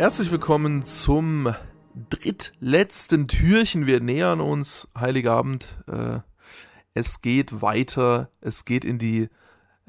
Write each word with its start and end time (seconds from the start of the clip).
Herzlich 0.00 0.30
willkommen 0.30 0.86
zum 0.86 1.54
drittletzten 2.08 3.28
Türchen. 3.28 3.86
Wir 3.86 4.00
nähern 4.00 4.40
uns 4.40 4.88
Heiligabend. 4.98 5.84
Äh, 5.86 6.20
es 6.94 7.20
geht 7.20 7.60
weiter. 7.60 8.30
Es 8.40 8.64
geht 8.64 8.86
in 8.86 8.98
die 8.98 9.28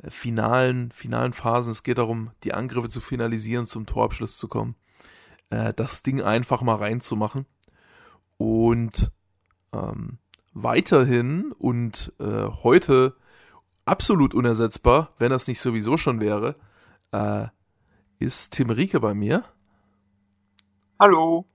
finalen, 0.09 0.91
finalen 0.91 1.31
Phasen. 1.31 1.71
Es 1.71 1.83
geht 1.83 1.97
darum, 1.97 2.31
die 2.43 2.53
Angriffe 2.53 2.89
zu 2.89 2.99
finalisieren, 2.99 3.65
zum 3.65 3.85
Torabschluss 3.85 4.35
zu 4.35 4.49
kommen. 4.49 4.75
Äh, 5.49 5.73
das 5.73 6.03
Ding 6.03 6.21
einfach 6.21 6.61
mal 6.61 6.75
reinzumachen. 6.75 7.45
Und 8.35 9.13
ähm, 9.71 10.17
weiterhin 10.51 11.53
und 11.53 12.11
äh, 12.19 12.47
heute 12.63 13.15
absolut 13.85 14.33
unersetzbar, 14.33 15.13
wenn 15.19 15.29
das 15.29 15.47
nicht 15.47 15.61
sowieso 15.61 15.95
schon 15.95 16.19
wäre, 16.19 16.57
äh, 17.13 17.47
ist 18.19 18.51
Tim 18.51 18.71
Rieke 18.71 18.99
bei 18.99 19.13
mir. 19.13 19.45
Hallo. 21.01 21.47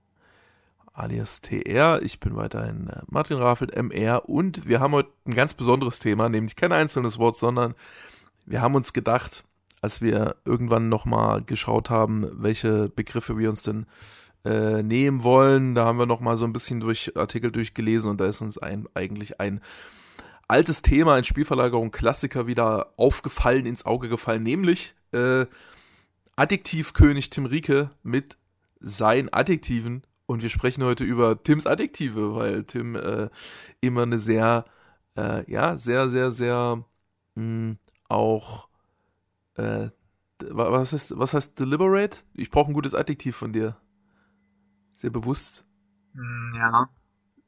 Alias 0.93 1.39
TR. 1.39 2.01
Ich 2.01 2.19
bin 2.19 2.35
weiterhin 2.35 2.89
äh, 2.89 2.99
Martin 3.07 3.37
Raffelt, 3.37 3.73
MR. 3.73 4.27
Und 4.27 4.67
wir 4.67 4.81
haben 4.81 4.91
heute 4.91 5.09
ein 5.25 5.35
ganz 5.35 5.53
besonderes 5.53 5.99
Thema, 5.99 6.27
nämlich 6.27 6.57
kein 6.57 6.73
einzelnes 6.73 7.17
Wort, 7.17 7.37
sondern 7.37 7.73
wir 8.45 8.61
haben 8.61 8.75
uns 8.75 8.91
gedacht, 8.91 9.45
als 9.79 10.01
wir 10.01 10.35
irgendwann 10.43 10.89
nochmal 10.89 11.43
geschaut 11.43 11.89
haben, 11.89 12.29
welche 12.33 12.89
Begriffe 12.89 13.37
wir 13.37 13.47
uns 13.47 13.61
denn 13.61 13.85
äh, 14.43 14.83
nehmen 14.83 15.23
wollen, 15.23 15.75
da 15.75 15.85
haben 15.85 15.97
wir 15.97 16.07
nochmal 16.07 16.35
so 16.35 16.43
ein 16.43 16.51
bisschen 16.51 16.81
durch 16.81 17.15
Artikel 17.15 17.49
durchgelesen 17.49 18.11
und 18.11 18.19
da 18.19 18.25
ist 18.25 18.41
uns 18.41 18.57
ein, 18.57 18.85
eigentlich 18.95 19.39
ein 19.39 19.61
altes 20.49 20.81
Thema, 20.81 21.13
ein 21.13 21.23
Spielverlagerung 21.23 21.91
Klassiker 21.91 22.47
wieder 22.47 22.91
aufgefallen, 22.97 23.65
ins 23.65 23.85
Auge 23.85 24.09
gefallen, 24.09 24.43
nämlich 24.43 24.93
äh, 25.13 25.45
Adjektivkönig 26.35 27.29
Tim 27.29 27.45
Rieke 27.45 27.91
mit 28.03 28.35
seinen 28.79 29.31
Adjektiven 29.31 30.03
und 30.25 30.41
wir 30.41 30.49
sprechen 30.49 30.83
heute 30.83 31.03
über 31.03 31.41
Tims 31.41 31.65
Adjektive, 31.65 32.35
weil 32.35 32.63
Tim 32.65 32.95
äh, 32.95 33.29
immer 33.81 34.03
eine 34.03 34.19
sehr, 34.19 34.65
äh, 35.15 35.49
ja, 35.49 35.77
sehr, 35.77 36.09
sehr, 36.09 36.31
sehr 36.31 36.83
mh, 37.35 37.43
hm, 37.43 37.77
auch, 38.09 38.67
äh, 39.55 39.89
was 40.49 40.93
heißt, 40.93 41.17
was 41.17 41.33
heißt 41.33 41.59
deliberate? 41.59 42.19
Ich 42.33 42.51
brauche 42.51 42.69
ein 42.69 42.73
gutes 42.73 42.93
Adjektiv 42.93 43.35
von 43.35 43.53
dir. 43.53 43.77
Sehr 44.93 45.09
bewusst. 45.09 45.65
Hm, 46.13 46.53
ja. 46.55 46.89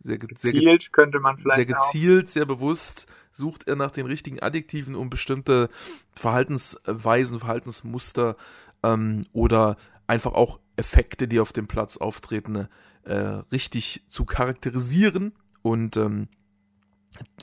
Sehr 0.01 0.17
gezielt 0.17 0.81
sehr, 0.81 0.91
könnte 0.91 1.19
man 1.19 1.37
vielleicht. 1.37 1.57
Sehr 1.57 1.65
gezielt, 1.65 2.25
auch. 2.27 2.29
sehr 2.29 2.45
bewusst 2.45 3.07
sucht 3.31 3.67
er 3.67 3.75
nach 3.75 3.91
den 3.91 4.05
richtigen 4.05 4.41
Adjektiven, 4.41 4.95
um 4.95 5.09
bestimmte 5.09 5.69
Verhaltensweisen, 6.15 7.39
Verhaltensmuster 7.39 8.37
ähm, 8.83 9.25
oder 9.33 9.75
einfach 10.07 10.33
auch 10.33 10.59
Effekte, 10.79 11.27
die 11.27 11.39
auf 11.39 11.53
dem 11.53 11.67
Platz 11.67 11.97
auftreten, 11.97 12.67
äh, 13.03 13.13
richtig 13.13 14.03
zu 14.07 14.25
charakterisieren 14.25 15.33
und 15.61 15.97
ähm, 15.97 16.29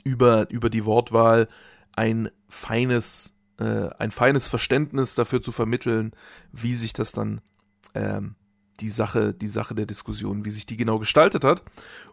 über, 0.03 0.49
über 0.49 0.69
die 0.69 0.85
Wortwahl 0.85 1.47
ein 1.95 2.29
feines, 2.49 3.35
äh, 3.59 3.89
ein 3.99 4.11
feines 4.11 4.47
Verständnis 4.47 5.15
dafür 5.15 5.41
zu 5.41 5.51
vermitteln, 5.51 6.11
wie 6.51 6.75
sich 6.75 6.93
das 6.93 7.11
dann 7.11 7.41
ähm, 7.93 8.35
die 8.79 8.89
Sache, 8.89 9.33
die 9.33 9.47
Sache 9.47 9.75
der 9.75 9.85
Diskussion, 9.85 10.45
wie 10.45 10.51
sich 10.51 10.65
die 10.65 10.77
genau 10.77 10.99
gestaltet 10.99 11.43
hat. 11.43 11.63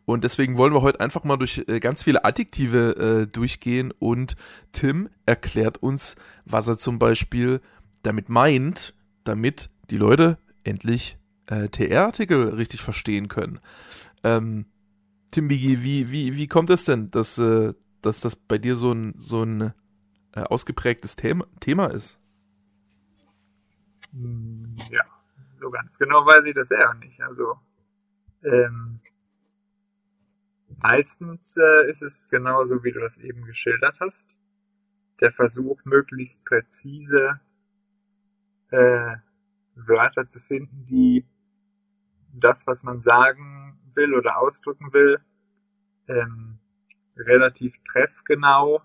Und 0.04 0.24
deswegen 0.24 0.56
wollen 0.56 0.72
wir 0.72 0.82
heute 0.82 1.00
einfach 1.00 1.24
mal 1.24 1.36
durch 1.36 1.64
äh, 1.66 1.80
ganz 1.80 2.02
viele 2.02 2.24
Adjektive 2.24 2.96
äh, 2.96 3.26
durchgehen 3.26 3.92
und 3.98 4.36
Tim 4.72 5.08
erklärt 5.26 5.78
uns, 5.78 6.16
was 6.44 6.68
er 6.68 6.78
zum 6.78 6.98
Beispiel 6.98 7.60
damit 8.02 8.28
meint, 8.28 8.94
damit 9.24 9.70
die 9.90 9.96
Leute 9.96 10.38
endlich 10.64 11.18
äh, 11.46 11.68
TR-Artikel 11.68 12.48
richtig 12.50 12.82
verstehen 12.82 13.28
können. 13.28 13.60
Ähm, 14.22 14.66
Tim 15.30 15.48
Bigi, 15.48 15.82
wie, 15.82 16.10
wie, 16.10 16.36
wie 16.36 16.46
kommt 16.48 16.70
es 16.70 16.84
denn, 16.84 17.10
dass, 17.10 17.38
äh, 17.38 17.74
dass 18.02 18.20
das 18.20 18.36
bei 18.36 18.58
dir 18.58 18.76
so 18.76 18.92
ein, 18.92 19.14
so 19.18 19.42
ein 19.42 19.74
äh, 20.32 20.40
ausgeprägtes 20.40 21.16
Thema, 21.16 21.46
Thema 21.60 21.86
ist? 21.86 22.18
Hm, 24.12 24.76
ja, 24.90 25.04
so 25.60 25.70
ganz 25.70 25.98
genau 25.98 26.24
weiß 26.24 26.44
ich 26.46 26.54
das 26.54 26.70
eher 26.70 26.94
nicht. 26.94 27.20
Also, 27.20 27.58
ähm, 28.42 29.00
meistens 30.78 31.56
äh, 31.56 31.90
ist 31.90 32.02
es 32.02 32.28
genauso, 32.28 32.84
wie 32.84 32.92
du 32.92 33.00
das 33.00 33.18
eben 33.18 33.44
geschildert 33.44 33.98
hast. 34.00 34.40
Der 35.20 35.32
Versuch, 35.32 35.84
möglichst 35.84 36.44
präzise 36.44 37.40
äh, 38.70 39.16
Wörter 39.74 40.26
zu 40.26 40.40
finden, 40.40 40.84
die 40.86 41.26
das, 42.32 42.66
was 42.66 42.82
man 42.82 43.00
sagen 43.00 43.78
will 43.94 44.14
oder 44.14 44.38
ausdrücken 44.38 44.92
will, 44.92 45.20
ähm, 46.08 46.58
relativ 47.16 47.76
treffgenau 47.84 48.82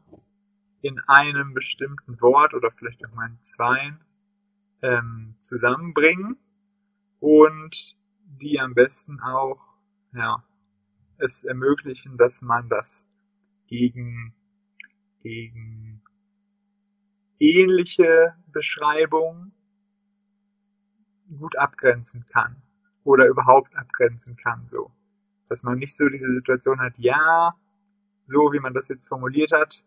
in 0.81 0.99
einem 1.07 1.53
bestimmten 1.53 2.21
Wort 2.21 2.53
oder 2.53 2.71
vielleicht 2.71 3.05
auch 3.05 3.13
mal 3.13 3.29
in 3.29 3.41
zweien 3.41 3.99
ähm, 4.81 5.35
zusammenbringen 5.39 6.37
und 7.19 7.95
die 8.23 8.59
am 8.59 8.73
besten 8.73 9.19
auch 9.19 9.59
ja, 10.13 10.43
es 11.17 11.43
ermöglichen, 11.43 12.17
dass 12.17 12.41
man 12.41 12.69
das 12.69 13.07
gegen, 13.67 14.33
gegen 15.21 16.01
ähnliche 17.39 18.35
Beschreibungen 18.47 19.53
gut 21.37 21.57
abgrenzen 21.57 22.25
kann 22.27 22.61
oder 23.03 23.27
überhaupt 23.27 23.75
abgrenzen 23.75 24.35
kann, 24.35 24.67
so. 24.67 24.91
Dass 25.47 25.63
man 25.63 25.79
nicht 25.79 25.95
so 25.95 26.07
diese 26.09 26.31
Situation 26.31 26.79
hat, 26.79 26.97
ja, 26.97 27.55
so 28.23 28.51
wie 28.53 28.59
man 28.59 28.73
das 28.73 28.89
jetzt 28.89 29.07
formuliert 29.07 29.51
hat, 29.51 29.83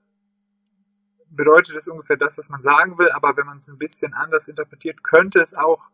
bedeutet 1.31 1.77
es 1.77 1.89
ungefähr 1.89 2.17
das, 2.17 2.37
was 2.39 2.51
man 2.51 2.63
sagen 2.63 2.99
will, 2.99 3.11
aber 3.11 3.37
wenn 3.37 3.47
man 3.47 3.57
es 3.57 3.69
ein 3.69 3.79
bisschen 3.79 4.13
anders 4.13 4.49
interpretiert, 4.49 5.03
könnte 5.03 5.41
es 5.41 5.55
auch 5.55 5.91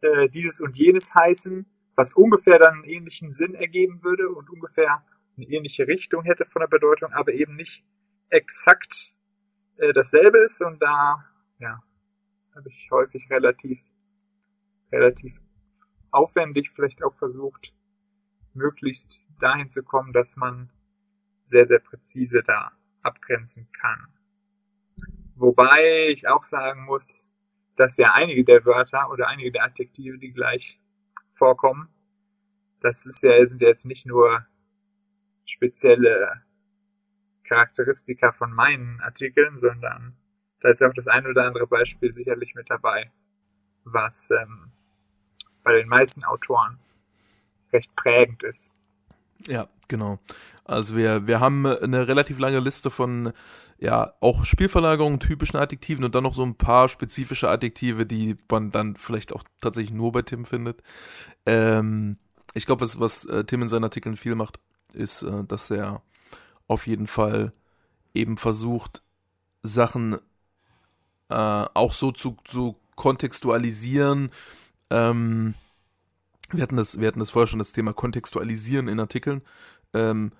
äh, 0.00 0.28
dieses 0.28 0.60
und 0.60 0.76
jenes 0.76 1.14
heißen, 1.14 1.66
was 1.96 2.12
ungefähr 2.12 2.58
dann 2.58 2.74
einen 2.74 2.84
ähnlichen 2.84 3.30
Sinn 3.30 3.54
ergeben 3.54 4.02
würde 4.02 4.28
und 4.30 4.50
ungefähr 4.50 5.04
eine 5.36 5.46
ähnliche 5.46 5.86
Richtung 5.86 6.24
hätte 6.24 6.44
von 6.44 6.60
der 6.60 6.66
Bedeutung, 6.66 7.12
aber 7.12 7.32
eben 7.32 7.56
nicht 7.56 7.84
exakt 8.30 9.12
äh, 9.76 9.92
dasselbe 9.92 10.38
ist 10.38 10.60
und 10.60 10.82
da, 10.82 11.24
ja, 11.58 11.82
habe 12.54 12.68
ich 12.68 12.88
häufig 12.90 13.30
relativ 13.30 13.80
relativ 14.94 15.40
aufwendig 16.10 16.70
vielleicht 16.70 17.02
auch 17.02 17.12
versucht, 17.12 17.74
möglichst 18.54 19.26
dahin 19.40 19.68
zu 19.68 19.82
kommen, 19.82 20.12
dass 20.12 20.36
man 20.36 20.70
sehr, 21.42 21.66
sehr 21.66 21.80
präzise 21.80 22.42
da 22.42 22.72
abgrenzen 23.02 23.68
kann. 23.72 24.08
Wobei 25.36 26.08
ich 26.08 26.28
auch 26.28 26.44
sagen 26.44 26.84
muss, 26.84 27.28
dass 27.76 27.96
ja 27.96 28.14
einige 28.14 28.44
der 28.44 28.64
Wörter 28.64 29.10
oder 29.10 29.28
einige 29.28 29.50
der 29.50 29.64
Adjektive, 29.64 30.18
die 30.18 30.32
gleich 30.32 30.80
vorkommen, 31.30 31.88
das 32.80 33.06
ist 33.06 33.22
ja, 33.22 33.44
sind 33.46 33.60
ja 33.60 33.68
jetzt 33.68 33.86
nicht 33.86 34.06
nur 34.06 34.46
spezielle 35.44 36.42
Charakteristika 37.44 38.32
von 38.32 38.52
meinen 38.52 39.00
Artikeln, 39.00 39.58
sondern 39.58 40.16
da 40.60 40.68
ist 40.70 40.80
ja 40.80 40.88
auch 40.88 40.94
das 40.94 41.08
ein 41.08 41.26
oder 41.26 41.44
andere 41.44 41.66
Beispiel 41.66 42.12
sicherlich 42.12 42.54
mit 42.54 42.70
dabei, 42.70 43.12
was 43.84 44.30
ähm, 44.30 44.72
bei 45.64 45.72
den 45.72 45.88
meisten 45.88 46.22
Autoren 46.24 46.78
recht 47.72 47.94
prägend 47.96 48.42
ist. 48.44 48.72
Ja, 49.46 49.68
genau. 49.88 50.18
Also 50.64 50.96
wir, 50.96 51.26
wir 51.26 51.40
haben 51.40 51.66
eine 51.66 52.08
relativ 52.08 52.38
lange 52.38 52.60
Liste 52.60 52.90
von 52.90 53.32
ja 53.78 54.14
auch 54.20 54.44
Spielverlagerungen, 54.44 55.20
typischen 55.20 55.58
Adjektiven 55.58 56.04
und 56.04 56.14
dann 56.14 56.22
noch 56.22 56.34
so 56.34 56.44
ein 56.44 56.54
paar 56.54 56.88
spezifische 56.88 57.50
Adjektive, 57.50 58.06
die 58.06 58.36
man 58.50 58.70
dann 58.70 58.96
vielleicht 58.96 59.32
auch 59.32 59.42
tatsächlich 59.60 59.92
nur 59.92 60.12
bei 60.12 60.22
Tim 60.22 60.44
findet. 60.44 60.82
Ähm, 61.44 62.16
ich 62.54 62.66
glaube, 62.66 62.82
was, 62.82 63.00
was 63.00 63.24
äh, 63.26 63.44
Tim 63.44 63.62
in 63.62 63.68
seinen 63.68 63.84
Artikeln 63.84 64.16
viel 64.16 64.36
macht, 64.36 64.58
ist, 64.94 65.22
äh, 65.22 65.44
dass 65.44 65.70
er 65.70 66.02
auf 66.66 66.86
jeden 66.86 67.08
Fall 67.08 67.52
eben 68.14 68.38
versucht, 68.38 69.02
Sachen 69.62 70.14
äh, 71.28 71.34
auch 71.74 71.92
so 71.92 72.12
zu, 72.12 72.36
zu 72.44 72.76
kontextualisieren, 72.94 74.30
ähm, 74.90 75.54
wir 76.50 76.62
hatten 76.62 76.76
das, 76.76 77.00
wir 77.00 77.08
hatten 77.08 77.20
das 77.20 77.30
vorher 77.30 77.46
schon 77.46 77.58
das 77.58 77.72
Thema 77.72 77.92
Kontextualisieren 77.92 78.88
in 78.88 79.00
Artikeln, 79.00 79.42
ähm, 79.92 80.32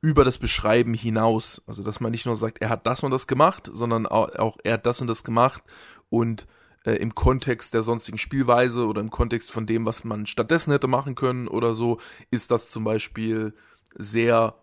über 0.00 0.24
das 0.24 0.38
Beschreiben 0.38 0.94
hinaus. 0.94 1.62
Also, 1.66 1.82
dass 1.82 2.00
man 2.00 2.10
nicht 2.10 2.26
nur 2.26 2.36
sagt, 2.36 2.58
er 2.60 2.68
hat 2.68 2.86
das 2.86 3.02
und 3.02 3.10
das 3.10 3.26
gemacht, 3.26 3.68
sondern 3.70 4.06
auch, 4.06 4.56
er 4.64 4.74
hat 4.74 4.86
das 4.86 5.00
und 5.00 5.06
das 5.06 5.24
gemacht 5.24 5.62
und 6.10 6.46
äh, 6.84 6.94
im 6.94 7.14
Kontext 7.14 7.74
der 7.74 7.82
sonstigen 7.82 8.18
Spielweise 8.18 8.86
oder 8.86 9.00
im 9.00 9.10
Kontext 9.10 9.50
von 9.50 9.66
dem, 9.66 9.86
was 9.86 10.04
man 10.04 10.26
stattdessen 10.26 10.72
hätte 10.72 10.88
machen 10.88 11.14
können 11.14 11.48
oder 11.48 11.74
so, 11.74 12.00
ist 12.30 12.50
das 12.50 12.68
zum 12.68 12.84
Beispiel 12.84 13.54
sehr 13.94 14.54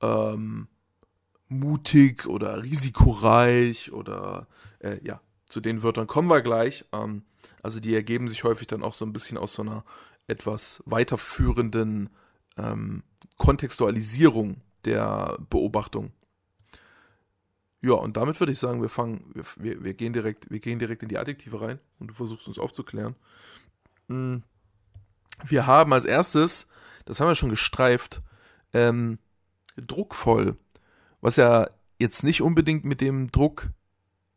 ähm, 0.00 0.68
mutig 1.48 2.26
oder 2.26 2.62
risikoreich 2.62 3.92
oder 3.92 4.46
äh, 4.80 4.98
ja, 5.02 5.20
zu 5.46 5.60
den 5.60 5.82
Wörtern 5.82 6.06
kommen 6.06 6.28
wir 6.28 6.42
gleich. 6.42 6.84
Ähm, 6.92 7.22
also 7.62 7.80
die 7.80 7.94
ergeben 7.94 8.28
sich 8.28 8.44
häufig 8.44 8.66
dann 8.66 8.82
auch 8.82 8.94
so 8.94 9.04
ein 9.04 9.12
bisschen 9.12 9.38
aus 9.38 9.54
so 9.54 9.62
einer 9.62 9.84
etwas 10.26 10.82
weiterführenden 10.86 12.10
ähm, 12.56 13.02
Kontextualisierung 13.38 14.60
der 14.84 15.38
Beobachtung. 15.50 16.12
Ja, 17.80 17.94
und 17.94 18.16
damit 18.16 18.40
würde 18.40 18.52
ich 18.52 18.58
sagen, 18.58 18.82
wir 18.82 18.88
fangen, 18.88 19.32
wir, 19.34 19.84
wir, 19.84 19.94
gehen 19.94 20.12
direkt, 20.12 20.50
wir 20.50 20.60
gehen 20.60 20.78
direkt 20.78 21.02
in 21.02 21.08
die 21.08 21.18
Adjektive 21.18 21.60
rein 21.60 21.78
und 21.98 22.08
du 22.08 22.14
versuchst 22.14 22.48
uns 22.48 22.58
aufzuklären. 22.58 23.14
Hm. 24.08 24.42
Wir 25.44 25.66
haben 25.66 25.92
als 25.92 26.04
erstes, 26.04 26.66
das 27.04 27.20
haben 27.20 27.28
wir 27.28 27.34
schon 27.34 27.50
gestreift, 27.50 28.22
ähm, 28.72 29.18
druckvoll, 29.76 30.56
was 31.20 31.36
ja 31.36 31.68
jetzt 31.98 32.24
nicht 32.24 32.42
unbedingt 32.42 32.84
mit 32.84 33.00
dem 33.00 33.30
Druck 33.30 33.70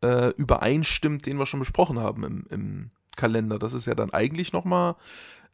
äh, 0.02 0.30
übereinstimmt, 0.34 1.26
den 1.26 1.38
wir 1.38 1.46
schon 1.46 1.60
besprochen 1.60 1.98
haben 1.98 2.24
im, 2.24 2.46
im 2.50 2.90
Kalender. 3.20 3.58
Das 3.58 3.74
ist 3.74 3.86
ja 3.86 3.94
dann 3.94 4.10
eigentlich 4.10 4.52
nochmal, 4.52 4.96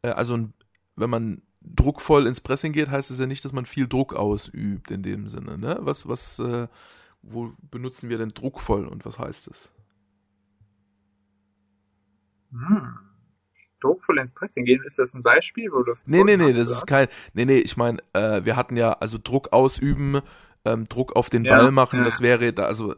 äh, 0.02 0.10
also 0.10 0.48
wenn 0.94 1.10
man 1.10 1.42
druckvoll 1.62 2.26
ins 2.26 2.40
Pressing 2.40 2.72
geht, 2.72 2.90
heißt 2.90 3.10
es 3.10 3.18
ja 3.18 3.26
nicht, 3.26 3.44
dass 3.44 3.52
man 3.52 3.66
viel 3.66 3.88
Druck 3.88 4.14
ausübt 4.14 4.90
in 4.92 5.02
dem 5.02 5.26
Sinne. 5.26 5.58
Ne? 5.58 5.78
Was, 5.80 6.08
was, 6.08 6.38
äh, 6.38 6.68
wo 7.22 7.52
benutzen 7.70 8.08
wir 8.08 8.18
denn 8.18 8.30
druckvoll 8.30 8.86
und 8.86 9.04
was 9.04 9.18
heißt 9.18 9.48
es? 9.48 9.72
Hm. 12.52 12.98
Druckvoll 13.80 14.18
ins 14.18 14.32
Pressing 14.32 14.64
gehen, 14.64 14.82
ist 14.84 14.98
das 14.98 15.14
ein 15.14 15.22
Beispiel, 15.22 15.70
wo 15.70 15.82
das. 15.82 16.06
Nee, 16.06 16.24
nee, 16.24 16.36
nee, 16.36 16.52
das 16.52 16.70
ist 16.70 16.86
kein. 16.86 17.08
Nee, 17.34 17.44
nee, 17.44 17.58
ich 17.58 17.76
meine, 17.76 17.98
äh, 18.14 18.44
wir 18.44 18.56
hatten 18.56 18.76
ja, 18.76 18.92
also 18.92 19.18
Druck 19.22 19.52
ausüben, 19.52 20.20
ähm, 20.64 20.88
Druck 20.88 21.14
auf 21.14 21.28
den 21.28 21.44
ja, 21.44 21.58
Ball 21.58 21.70
machen, 21.72 21.98
ja. 21.98 22.04
das 22.04 22.20
wäre 22.20 22.52
da, 22.52 22.64
also 22.64 22.94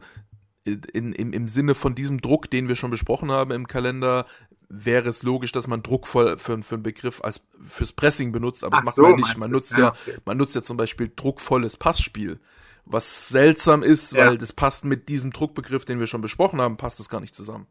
in, 0.63 1.13
im, 1.13 1.33
im 1.33 1.47
Sinne 1.47 1.75
von 1.75 1.95
diesem 1.95 2.21
Druck, 2.21 2.49
den 2.49 2.67
wir 2.67 2.75
schon 2.75 2.91
besprochen 2.91 3.31
haben 3.31 3.51
im 3.51 3.67
Kalender, 3.67 4.25
wäre 4.69 5.09
es 5.09 5.23
logisch, 5.23 5.51
dass 5.51 5.67
man 5.67 5.81
druckvoll 5.81 6.37
für, 6.37 6.61
für 6.61 6.75
einen 6.75 6.83
Begriff 6.83 7.21
als 7.21 7.43
fürs 7.63 7.91
Pressing 7.91 8.31
benutzt, 8.31 8.63
aber 8.63 8.77
Ach 8.77 8.83
das 8.83 8.85
macht 8.85 8.95
so, 8.95 9.01
man 9.01 9.15
nicht. 9.15 9.37
Man 9.37 9.51
nutzt 9.51 9.71
ja, 9.71 9.79
ja 9.79 9.89
okay. 9.89 10.17
man 10.25 10.37
nutzt 10.37 10.55
ja 10.55 10.61
zum 10.61 10.77
Beispiel 10.77 11.11
druckvolles 11.13 11.75
Passspiel. 11.75 12.39
Was 12.85 13.29
seltsam 13.29 13.83
ist, 13.83 14.13
ja. 14.13 14.27
weil 14.27 14.37
das 14.37 14.53
passt 14.53 14.85
mit 14.85 15.09
diesem 15.09 15.31
Druckbegriff, 15.31 15.85
den 15.85 15.99
wir 15.99 16.07
schon 16.07 16.21
besprochen 16.21 16.61
haben, 16.61 16.77
passt 16.77 16.99
das 16.99 17.09
gar 17.09 17.19
nicht 17.19 17.35
zusammen. 17.35 17.67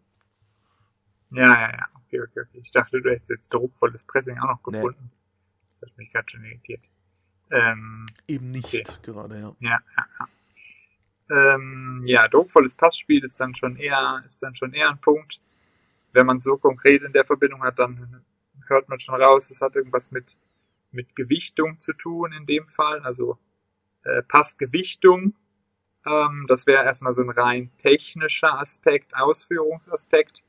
Ja, 1.30 1.46
ja, 1.46 1.70
ja. 1.70 1.86
Okay, 1.94 2.20
okay, 2.20 2.40
okay. 2.40 2.60
Ich 2.62 2.70
dachte, 2.70 3.00
du 3.00 3.10
hättest 3.10 3.30
jetzt 3.30 3.52
druckvolles 3.52 4.04
Pressing 4.04 4.38
auch 4.38 4.48
noch 4.48 4.62
gefunden. 4.62 5.10
Nee. 5.10 5.66
Das 5.68 5.82
hat 5.82 5.96
mich 5.98 6.10
gerade 6.12 6.30
schon 6.30 6.44
irritiert. 6.44 6.82
Ähm, 7.50 8.06
Eben 8.26 8.50
nicht 8.50 8.74
okay. 8.74 8.84
gerade, 9.02 9.40
ja. 9.40 9.56
Ja, 9.60 9.80
ja, 9.96 10.06
ja. 10.18 11.54
Ähm, 11.54 12.02
ja, 12.06 12.28
druckvolles 12.28 12.74
Passspiel 12.74 13.22
ist 13.22 13.38
dann 13.38 13.54
schon 13.54 13.76
eher, 13.76 14.22
ist 14.24 14.42
dann 14.42 14.54
schon 14.54 14.72
eher 14.72 14.90
ein 14.90 14.98
Punkt. 14.98 15.40
Wenn 16.18 16.26
man 16.26 16.40
so 16.40 16.56
konkret 16.56 17.04
in 17.04 17.12
der 17.12 17.24
Verbindung 17.24 17.62
hat, 17.62 17.78
dann 17.78 18.24
hört 18.66 18.88
man 18.88 18.98
schon 18.98 19.14
raus, 19.14 19.50
es 19.50 19.60
hat 19.60 19.76
irgendwas 19.76 20.10
mit, 20.10 20.36
mit 20.90 21.14
Gewichtung 21.14 21.78
zu 21.78 21.92
tun 21.92 22.32
in 22.32 22.44
dem 22.44 22.66
Fall, 22.66 22.98
also 23.02 23.38
äh, 24.02 24.22
Passgewichtung. 24.24 25.36
Ähm, 26.04 26.46
das 26.48 26.66
wäre 26.66 26.82
erstmal 26.82 27.12
so 27.12 27.22
ein 27.22 27.30
rein 27.30 27.70
technischer 27.78 28.58
Aspekt, 28.58 29.14
Ausführungsaspekt. 29.14 30.42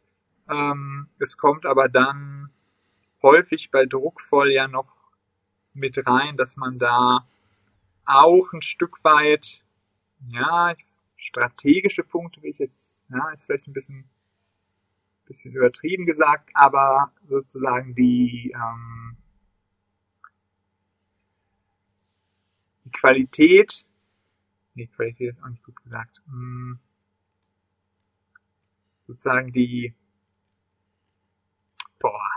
Ähm, 0.49 1.07
es 1.19 1.37
kommt 1.37 1.67
aber 1.67 1.87
dann 1.87 2.49
häufig 3.21 3.69
bei 3.69 3.85
druckvoll 3.85 4.51
ja 4.51 4.67
noch 4.67 4.91
mit 5.73 6.03
rein, 6.07 6.35
dass 6.35 6.57
man 6.57 6.79
da 6.79 7.27
auch 8.05 8.53
ein 8.53 8.63
Stück 8.63 9.03
weit 9.03 9.61
ja, 10.31 10.73
strategische 11.15 12.03
Punkte 12.03 12.41
will 12.41 12.49
ich 12.49 12.57
jetzt, 12.57 13.03
ja, 13.09 13.29
ist 13.29 13.45
vielleicht 13.45 13.67
ein 13.67 13.73
bisschen, 13.73 14.09
bisschen 15.29 15.53
übertrieben 15.53 16.05
gesagt, 16.05 16.49
aber 16.53 17.13
sozusagen 17.23 17.95
die, 17.95 18.53
ähm, 18.53 19.15
die 22.83 22.91
Qualität, 22.91 23.85
nee, 24.73 24.87
Qualität 24.87 25.29
ist 25.29 25.41
auch 25.41 25.47
nicht 25.47 25.63
gut 25.63 25.81
gesagt, 25.81 26.21
hm, 26.25 26.79
sozusagen 29.07 29.53
die, 29.53 29.95
boah. 31.97 32.29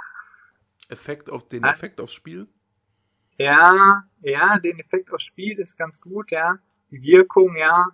Effekt 0.88 1.28
auf 1.30 1.48
den 1.48 1.64
Effekt 1.64 2.00
aufs 2.00 2.12
Spiel? 2.12 2.46
Ja, 3.38 4.04
ja, 4.20 4.58
den 4.60 4.78
Effekt 4.78 5.10
aufs 5.10 5.24
Spiel 5.24 5.58
ist 5.58 5.76
ganz 5.76 6.00
gut, 6.00 6.30
ja 6.30 6.60
die 6.92 7.02
Wirkung, 7.02 7.56
ja, 7.56 7.86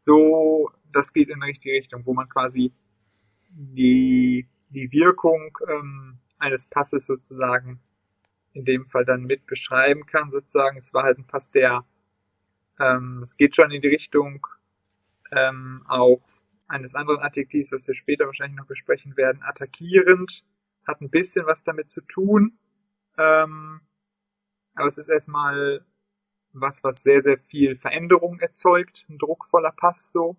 so, 0.00 0.70
das 0.92 1.12
geht 1.12 1.28
in 1.28 1.40
die 1.40 1.46
richtige 1.46 1.74
Richtung, 1.74 2.04
wo 2.04 2.12
man 2.14 2.28
quasi 2.28 2.72
die, 3.58 4.48
die 4.70 4.92
Wirkung 4.92 5.58
ähm, 5.68 6.18
eines 6.38 6.66
Passes 6.66 7.06
sozusagen 7.06 7.80
in 8.52 8.64
dem 8.64 8.86
Fall 8.86 9.04
dann 9.04 9.24
mit 9.24 9.46
beschreiben 9.46 10.06
kann, 10.06 10.30
sozusagen. 10.30 10.78
Es 10.78 10.94
war 10.94 11.02
halt 11.02 11.18
ein 11.18 11.26
Pass, 11.26 11.50
der, 11.50 11.84
ähm, 12.78 13.20
es 13.22 13.36
geht 13.36 13.56
schon 13.56 13.70
in 13.70 13.82
die 13.82 13.88
Richtung 13.88 14.46
ähm, 15.32 15.84
auch 15.88 16.22
eines 16.68 16.94
anderen 16.94 17.20
Adjektivs, 17.20 17.72
was 17.72 17.88
wir 17.88 17.94
später 17.94 18.26
wahrscheinlich 18.26 18.58
noch 18.58 18.66
besprechen 18.66 19.16
werden, 19.16 19.42
attackierend, 19.42 20.44
hat 20.86 21.00
ein 21.00 21.10
bisschen 21.10 21.46
was 21.46 21.62
damit 21.62 21.90
zu 21.90 22.00
tun. 22.02 22.58
Ähm, 23.16 23.80
aber 24.74 24.86
es 24.86 24.98
ist 24.98 25.08
erstmal 25.08 25.84
was, 26.52 26.84
was 26.84 27.02
sehr, 27.02 27.20
sehr 27.22 27.38
viel 27.38 27.76
Veränderung 27.76 28.38
erzeugt, 28.38 29.06
ein 29.08 29.18
druckvoller 29.18 29.72
Pass 29.72 30.12
so, 30.12 30.36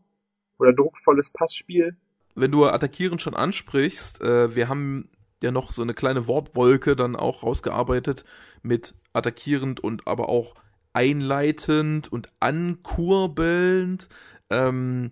oder 0.58 0.74
druckvolles 0.74 1.30
Passspiel. 1.32 1.98
Wenn 2.36 2.52
du 2.52 2.66
attackierend 2.66 3.22
schon 3.22 3.36
ansprichst, 3.36 4.22
äh, 4.22 4.56
wir 4.56 4.70
haben 4.70 5.10
ja 5.42 5.52
noch 5.52 5.72
so 5.72 5.82
eine 5.82 5.94
kleine 5.94 6.28
Wortwolke 6.28 6.96
dann 6.96 7.16
auch 7.16 7.44
rausgearbeitet 7.44 8.26
mit 8.62 8.96
attackierend 9.14 9.80
und 9.80 10.08
aber 10.08 10.30
auch 10.30 10.56
einleitend 10.94 12.12
und 12.12 12.30
ankurbelnd. 12.40 14.10
Ähm, 14.50 15.12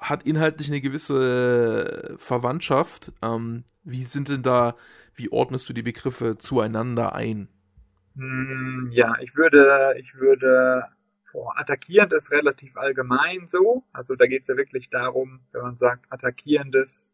hat 0.00 0.24
inhaltlich 0.24 0.68
eine 0.68 0.80
gewisse 0.80 2.16
Verwandtschaft. 2.18 3.12
Ähm, 3.22 3.64
wie 3.82 4.04
sind 4.04 4.28
denn 4.28 4.42
da, 4.42 4.76
wie 5.14 5.32
ordnest 5.32 5.68
du 5.68 5.72
die 5.72 5.82
Begriffe 5.82 6.36
zueinander 6.38 7.14
ein? 7.14 7.48
Hm, 8.16 8.90
ja, 8.92 9.14
ich 9.20 9.36
würde, 9.36 9.94
ich 9.98 10.14
würde, 10.14 10.84
boah, 11.32 11.52
attackierend 11.58 12.12
ist 12.12 12.30
relativ 12.30 12.76
allgemein 12.76 13.46
so. 13.46 13.84
Also 13.92 14.14
da 14.14 14.26
geht 14.26 14.42
es 14.42 14.48
ja 14.48 14.56
wirklich 14.56 14.90
darum, 14.90 15.40
wenn 15.52 15.62
man 15.62 15.76
sagt, 15.76 16.10
attackierendes, 16.10 17.10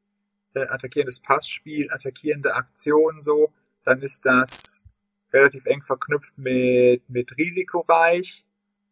äh, 0.54 0.66
attackierendes 0.66 1.20
Passspiel, 1.20 1.90
attackierende 1.90 2.54
Aktion 2.54 3.20
so, 3.20 3.52
dann 3.84 4.00
ist 4.02 4.24
das 4.26 4.84
relativ 5.32 5.66
eng 5.66 5.82
verknüpft 5.82 6.36
mit, 6.38 7.08
mit 7.08 7.36
risikoreich, 7.36 8.44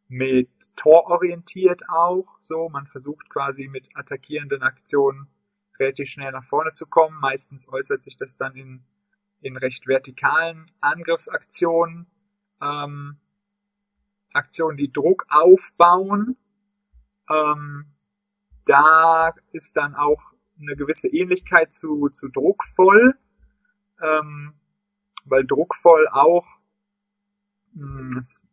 mit 0.09 0.51
tororientiert 0.77 1.83
auch, 1.89 2.27
so. 2.41 2.69
Man 2.69 2.87
versucht 2.87 3.29
quasi 3.29 3.69
mit 3.69 3.89
attackierenden 3.95 4.63
Aktionen 4.63 5.29
relativ 5.79 6.09
schnell 6.09 6.33
nach 6.33 6.45
vorne 6.45 6.73
zu 6.73 6.87
kommen. 6.87 7.19
Meistens 7.21 7.69
äußert 7.69 8.03
sich 8.03 8.17
das 8.17 8.37
dann 8.37 8.57
in 8.57 8.85
in 9.41 9.57
recht 9.57 9.87
vertikalen 9.87 10.71
Angriffsaktionen, 10.81 12.07
ähm, 12.63 13.19
Aktionen, 14.33 14.77
die 14.77 14.93
Druck 14.93 15.27
aufbauen. 15.29 16.37
Ähm, 17.29 17.87
da 18.65 19.35
ist 19.53 19.77
dann 19.77 19.95
auch 19.95 20.33
eine 20.61 20.77
gewisse 20.77 21.09
Ähnlichkeit 21.09 21.73
zu, 21.73 22.09
zu 22.11 22.29
druckvoll, 22.29 23.15
ähm, 24.03 24.55
weil 25.25 25.47
druckvoll 25.47 26.09
auch, 26.09 26.47
mh, 27.73 27.99
hm, 27.99 28.13
das 28.15 28.47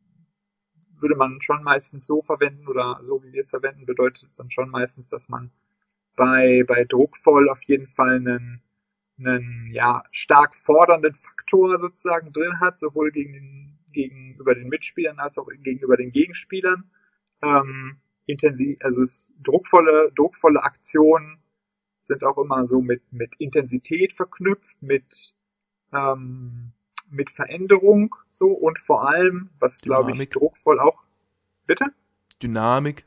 würde 1.00 1.16
man 1.16 1.42
schon 1.42 1.64
meistens 1.64 2.08
so 2.08 2.22
verwenden 2.22 2.68
oder 2.68 3.00
so 3.04 3.22
wie 3.24 3.32
wir 3.32 3.42
es 3.42 3.52
verwenden, 3.52 3.86
bedeutet 3.86 4.24
es 4.24 4.36
dann 4.36 4.50
schon 4.50 4.70
meistens, 4.70 5.10
dass 5.10 5.30
man 5.30 5.52
bei, 6.16 6.64
bei 6.68 6.86
druckvoll 6.86 7.50
auf 7.50 7.62
jeden 7.64 7.88
Fall 7.88 8.16
einen 8.16 8.64
einen 9.20 9.72
ja, 9.72 10.04
stark 10.12 10.56
fordernden 10.56 11.16
Faktor 11.16 11.78
sozusagen 11.78 12.32
drin 12.32 12.60
hat, 12.60 12.80
sowohl 12.80 13.12
gegen 13.12 13.34
den, 13.34 13.77
gegenüber 13.98 14.54
den 14.54 14.70
Mitspielern 14.70 15.20
als 15.20 15.38
auch 15.38 15.48
gegenüber 15.64 15.98
den 15.98 16.12
Gegenspielern. 16.12 16.90
Ähm, 17.42 17.98
intensiv, 18.28 18.78
also 18.82 19.02
es, 19.02 19.36
druckvolle, 19.44 20.12
druckvolle 20.16 20.62
Aktionen 20.64 21.40
sind 22.00 22.24
auch 22.24 22.38
immer 22.38 22.66
so 22.68 22.82
mit, 22.82 23.02
mit 23.12 23.36
Intensität 23.40 24.14
verknüpft, 24.14 24.82
mit, 24.82 25.34
ähm, 25.92 26.74
mit 27.10 27.32
Veränderung 27.32 28.16
so 28.30 28.52
und 28.52 28.80
vor 28.80 29.10
allem, 29.10 29.50
was 29.60 29.82
glaube 29.82 30.12
ich 30.12 30.30
druckvoll 30.30 30.80
auch. 30.80 31.04
Bitte? 31.66 31.86
Dynamik. 32.42 33.06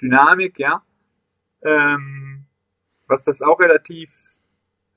Dynamik, 0.00 0.58
ja. 0.58 0.82
Ähm, 1.62 2.44
was 3.08 3.24
das 3.24 3.42
auch 3.42 3.60
relativ 3.60 4.36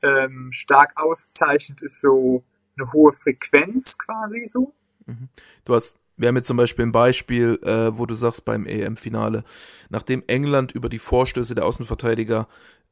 ähm, 0.02 0.52
stark 0.52 0.94
auszeichnet, 0.96 1.82
ist 1.82 2.00
so 2.00 2.44
eine 2.80 2.92
hohe 2.94 3.14
Frequenz 3.14 3.98
quasi 3.98 4.46
so. 4.46 4.74
Mhm. 5.06 5.30
Du 5.66 5.76
hast, 5.76 6.00
wir 6.18 6.28
haben 6.28 6.36
jetzt 6.36 6.48
zum 6.48 6.58
Beispiel 6.58 6.86
ein 6.86 6.92
Beispiel, 6.92 7.60
äh, 7.64 7.98
wo 7.98 8.06
du 8.06 8.14
sagst 8.14 8.46
beim 8.46 8.66
EM-Finale, 8.66 9.44
nachdem 9.90 10.24
England 10.28 10.72
über 10.72 10.90
die 10.90 11.00
Vorstöße 11.00 11.56
der 11.56 11.66
Außenverteidiger 11.66 12.48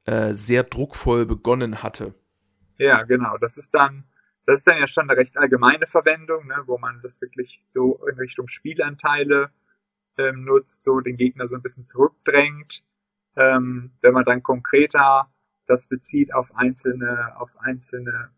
äh, 0.05 0.33
sehr 0.33 0.63
druckvoll 0.63 1.25
begonnen 1.25 1.83
hatte. 1.83 2.13
Ja, 2.77 3.03
genau. 3.03 3.37
Das 3.37 3.57
ist 3.57 3.73
dann, 3.73 4.05
das 4.45 4.59
ist 4.59 4.67
dann 4.67 4.77
ja 4.77 4.87
schon 4.87 5.09
eine 5.09 5.17
recht 5.17 5.37
allgemeine 5.37 5.87
Verwendung, 5.87 6.47
ne, 6.47 6.63
wo 6.65 6.77
man 6.77 7.01
das 7.01 7.21
wirklich 7.21 7.61
so 7.65 8.05
in 8.07 8.17
Richtung 8.17 8.47
Spielanteile 8.47 9.51
ähm, 10.17 10.45
nutzt, 10.45 10.83
so 10.83 10.99
den 10.99 11.17
Gegner 11.17 11.47
so 11.47 11.55
ein 11.55 11.61
bisschen 11.61 11.83
zurückdrängt. 11.83 12.83
Ähm, 13.35 13.91
wenn 14.01 14.13
man 14.13 14.25
dann 14.25 14.41
konkreter 14.41 15.29
das 15.67 15.87
bezieht 15.87 16.33
auf 16.33 16.55
einzelne, 16.55 17.33
auf 17.37 17.59
einzelne 17.59 18.31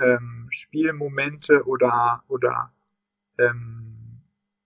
ähm, 0.00 0.46
Spielmomente 0.50 1.64
oder 1.66 2.24
oder 2.28 2.72
ähm, 3.38 4.22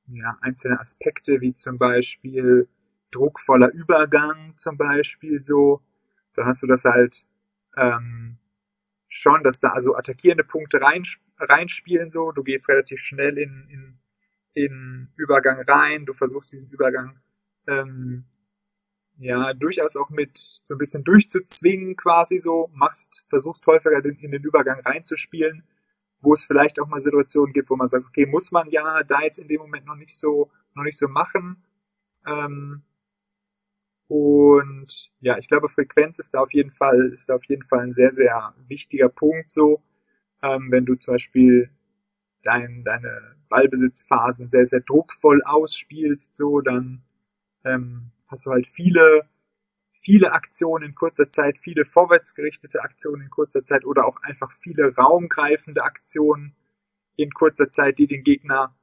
ja, 0.09 0.39
einzelne 0.41 0.79
Aspekte 0.81 1.41
wie 1.41 1.53
zum 1.53 1.79
Beispiel 1.79 2.69
druckvoller 3.11 3.73
Übergang 3.73 4.55
zum 4.57 4.77
Beispiel 4.77 5.43
so, 5.43 5.83
dann 6.35 6.47
hast 6.47 6.63
du 6.63 6.67
das 6.67 6.85
halt 6.85 7.25
ähm, 7.77 8.39
schon, 9.09 9.43
dass 9.43 9.61
da 9.61 9.69
also 9.69 9.97
attackierende 9.97 10.45
Punkte 10.45 10.81
rein, 10.81 11.03
reinspielen 11.39 12.11
so, 12.11 12.33
du 12.33 12.43
gehst 12.43 12.69
relativ 12.69 13.01
schnell 13.01 13.39
in, 13.39 13.69
in, 13.69 13.99
in 14.55 15.09
Übergang 15.17 15.63
rein, 15.63 16.07
du 16.07 16.13
versuchst 16.13 16.53
diesen 16.53 16.71
Übergang 16.71 17.21
ähm, 17.67 18.25
ja 19.19 19.55
durchaus 19.55 19.97
auch 19.97 20.11
mit 20.11 20.37
so 20.37 20.75
ein 20.75 20.79
bisschen 20.79 21.05
durchzuzwingen 21.05 21.97
quasi 21.97 22.39
so, 22.39 22.71
machst, 22.75 23.25
versuchst 23.29 23.67
häufiger 23.67 24.05
in, 24.05 24.31
den 24.31 24.43
Übergang 24.43 24.81
reinzuspielen, 24.81 25.65
wo 26.21 26.35
es 26.35 26.45
vielleicht 26.45 26.81
auch 26.81 26.89
mal 26.89 27.01
Situationen 27.01 27.53
gibt, 27.53 27.71
wo 27.71 27.77
man 27.77 27.89
sagt, 27.89 28.07
okay, 28.07 28.27
muss 28.27 28.53
man 28.53 28.69
ja 28.71 29.03
da 29.05 29.23
jetzt 29.23 29.39
in 29.39 29.49
dem 29.49 29.61
Moment 29.61 29.87
noch 29.87 29.97
nicht 29.97 30.17
so, 30.17 30.51
noch 30.75 30.85
nicht 30.85 30.99
so 30.99 31.09
machen. 31.09 31.65
Ähm, 32.27 32.83
und 34.09 35.11
ja, 35.21 35.37
ich 35.39 35.49
glaube, 35.49 35.69
Frequenz 35.69 36.19
ist 36.19 36.35
da 36.35 36.41
auf 36.41 36.53
jeden 36.53 36.71
Fall, 36.71 37.11
ist 37.13 37.29
da 37.29 37.35
auf 37.35 37.45
jeden 37.45 37.65
Fall 37.65 37.81
ein 37.81 37.93
sehr, 37.93 38.13
sehr 38.13 38.55
wichtiger 38.69 39.09
Punkt 39.09 39.51
so. 39.51 39.83
Ähm, 40.43 40.69
wenn 40.71 40.85
du 40.85 40.95
zum 40.95 41.15
Beispiel 41.15 41.71
dein, 42.43 42.85
deine 42.85 43.37
Ballbesitzphasen 43.49 44.49
sehr, 44.49 44.67
sehr 44.67 44.81
druckvoll 44.81 45.43
ausspielst, 45.45 46.37
so, 46.37 46.61
dann 46.61 47.03
ähm, 47.65 48.13
hast 48.27 48.47
du 48.47 48.51
halt 48.51 48.67
viele, 48.67 49.29
viele 49.93 50.33
Aktionen 50.33 50.91
in 50.91 50.95
kurzer 50.95 51.29
Zeit, 51.29 51.59
viele 51.59 51.85
vorwärtsgerichtete 51.85 52.83
Aktionen 52.83 53.23
in 53.23 53.31
kurzer 53.31 53.63
Zeit 53.63 53.85
oder 53.85 54.07
auch 54.07 54.23
einfach 54.23 54.53
viele 54.53 54.95
raumgreifende 54.95 55.83
Aktionen 55.83 56.55
in 57.17 57.31
kurzer 57.31 57.71
Zeit, 57.71 57.99
die 57.99 58.07
den 58.07 58.25
Gegner 58.25 58.77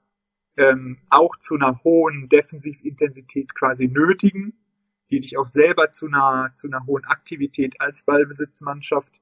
ähm, 0.58 1.00
auch 1.10 1.38
zu 1.38 1.56
einer 1.56 1.84
hohen 1.84 2.30
Defensivintensität 2.30 3.56
quasi 3.56 3.88
nötigen 3.88 4.54
die 5.14 5.20
dich 5.20 5.38
auch 5.38 5.48
selber 5.48 5.92
zu 5.92 6.08
einer, 6.08 6.52
zu 6.56 6.68
einer 6.68 6.88
hohen 6.88 7.06
Aktivität 7.06 7.80
als 7.80 8.02
Ballbesitzmannschaft 8.02 9.22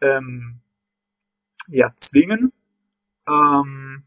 ähm, 0.00 0.60
ja, 1.66 1.92
zwingen. 1.96 2.52
Ähm, 3.26 4.04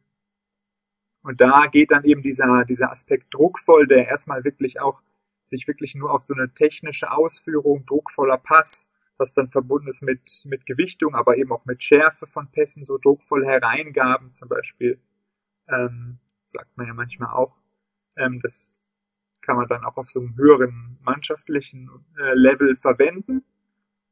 und 1.24 1.42
da 1.42 1.68
geht 1.68 1.92
dann 1.92 2.06
eben 2.06 2.22
dieser, 2.22 2.64
dieser 2.64 2.90
Aspekt 2.90 3.34
druckvoll, 3.34 3.86
der 3.86 4.08
erstmal 4.08 4.46
wirklich 4.46 4.80
auch 4.80 5.02
sich 5.46 5.68
wirklich 5.68 5.96
nur 5.96 6.12
auf 6.12 6.24
so 6.24 6.34
eine 6.34 6.54
technische 6.54 7.12
Ausführung, 7.12 7.86
druckvoller 7.86 8.38
Pass, 8.38 8.90
was 9.18 9.34
dann 9.34 9.48
verbunden 9.48 9.88
ist 9.88 10.02
mit, 10.02 10.22
mit 10.46 10.66
Gewichtung, 10.66 11.16
aber 11.16 11.38
eben 11.38 11.52
auch 11.52 11.66
mit 11.66 11.82
Schärfe 11.82 12.28
von 12.28 12.52
Pässen, 12.52 12.84
so 12.84 12.98
druckvoll 12.98 13.46
Hereingaben 13.46 14.34
zum 14.34 14.50
Beispiel, 14.50 15.00
ähm, 15.70 16.20
sagt 16.42 16.76
man 16.76 16.88
ja 16.88 16.94
manchmal 16.94 17.34
auch. 17.34 17.56
Ähm, 18.18 18.40
das 18.42 18.82
kann 19.42 19.56
man 19.56 19.68
dann 19.68 19.86
auch 19.86 19.96
auf 19.98 20.10
so 20.10 20.20
einem 20.20 20.36
höheren 20.36 20.98
mannschaftlichen 21.04 21.90
äh, 22.20 22.34
Level 22.34 22.76
verwenden. 22.76 23.46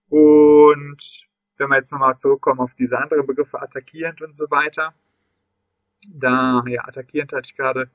Und 0.09 1.27
wenn 1.57 1.69
wir 1.69 1.77
jetzt 1.77 1.91
nochmal 1.91 2.17
zurückkommen 2.17 2.59
auf 2.59 2.75
diese 2.75 2.99
anderen 2.99 3.25
Begriffe, 3.25 3.61
attackierend 3.61 4.21
und 4.21 4.35
so 4.35 4.45
weiter, 4.51 4.93
da, 6.07 6.63
ja, 6.67 6.85
attackierend 6.85 7.31
hatte 7.33 7.49
ich 7.49 7.55
gerade 7.55 7.89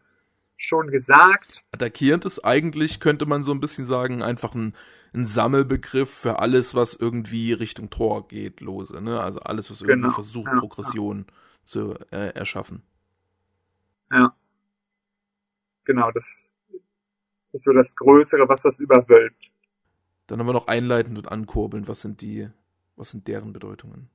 schon 0.59 0.91
gesagt. 0.91 1.65
Attackierend 1.73 2.25
ist 2.27 2.45
eigentlich, 2.45 3.01
könnte 3.01 3.25
man 3.25 3.43
so 3.43 3.53
ein 3.53 3.61
bisschen 3.61 3.87
sagen, 3.87 4.23
einfach 4.23 4.55
ein, 4.55 4.75
ein 5.15 5.25
Sammelbegriff 5.25 6.11
für 6.11 6.41
alles, 6.41 6.75
was 6.75 6.95
irgendwie 6.95 7.53
Richtung 7.55 7.89
Tor 7.89 8.29
geht, 8.29 8.61
lose, 8.61 9.01
ne? 9.01 9.21
Also 9.21 9.41
alles, 9.41 9.71
was 9.71 9.81
irgendwie 9.81 10.03
genau. 10.03 10.13
versucht, 10.15 10.49
ja, 10.49 10.59
Progression 10.59 11.27
ja. 11.27 11.35
zu 11.65 11.95
äh, 12.11 12.35
erschaffen. 12.35 12.83
Ja. 14.11 14.35
Genau, 15.85 16.11
das 16.11 16.53
ist 17.53 17.65
so 17.65 17.73
das 17.73 17.97
Größere, 17.97 18.49
was 18.49 18.63
das 18.63 18.81
überwölbt. 18.81 19.51
Dann 20.27 20.41
haben 20.41 20.47
wir 20.47 20.53
noch 20.53 20.67
einleitend 20.67 21.17
und 21.17 21.33
ankurbeln. 21.33 21.89
Was 21.89 22.03
sind 22.03 22.21
die, 22.21 22.51
was 22.97 23.11
sind 23.11 23.27
deren 23.29 23.55
Bedeutungen? 23.55 24.11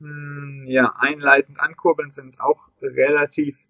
Hm, 0.00 0.64
ja, 0.66 0.94
einleitend, 0.96 1.60
ankurbeln 1.60 2.10
sind 2.10 2.40
auch 2.40 2.68
relativ 2.80 3.66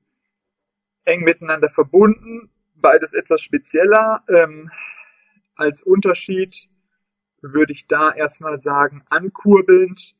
eng 1.04 1.22
miteinander 1.22 1.68
verbunden. 1.68 2.50
Beides 2.74 3.12
etwas 3.12 3.40
spezieller. 3.40 4.22
Ähm, 4.28 4.70
als 5.56 5.82
Unterschied 5.82 6.68
würde 7.40 7.72
ich 7.72 7.86
da 7.86 8.12
erstmal 8.12 8.58
sagen, 8.58 9.02
ankurbelnd 9.08 10.16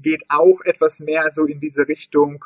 geht 0.00 0.24
auch 0.28 0.60
etwas 0.64 1.00
mehr 1.00 1.30
so 1.30 1.44
in 1.44 1.60
diese 1.60 1.88
Richtung, 1.88 2.44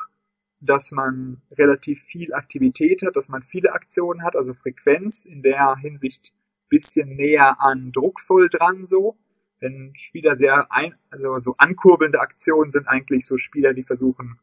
dass 0.59 0.91
man 0.91 1.41
relativ 1.51 2.01
viel 2.03 2.33
Aktivität 2.33 3.03
hat, 3.03 3.15
dass 3.15 3.29
man 3.29 3.43
viele 3.43 3.73
Aktionen 3.73 4.23
hat, 4.23 4.35
also 4.35 4.53
Frequenz 4.53 5.25
in 5.25 5.41
der 5.43 5.75
Hinsicht 5.77 6.33
bisschen 6.69 7.15
näher 7.15 7.61
an 7.61 7.91
druckvoll 7.91 8.49
dran 8.49 8.85
so. 8.85 9.17
Wenn 9.59 9.93
Spieler 9.95 10.35
sehr 10.35 10.71
ein, 10.71 10.95
also 11.09 11.39
so 11.39 11.55
ankurbelnde 11.57 12.19
Aktionen 12.19 12.69
sind 12.69 12.87
eigentlich 12.87 13.25
so 13.25 13.37
Spieler, 13.37 13.73
die 13.73 13.83
versuchen, 13.83 14.39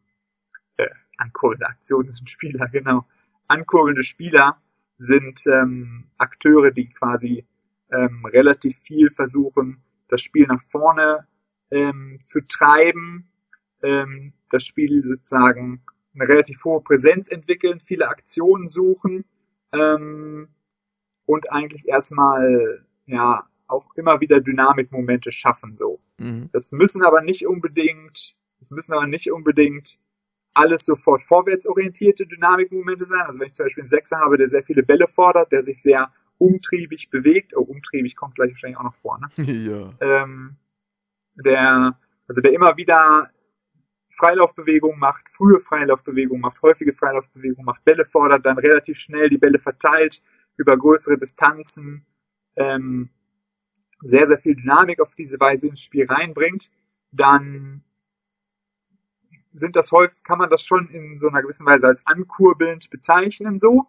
ankurbelnde 1.19 1.67
Aktionen 1.67 2.09
sind 2.09 2.29
Spieler, 2.31 2.69
genau. 2.69 3.07
Ankurbelnde 3.49 4.05
Spieler 4.05 4.61
sind 4.99 5.47
ähm, 5.47 6.11
Akteure, 6.19 6.71
die 6.71 6.89
quasi 6.89 7.47
ähm, 7.93 8.25
relativ 8.27 8.79
viel 8.79 9.11
versuchen, 9.11 9.83
das 10.09 10.23
Spiel 10.23 10.47
nach 10.47 10.63
vorne 10.63 11.27
ähm, 11.71 12.21
zu 12.23 12.41
treiben, 12.47 13.31
ähm, 13.83 14.33
das 14.51 14.65
Spiel 14.65 15.05
sozusagen 15.05 15.83
eine 16.15 16.29
relativ 16.29 16.65
hohe 16.65 16.81
Präsenz 16.81 17.29
entwickeln, 17.29 17.81
viele 17.81 18.09
Aktionen 18.09 18.69
suchen 18.69 19.25
ähm, 19.73 20.49
und 21.27 21.51
eigentlich 21.51 21.89
erstmal 21.89 22.87
ja 23.07 23.49
auch 23.67 23.95
immer 23.97 24.21
wieder 24.21 24.41
Dynamikmomente 24.41 25.33
schaffen 25.33 25.77
so. 25.77 26.01
Mhm. 26.19 26.51
Das 26.53 26.73
müssen 26.73 27.03
aber 27.03 27.23
nicht 27.23 27.47
unbedingt, 27.47 28.37
das 28.59 28.71
müssen 28.71 28.93
aber 28.93 29.07
nicht 29.07 29.33
unbedingt 29.33 29.99
alles 30.55 30.87
sofort 30.87 31.23
vorwärtsorientierte 31.23 32.27
Dynamikmomente 32.27 33.05
sein. 33.05 33.23
Also 33.27 33.41
wenn 33.41 33.47
ich 33.47 33.53
zum 33.53 33.67
Beispiel 33.67 33.83
einen 33.83 33.89
Sechser 33.89 34.19
habe, 34.19 34.39
der 34.39 34.49
sehr 34.49 34.63
viele 34.63 34.83
Bälle 34.83 35.09
fordert, 35.09 35.53
der 35.53 35.63
sich 35.63 35.83
sehr 35.83 36.13
umtriebig 36.39 37.11
bewegt, 37.11 37.57
oh, 37.57 37.63
umtriebig 37.63 38.17
kommt 38.17 38.37
gleich 38.37 38.51
wahrscheinlich 38.51 38.79
auch 38.79 38.85
noch 38.85 38.97
vor, 38.97 39.19
ne? 39.19 39.29
ja. 39.45 39.95
Ähm, 40.01 40.57
der, 41.35 41.99
also 42.27 42.41
der 42.41 42.53
immer 42.53 42.77
wieder 42.77 43.31
Freilaufbewegung 44.11 44.99
macht, 44.99 45.29
frühe 45.29 45.59
Freilaufbewegung 45.59 46.41
macht, 46.41 46.63
häufige 46.63 46.93
Freilaufbewegung 46.93 47.65
macht, 47.65 47.85
Bälle 47.85 48.05
fordert, 48.05 48.47
dann 48.47 48.59
relativ 48.59 48.99
schnell 48.99 49.29
die 49.29 49.39
Bälle 49.39 49.59
verteilt 49.59 50.23
über 50.57 50.77
größere 50.77 51.19
Distanzen, 51.19 52.07
ähm, 52.57 53.11
sehr, 54.01 54.27
sehr 54.27 54.39
viel 54.39 54.55
Dynamik 54.55 55.01
auf 55.01 55.15
diese 55.15 55.41
Weise 55.41 55.69
ins 55.69 55.81
Spiel 55.81 56.07
reinbringt, 56.07 56.71
dann 57.11 57.84
sind 59.55 59.77
das 59.77 59.93
häufig, 59.93 60.23
kann 60.25 60.39
man 60.39 60.51
das 60.51 60.65
schon 60.65 60.89
in 60.89 61.17
so 61.17 61.29
einer 61.29 61.43
gewissen 61.43 61.67
Weise 61.67 61.87
als 61.87 62.07
ankurbelnd 62.07 62.91
bezeichnen, 62.91 63.59
so, 63.59 63.87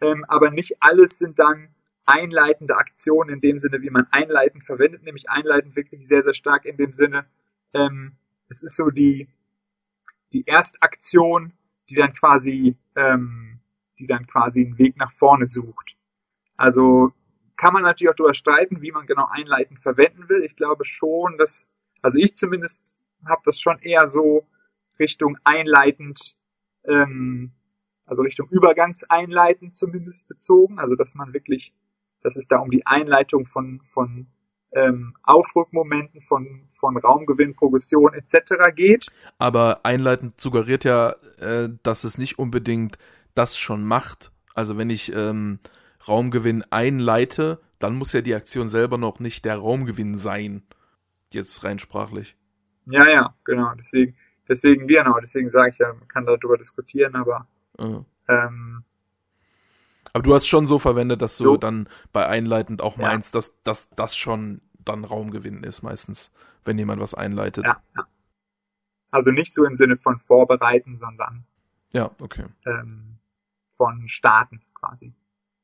ähm, 0.00 0.24
aber 0.28 0.50
nicht 0.50 0.76
alles 0.80 1.18
sind 1.18 1.38
dann 1.38 1.68
einleitende 2.04 2.76
Aktionen 2.76 3.30
in 3.30 3.40
dem 3.40 3.58
Sinne, 3.58 3.80
wie 3.80 3.90
man 3.90 4.06
einleitend 4.10 4.64
verwendet, 4.64 5.04
nämlich 5.04 5.30
einleitend 5.30 5.76
wirklich 5.76 6.06
sehr, 6.06 6.22
sehr 6.22 6.34
stark 6.34 6.64
in 6.64 6.76
dem 6.76 6.92
Sinne, 6.92 7.26
ähm, 7.72 8.16
es 8.48 8.62
ist 8.62 8.76
so 8.76 8.90
die, 8.90 9.28
die 10.32 10.46
Erstaktion, 10.46 11.52
die 11.88 11.94
dann 11.94 12.12
quasi, 12.12 12.76
ähm, 12.96 13.60
die 13.98 14.06
dann 14.06 14.26
quasi 14.26 14.64
einen 14.64 14.78
Weg 14.78 14.96
nach 14.96 15.12
vorne 15.12 15.46
sucht. 15.46 15.96
Also 16.56 17.12
kann 17.56 17.72
man 17.72 17.82
natürlich 17.82 18.10
auch 18.10 18.16
darüber 18.16 18.34
streiten, 18.34 18.82
wie 18.82 18.92
man 18.92 19.06
genau 19.06 19.28
einleitend 19.30 19.80
verwenden 19.80 20.28
will. 20.28 20.42
Ich 20.42 20.56
glaube 20.56 20.84
schon, 20.84 21.38
dass, 21.38 21.70
also 22.02 22.18
ich 22.18 22.34
zumindest 22.34 23.00
habe 23.26 23.42
das 23.44 23.60
schon 23.60 23.78
eher 23.78 24.06
so 24.06 24.46
Richtung 24.98 25.38
einleitend, 25.44 26.36
ähm, 26.86 27.52
also 28.06 28.22
Richtung 28.22 28.48
übergangseinleitend 28.50 29.74
zumindest 29.74 30.28
bezogen. 30.28 30.78
Also 30.78 30.94
dass 30.94 31.14
man 31.14 31.32
wirklich, 31.32 31.74
dass 32.22 32.36
es 32.36 32.48
da 32.48 32.58
um 32.58 32.70
die 32.70 32.86
Einleitung 32.86 33.46
von, 33.46 33.80
von 33.82 34.28
ähm, 34.74 35.14
Aufrückmomenten 35.22 36.20
von, 36.20 36.66
von 36.68 36.96
Raumgewinn, 36.96 37.54
Progression 37.54 38.12
etc. 38.12 38.74
geht. 38.74 39.06
Aber 39.38 39.80
einleitend 39.84 40.40
suggeriert 40.40 40.84
ja, 40.84 41.14
äh, 41.38 41.68
dass 41.82 42.04
es 42.04 42.18
nicht 42.18 42.38
unbedingt 42.38 42.98
das 43.34 43.56
schon 43.58 43.84
macht. 43.84 44.32
Also 44.54 44.76
wenn 44.76 44.90
ich 44.90 45.12
ähm, 45.14 45.58
Raumgewinn 46.06 46.64
einleite, 46.70 47.60
dann 47.78 47.96
muss 47.96 48.12
ja 48.12 48.20
die 48.20 48.34
Aktion 48.34 48.68
selber 48.68 48.98
noch 48.98 49.20
nicht 49.20 49.44
der 49.44 49.56
Raumgewinn 49.56 50.16
sein. 50.16 50.62
Jetzt 51.32 51.64
rein 51.64 51.78
sprachlich. 51.78 52.36
Ja, 52.86 53.08
ja, 53.08 53.34
genau. 53.44 53.72
Deswegen, 53.76 54.16
deswegen, 54.48 54.86
genau, 54.86 55.18
deswegen 55.20 55.50
sage 55.50 55.70
ich 55.72 55.78
ja, 55.78 55.92
man 55.92 56.08
kann 56.08 56.26
darüber 56.26 56.56
diskutieren, 56.58 57.14
aber 57.16 57.46
Mhm. 57.78 58.04
ähm, 58.28 58.84
Aber 60.12 60.22
du 60.22 60.34
hast 60.34 60.46
schon 60.46 60.66
so 60.68 60.78
verwendet, 60.78 61.20
dass 61.22 61.36
du 61.38 61.42
So. 61.44 61.56
dann 61.56 61.88
bei 62.12 62.26
einleitend 62.28 62.82
auch 62.82 62.96
Ja. 62.98 63.08
meinst, 63.08 63.34
dass, 63.34 63.60
dass 63.64 63.90
das 63.90 64.14
schon 64.16 64.60
dann 64.84 65.04
Raumgewinn 65.04 65.64
ist 65.64 65.82
meistens, 65.82 66.30
wenn 66.64 66.78
jemand 66.78 67.00
was 67.00 67.14
einleitet. 67.14 67.64
ja, 67.66 67.82
ja. 67.96 68.06
Also 69.10 69.30
nicht 69.30 69.52
so 69.54 69.64
im 69.64 69.74
Sinne 69.76 69.96
von 69.96 70.18
vorbereiten, 70.18 70.96
sondern 70.96 71.44
ja 71.92 72.10
okay. 72.22 72.44
ähm, 72.66 73.18
von 73.68 74.08
starten 74.08 74.60
quasi. 74.74 75.14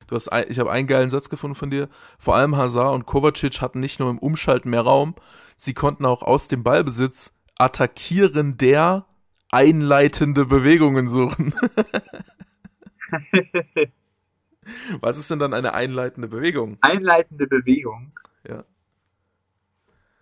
Du 0.07 0.17
hast 0.17 0.29
ein, 0.29 0.47
ich 0.49 0.59
habe 0.59 0.71
einen 0.73 0.89
geilen 0.89 1.11
Satz 1.11 1.29
gefunden 1.29 1.55
von 1.55 1.71
dir. 1.71 1.89
Vor 2.19 2.35
allem 2.35 2.57
Hazard 2.57 2.95
und 2.95 3.07
Kovacic 3.07 3.61
hatten 3.61 3.79
nicht 3.81 4.01
nur 4.01 4.11
im 4.11 4.19
Umschalten 4.19 4.71
mehr 4.71 4.81
Raum, 4.83 5.15
sie 5.57 5.75
konnten 5.75 6.05
auch 6.05 6.23
aus 6.23 6.49
dem 6.49 6.65
Ballbesitz 6.65 7.35
attackieren 7.61 8.57
der 8.57 9.07
einleitende 9.51 10.47
Bewegungen 10.47 11.09
suchen. 11.09 11.53
Was 15.01 15.19
ist 15.19 15.31
denn 15.31 15.39
dann 15.39 15.53
eine 15.53 15.75
einleitende 15.75 16.29
Bewegung? 16.29 16.79
Einleitende 16.81 17.47
Bewegung. 17.47 18.13
Ja. 18.49 18.65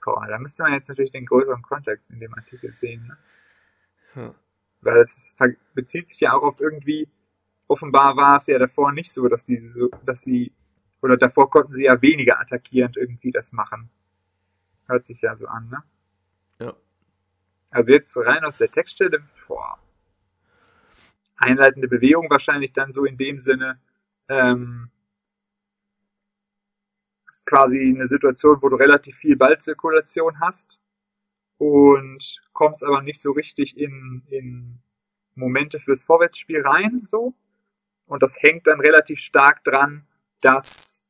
Boah, 0.05 0.27
da 0.27 0.39
müsste 0.39 0.65
man 0.65 0.73
jetzt 0.73 0.89
natürlich 0.89 1.13
den 1.13 1.27
größeren 1.27 1.63
Kontext 1.63 2.11
in 2.11 2.19
dem 2.19 2.35
Artikel 2.35 2.75
sehen. 2.75 3.07
Ne? 3.07 4.23
Ja. 4.23 4.35
Weil 4.81 4.99
es 4.99 5.35
bezieht 5.75 6.11
sich 6.11 6.21
ja 6.21 6.33
auch 6.33 6.43
auf 6.43 6.61
irgendwie, 6.61 7.09
offenbar 7.67 8.17
war 8.17 8.37
es 8.37 8.47
ja 8.47 8.59
davor 8.59 8.93
nicht 8.93 9.13
so, 9.13 9.29
dass 9.29 9.45
sie 9.45 9.59
so, 9.59 9.91
dass 10.05 10.23
sie, 10.23 10.53
oder 11.03 11.17
davor 11.17 11.51
konnten 11.51 11.73
sie 11.73 11.85
ja 11.85 12.01
weniger 12.01 12.41
attackierend 12.41 12.97
irgendwie 12.97 13.31
das 13.31 13.53
machen. 13.53 13.91
Hört 14.87 15.05
sich 15.05 15.21
ja 15.21 15.37
so 15.37 15.47
an, 15.47 15.69
ne? 15.69 15.83
Ja. 16.59 16.75
Also 17.71 17.91
jetzt 17.91 18.17
rein 18.17 18.45
aus 18.45 18.59
der 18.59 18.71
Textstelle, 18.71 19.23
boah. 19.47 19.79
Einleitende 21.37 21.89
Bewegung 21.89 22.29
wahrscheinlich 22.31 22.73
dann 22.73 22.93
so 22.93 23.05
in 23.05 23.17
dem 23.17 23.39
Sinne, 23.39 23.81
ähm, 24.29 24.91
ist 27.29 27.47
quasi 27.47 27.79
eine 27.95 28.07
Situation, 28.07 28.61
wo 28.63 28.69
du 28.69 28.77
relativ 28.77 29.17
viel 29.17 29.37
Ballzirkulation 29.37 30.41
hast 30.41 30.81
und 31.59 32.41
kommst 32.53 32.85
aber 32.85 33.03
nicht 33.03 33.21
so 33.21 33.33
richtig 33.33 33.77
in, 33.77 34.23
in 34.29 34.79
Momente 35.35 35.79
fürs 35.79 36.03
Vorwärtsspiel 36.03 36.63
rein, 36.63 37.03
so. 37.05 37.35
Und 38.07 38.23
das 38.23 38.43
hängt 38.43 38.67
dann 38.67 38.81
relativ 38.81 39.19
stark 39.21 39.63
dran, 39.65 40.07
dass, 40.41 41.05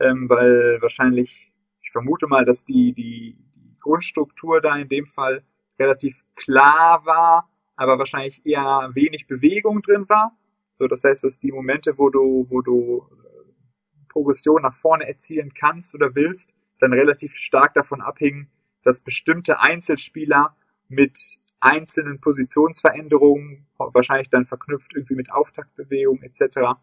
ähm, 0.00 0.28
weil 0.28 0.78
wahrscheinlich, 0.80 1.52
ich 1.82 1.90
vermute 1.90 2.26
mal, 2.26 2.44
dass 2.44 2.64
die, 2.64 2.94
die, 2.94 3.36
die 3.54 3.76
Grundstruktur 3.80 4.60
da 4.60 4.76
in 4.76 4.88
dem 4.88 5.06
Fall 5.06 5.44
relativ 5.78 6.24
klar 6.34 7.04
war, 7.04 7.48
aber 7.76 7.98
wahrscheinlich 7.98 8.44
eher 8.44 8.90
wenig 8.94 9.26
Bewegung 9.26 9.82
drin 9.82 10.08
war. 10.08 10.36
So, 10.78 10.86
das 10.86 11.04
heißt, 11.04 11.24
dass 11.24 11.40
die 11.40 11.52
Momente, 11.52 11.98
wo 11.98 12.10
du, 12.10 12.46
wo 12.48 12.60
du 12.60 13.06
äh, 13.10 14.08
Progression 14.08 14.62
nach 14.62 14.74
vorne 14.74 15.06
erzielen 15.06 15.52
kannst 15.54 15.94
oder 15.94 16.14
willst, 16.14 16.52
dann 16.80 16.92
relativ 16.92 17.34
stark 17.34 17.74
davon 17.74 18.00
abhängen, 18.00 18.50
dass 18.84 19.00
bestimmte 19.00 19.60
Einzelspieler 19.60 20.56
mit 20.88 21.18
einzelnen 21.60 22.20
Positionsveränderungen, 22.20 23.66
wahrscheinlich 23.76 24.30
dann 24.30 24.44
verknüpft 24.44 24.94
irgendwie 24.94 25.16
mit 25.16 25.30
Auftaktbewegung 25.30 26.22
etc., 26.22 26.78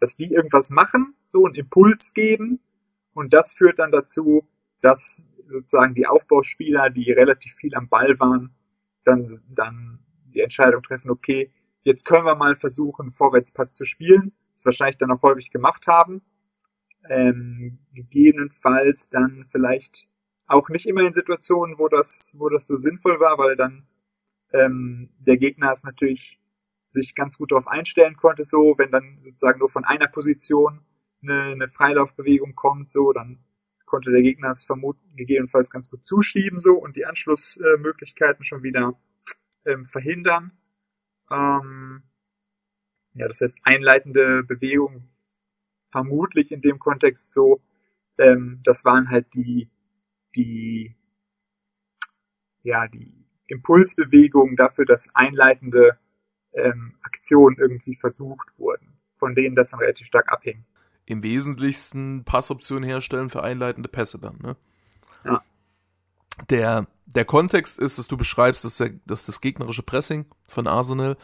dass 0.00 0.16
die 0.16 0.32
irgendwas 0.32 0.70
machen, 0.70 1.14
so 1.26 1.44
einen 1.44 1.54
Impuls 1.54 2.14
geben 2.14 2.60
und 3.14 3.32
das 3.32 3.52
führt 3.52 3.78
dann 3.78 3.90
dazu, 3.90 4.46
dass 4.80 5.24
sozusagen 5.48 5.94
die 5.94 6.06
Aufbauspieler, 6.06 6.90
die 6.90 7.10
relativ 7.10 7.54
viel 7.54 7.74
am 7.74 7.88
Ball 7.88 8.18
waren, 8.20 8.54
dann, 9.04 9.26
dann 9.48 10.00
die 10.34 10.40
Entscheidung 10.40 10.82
treffen, 10.82 11.10
okay, 11.10 11.50
jetzt 11.82 12.04
können 12.04 12.26
wir 12.26 12.34
mal 12.34 12.56
versuchen, 12.56 13.10
Vorwärtspass 13.10 13.74
zu 13.74 13.84
spielen, 13.84 14.32
das 14.52 14.64
wahrscheinlich 14.64 14.98
dann 14.98 15.10
auch 15.10 15.22
häufig 15.22 15.50
gemacht 15.50 15.86
haben, 15.86 16.22
ähm, 17.08 17.78
gegebenenfalls 17.94 19.08
dann 19.08 19.46
vielleicht 19.50 20.08
auch 20.46 20.68
nicht 20.68 20.86
immer 20.86 21.02
in 21.02 21.12
Situationen, 21.12 21.78
wo 21.78 21.88
das, 21.88 22.34
wo 22.38 22.48
das 22.48 22.66
so 22.66 22.76
sinnvoll 22.76 23.20
war, 23.20 23.38
weil 23.38 23.56
dann 23.56 23.86
ähm, 24.52 25.10
der 25.18 25.36
Gegner 25.36 25.72
es 25.72 25.84
natürlich 25.84 26.40
sich 26.86 27.14
ganz 27.14 27.36
gut 27.36 27.52
darauf 27.52 27.68
einstellen 27.68 28.16
konnte, 28.16 28.44
so 28.44 28.74
wenn 28.78 28.90
dann 28.90 29.20
sozusagen 29.22 29.58
nur 29.58 29.68
von 29.68 29.84
einer 29.84 30.08
Position 30.08 30.80
eine, 31.22 31.52
eine 31.52 31.68
Freilaufbewegung 31.68 32.54
kommt, 32.54 32.88
so 32.88 33.12
dann 33.12 33.44
konnte 33.88 34.10
der 34.10 34.22
Gegner 34.22 34.50
es 34.50 34.64
vermuten 34.64 35.16
gegebenenfalls 35.16 35.70
ganz 35.70 35.90
gut 35.90 36.04
zuschieben 36.04 36.60
so 36.60 36.74
und 36.74 36.96
die 36.96 37.06
Anschlussmöglichkeiten 37.06 38.44
schon 38.44 38.62
wieder 38.62 38.98
ähm, 39.64 39.84
verhindern. 39.84 40.52
Ähm, 41.30 42.02
ja, 43.14 43.26
das 43.26 43.40
heißt 43.40 43.58
einleitende 43.64 44.44
Bewegung 44.44 45.02
vermutlich 45.90 46.52
in 46.52 46.60
dem 46.60 46.78
Kontext 46.78 47.32
so, 47.32 47.62
ähm, 48.18 48.60
das 48.62 48.84
waren 48.84 49.10
halt 49.10 49.34
die 49.34 49.70
die 50.36 50.94
ja 52.62 52.86
die 52.88 53.24
Impulsbewegungen 53.46 54.56
dafür, 54.56 54.84
dass 54.84 55.14
einleitende 55.14 55.98
ähm, 56.52 56.98
Aktionen 57.02 57.56
irgendwie 57.58 57.96
versucht 57.96 58.58
wurden, 58.58 58.98
von 59.14 59.34
denen 59.34 59.56
das 59.56 59.70
dann 59.70 59.80
relativ 59.80 60.06
stark 60.06 60.30
abhing. 60.30 60.64
Im 61.08 61.22
Wesentlichsten 61.22 62.24
Passoptionen 62.24 62.86
herstellen 62.86 63.30
für 63.30 63.42
einleitende 63.42 63.88
Pässe 63.88 64.18
dann, 64.18 64.36
ne? 64.42 64.56
Ja. 65.24 65.42
Der, 66.50 66.86
der 67.06 67.24
Kontext 67.24 67.78
ist, 67.78 67.98
dass 67.98 68.08
du 68.08 68.18
beschreibst, 68.18 68.62
dass, 68.66 68.76
der, 68.76 68.90
dass 69.06 69.24
das 69.24 69.40
gegnerische 69.40 69.82
Pressing 69.82 70.26
von 70.46 70.66
Arsenal, 70.66 71.16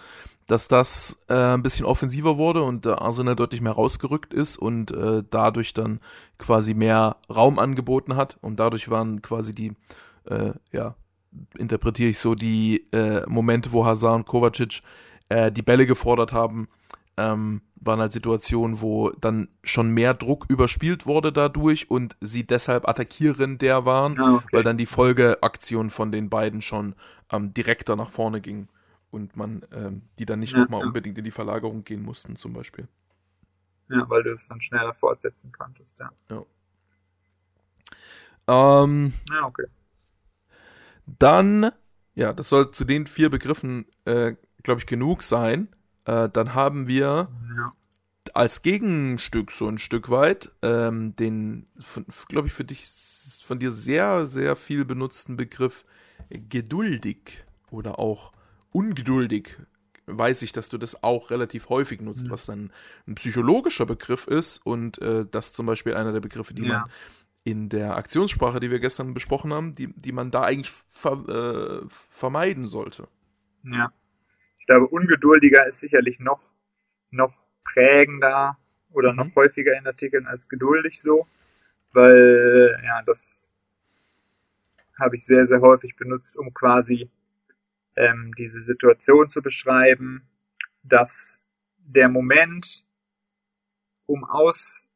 dass 0.46 0.68
das 0.68 1.18
äh, 1.28 1.34
ein 1.34 1.62
bisschen 1.62 1.84
offensiver 1.84 2.38
wurde 2.38 2.62
und 2.62 2.86
der 2.86 3.02
Arsenal 3.02 3.36
deutlich 3.36 3.60
mehr 3.60 3.72
rausgerückt 3.72 4.32
ist 4.32 4.56
und 4.56 4.90
äh, 4.90 5.22
dadurch 5.28 5.74
dann 5.74 6.00
quasi 6.38 6.72
mehr 6.72 7.18
Raum 7.28 7.58
angeboten 7.58 8.16
hat 8.16 8.38
und 8.40 8.60
dadurch 8.60 8.88
waren 8.88 9.20
quasi 9.20 9.54
die, 9.54 9.72
äh, 10.24 10.52
ja, 10.72 10.96
interpretiere 11.58 12.08
ich 12.08 12.18
so, 12.18 12.34
die 12.34 12.90
äh, 12.90 13.22
Momente, 13.26 13.70
wo 13.72 13.84
Hazard 13.84 14.16
und 14.16 14.26
Kovacic 14.26 14.80
äh, 15.28 15.52
die 15.52 15.62
Bälle 15.62 15.84
gefordert 15.84 16.32
haben, 16.32 16.68
ähm, 17.18 17.60
waren 17.86 18.00
halt 18.00 18.12
Situationen, 18.12 18.80
wo 18.80 19.10
dann 19.10 19.48
schon 19.62 19.90
mehr 19.90 20.14
Druck 20.14 20.46
überspielt 20.48 21.06
wurde 21.06 21.32
dadurch 21.32 21.90
und 21.90 22.16
sie 22.20 22.46
deshalb 22.46 22.88
attackierender 22.88 23.84
waren, 23.86 24.18
Ah, 24.18 24.34
okay. 24.34 24.50
weil 24.52 24.62
dann 24.64 24.78
die 24.78 24.86
Folgeaktion 24.86 25.90
von 25.90 26.12
den 26.12 26.30
beiden 26.30 26.62
schon 26.62 26.94
ähm, 27.30 27.54
direkter 27.54 27.96
nach 27.96 28.10
vorne 28.10 28.40
ging 28.40 28.68
und 29.10 29.36
man 29.36 29.64
ähm, 29.72 30.02
die 30.18 30.26
dann 30.26 30.40
nicht 30.40 30.54
Ja, 30.54 30.60
nochmal 30.60 30.80
ja. 30.80 30.86
unbedingt 30.86 31.18
in 31.18 31.24
die 31.24 31.30
Verlagerung 31.30 31.84
gehen 31.84 32.02
mussten 32.02 32.36
zum 32.36 32.52
Beispiel. 32.52 32.88
Ja, 33.88 34.08
weil 34.10 34.22
du 34.22 34.32
es 34.32 34.46
dann 34.48 34.60
schneller 34.60 34.92
fortsetzen 34.92 35.50
konntest, 35.52 35.98
ja. 35.98 36.10
Ähm, 38.46 39.12
Ja, 39.30 39.46
okay. 39.46 39.66
Dann, 41.06 41.70
ja, 42.14 42.32
das 42.32 42.48
soll 42.48 42.70
zu 42.70 42.84
den 42.84 43.06
vier 43.06 43.30
Begriffen, 43.30 43.86
äh, 44.04 44.34
glaube 44.62 44.80
ich, 44.80 44.86
genug 44.86 45.22
sein. 45.22 45.68
Äh, 46.04 46.28
dann 46.28 46.54
haben 46.54 46.86
wir 46.86 47.28
Ja. 47.56 47.72
als 48.34 48.62
Gegenstück 48.62 49.50
so 49.52 49.68
ein 49.68 49.78
Stück 49.78 50.10
weit 50.10 50.50
ähm, 50.62 51.14
den, 51.16 51.66
glaube 52.28 52.48
ich, 52.48 52.54
für 52.54 52.64
dich 52.64 52.86
von 53.44 53.58
dir 53.58 53.70
sehr, 53.70 54.26
sehr 54.26 54.56
viel 54.56 54.84
benutzten 54.84 55.36
Begriff 55.36 55.84
geduldig 56.30 57.44
oder 57.70 57.98
auch 57.98 58.32
ungeduldig. 58.70 59.58
Weiß 60.06 60.42
ich, 60.42 60.52
dass 60.52 60.68
du 60.68 60.76
das 60.78 61.02
auch 61.02 61.30
relativ 61.30 61.68
häufig 61.70 62.00
nutzt, 62.02 62.26
Mhm. 62.26 62.30
was 62.30 62.46
dann 62.46 62.72
ein 63.06 63.14
psychologischer 63.14 63.86
Begriff 63.86 64.26
ist 64.26 64.58
und 64.66 65.00
äh, 65.00 65.24
das 65.30 65.52
zum 65.54 65.64
Beispiel 65.66 65.94
einer 65.94 66.12
der 66.12 66.20
Begriffe, 66.20 66.52
die 66.54 66.62
Ja. 66.64 66.80
man 66.80 66.90
in 67.44 67.68
der 67.68 67.96
Aktionssprache, 67.96 68.60
die 68.60 68.70
wir 68.70 68.80
gestern 68.80 69.14
besprochen 69.14 69.52
haben, 69.52 69.74
die, 69.74 69.92
die 69.94 70.12
man 70.12 70.30
da 70.30 70.42
eigentlich 70.42 70.72
ver, 70.90 71.82
äh, 71.82 71.88
vermeiden 71.88 72.66
sollte. 72.66 73.08
Ja. 73.64 73.92
Ich 74.64 74.66
glaube, 74.66 74.86
ungeduldiger 74.86 75.66
ist 75.66 75.80
sicherlich 75.80 76.20
noch, 76.20 76.40
noch 77.10 77.34
prägender 77.64 78.56
oder 78.92 79.10
Mhm. 79.12 79.16
noch 79.18 79.34
häufiger 79.36 79.76
in 79.76 79.86
Artikeln 79.86 80.26
als 80.26 80.48
geduldig 80.48 81.02
so, 81.02 81.28
weil, 81.92 82.80
ja, 82.82 83.02
das 83.02 83.50
habe 84.98 85.16
ich 85.16 85.26
sehr, 85.26 85.44
sehr 85.44 85.60
häufig 85.60 85.96
benutzt, 85.96 86.38
um 86.38 86.54
quasi 86.54 87.10
ähm, 87.94 88.32
diese 88.38 88.62
Situation 88.62 89.28
zu 89.28 89.42
beschreiben, 89.42 90.26
dass 90.82 91.42
der 91.76 92.08
Moment, 92.08 92.84
um 94.06 94.24
aus 94.24 94.88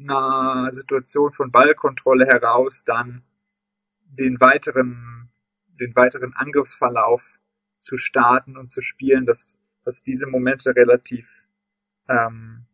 einer 0.00 0.66
Situation 0.72 1.30
von 1.30 1.52
Ballkontrolle 1.52 2.26
heraus 2.26 2.82
dann 2.84 3.22
den 4.00 4.40
weiteren, 4.40 5.30
den 5.80 5.94
weiteren 5.94 6.34
Angriffsverlauf 6.34 7.38
zu 7.86 7.96
starten 7.96 8.56
und 8.56 8.70
zu 8.72 8.82
spielen, 8.82 9.26
dass, 9.26 9.58
dass 9.84 10.02
diese 10.02 10.26
Momente 10.26 10.74
relativ 10.74 11.28
ähm, 12.08 12.66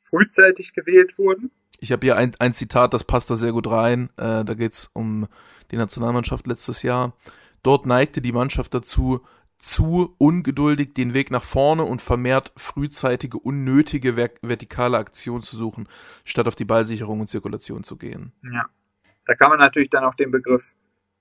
frühzeitig 0.00 0.72
gewählt 0.72 1.18
wurden. 1.18 1.50
Ich 1.80 1.90
habe 1.92 2.06
hier 2.06 2.16
ein, 2.16 2.34
ein 2.38 2.54
Zitat, 2.54 2.94
das 2.94 3.04
passt 3.04 3.30
da 3.30 3.36
sehr 3.36 3.52
gut 3.52 3.68
rein. 3.68 4.10
Äh, 4.16 4.44
da 4.44 4.54
geht's 4.54 4.90
um 4.94 5.26
die 5.70 5.76
Nationalmannschaft 5.76 6.46
letztes 6.46 6.82
Jahr. 6.82 7.16
Dort 7.62 7.84
neigte 7.84 8.22
die 8.22 8.32
Mannschaft 8.32 8.74
dazu, 8.74 9.24
zu 9.58 10.14
ungeduldig 10.18 10.94
den 10.94 11.14
Weg 11.14 11.30
nach 11.30 11.42
vorne 11.42 11.84
und 11.84 12.02
vermehrt 12.02 12.52
frühzeitige, 12.56 13.38
unnötige 13.38 14.16
vertikale 14.16 14.98
Aktion 14.98 15.42
zu 15.42 15.56
suchen, 15.56 15.88
statt 16.24 16.46
auf 16.46 16.54
die 16.54 16.64
Ballsicherung 16.64 17.20
und 17.20 17.28
Zirkulation 17.28 17.82
zu 17.82 17.96
gehen. 17.96 18.32
Ja. 18.42 18.66
Da 19.26 19.34
kann 19.34 19.48
man 19.48 19.58
natürlich 19.58 19.90
dann 19.90 20.04
auch 20.04 20.14
den 20.16 20.30
Begriff 20.30 20.74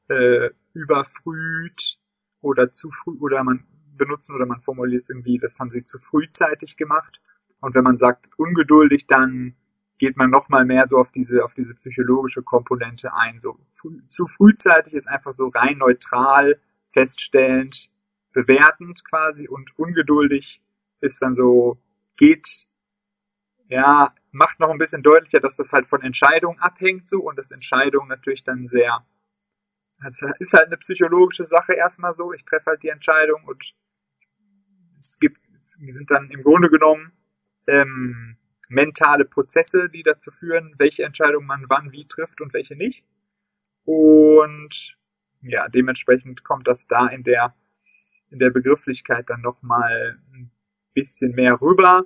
äh, 0.09 0.49
überfrüht 0.73 1.97
oder 2.43 2.71
zu 2.71 2.91
früh 2.91 3.17
oder 3.19 3.43
man 3.43 3.65
benutzen 3.97 4.35
oder 4.35 4.45
man 4.45 4.61
formuliert 4.61 5.01
es 5.01 5.09
irgendwie, 5.09 5.37
das 5.37 5.59
haben 5.59 5.71
sie 5.71 5.83
zu 5.83 5.97
frühzeitig 5.97 6.77
gemacht. 6.77 7.21
Und 7.59 7.75
wenn 7.75 7.83
man 7.83 7.97
sagt 7.97 8.29
ungeduldig, 8.37 9.07
dann 9.07 9.55
geht 9.97 10.17
man 10.17 10.29
noch 10.29 10.49
mal 10.49 10.65
mehr 10.65 10.85
so 10.85 10.97
auf 10.97 11.11
diese 11.11 11.45
auf 11.45 11.53
diese 11.53 11.73
psychologische 11.75 12.43
Komponente 12.43 13.13
ein. 13.13 13.39
So 13.39 13.57
früh, 13.71 14.01
zu 14.09 14.27
frühzeitig 14.27 14.93
ist 14.93 15.07
einfach 15.07 15.33
so 15.33 15.47
rein 15.47 15.77
neutral 15.77 16.59
feststellend, 16.87 17.89
bewertend 18.33 19.05
quasi 19.05 19.47
und 19.47 19.77
ungeduldig 19.77 20.61
ist 20.99 21.21
dann 21.21 21.35
so 21.35 21.77
geht 22.17 22.65
ja 23.69 24.13
macht 24.31 24.59
noch 24.59 24.69
ein 24.69 24.77
bisschen 24.77 25.03
deutlicher, 25.03 25.39
dass 25.39 25.57
das 25.57 25.71
halt 25.73 25.85
von 25.85 26.01
Entscheidungen 26.01 26.59
abhängt 26.59 27.07
so 27.07 27.21
und 27.21 27.37
dass 27.37 27.51
Entscheidungen 27.51 28.09
natürlich 28.09 28.43
dann 28.43 28.67
sehr 28.67 29.05
es 30.05 30.21
ist 30.39 30.53
halt 30.53 30.67
eine 30.67 30.77
psychologische 30.77 31.45
Sache 31.45 31.73
erstmal 31.73 32.13
so. 32.13 32.33
Ich 32.33 32.45
treffe 32.45 32.71
halt 32.71 32.83
die 32.83 32.89
Entscheidung 32.89 33.43
und 33.45 33.75
es 34.97 35.17
gibt, 35.19 35.39
sind 35.87 36.11
dann 36.11 36.29
im 36.29 36.43
Grunde 36.43 36.69
genommen 36.69 37.11
ähm, 37.67 38.37
mentale 38.69 39.25
Prozesse, 39.25 39.89
die 39.89 40.03
dazu 40.03 40.31
führen, 40.31 40.73
welche 40.77 41.03
Entscheidung 41.03 41.45
man 41.45 41.65
wann 41.67 41.91
wie 41.91 42.07
trifft 42.07 42.41
und 42.41 42.53
welche 42.53 42.75
nicht. 42.75 43.05
Und 43.85 44.97
ja, 45.41 45.67
dementsprechend 45.67 46.43
kommt 46.43 46.67
das 46.67 46.87
da 46.87 47.07
in 47.07 47.23
der 47.23 47.53
in 48.33 48.39
der 48.39 48.49
Begrifflichkeit 48.49 49.29
dann 49.29 49.41
nochmal 49.41 50.19
ein 50.33 50.51
bisschen 50.93 51.33
mehr 51.35 51.61
rüber. 51.61 52.03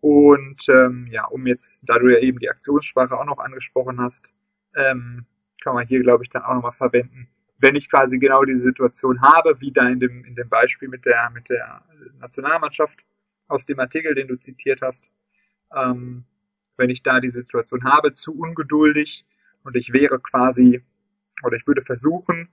Und 0.00 0.68
ähm, 0.68 1.06
ja, 1.10 1.24
um 1.24 1.46
jetzt, 1.46 1.88
da 1.88 1.98
du 1.98 2.08
ja 2.08 2.18
eben 2.18 2.38
die 2.38 2.50
Aktionssprache 2.50 3.18
auch 3.18 3.24
noch 3.24 3.38
angesprochen 3.38 4.00
hast, 4.00 4.34
ähm, 4.76 5.26
kann 5.62 5.74
man 5.74 5.86
hier, 5.86 6.00
glaube 6.00 6.24
ich, 6.24 6.30
dann 6.30 6.42
auch 6.42 6.54
nochmal 6.54 6.72
verwenden, 6.72 7.28
wenn 7.62 7.76
ich 7.76 7.88
quasi 7.88 8.18
genau 8.18 8.44
diese 8.44 8.58
Situation 8.58 9.22
habe, 9.22 9.60
wie 9.60 9.70
da 9.70 9.88
in 9.88 10.00
dem, 10.00 10.24
in 10.24 10.34
dem 10.34 10.48
Beispiel 10.48 10.88
mit 10.88 11.06
der, 11.06 11.30
mit 11.30 11.48
der 11.48 11.84
Nationalmannschaft 12.18 12.98
aus 13.46 13.66
dem 13.66 13.78
Artikel, 13.78 14.16
den 14.16 14.26
du 14.26 14.36
zitiert 14.36 14.82
hast, 14.82 15.08
ähm, 15.74 16.24
wenn 16.76 16.90
ich 16.90 17.04
da 17.04 17.20
die 17.20 17.30
Situation 17.30 17.84
habe, 17.84 18.14
zu 18.14 18.36
ungeduldig 18.36 19.24
und 19.62 19.76
ich 19.76 19.92
wäre 19.92 20.18
quasi, 20.18 20.82
oder 21.44 21.56
ich 21.56 21.66
würde 21.66 21.82
versuchen, 21.82 22.48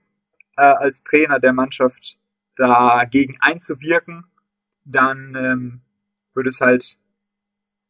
äh, 0.56 0.62
als 0.62 1.02
Trainer 1.02 1.40
der 1.40 1.52
Mannschaft 1.52 2.18
dagegen 2.54 3.36
einzuwirken, 3.40 4.26
dann 4.84 5.34
ähm, 5.34 5.80
würde 6.34 6.50
es 6.50 6.60
halt 6.60 6.96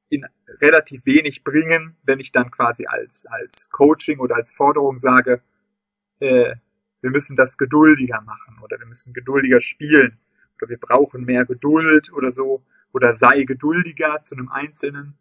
in 0.09 0.24
relativ 0.61 1.04
wenig 1.04 1.44
bringen, 1.44 1.98
wenn 2.02 2.18
ich 2.18 2.33
dann 2.33 2.50
quasi 2.50 2.87
als, 2.87 3.26
als 3.26 3.68
Coaching 3.68 4.20
oder 4.20 4.37
als 4.37 4.54
Forderung 4.54 4.98
sage, 4.98 5.42
äh, 6.20 6.56
wir 7.01 7.11
müssen 7.11 7.37
das 7.37 7.57
geduldiger 7.57 8.21
machen 8.23 8.59
oder 8.63 8.79
wir 8.79 8.87
müssen 8.87 9.13
geduldiger 9.13 9.61
spielen. 9.61 10.19
Oder 10.61 10.71
wir 10.71 10.79
brauchen 10.79 11.25
mehr 11.25 11.45
Geduld 11.47 12.13
oder 12.13 12.33
so. 12.33 12.63
Oder 12.93 13.13
sei 13.13 13.45
geduldiger 13.45 14.21
zu 14.23 14.35
einem 14.35 14.49
Einzelnen, 14.49 15.17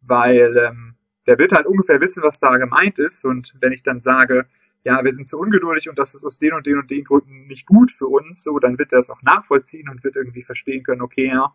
weil 0.00 0.56
ähm, 0.56 0.94
der 1.26 1.38
wird 1.38 1.52
halt 1.52 1.66
ungefähr 1.66 2.00
wissen, 2.00 2.22
was 2.22 2.40
da 2.40 2.56
gemeint 2.56 2.98
ist. 2.98 3.24
Und 3.24 3.54
wenn 3.60 3.72
ich 3.72 3.82
dann 3.82 4.00
sage, 4.00 4.46
ja, 4.84 5.04
wir 5.04 5.12
sind 5.12 5.28
zu 5.28 5.38
ungeduldig 5.38 5.88
und 5.88 5.98
das 5.98 6.14
ist 6.14 6.24
aus 6.24 6.38
den 6.38 6.54
und 6.54 6.66
den 6.66 6.78
und 6.78 6.90
den 6.90 7.04
Gründen 7.04 7.46
nicht 7.46 7.66
gut 7.66 7.92
für 7.92 8.06
uns, 8.06 8.42
so, 8.42 8.58
dann 8.58 8.78
wird 8.78 8.92
er 8.92 8.98
das 8.98 9.10
auch 9.10 9.22
nachvollziehen 9.22 9.88
und 9.88 10.02
wird 10.02 10.16
irgendwie 10.16 10.42
verstehen 10.42 10.82
können, 10.82 11.02
okay, 11.02 11.28
ja, 11.28 11.54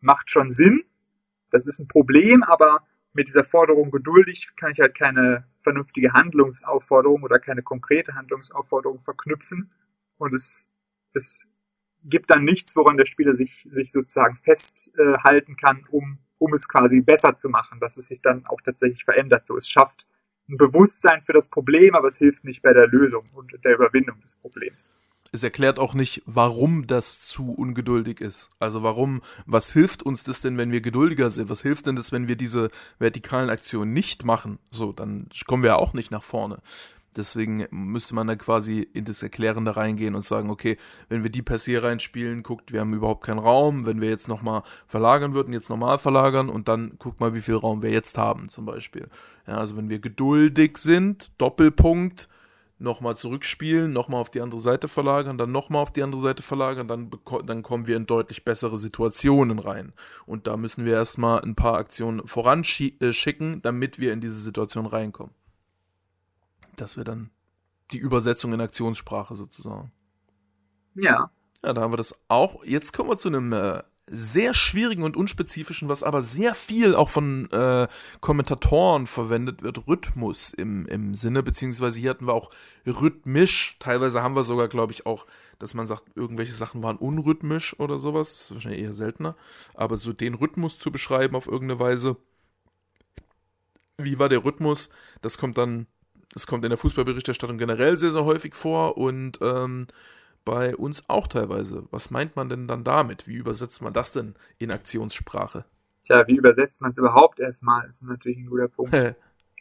macht 0.00 0.30
schon 0.30 0.50
Sinn, 0.50 0.84
das 1.50 1.66
ist 1.66 1.80
ein 1.80 1.88
Problem, 1.88 2.42
aber 2.42 2.86
mit 3.14 3.28
dieser 3.28 3.44
Forderung 3.44 3.90
geduldig 3.90 4.50
kann 4.56 4.72
ich 4.72 4.80
halt 4.80 4.94
keine 4.94 5.46
vernünftige 5.60 6.12
Handlungsaufforderung 6.12 7.22
oder 7.22 7.38
keine 7.38 7.62
konkrete 7.62 8.14
Handlungsaufforderung 8.14 9.00
verknüpfen 9.00 9.72
und 10.18 10.34
es, 10.34 10.68
es 11.14 11.46
gibt 12.04 12.30
dann 12.30 12.44
nichts, 12.44 12.76
woran 12.76 12.96
der 12.96 13.06
Spieler 13.06 13.34
sich, 13.34 13.66
sich 13.70 13.90
sozusagen 13.90 14.36
festhalten 14.36 15.56
kann, 15.56 15.86
um, 15.90 16.18
um 16.38 16.52
es 16.52 16.68
quasi 16.68 17.00
besser 17.00 17.36
zu 17.36 17.48
machen, 17.48 17.80
dass 17.80 17.96
es 17.96 18.08
sich 18.08 18.20
dann 18.20 18.44
auch 18.46 18.60
tatsächlich 18.60 19.04
verändert. 19.04 19.46
So, 19.46 19.56
es 19.56 19.68
schafft 19.68 20.06
ein 20.48 20.58
Bewusstsein 20.58 21.22
für 21.22 21.32
das 21.32 21.48
Problem, 21.48 21.94
aber 21.94 22.08
es 22.08 22.18
hilft 22.18 22.44
nicht 22.44 22.62
bei 22.62 22.74
der 22.74 22.86
Lösung 22.86 23.24
und 23.34 23.52
der 23.64 23.74
Überwindung 23.74 24.20
des 24.20 24.36
Problems 24.36 24.92
es 25.34 25.42
erklärt 25.42 25.80
auch 25.80 25.94
nicht, 25.94 26.22
warum 26.26 26.86
das 26.86 27.20
zu 27.20 27.52
ungeduldig 27.52 28.20
ist. 28.20 28.50
Also 28.60 28.84
warum, 28.84 29.20
was 29.46 29.72
hilft 29.72 30.04
uns 30.04 30.22
das 30.22 30.40
denn, 30.40 30.56
wenn 30.58 30.70
wir 30.70 30.80
geduldiger 30.80 31.28
sind? 31.28 31.50
Was 31.50 31.60
hilft 31.60 31.86
denn 31.86 31.96
das, 31.96 32.12
wenn 32.12 32.28
wir 32.28 32.36
diese 32.36 32.70
vertikalen 33.00 33.50
Aktionen 33.50 33.92
nicht 33.92 34.24
machen? 34.24 34.60
So, 34.70 34.92
dann 34.92 35.28
kommen 35.46 35.64
wir 35.64 35.70
ja 35.70 35.76
auch 35.76 35.92
nicht 35.92 36.12
nach 36.12 36.22
vorne. 36.22 36.58
Deswegen 37.16 37.66
müsste 37.70 38.14
man 38.14 38.28
da 38.28 38.36
quasi 38.36 38.88
in 38.92 39.04
das 39.04 39.24
Erklärende 39.24 39.76
reingehen 39.76 40.14
und 40.14 40.24
sagen, 40.24 40.50
okay, 40.50 40.76
wenn 41.08 41.24
wir 41.24 41.30
die 41.30 41.42
per 41.42 41.58
se 41.58 41.82
reinspielen, 41.82 42.44
guckt, 42.44 42.72
wir 42.72 42.80
haben 42.80 42.94
überhaupt 42.94 43.24
keinen 43.24 43.38
Raum. 43.40 43.86
Wenn 43.86 44.00
wir 44.00 44.10
jetzt 44.10 44.28
nochmal 44.28 44.62
verlagern 44.86 45.34
würden, 45.34 45.52
jetzt 45.52 45.68
normal 45.68 45.98
verlagern 45.98 46.48
und 46.48 46.68
dann 46.68 46.94
guckt 46.98 47.18
mal, 47.18 47.34
wie 47.34 47.42
viel 47.42 47.56
Raum 47.56 47.82
wir 47.82 47.90
jetzt 47.90 48.18
haben, 48.18 48.48
zum 48.48 48.66
Beispiel. 48.66 49.08
Ja, 49.48 49.54
also 49.54 49.76
wenn 49.76 49.88
wir 49.88 49.98
geduldig 49.98 50.78
sind, 50.78 51.32
Doppelpunkt, 51.38 52.28
nochmal 52.78 53.16
zurückspielen, 53.16 53.92
nochmal 53.92 54.20
auf 54.20 54.30
die 54.30 54.40
andere 54.40 54.60
Seite 54.60 54.88
verlagern, 54.88 55.38
dann 55.38 55.52
nochmal 55.52 55.82
auf 55.82 55.92
die 55.92 56.02
andere 56.02 56.20
Seite 56.20 56.42
verlagern, 56.42 56.88
dann, 56.88 57.10
dann 57.44 57.62
kommen 57.62 57.86
wir 57.86 57.96
in 57.96 58.06
deutlich 58.06 58.44
bessere 58.44 58.76
Situationen 58.76 59.58
rein. 59.58 59.92
Und 60.26 60.46
da 60.46 60.56
müssen 60.56 60.84
wir 60.84 60.94
erstmal 60.94 61.40
ein 61.42 61.54
paar 61.54 61.76
Aktionen 61.76 62.26
voranschicken, 62.26 63.62
damit 63.62 63.98
wir 63.98 64.12
in 64.12 64.20
diese 64.20 64.38
Situation 64.38 64.86
reinkommen. 64.86 65.34
Das 66.76 66.96
wäre 66.96 67.04
dann 67.04 67.30
die 67.92 67.98
Übersetzung 67.98 68.52
in 68.52 68.60
Aktionssprache 68.60 69.36
sozusagen. 69.36 69.92
Ja. 70.96 71.30
Ja, 71.62 71.72
da 71.72 71.80
haben 71.80 71.92
wir 71.92 71.96
das 71.96 72.14
auch. 72.28 72.64
Jetzt 72.64 72.92
kommen 72.92 73.08
wir 73.08 73.16
zu 73.16 73.28
einem 73.28 73.52
äh, 73.52 73.82
sehr 74.06 74.52
schwierigen 74.52 75.02
und 75.02 75.16
unspezifischen, 75.16 75.88
was 75.88 76.02
aber 76.02 76.22
sehr 76.22 76.54
viel 76.54 76.94
auch 76.94 77.08
von 77.08 77.50
äh, 77.50 77.88
Kommentatoren 78.20 79.06
verwendet 79.06 79.62
wird, 79.62 79.86
Rhythmus 79.88 80.52
im, 80.52 80.86
im 80.86 81.14
Sinne, 81.14 81.42
beziehungsweise 81.42 82.00
hier 82.00 82.10
hatten 82.10 82.26
wir 82.26 82.34
auch 82.34 82.50
rhythmisch, 82.86 83.76
teilweise 83.78 84.22
haben 84.22 84.36
wir 84.36 84.42
sogar, 84.42 84.68
glaube 84.68 84.92
ich, 84.92 85.06
auch, 85.06 85.26
dass 85.58 85.72
man 85.72 85.86
sagt, 85.86 86.04
irgendwelche 86.16 86.52
Sachen 86.52 86.82
waren 86.82 86.96
unrhythmisch 86.96 87.78
oder 87.80 87.98
sowas, 87.98 88.32
das 88.32 88.40
ist 88.42 88.54
wahrscheinlich 88.54 88.82
eher 88.82 88.92
seltener, 88.92 89.36
aber 89.72 89.96
so 89.96 90.12
den 90.12 90.34
Rhythmus 90.34 90.78
zu 90.78 90.92
beschreiben 90.92 91.34
auf 91.34 91.46
irgendeine 91.46 91.80
Weise, 91.80 92.16
wie 93.96 94.18
war 94.18 94.28
der 94.28 94.44
Rhythmus, 94.44 94.90
das 95.22 95.38
kommt 95.38 95.56
dann, 95.56 95.86
das 96.32 96.46
kommt 96.46 96.64
in 96.64 96.70
der 96.70 96.78
Fußballberichterstattung 96.78 97.56
generell 97.56 97.96
sehr, 97.96 98.10
sehr 98.10 98.24
häufig 98.24 98.54
vor 98.54 98.98
und 98.98 99.38
ähm, 99.40 99.86
bei 100.44 100.76
uns 100.76 101.08
auch 101.08 101.26
teilweise. 101.26 101.86
Was 101.90 102.10
meint 102.10 102.36
man 102.36 102.48
denn 102.48 102.68
dann 102.68 102.84
damit? 102.84 103.26
Wie 103.26 103.36
übersetzt 103.36 103.82
man 103.82 103.92
das 103.92 104.12
denn 104.12 104.34
in 104.58 104.70
Aktionssprache? 104.70 105.64
Tja, 106.04 106.26
wie 106.26 106.36
übersetzt 106.36 106.82
man 106.82 106.90
es 106.90 106.98
überhaupt 106.98 107.40
erstmal, 107.40 107.86
ist 107.86 108.02
natürlich 108.02 108.38
ein 108.38 108.46
guter 108.46 108.68
Punkt. 108.68 108.94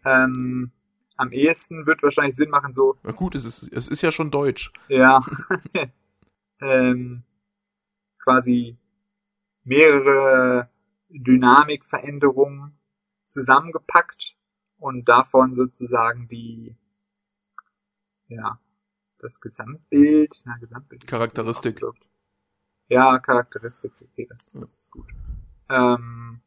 ähm, 0.05 0.71
am 1.17 1.31
ehesten 1.31 1.85
wird 1.85 2.03
wahrscheinlich 2.03 2.35
Sinn 2.35 2.49
machen, 2.49 2.73
so. 2.73 2.97
Na 3.03 3.11
gut, 3.11 3.35
es 3.35 3.45
ist, 3.45 3.71
es 3.71 3.87
ist 3.87 4.01
ja 4.01 4.11
schon 4.11 4.31
Deutsch. 4.31 4.71
Ja. 4.89 5.21
ähm, 6.61 7.23
quasi 8.19 8.77
mehrere 9.63 10.69
Dynamikveränderungen 11.09 12.77
zusammengepackt 13.25 14.35
und 14.77 15.07
davon 15.07 15.55
sozusagen 15.55 16.27
die, 16.27 16.75
ja, 18.27 18.59
das 19.23 19.39
Gesamtbild, 19.41 20.33
na, 20.45 20.57
Gesamtbild. 20.57 21.07
Charakteristik. 21.07 21.81
Ja, 22.89 23.17
Charakteristik, 23.19 23.93
okay, 24.01 24.27
das, 24.29 24.57
das 24.59 24.77
ist 24.77 24.91
gut. 24.91 25.07
Ähm, 25.69 26.41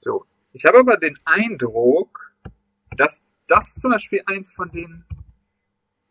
so. 0.00 0.26
Ich 0.52 0.64
habe 0.64 0.80
aber 0.80 0.96
den 0.96 1.18
Eindruck, 1.24 2.32
dass 2.96 3.22
das 3.46 3.74
zum 3.74 3.92
Beispiel 3.92 4.22
eins 4.26 4.52
von 4.52 4.68
den 4.68 5.04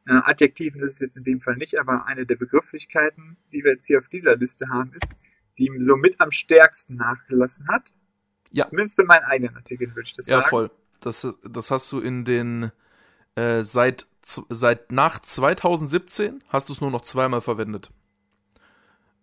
äh, 0.07 0.13
Adjektiven 0.13 0.81
ist 0.81 0.93
es 0.93 0.99
jetzt 0.99 1.17
in 1.17 1.23
dem 1.23 1.41
Fall 1.41 1.57
nicht, 1.57 1.77
aber 1.77 2.05
eine 2.05 2.25
der 2.25 2.35
Begrifflichkeiten, 2.35 3.37
die 3.51 3.63
wir 3.63 3.73
jetzt 3.73 3.85
hier 3.85 3.99
auf 3.99 4.07
dieser 4.07 4.35
Liste 4.35 4.69
haben, 4.69 4.93
ist, 4.93 5.15
die 5.57 5.65
ihm 5.65 5.83
so 5.83 5.97
mit 5.97 6.19
am 6.21 6.31
stärksten 6.31 6.95
nachgelassen 6.95 7.67
hat. 7.67 7.93
Ja. 8.51 8.65
Zumindest 8.65 8.97
bei 8.97 9.03
meinen 9.03 9.23
eigenen 9.23 9.55
Artikeln 9.55 9.91
würde 9.95 10.07
ich 10.07 10.15
das 10.15 10.27
ja, 10.27 10.37
sagen. 10.37 10.45
Ja, 10.45 10.49
voll. 10.49 10.71
Das, 11.01 11.27
das 11.43 11.71
hast 11.71 11.91
du 11.91 11.99
in 11.99 12.25
den 12.25 12.71
äh, 13.35 13.63
seit 13.63 14.07
seit 14.49 14.91
nach 14.91 15.19
2017 15.19 16.43
hast 16.49 16.69
du 16.69 16.73
es 16.73 16.81
nur 16.81 16.91
noch 16.91 17.01
zweimal 17.01 17.41
verwendet. 17.41 17.91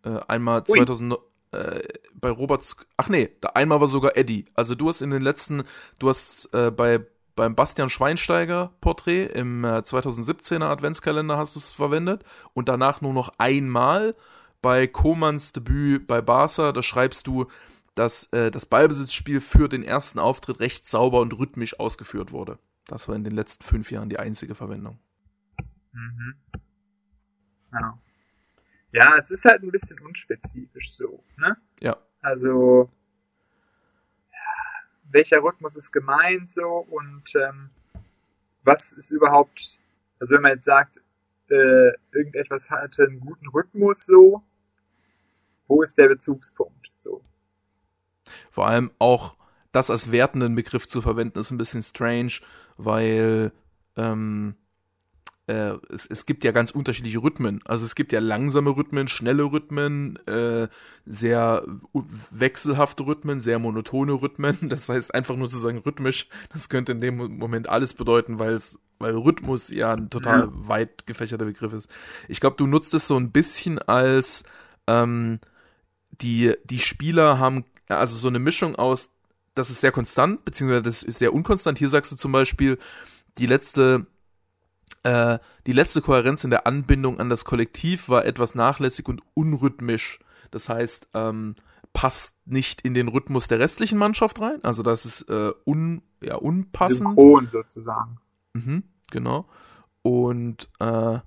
Äh, 0.05 0.21
einmal 0.29 0.63
Ui. 0.69 0.77
2000 0.79 1.17
äh, 1.53 1.83
bei 2.15 2.31
Roberts, 2.31 2.77
ach 2.97 3.09
nee, 3.09 3.31
da 3.41 3.51
einmal 3.51 3.81
war 3.81 3.89
sogar 3.89 4.17
Eddie. 4.17 4.45
Also 4.55 4.75
du 4.75 4.89
hast 4.89 5.01
in 5.01 5.11
den 5.11 5.23
letzten, 5.23 5.65
du 5.99 6.09
hast 6.09 6.49
äh, 6.53 6.71
bei 6.71 7.07
beim 7.37 7.55
Bastian 7.55 7.91
Schweinsteiger 7.91 8.73
Porträt 8.81 9.27
im 9.27 9.63
äh, 9.63 9.79
2017er 9.79 10.65
Adventskalender 10.65 11.37
hast 11.37 11.55
du 11.55 11.59
es 11.59 11.71
verwendet 11.71 12.25
und 12.55 12.69
danach 12.69 13.03
nur 13.03 13.13
noch 13.13 13.31
einmal 13.37 14.17
bei 14.63 14.87
Komans 14.87 15.53
Debüt 15.53 16.07
bei 16.07 16.23
Barca, 16.23 16.73
da 16.73 16.83
schreibst 16.83 17.27
du, 17.27 17.47
dass 17.95 18.25
äh, 18.33 18.51
das 18.51 18.67
Ballbesitzspiel 18.67 19.41
für 19.41 19.69
den 19.69 19.83
ersten 19.83 20.19
Auftritt 20.19 20.61
recht 20.61 20.89
sauber 20.89 21.21
und 21.21 21.39
rhythmisch 21.39 21.79
ausgeführt 21.79 22.33
wurde. 22.33 22.59
Das 22.87 23.09
war 23.09 23.17
in 23.17 23.25
den 23.25 23.35
letzten 23.35 23.65
fünf 23.65 23.91
Jahren 23.91 24.09
die 24.09 24.19
einzige 24.19 24.55
Verwendung. 24.55 24.99
Mhm. 25.93 26.35
Ja. 27.73 27.99
ja, 28.93 29.17
es 29.19 29.31
ist 29.31 29.45
halt 29.45 29.63
ein 29.63 29.71
bisschen 29.71 30.01
unspezifisch 30.01 30.93
so, 30.93 31.25
ne? 31.37 31.57
Ja. 31.81 31.97
Also, 32.21 32.91
welcher 35.11 35.43
Rhythmus 35.43 35.77
ist 35.77 35.93
gemeint 35.93 36.51
so 36.51 36.87
und 36.91 37.25
ähm, 37.35 37.71
was 38.63 38.93
ist 38.93 39.11
überhaupt, 39.11 39.79
also 40.19 40.35
wenn 40.35 40.43
man 40.43 40.53
jetzt 40.53 40.65
sagt, 40.65 41.01
äh, 41.49 41.93
irgendetwas 42.13 42.71
hatte 42.71 43.05
einen 43.05 43.21
guten 43.21 43.47
Rhythmus 43.49 44.07
so, 44.07 44.43
wo 45.67 45.83
ist 45.83 45.99
der 45.99 46.09
Bezugspunkt 46.09 46.91
so? 46.95 47.23
Vor 48.51 48.67
allem 48.67 48.91
auch 48.99 49.37
das 49.73 49.91
als 49.91 50.11
wertenden 50.11 50.55
Begriff 50.55 50.87
zu 50.87 51.03
verwenden, 51.03 51.39
ist 51.39 51.51
ein 51.51 51.59
bisschen 51.59 51.83
strange, 51.83 52.41
weil 52.77 53.53
ähm, 53.97 54.55
äh, 55.47 55.75
es, 55.91 56.07
es 56.07 56.27
gibt 56.27 56.45
ja 56.45 56.51
ganz 56.51 56.71
unterschiedliche 56.71 57.23
Rhythmen. 57.23 57.61
Also 57.65 57.85
es 57.85 57.95
gibt 57.95 58.13
ja 58.13 58.21
langsame 58.21 58.77
Rhythmen, 58.77 59.07
schnelle 59.09 59.45
Rhythmen, 59.45 60.17
äh, 60.27 60.69
sehr 61.05 61.65
wechselhafte 62.31 63.07
Rhythmen, 63.07 63.41
sehr 63.41 63.59
monotone 63.59 64.13
Rhythmen. 64.13 64.57
Das 64.77 64.89
heißt 64.89 65.15
einfach 65.15 65.37
nur 65.37 65.49
zu 65.49 65.59
sagen 65.59 65.79
rhythmisch, 65.79 66.29
das 66.53 66.69
könnte 66.69 66.93
in 66.93 67.01
dem 67.01 67.17
Moment 67.17 67.69
alles 67.69 67.95
bedeuten, 67.95 68.39
weil 68.39 68.55
es 68.55 68.79
weil 68.99 69.15
Rhythmus 69.15 69.69
ja 69.69 69.93
ein 69.93 70.09
total 70.09 70.41
ja. 70.41 70.49
weit 70.53 71.07
gefächerter 71.07 71.45
Begriff 71.45 71.73
ist. 71.75 71.91
Ich 72.29 72.41
glaube, 72.41 72.57
du 72.57 72.67
nutzt 72.67 72.95
es 72.95 73.07
so 73.07 73.17
ein 73.17 73.31
bisschen 73.31 73.79
als 73.79 74.45
ähm, 74.87 75.39
die, 76.11 76.55
die 76.65 76.79
Spieler 76.79 77.39
haben 77.39 77.65
also 77.89 78.17
so 78.17 78.29
eine 78.29 78.39
Mischung 78.39 78.75
aus, 78.75 79.13
das 79.57 79.71
ist 79.71 79.81
sehr 79.81 79.91
konstant, 79.91 80.45
beziehungsweise 80.45 80.83
das 80.83 81.03
ist 81.03 81.19
sehr 81.19 81.35
unkonstant. 81.35 81.79
Hier 81.79 81.89
sagst 81.89 82.13
du 82.13 82.17
zum 82.17 82.31
Beispiel, 82.31 82.79
die 83.39 83.47
letzte 83.47 84.07
äh, 85.03 85.39
die 85.67 85.73
letzte 85.73 86.03
Kohärenz 86.03 86.45
in 86.45 86.51
der 86.51 86.67
Anbindung 86.67 87.19
an 87.19 87.31
das 87.31 87.45
Kollektiv 87.45 88.09
war 88.09 88.25
etwas 88.25 88.55
nachlässig 88.55 89.09
und 89.09 89.23
unrhythmisch. 89.35 90.21
Das 90.51 90.69
heißt, 90.69 91.09
ähm, 91.15 91.57
passt 91.93 92.37
nicht 92.45 92.83
in 92.83 92.93
den 92.93 93.09
Rhythmus 93.09 93.49
der 93.49 93.59
restlichen 93.59 93.99
Mannschaft 93.99 94.41
rein. 94.41 94.63
Also 94.63 94.83
das 94.83 95.07
ist 95.07 95.23
äh, 95.31 95.53
un, 95.65 96.03
ja, 96.21 96.37
unpassend. 96.37 97.17
Synchron 97.17 97.49
sozusagen. 97.49 98.19
Mhm, 98.53 98.83
genau. 99.11 99.49
Und 100.03 100.69
äh, 100.79 101.19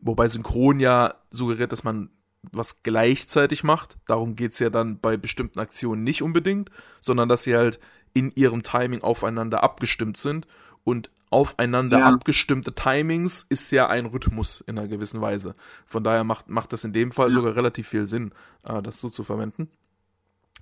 wobei 0.00 0.28
Synchron 0.28 0.80
ja 0.80 1.14
suggeriert, 1.30 1.70
dass 1.70 1.84
man 1.84 2.10
was 2.52 2.82
gleichzeitig 2.82 3.64
macht. 3.64 3.96
Darum 4.06 4.36
geht 4.36 4.52
es 4.52 4.58
ja 4.58 4.70
dann 4.70 4.98
bei 4.98 5.16
bestimmten 5.16 5.58
Aktionen 5.58 6.04
nicht 6.04 6.22
unbedingt, 6.22 6.70
sondern 7.00 7.28
dass 7.28 7.42
sie 7.42 7.56
halt 7.56 7.78
in 8.14 8.32
ihrem 8.34 8.62
Timing 8.62 9.02
aufeinander 9.02 9.62
abgestimmt 9.62 10.16
sind. 10.16 10.46
Und 10.84 11.10
aufeinander 11.30 11.98
ja. 11.98 12.06
abgestimmte 12.06 12.74
Timings 12.74 13.44
ist 13.48 13.70
ja 13.70 13.88
ein 13.88 14.06
Rhythmus 14.06 14.62
in 14.66 14.78
einer 14.78 14.88
gewissen 14.88 15.20
Weise. 15.20 15.54
Von 15.86 16.04
daher 16.04 16.24
macht, 16.24 16.48
macht 16.48 16.72
das 16.72 16.84
in 16.84 16.92
dem 16.92 17.12
Fall 17.12 17.28
ja. 17.28 17.34
sogar 17.34 17.56
relativ 17.56 17.88
viel 17.88 18.06
Sinn, 18.06 18.32
äh, 18.62 18.80
das 18.82 19.00
so 19.00 19.08
zu 19.08 19.24
verwenden. 19.24 19.68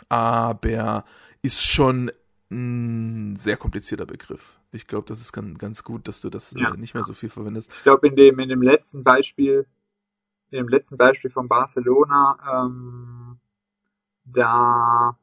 Aber 0.08 1.04
ist 1.42 1.62
schon 1.62 2.10
ein 2.50 3.36
sehr 3.36 3.56
komplizierter 3.56 4.06
Begriff. 4.06 4.58
Ich 4.72 4.86
glaube, 4.86 5.06
das 5.06 5.20
ist 5.20 5.32
ganz, 5.32 5.58
ganz 5.58 5.84
gut, 5.84 6.08
dass 6.08 6.20
du 6.20 6.30
das 6.30 6.54
äh, 6.54 6.60
ja. 6.60 6.74
äh, 6.74 6.76
nicht 6.76 6.94
mehr 6.94 7.04
so 7.04 7.12
viel 7.12 7.28
verwendest. 7.28 7.70
Ich 7.76 7.82
glaube, 7.82 8.08
in 8.08 8.16
dem, 8.16 8.38
in 8.38 8.48
dem 8.48 8.62
letzten 8.62 9.04
Beispiel, 9.04 9.66
in 10.50 10.58
dem 10.58 10.68
letzten 10.68 10.96
Beispiel 10.96 11.30
von 11.30 11.48
Barcelona, 11.48 12.66
ähm, 12.66 13.38
da 14.24 15.18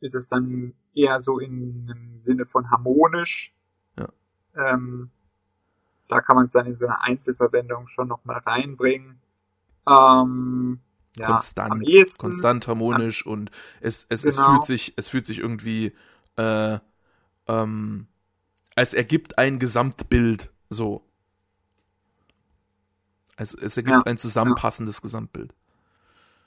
ist 0.00 0.14
es 0.14 0.28
dann 0.28 0.74
eher 0.94 1.20
so 1.20 1.38
in 1.38 1.88
einem 1.90 2.16
Sinne 2.16 2.46
von 2.46 2.70
harmonisch 2.70 3.56
ähm, 4.56 5.10
da 6.08 6.20
kann 6.20 6.36
man 6.36 6.46
es 6.46 6.52
dann 6.52 6.66
in 6.66 6.76
so 6.76 6.86
eine 6.86 7.00
Einzelverwendung 7.02 7.88
schon 7.88 8.08
nochmal 8.08 8.38
reinbringen. 8.38 9.20
Ähm, 9.86 10.80
ja, 11.16 11.26
konstant, 11.28 11.88
ehesten, 11.88 12.22
konstant 12.22 12.68
harmonisch 12.68 13.24
ja, 13.24 13.32
und 13.32 13.50
es, 13.80 14.06
es, 14.08 14.22
genau. 14.22 14.34
es 14.34 14.44
fühlt 14.44 14.64
sich, 14.64 14.94
es 14.96 15.08
fühlt 15.08 15.26
sich 15.26 15.38
irgendwie, 15.38 15.92
äh, 16.36 16.78
ähm, 17.46 18.06
es 18.74 18.94
ergibt 18.94 19.38
ein 19.38 19.58
Gesamtbild, 19.58 20.52
so. 20.68 21.02
Es, 23.36 23.54
es 23.54 23.76
ergibt 23.76 23.96
ja, 23.96 24.02
ein 24.06 24.18
zusammenpassendes 24.18 24.98
ja. 24.98 25.02
Gesamtbild. 25.02 25.54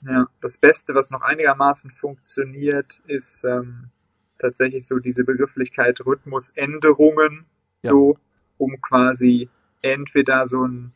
Ja, 0.02 0.26
das 0.40 0.56
Beste, 0.56 0.94
was 0.94 1.10
noch 1.10 1.22
einigermaßen 1.22 1.90
funktioniert, 1.90 3.00
ist 3.06 3.44
ähm, 3.44 3.90
tatsächlich 4.38 4.86
so 4.86 4.98
diese 4.98 5.24
Begrifflichkeit 5.24 6.00
Rhythmusänderungen 6.04 7.46
ja. 7.82 7.90
so, 7.90 8.18
um 8.58 8.80
quasi 8.80 9.48
entweder 9.82 10.46
so 10.46 10.66
ein, 10.66 10.92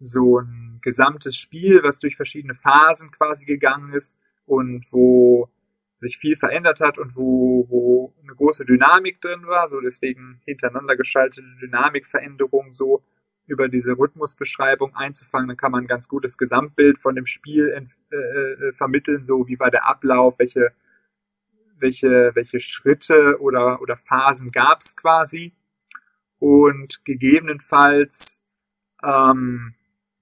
so 0.00 0.40
ein 0.40 0.78
gesamtes 0.82 1.36
Spiel, 1.36 1.82
was 1.82 2.00
durch 2.00 2.16
verschiedene 2.16 2.54
Phasen 2.54 3.10
quasi 3.10 3.44
gegangen 3.44 3.92
ist 3.92 4.18
und 4.46 4.86
wo 4.90 5.48
sich 5.96 6.18
viel 6.18 6.36
verändert 6.36 6.80
hat 6.80 6.98
und 6.98 7.16
wo, 7.16 7.66
wo 7.68 8.12
eine 8.22 8.34
große 8.34 8.64
Dynamik 8.64 9.20
drin 9.20 9.46
war, 9.46 9.68
so 9.68 9.80
deswegen 9.80 10.40
hintereinander 10.44 10.96
geschaltete 10.96 11.46
Dynamikveränderungen 11.60 12.70
so 12.70 13.02
über 13.46 13.68
diese 13.68 13.92
Rhythmusbeschreibung 13.92 14.94
einzufangen, 14.94 15.48
dann 15.48 15.56
kann 15.56 15.72
man 15.72 15.84
ein 15.84 15.88
ganz 15.88 16.08
gutes 16.08 16.36
Gesamtbild 16.38 16.98
von 16.98 17.14
dem 17.14 17.26
Spiel 17.26 17.68
äh, 17.68 18.16
äh, 18.16 18.72
vermitteln, 18.72 19.24
so 19.24 19.46
wie 19.46 19.58
war 19.58 19.70
der 19.70 19.86
Ablauf, 19.86 20.38
welche, 20.38 20.72
welche, 21.78 22.32
welche 22.34 22.60
Schritte 22.60 23.40
oder, 23.40 23.80
oder 23.80 23.96
Phasen 23.96 24.50
gab 24.50 24.80
es 24.80 24.96
quasi. 24.96 25.52
Und 26.38 27.04
gegebenenfalls 27.04 28.44
ähm, 29.02 29.74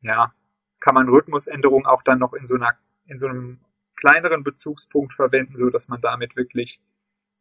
ja, 0.02 0.32
kann 0.80 0.94
man 0.94 1.08
Rhythmusänderungen 1.08 1.86
auch 1.86 2.02
dann 2.02 2.18
noch 2.18 2.34
in 2.34 2.46
so 2.46 2.54
einer 2.54 2.76
in 3.06 3.18
so 3.18 3.26
einem 3.26 3.60
kleineren 3.96 4.44
Bezugspunkt 4.44 5.12
verwenden, 5.12 5.56
so 5.58 5.70
dass 5.70 5.88
man 5.88 6.00
damit 6.00 6.36
wirklich 6.36 6.80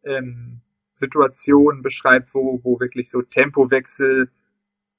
ähm, 0.03 0.61
Situationen 0.91 1.81
beschreibt, 1.81 2.33
wo, 2.33 2.63
wo 2.63 2.79
wirklich 2.79 3.09
so 3.09 3.21
Tempowechsel, 3.21 4.29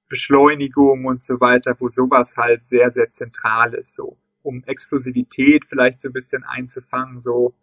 Beschleunigung 0.08 1.06
und 1.06 1.22
so 1.22 1.40
weiter, 1.40 1.76
wo 1.78 1.88
sowas 1.88 2.36
halt 2.36 2.64
sehr, 2.64 2.90
sehr 2.90 3.10
zentral 3.10 3.74
ist, 3.74 3.94
so 3.94 4.16
um 4.42 4.62
Explosivität 4.64 5.64
vielleicht 5.64 6.00
so 6.00 6.08
ein 6.08 6.12
bisschen 6.12 6.44
einzufangen, 6.44 7.18
so 7.18 7.54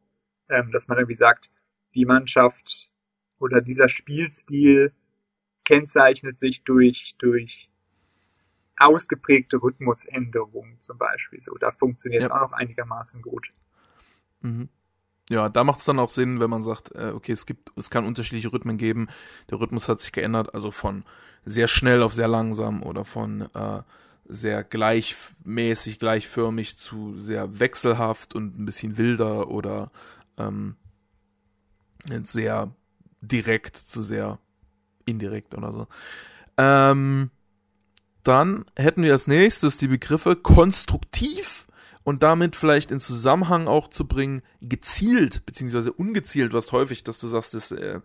ähm, 0.50 0.72
dass 0.72 0.88
man 0.88 0.98
irgendwie 0.98 1.16
sagt, 1.16 1.50
die 1.94 2.06
Mannschaft 2.06 2.90
oder 3.40 3.62
dieser 3.62 3.90
Spielstil 3.90 4.94
kennzeichnet 5.64 6.38
sich 6.38 6.64
durch, 6.64 7.16
durch 7.18 7.70
ausgeprägte 8.78 9.62
Rhythmusänderungen 9.62 10.80
zum 10.80 10.98
Beispiel. 10.98 11.40
So, 11.40 11.56
da 11.56 11.72
funktioniert 11.72 12.24
es 12.24 12.30
ja. 12.30 12.36
auch 12.36 12.42
noch 12.42 12.54
einigermaßen 12.54 13.22
gut. 13.22 13.54
Mhm. 14.42 14.70
Ja, 15.32 15.48
da 15.48 15.64
macht 15.64 15.80
es 15.80 15.86
dann 15.86 15.98
auch 15.98 16.10
Sinn, 16.10 16.42
wenn 16.42 16.50
man 16.50 16.62
sagt, 16.62 16.94
äh, 16.94 17.14
okay, 17.16 17.32
es 17.32 17.46
gibt, 17.46 17.72
es 17.78 17.90
kann 17.90 18.06
unterschiedliche 18.06 18.52
Rhythmen 18.52 18.78
geben. 18.78 19.08
Der 19.50 19.62
Rhythmus 19.62 19.88
hat 19.88 20.02
sich 20.02 20.12
geändert, 20.12 20.54
also 20.54 20.72
von 20.72 21.06
sehr 21.46 21.70
schnell 21.70 22.04
auf 22.04 22.14
sehr 22.14 22.28
langsam 22.28 22.84
oder 22.84 23.06
von 23.06 23.44
äh, 23.54 23.82
sehr 24.26 24.66
gleichmäßig, 24.66 26.00
gleichförmig 26.00 26.78
zu 26.78 27.18
sehr 27.18 27.62
wechselhaft 27.62 28.36
und 28.36 28.60
ein 28.60 28.66
bisschen 28.66 28.98
wilder 28.98 29.48
oder 29.48 29.90
ähm, 30.38 30.76
sehr 32.24 32.76
direkt 33.22 33.78
zu 33.78 34.04
sehr 34.04 34.38
indirekt 35.06 35.56
oder 35.56 35.72
so. 35.72 35.88
Ähm, 36.58 37.32
dann 38.24 38.66
hätten 38.76 39.04
wir 39.04 39.14
als 39.14 39.28
nächstes 39.28 39.78
die 39.78 39.88
Begriffe 39.88 40.36
konstruktiv 40.36 41.68
und 42.04 42.24
damit 42.24 42.56
vielleicht 42.56 42.92
in 42.92 43.00
Zusammenhang 43.00 43.68
auch 43.68 43.88
zu 43.88 44.08
bringen, 44.08 44.42
gezielt 44.62 45.46
beziehungsweise 45.46 45.94
ungezielt, 45.94 46.54
was 46.54 46.72
häufig, 46.72 47.04
dass 47.04 47.20
du 47.20 47.28
sagst, 47.28 47.54
dass, 47.54 47.72
äh, 47.72 48.02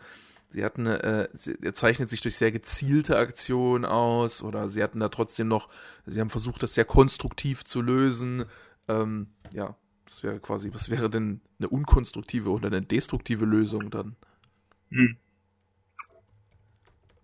sie 0.51 0.65
hatten, 0.65 0.87
äh, 0.87 1.29
sie, 1.33 1.57
er 1.63 1.75
zeichnet 1.75 2.11
sich 2.11 2.21
durch 2.21 2.37
sehr 2.37 2.53
gezielte 2.53 3.19
Aktionen 3.19 3.85
aus 3.85 4.43
oder 4.43 4.69
sie 4.69 4.83
hatten 4.83 5.01
da 5.01 5.09
trotzdem 5.09 5.49
noch, 5.49 5.69
sie 6.05 6.21
haben 6.21 6.31
versucht, 6.31 6.63
das 6.63 6.75
sehr 6.75 6.85
konstruktiv 6.85 7.65
zu 7.65 7.81
lösen. 7.81 8.45
Ähm, 8.89 9.29
ja, 9.53 9.77
das 10.05 10.23
wäre 10.23 10.39
quasi, 10.41 10.73
was 10.73 10.91
wäre 10.91 11.11
denn 11.11 11.41
eine 11.59 11.69
unkonstruktive 11.69 12.51
oder 12.51 12.69
eine 12.69 12.83
destruktive 12.83 13.45
Lösung 13.45 13.91
dann? 13.91 14.17
Hm. 14.91 15.17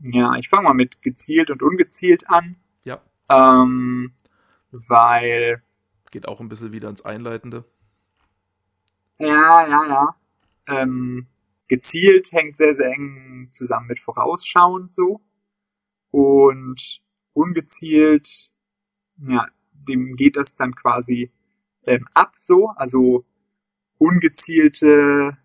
Ja, 0.00 0.34
ich 0.34 0.48
fange 0.48 0.64
mal 0.64 0.74
mit 0.74 1.00
gezielt 1.00 1.50
und 1.50 1.62
ungezielt 1.62 2.28
an. 2.28 2.56
Ja. 2.84 3.00
Ähm, 3.28 4.12
weil. 4.72 5.62
Geht 6.12 6.28
auch 6.28 6.40
ein 6.40 6.48
bisschen 6.48 6.72
wieder 6.72 6.90
ins 6.90 7.04
Einleitende. 7.04 7.64
Ja, 9.18 9.66
ja, 9.66 9.86
ja. 9.86 10.16
Ähm, 10.66 11.26
gezielt 11.68 12.32
hängt 12.32 12.56
sehr, 12.56 12.74
sehr 12.74 12.92
eng 12.92 13.48
zusammen 13.50 13.86
mit 13.86 13.98
vorausschauend 13.98 14.92
so. 14.92 15.22
Und 16.10 17.02
ungezielt, 17.32 18.50
ja, 19.26 19.48
dem 19.72 20.16
geht 20.16 20.36
das 20.36 20.54
dann 20.54 20.74
quasi 20.74 21.32
ähm, 21.84 22.06
ab 22.12 22.34
so. 22.38 22.68
Also 22.76 23.24
ungezielte, 23.96 25.38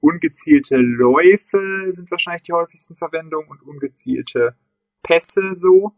ungezielte 0.00 0.76
Läufe 0.76 1.86
sind 1.88 2.10
wahrscheinlich 2.10 2.42
die 2.42 2.52
häufigsten 2.52 2.94
Verwendungen 2.94 3.48
und 3.48 3.62
ungezielte 3.62 4.54
Pässe 5.02 5.54
so, 5.54 5.94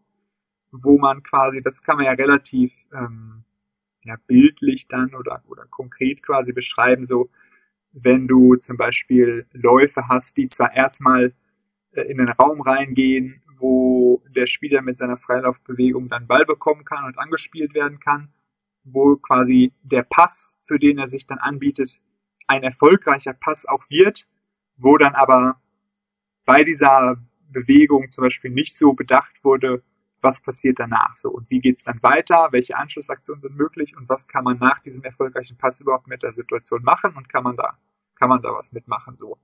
wo 0.71 0.97
man 0.97 1.25
quasi, 1.25 1.61
das 1.61 1.83
kann 1.83 1.97
man 1.97 2.07
ja 2.07 2.13
relativ 2.13 2.73
ähm, 2.95 3.45
ja, 4.05 4.17
bildlich 4.27 4.89
dann 4.89 5.15
oder, 5.15 5.43
oder 5.49 5.67
konkret 5.67 6.23
quasi 6.23 6.53
beschreiben, 6.53 7.05
so 7.05 7.31
wenn 7.93 8.27
du 8.27 8.57
zum 8.57 8.77
Beispiel 8.77 9.47
Läufe 9.53 10.09
hast, 10.09 10.37
die 10.37 10.49
zwar 10.49 10.75
erstmal 10.75 11.35
äh, 11.93 12.03
in 12.03 12.19
den 12.19 12.29
Raum 12.29 12.61
reingehen, 12.61 13.43
wo 13.59 14.23
der 14.35 14.47
Spieler 14.47 14.83
mit 14.83 14.97
seiner 14.97 15.17
Freilaufbewegung 15.17 16.09
dann 16.09 16.27
Ball 16.27 16.45
bekommen 16.45 16.85
kann 16.85 17.05
und 17.05 17.19
angespielt 17.19 17.75
werden 17.75 18.01
kann, 18.01 18.33
wo 18.83 19.17
quasi 19.17 19.73
der 19.83 20.03
Pass, 20.03 20.59
für 20.65 20.79
den 20.79 20.99
er 20.99 21.07
sich 21.07 21.27
dann 21.27 21.39
anbietet, 21.39 22.01
ein 22.49 22.63
erfolgreicher 22.63 23.35
Pass 23.35 23.67
auch 23.67 23.89
wird, 23.89 24.27
wo 24.77 24.99
dann 24.99 25.15
aber 25.15 25.61
bei 26.45 26.65
dieser 26.65 27.23
Bewegung 27.51 28.09
zum 28.09 28.23
Beispiel 28.23 28.51
nicht 28.51 28.77
so 28.77 28.95
bedacht 28.95 29.45
wurde, 29.45 29.83
was 30.23 30.41
passiert 30.41 30.79
danach? 30.79 31.17
So 31.17 31.31
und 31.31 31.51
wie 31.51 31.61
geht's 31.61 31.85
dann 31.85 32.03
weiter, 32.03 32.49
welche 32.53 32.77
Anschlussaktionen 32.77 33.41
sind 33.41 33.57
möglich? 33.57 33.97
Und 33.97 34.09
was 34.09 34.29
kann 34.29 34.45
man 34.45 34.59
nach 34.59 34.81
diesem 34.81 35.05
erfolgreichen 35.05 35.59
Pass 35.59 35.81
überhaupt 35.81 36.07
mit 36.07 36.23
der 36.23 36.33
Situation 36.33 36.83
machen? 36.83 37.15
Und 37.17 37.29
kann 37.29 37.45
man 37.45 37.57
da 37.57 37.77
kann 38.23 38.29
man 38.29 38.41
da 38.41 38.55
was 38.55 38.73
mitmachen 38.73 39.17
so? 39.17 39.37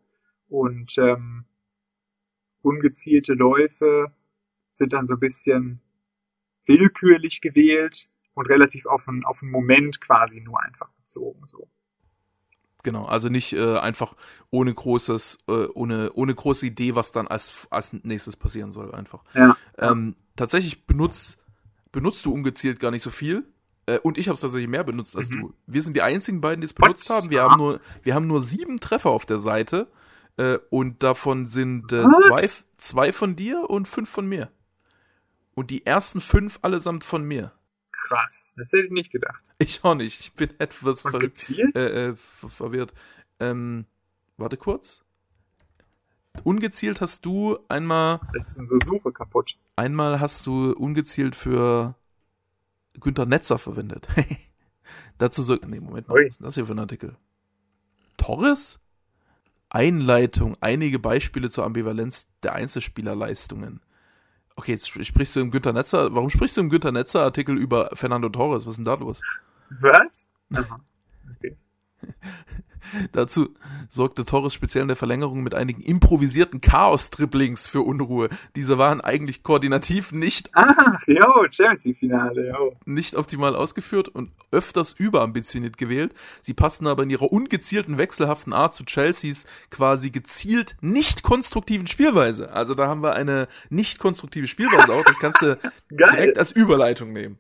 Und 0.49 0.97
ähm, 0.99 1.47
ungezielte 2.63 3.35
Läufe 3.35 4.13
sind 4.71 4.93
dann 4.93 5.05
so 5.05 5.15
ein 5.15 5.21
bisschen 5.21 5.81
willkürlich 6.65 7.41
gewählt 7.41 8.09
und 8.35 8.49
relativ 8.49 8.87
auf 8.87 9.09
einen, 9.09 9.25
auf 9.25 9.43
einen 9.43 9.51
Moment 9.51 10.01
quasi 10.01 10.41
nur 10.41 10.63
einfach 10.63 10.93
bezogen 10.93 11.45
so. 11.45 11.69
Genau, 12.85 13.07
also 13.07 13.29
nicht 13.29 13.53
äh, 13.55 13.79
einfach 13.79 14.15
ohne 14.51 14.73
großes, 14.73 15.41
äh, 15.49 15.67
ohne, 15.75 16.13
ohne 16.13 16.37
große 16.37 16.65
Idee, 16.65 16.95
was 16.95 17.11
dann 17.11 17.27
als, 17.27 17.67
als 17.71 17.93
nächstes 17.93 18.37
passieren 18.37 18.71
soll, 18.71 18.95
einfach. 18.95 19.25
Ja. 19.35 19.57
Ähm, 19.77 20.15
tatsächlich 20.39 20.87
benutzt, 20.87 21.39
benutzt 21.93 22.25
du 22.25 22.33
ungezielt 22.33 22.81
gar 22.81 22.91
nicht 22.91 23.03
so 23.03 23.11
viel. 23.11 23.45
Äh, 23.87 23.99
und 23.99 24.17
ich 24.19 24.29
habe 24.29 24.35
es 24.35 24.41
tatsächlich 24.41 24.69
mehr 24.69 24.85
benutzt 24.85 25.17
als 25.17 25.31
Mhm. 25.31 25.41
du. 25.41 25.55
Wir 25.67 25.83
sind 25.83 25.95
die 25.95 26.03
einzigen 26.03 26.41
beiden, 26.41 26.61
die 26.61 26.67
es 26.67 26.73
benutzt 26.73 27.09
What? 27.11 27.17
haben. 27.17 27.31
Wir 27.31 27.45
Ah. 27.45 27.51
haben 27.51 27.59
nur, 27.59 27.81
wir 28.03 28.15
haben 28.15 28.27
nur 28.27 28.43
sieben 28.43 28.81
Treffer 28.81 29.11
auf 29.11 29.27
der 29.27 29.41
Seite. 29.41 29.89
Äh, 30.37 30.59
und 30.71 31.03
davon 31.03 31.49
sind 31.49 31.93
äh, 31.93 32.05
zwei, 32.29 32.49
zwei 32.77 33.13
von 33.13 33.35
dir 33.37 33.69
und 33.69 33.89
fünf 33.89 34.09
von 34.09 34.27
mir. 34.29 34.51
Und 35.55 35.71
die 35.71 35.85
ersten 35.85 36.21
fünf 36.21 36.61
allesamt 36.63 37.03
von 37.03 37.25
mir. 37.25 37.53
Krass, 37.91 38.53
das 38.57 38.73
hätte 38.73 38.85
ich 38.87 38.93
nicht 38.93 39.11
gedacht. 39.11 39.43
Ich 39.59 39.83
auch 39.83 39.97
nicht. 39.97 40.21
Ich 40.21 40.33
bin 40.35 40.51
etwas 40.61 41.03
gezielt? 41.03 41.75
äh, 41.75 42.11
äh, 42.11 42.15
ver 42.17 42.49
verwirrt. 42.49 42.95
Ähm, 43.41 43.87
warte 44.37 44.57
kurz. 44.57 45.03
Ungezielt 46.45 47.01
hast 47.01 47.25
du 47.25 47.59
einmal, 47.69 48.21
Jetzt 48.35 48.55
sind 48.55 48.69
so 48.69 48.79
Suche 48.79 49.13
kaputt. 49.13 49.59
einmal 49.77 50.21
hast 50.21 50.47
du 50.47 50.73
ungezielt 50.73 51.37
für 51.37 51.95
Günter 53.01 53.27
Netzer 53.27 53.59
verwendet. 53.59 54.09
Dazu 55.19 55.43
so, 55.43 55.55
nee, 55.67 55.81
Moment 55.81 56.09
mal, 56.09 56.15
Ui. 56.15 56.23
was 56.25 56.31
ist 56.31 56.41
denn 56.41 56.45
das 56.45 56.55
hier 56.55 56.67
für 56.67 56.73
ein 56.73 56.79
Artikel? 56.79 57.17
Torres? 58.17 58.81
Einleitung, 59.71 60.57
einige 60.61 60.99
Beispiele 60.99 61.51
zur 61.51 61.65
Ambivalenz 61.65 62.29
der 62.43 62.55
Einzelspielerleistungen. 62.55 63.81
Okay, 64.57 64.73
jetzt 64.73 64.87
sp- 64.89 65.05
sprichst 65.05 65.37
du 65.37 65.41
im 65.41 65.51
Günter 65.51 65.73
Netzer, 65.73 66.15
warum 66.15 66.31
sprichst 66.31 66.57
du 66.57 66.63
im 66.63 66.71
Günter 66.71 66.91
Netzer 66.91 67.21
Artikel 67.23 67.59
über 67.59 67.91
Fernando 67.93 68.29
Torres? 68.31 68.65
Was 68.67 68.73
ist 68.73 68.77
denn 68.79 68.85
da 68.87 68.95
los? 68.95 69.21
Was? 69.81 70.29
Aha. 70.55 70.81
Okay. 71.37 71.57
Dazu 73.13 73.55
sorgte 73.89 74.25
Torres 74.25 74.55
speziell 74.55 74.83
in 74.83 74.89
der 74.89 74.97
Verlängerung 74.97 75.43
mit 75.43 75.55
einigen 75.55 75.83
improvisierten 75.83 76.61
Chaos-Dribblings 76.61 77.67
für 77.67 77.83
Unruhe. 77.83 78.29
Diese 78.57 78.79
waren 78.79 79.01
eigentlich 79.01 79.43
koordinativ 79.43 80.13
nicht, 80.13 80.51
Champions 81.51 81.85
League 81.85 81.97
Finale, 81.99 82.49
jo. 82.51 82.77
nicht 82.85 83.15
optimal 83.15 83.57
ausgeführt 83.57 84.09
und 84.09 84.31
öfters 84.51 84.93
überambitioniert 84.93 85.77
gewählt. 85.79 86.15
Sie 86.43 86.55
passten 86.55 86.87
aber 86.87 87.03
in 87.03 87.11
ihrer 87.11 87.33
ungezielten, 87.33 87.99
wechselhaften 87.99 88.53
Art 88.53 88.75
zu 88.75 88.85
Chelseas 88.85 89.47
quasi 89.71 90.11
gezielt 90.11 90.77
nicht 90.81 91.23
konstruktiven 91.23 91.87
Spielweise. 91.87 92.53
Also 92.53 92.75
da 92.75 92.89
haben 92.89 93.03
wir 93.03 93.15
eine 93.15 93.49
nicht 93.71 93.99
konstruktive 93.99 94.47
Spielweise 94.47 94.93
auch. 94.93 95.05
Das 95.05 95.19
kannst 95.19 95.43
du 95.43 95.59
direkt 95.91 96.39
als 96.39 96.53
Überleitung 96.53 97.13
nehmen. 97.13 97.39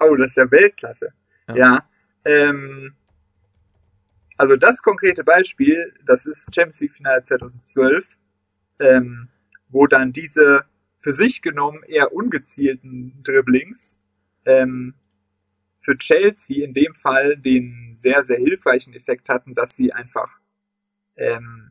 Oh, 0.00 0.16
das 0.16 0.32
ist 0.32 0.36
ja 0.36 0.50
Weltklasse. 0.50 1.12
Ja. 1.48 1.56
Ja. 1.56 1.84
ähm, 2.24 2.94
also 4.36 4.56
das 4.56 4.82
konkrete 4.82 5.24
Beispiel, 5.24 5.94
das 6.06 6.26
ist 6.26 6.54
Champions 6.54 6.80
League 6.80 6.92
Finale 6.92 7.22
2012, 7.22 8.16
ähm, 8.80 9.28
wo 9.68 9.86
dann 9.86 10.12
diese 10.12 10.64
für 10.98 11.12
sich 11.12 11.42
genommen 11.42 11.82
eher 11.82 12.12
ungezielten 12.12 13.22
Dribblings 13.22 14.00
ähm, 14.46 14.94
für 15.80 15.96
Chelsea 15.98 16.64
in 16.64 16.72
dem 16.72 16.94
Fall 16.94 17.36
den 17.36 17.90
sehr, 17.92 18.24
sehr 18.24 18.38
hilfreichen 18.38 18.94
Effekt 18.94 19.28
hatten, 19.28 19.54
dass 19.54 19.76
sie 19.76 19.92
einfach 19.92 20.38
ähm, 21.16 21.70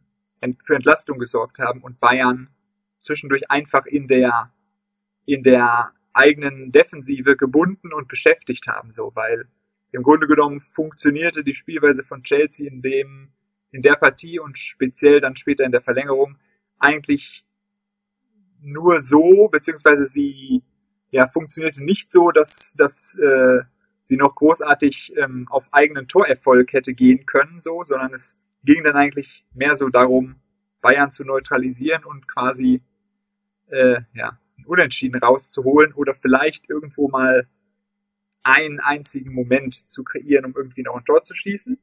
für 0.63 0.75
Entlastung 0.75 1.17
gesorgt 1.17 1.59
haben 1.59 1.81
und 1.81 1.99
Bayern 1.99 2.49
zwischendurch 2.99 3.49
einfach 3.49 3.85
in 3.85 4.07
der 4.07 4.51
in 5.25 5.43
der 5.43 5.93
eigenen 6.13 6.71
Defensive 6.71 7.35
gebunden 7.35 7.93
und 7.93 8.07
beschäftigt 8.07 8.67
haben, 8.67 8.91
so, 8.91 9.11
weil 9.15 9.47
im 9.93 10.03
Grunde 10.03 10.27
genommen 10.27 10.59
funktionierte 10.59 11.43
die 11.43 11.53
Spielweise 11.53 12.03
von 12.03 12.23
Chelsea 12.23 12.69
in 12.69 12.81
dem, 12.81 13.31
in 13.71 13.81
der 13.81 13.95
Partie 13.95 14.39
und 14.39 14.57
speziell 14.57 15.21
dann 15.21 15.35
später 15.37 15.63
in 15.63 15.71
der 15.71 15.81
Verlängerung 15.81 16.37
eigentlich 16.79 17.45
nur 18.59 18.99
so, 18.99 19.47
beziehungsweise 19.49 20.05
sie, 20.05 20.63
ja, 21.11 21.27
funktionierte 21.27 21.83
nicht 21.83 22.11
so, 22.11 22.31
dass, 22.31 22.75
dass, 22.77 23.15
äh, 23.15 23.61
sie 24.03 24.17
noch 24.17 24.35
großartig 24.35 25.13
ähm, 25.17 25.47
auf 25.49 25.73
eigenen 25.73 26.07
Torerfolg 26.07 26.73
hätte 26.73 26.93
gehen 26.93 27.25
können, 27.25 27.61
so, 27.61 27.83
sondern 27.83 28.13
es 28.13 28.39
ging 28.63 28.83
dann 28.83 28.95
eigentlich 28.95 29.45
mehr 29.53 29.75
so 29.75 29.89
darum, 29.89 30.35
Bayern 30.81 31.09
zu 31.09 31.23
neutralisieren 31.23 32.03
und 32.03 32.27
quasi, 32.27 32.81
äh, 33.69 34.01
ja, 34.13 34.39
Unentschieden 34.65 35.19
rauszuholen 35.19 35.93
oder 35.93 36.13
vielleicht 36.13 36.69
irgendwo 36.69 37.09
mal 37.09 37.47
einen 38.43 38.79
einzigen 38.79 39.33
Moment 39.33 39.73
zu 39.73 40.03
kreieren, 40.03 40.45
um 40.45 40.53
irgendwie 40.55 40.83
noch 40.83 40.95
ein 40.95 41.05
Tor 41.05 41.23
zu 41.23 41.33
schießen. 41.33 41.79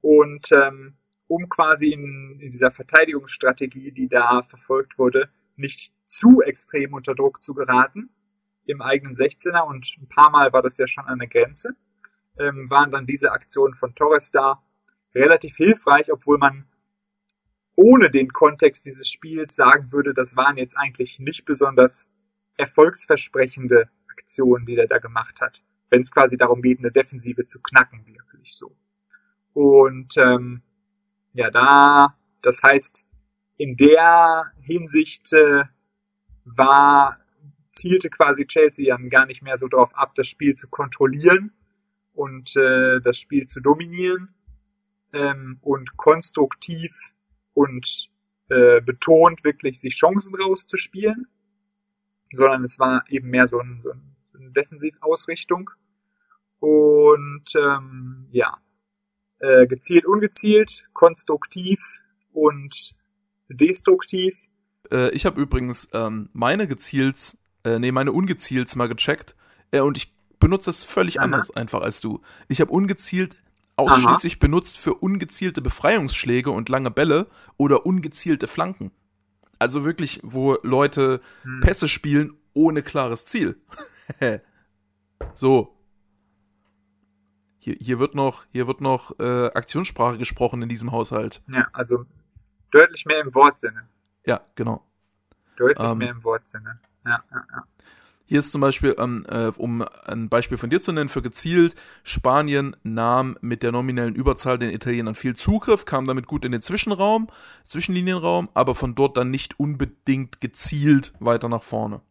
Und 0.00 0.52
ähm, 0.52 0.96
um 1.26 1.48
quasi 1.48 1.92
in, 1.92 2.38
in 2.40 2.50
dieser 2.50 2.70
Verteidigungsstrategie, 2.70 3.92
die 3.92 4.08
da 4.08 4.42
verfolgt 4.42 4.98
wurde, 4.98 5.30
nicht 5.56 5.92
zu 6.04 6.40
extrem 6.42 6.94
unter 6.94 7.14
Druck 7.14 7.40
zu 7.40 7.54
geraten 7.54 8.10
im 8.66 8.82
eigenen 8.82 9.14
16er 9.14 9.66
und 9.66 9.86
ein 10.00 10.08
paar 10.08 10.30
Mal 10.30 10.52
war 10.52 10.62
das 10.62 10.78
ja 10.78 10.86
schon 10.86 11.04
an 11.06 11.18
der 11.18 11.28
Grenze, 11.28 11.76
ähm, 12.38 12.68
waren 12.70 12.90
dann 12.90 13.06
diese 13.06 13.32
Aktionen 13.32 13.74
von 13.74 13.94
Torres 13.94 14.30
da 14.30 14.62
relativ 15.14 15.56
hilfreich, 15.56 16.12
obwohl 16.12 16.38
man 16.38 16.66
ohne 17.74 18.10
den 18.10 18.32
Kontext 18.32 18.84
dieses 18.84 19.08
Spiels 19.08 19.56
sagen 19.56 19.92
würde, 19.92 20.14
das 20.14 20.36
waren 20.36 20.56
jetzt 20.56 20.76
eigentlich 20.76 21.18
nicht 21.18 21.44
besonders 21.44 22.12
erfolgsversprechende 22.56 23.88
Aktionen, 24.30 24.64
die 24.64 24.76
der 24.76 24.86
da 24.86 24.98
gemacht 24.98 25.40
hat, 25.40 25.62
wenn 25.90 26.02
es 26.02 26.12
quasi 26.12 26.36
darum 26.36 26.62
geht, 26.62 26.78
eine 26.78 26.92
Defensive 26.92 27.44
zu 27.46 27.60
knacken, 27.60 28.06
wirklich 28.06 28.52
so. 28.54 28.76
Und 29.54 30.16
ähm, 30.16 30.62
ja, 31.32 31.50
da, 31.50 32.16
das 32.42 32.62
heißt, 32.62 33.04
in 33.56 33.76
der 33.76 34.52
Hinsicht 34.62 35.32
äh, 35.32 35.64
war, 36.44 37.18
zielte 37.70 38.08
quasi 38.08 38.46
Chelsea 38.46 38.94
dann 38.94 39.10
gar 39.10 39.26
nicht 39.26 39.42
mehr 39.42 39.56
so 39.56 39.66
drauf 39.66 39.92
ab, 39.96 40.14
das 40.14 40.28
Spiel 40.28 40.54
zu 40.54 40.68
kontrollieren 40.68 41.52
und 42.14 42.54
äh, 42.56 43.00
das 43.00 43.18
Spiel 43.18 43.46
zu 43.46 43.60
dominieren 43.60 44.34
ähm, 45.12 45.58
und 45.60 45.96
konstruktiv 45.96 46.92
und 47.54 48.08
äh, 48.48 48.80
betont 48.80 49.42
wirklich 49.42 49.80
sich 49.80 49.96
Chancen 49.96 50.40
rauszuspielen, 50.40 51.26
sondern 52.32 52.62
es 52.62 52.78
war 52.78 53.04
eben 53.08 53.30
mehr 53.30 53.46
so, 53.46 53.58
ein, 53.58 53.80
so, 53.82 53.90
ein, 53.90 54.09
Defensivausrichtung. 54.54 55.70
Und 56.58 57.44
ähm, 57.56 58.28
ja, 58.30 58.58
äh, 59.38 59.66
gezielt, 59.66 60.04
ungezielt, 60.04 60.88
konstruktiv 60.92 61.80
und 62.32 62.94
destruktiv. 63.48 64.38
Äh, 64.90 65.10
ich 65.10 65.26
habe 65.26 65.40
übrigens 65.40 65.88
ähm, 65.92 66.28
meine 66.32 66.68
gezielt, 66.68 67.36
äh, 67.64 67.78
nee, 67.78 67.92
meine 67.92 68.12
ungezielt 68.12 68.74
mal 68.76 68.88
gecheckt. 68.88 69.34
Äh, 69.70 69.80
und 69.80 69.96
ich 69.96 70.14
benutze 70.38 70.66
das 70.66 70.84
völlig 70.84 71.18
Aha. 71.18 71.24
anders 71.24 71.50
einfach 71.50 71.80
als 71.82 72.00
du. 72.00 72.20
Ich 72.48 72.60
habe 72.60 72.72
ungezielt 72.72 73.34
ausschließlich 73.76 74.34
Aha. 74.34 74.40
benutzt 74.40 74.78
für 74.78 74.94
ungezielte 74.94 75.62
Befreiungsschläge 75.62 76.50
und 76.50 76.68
lange 76.68 76.90
Bälle 76.90 77.28
oder 77.56 77.86
ungezielte 77.86 78.46
Flanken. 78.46 78.90
Also 79.58 79.84
wirklich, 79.84 80.20
wo 80.22 80.58
Leute 80.62 81.20
hm. 81.42 81.60
Pässe 81.60 81.88
spielen 81.88 82.34
ohne 82.52 82.82
klares 82.82 83.24
Ziel. 83.24 83.56
so. 85.34 85.76
Hier, 87.58 87.76
hier 87.78 87.98
wird 87.98 88.14
noch, 88.14 88.46
hier 88.52 88.66
wird 88.66 88.80
noch 88.80 89.18
äh, 89.18 89.46
Aktionssprache 89.52 90.16
gesprochen 90.16 90.62
in 90.62 90.68
diesem 90.68 90.92
Haushalt. 90.92 91.42
Ja, 91.48 91.68
also 91.72 92.06
deutlich 92.70 93.04
mehr 93.04 93.20
im 93.20 93.34
Wortsinne. 93.34 93.86
Ja, 94.24 94.40
genau. 94.54 94.86
Deutlich 95.56 95.86
ähm, 95.86 95.98
mehr 95.98 96.10
im 96.10 96.24
Wortsinne. 96.24 96.80
Ja, 97.04 97.22
ja, 97.30 97.44
ja. 97.52 97.64
Hier 98.30 98.38
ist 98.38 98.52
zum 98.52 98.60
Beispiel, 98.60 98.94
ähm, 98.96 99.26
äh, 99.28 99.48
um 99.56 99.84
ein 100.06 100.28
Beispiel 100.28 100.56
von 100.56 100.70
dir 100.70 100.80
zu 100.80 100.92
nennen, 100.92 101.08
für 101.08 101.20
gezielt, 101.20 101.74
Spanien 102.04 102.76
nahm 102.84 103.36
mit 103.40 103.64
der 103.64 103.72
nominellen 103.72 104.14
Überzahl 104.14 104.56
den 104.56 104.70
Italienern 104.70 105.16
viel 105.16 105.34
Zugriff, 105.34 105.84
kam 105.84 106.06
damit 106.06 106.28
gut 106.28 106.44
in 106.44 106.52
den 106.52 106.62
Zwischenraum, 106.62 107.26
Zwischenlinienraum, 107.66 108.48
aber 108.54 108.76
von 108.76 108.94
dort 108.94 109.16
dann 109.16 109.32
nicht 109.32 109.58
unbedingt 109.58 110.40
gezielt 110.40 111.12
weiter 111.18 111.48
nach 111.48 111.64
vorne. 111.64 112.02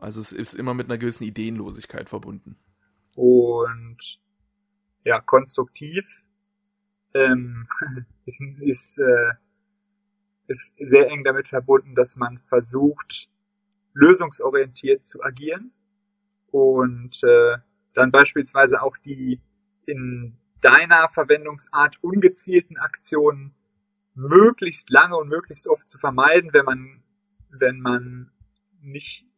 Also 0.00 0.20
es 0.20 0.32
ist 0.32 0.54
immer 0.54 0.74
mit 0.74 0.88
einer 0.88 0.98
gewissen 0.98 1.24
Ideenlosigkeit 1.24 2.08
verbunden. 2.08 2.56
Und 3.14 3.98
ja, 5.04 5.20
konstruktiv 5.20 6.06
ähm, 7.14 7.68
ist, 8.24 8.42
ist, 8.60 8.98
äh, 8.98 9.34
ist 10.46 10.74
sehr 10.78 11.08
eng 11.08 11.22
damit 11.24 11.48
verbunden, 11.48 11.94
dass 11.94 12.16
man 12.16 12.38
versucht, 12.38 13.28
lösungsorientiert 13.92 15.04
zu 15.06 15.22
agieren 15.22 15.72
und 16.50 17.22
äh, 17.22 17.58
dann 17.94 18.10
beispielsweise 18.10 18.82
auch 18.82 18.96
die 18.98 19.42
in 19.86 20.38
deiner 20.60 21.08
Verwendungsart 21.08 22.02
ungezielten 22.02 22.78
Aktionen 22.78 23.54
möglichst 24.14 24.90
lange 24.90 25.16
und 25.16 25.28
möglichst 25.28 25.66
oft 25.66 25.88
zu 25.88 25.98
vermeiden, 25.98 26.52
wenn 26.52 26.64
man, 26.64 27.02
wenn 27.50 27.80
man 27.80 28.30
nicht 28.80 29.29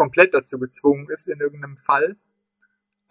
komplett 0.00 0.32
dazu 0.32 0.58
gezwungen 0.58 1.10
ist 1.10 1.28
in 1.28 1.40
irgendeinem 1.40 1.76
Fall. 1.76 2.16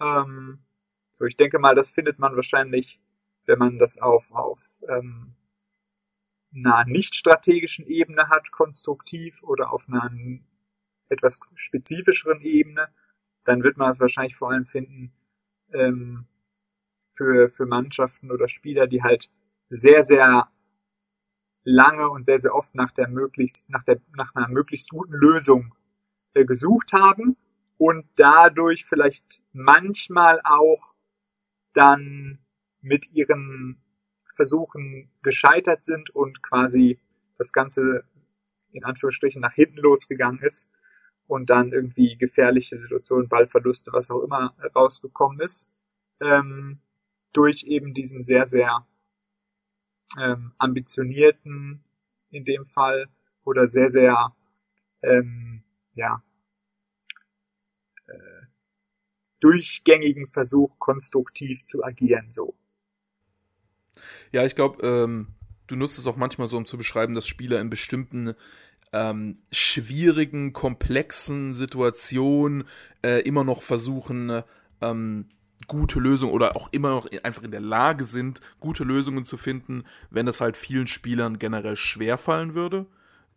Ähm, 0.01 0.65
so, 1.11 1.25
ich 1.25 1.37
denke 1.37 1.59
mal, 1.59 1.75
das 1.75 1.91
findet 1.91 2.17
man 2.17 2.35
wahrscheinlich, 2.35 2.99
wenn 3.45 3.59
man 3.59 3.77
das 3.77 3.99
auf, 3.99 4.31
auf 4.31 4.81
ähm, 4.87 5.35
einer 6.51 6.85
nicht 6.85 7.13
strategischen 7.13 7.85
Ebene 7.85 8.29
hat, 8.29 8.49
konstruktiv 8.49 9.43
oder 9.43 9.71
auf 9.71 9.87
einer 9.87 10.09
etwas 11.09 11.39
spezifischeren 11.53 12.41
Ebene, 12.41 12.87
dann 13.45 13.61
wird 13.61 13.77
man 13.77 13.91
es 13.91 13.99
wahrscheinlich 13.99 14.35
vor 14.35 14.49
allem 14.49 14.65
finden 14.65 15.13
ähm, 15.71 16.25
für, 17.11 17.49
für 17.49 17.67
Mannschaften 17.67 18.31
oder 18.31 18.49
Spieler, 18.49 18.87
die 18.87 19.03
halt 19.03 19.29
sehr, 19.69 20.03
sehr 20.03 20.49
lange 21.63 22.09
und 22.09 22.25
sehr, 22.25 22.39
sehr 22.39 22.55
oft 22.55 22.73
nach 22.73 22.93
der 22.93 23.09
möglichst, 23.09 23.69
nach 23.69 23.83
der, 23.83 24.01
nach 24.15 24.33
einer 24.33 24.47
möglichst 24.47 24.89
guten 24.89 25.13
Lösung 25.13 25.75
äh, 26.34 26.45
gesucht 26.45 26.93
haben 26.93 27.38
und 27.77 28.05
dadurch 28.15 28.86
vielleicht 28.86 29.41
manchmal 29.53 30.41
auch 30.43 30.93
dann 31.73 32.39
mit 32.82 33.11
ihren 33.11 33.82
Versuchen 34.36 35.11
gescheitert 35.21 35.84
sind 35.84 36.09
und 36.11 36.41
quasi 36.41 36.99
das 37.38 37.51
Ganze 37.51 38.03
in 38.71 38.84
Anführungsstrichen 38.84 39.41
nach 39.41 39.53
hinten 39.53 39.77
losgegangen 39.77 40.41
ist 40.41 40.71
und 41.27 41.49
dann 41.49 41.71
irgendwie 41.71 42.17
gefährliche 42.17 42.77
Situationen, 42.77 43.30
Ballverluste, 43.30 43.91
was 43.93 44.11
auch 44.11 44.21
immer 44.21 44.55
rausgekommen 44.75 45.39
ist, 45.39 45.69
ähm, 46.21 46.80
durch 47.34 47.63
eben 47.63 47.93
diesen 47.93 48.23
sehr, 48.23 48.45
sehr 48.45 48.88
ähm, 50.19 50.53
ambitionierten, 50.57 51.84
in 52.32 52.45
dem 52.45 52.65
Fall, 52.65 53.07
oder 53.43 53.67
sehr, 53.67 53.89
sehr, 53.89 54.36
ähm, 55.01 55.63
ja, 56.00 56.24
äh, 58.08 58.45
durchgängigen 59.41 60.28
Versuch, 60.28 60.80
konstruktiv 60.80 61.64
zu 61.64 61.84
agieren, 61.84 62.32
so. 62.32 62.56
Ja, 64.32 64.45
ich 64.45 64.56
glaube, 64.56 64.86
ähm, 64.86 65.36
du 65.68 65.76
nutzt 65.76 66.00
es 66.00 66.08
auch 66.08 66.16
manchmal 66.16 66.47
so, 66.47 66.58
um 66.58 66.66
zu 66.66 66.78
beschreiben, 66.78 67.14
dass 67.14 67.28
Spieler 67.28 67.60
in 67.60 67.70
bestimmten 67.70 68.34
ähm, 68.91 69.39
schwierigen, 69.52 70.54
komplexen 70.54 71.54
Situationen 71.54 72.64
äh, 73.04 73.22
immer 73.22 73.43
noch 73.43 73.62
versuchen, 73.62 74.41
ähm, 74.82 75.30
gute 75.68 76.00
Lösungen 76.00 76.34
oder 76.34 76.56
auch 76.56 76.70
immer 76.72 76.89
noch 76.89 77.08
einfach 77.24 77.43
in 77.43 77.52
der 77.52 77.60
Lage 77.60 78.06
sind, 78.06 78.39
gute 78.60 78.84
Lösungen 78.84 79.26
zu 79.26 79.38
finden, 79.38 79.84
wenn 80.10 80.26
das 80.26 80.41
halt 80.41 80.58
vielen 80.58 80.88
Spielern 80.88 81.38
generell 81.38 81.76
schwer 81.76 82.18
fallen 82.18 82.56
würde. 82.56 82.88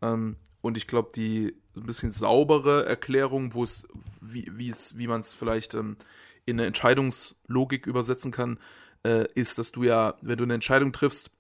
Ähm, 0.01 0.37
und 0.63 0.77
ich 0.77 0.87
glaube, 0.87 1.11
die 1.15 1.55
ein 1.77 1.85
bisschen 1.85 2.11
saubere 2.11 2.87
Erklärung, 2.87 3.55
wo 3.55 3.65
es, 3.65 3.87
wie, 4.21 4.69
es, 4.69 4.99
wie 4.99 5.07
man 5.07 5.21
es 5.21 5.33
vielleicht 5.33 5.75
ähm, 5.75 5.97
in 6.45 6.59
eine 6.59 6.67
Entscheidungslogik 6.67 7.87
übersetzen 7.87 8.33
kann, 8.33 8.59
äh, 9.05 9.27
ist, 9.35 9.59
dass 9.59 9.73
du 9.73 9.85
ja, 9.85 10.15
wenn 10.21 10.37
du 10.37 10.45
eine 10.45 10.55
Entscheidung 10.55 10.93
triffst, 10.93 11.31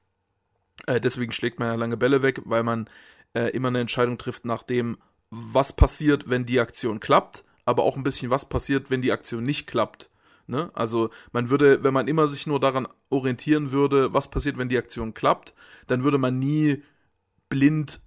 äh, 0.86 1.00
deswegen 1.00 1.32
schlägt 1.32 1.58
man 1.58 1.68
ja 1.68 1.74
lange 1.74 1.96
Bälle 1.96 2.22
weg, 2.22 2.40
weil 2.44 2.62
man 2.62 2.88
äh, 3.34 3.48
immer 3.50 3.68
eine 3.68 3.80
Entscheidung 3.80 4.18
trifft 4.18 4.44
nach 4.44 4.62
dem, 4.62 4.98
was 5.30 5.72
passiert, 5.72 6.28
wenn 6.28 6.44
die 6.44 6.60
Aktion 6.60 7.00
klappt, 7.00 7.44
aber 7.64 7.84
auch 7.84 7.96
ein 7.96 8.02
bisschen, 8.02 8.30
was 8.30 8.48
passiert, 8.48 8.90
wenn 8.90 9.02
die 9.02 9.12
Aktion 9.12 9.42
nicht 9.42 9.66
klappt. 9.66 10.10
Ne? 10.46 10.70
Also 10.74 11.10
man 11.32 11.50
würde, 11.50 11.82
wenn 11.82 11.94
man 11.94 12.08
immer 12.08 12.26
sich 12.28 12.46
nur 12.46 12.60
daran 12.60 12.88
orientieren 13.08 13.70
würde, 13.70 14.12
was 14.12 14.30
passiert, 14.30 14.58
wenn 14.58 14.68
die 14.68 14.78
Aktion 14.78 15.14
klappt, 15.14 15.54
dann 15.86 16.04
würde 16.04 16.18
man 16.18 16.38
nie 16.38 16.82
blind, 17.48 18.00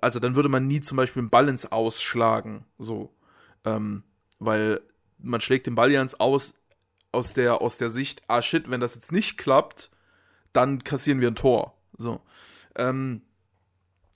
also 0.00 0.18
dann 0.18 0.34
würde 0.34 0.48
man 0.48 0.66
nie 0.66 0.80
zum 0.80 0.96
Beispiel 0.96 1.20
einen 1.20 1.30
Ball 1.30 1.48
ins 1.48 1.70
Ausschlagen, 1.70 2.64
so, 2.78 3.14
ähm, 3.64 4.02
weil 4.38 4.80
man 5.18 5.40
schlägt 5.40 5.66
den 5.66 5.74
Ball 5.74 5.92
ja 5.92 6.02
ins 6.02 6.18
Aus 6.18 6.54
aus 7.12 7.34
der, 7.34 7.60
aus 7.60 7.76
der 7.76 7.90
Sicht, 7.90 8.22
ah 8.28 8.40
shit, 8.40 8.70
wenn 8.70 8.80
das 8.80 8.94
jetzt 8.94 9.12
nicht 9.12 9.36
klappt, 9.36 9.90
dann 10.54 10.82
kassieren 10.82 11.20
wir 11.20 11.28
ein 11.28 11.36
Tor, 11.36 11.76
so. 11.96 12.22
Ähm, 12.74 13.22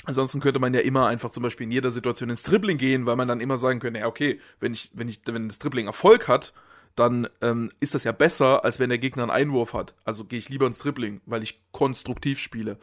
Ansonsten 0.06 0.38
könnte 0.38 0.60
man 0.60 0.72
ja 0.72 0.80
immer 0.80 1.08
einfach 1.08 1.30
zum 1.30 1.42
Beispiel 1.42 1.64
in 1.64 1.72
jeder 1.72 1.90
Situation 1.90 2.30
ins 2.30 2.44
Dribbling 2.44 2.78
gehen, 2.78 3.06
weil 3.06 3.16
man 3.16 3.26
dann 3.26 3.40
immer 3.40 3.58
sagen 3.58 3.80
könnte, 3.80 3.98
ja, 3.98 4.06
okay, 4.06 4.40
wenn 4.60 4.72
ich, 4.72 4.92
wenn 4.94 5.08
ich, 5.08 5.20
wenn 5.24 5.48
das 5.48 5.58
Dribbling 5.58 5.88
Erfolg 5.88 6.28
hat, 6.28 6.52
dann 6.94 7.28
ähm, 7.42 7.70
ist 7.80 7.94
das 7.94 8.04
ja 8.04 8.12
besser, 8.12 8.64
als 8.64 8.78
wenn 8.78 8.88
der 8.88 8.98
Gegner 8.98 9.24
einen 9.24 9.32
Einwurf 9.32 9.74
hat. 9.74 9.94
Also 10.04 10.24
gehe 10.24 10.38
ich 10.38 10.48
lieber 10.48 10.66
ins 10.68 10.78
Dribbling, 10.78 11.20
weil 11.26 11.42
ich 11.42 11.60
konstruktiv 11.72 12.38
spiele. 12.38 12.78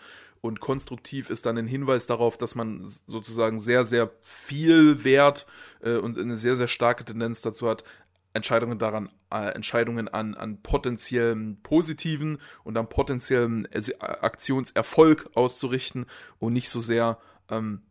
Und 0.46 0.60
konstruktiv 0.60 1.30
ist 1.30 1.46
dann 1.46 1.58
ein 1.58 1.68
Hinweis 1.68 2.06
darauf, 2.06 2.38
dass 2.38 2.54
man 2.54 2.86
sozusagen 3.08 3.60
sehr, 3.60 3.86
sehr 3.86 4.12
viel 4.22 5.06
Wert 5.06 5.48
äh, 5.82 5.96
und 5.96 6.18
eine 6.18 6.36
sehr, 6.36 6.58
sehr 6.58 6.68
starke 6.68 7.06
Tendenz 7.06 7.42
dazu 7.42 7.70
hat, 7.70 7.86
Entscheidungen 8.34 8.78
daran, 8.78 9.10
äh, 9.32 9.54
Entscheidungen 9.56 10.10
an, 10.10 10.34
an 10.34 10.62
potenziellen 10.62 11.62
positiven 11.62 12.40
und 12.66 12.76
an 12.76 12.90
potenziellen 12.90 13.70
Aktionserfolg 14.02 15.30
auszurichten 15.34 16.08
und 16.40 16.52
nicht 16.52 16.68
so 16.68 16.82
sehr, 16.82 17.20
ähm, 17.50 17.84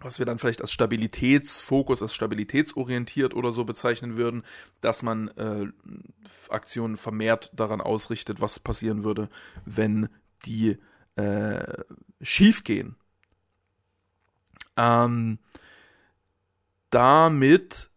was 0.00 0.18
wir 0.18 0.26
dann 0.26 0.40
vielleicht 0.40 0.62
als 0.62 0.72
Stabilitätsfokus, 0.72 2.02
als 2.02 2.14
stabilitätsorientiert 2.14 3.32
oder 3.32 3.52
so 3.52 3.64
bezeichnen 3.64 4.16
würden, 4.16 4.42
dass 4.80 5.04
man 5.04 5.28
äh, 5.36 5.68
Aktionen 6.48 6.96
vermehrt 6.96 7.52
daran 7.54 7.80
ausrichtet, 7.80 8.40
was 8.40 8.58
passieren 8.58 9.04
würde, 9.04 9.28
wenn 9.64 10.08
die 10.46 10.76
äh, 11.16 11.84
schief 12.20 12.64
gehen. 12.64 12.96
Ähm, 14.76 15.38
damit 16.90 17.90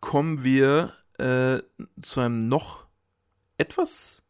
kommen 0.00 0.44
wir 0.44 0.92
äh, 1.18 1.60
zu 2.02 2.20
einem 2.20 2.48
noch 2.48 2.86
etwas. 3.58 4.22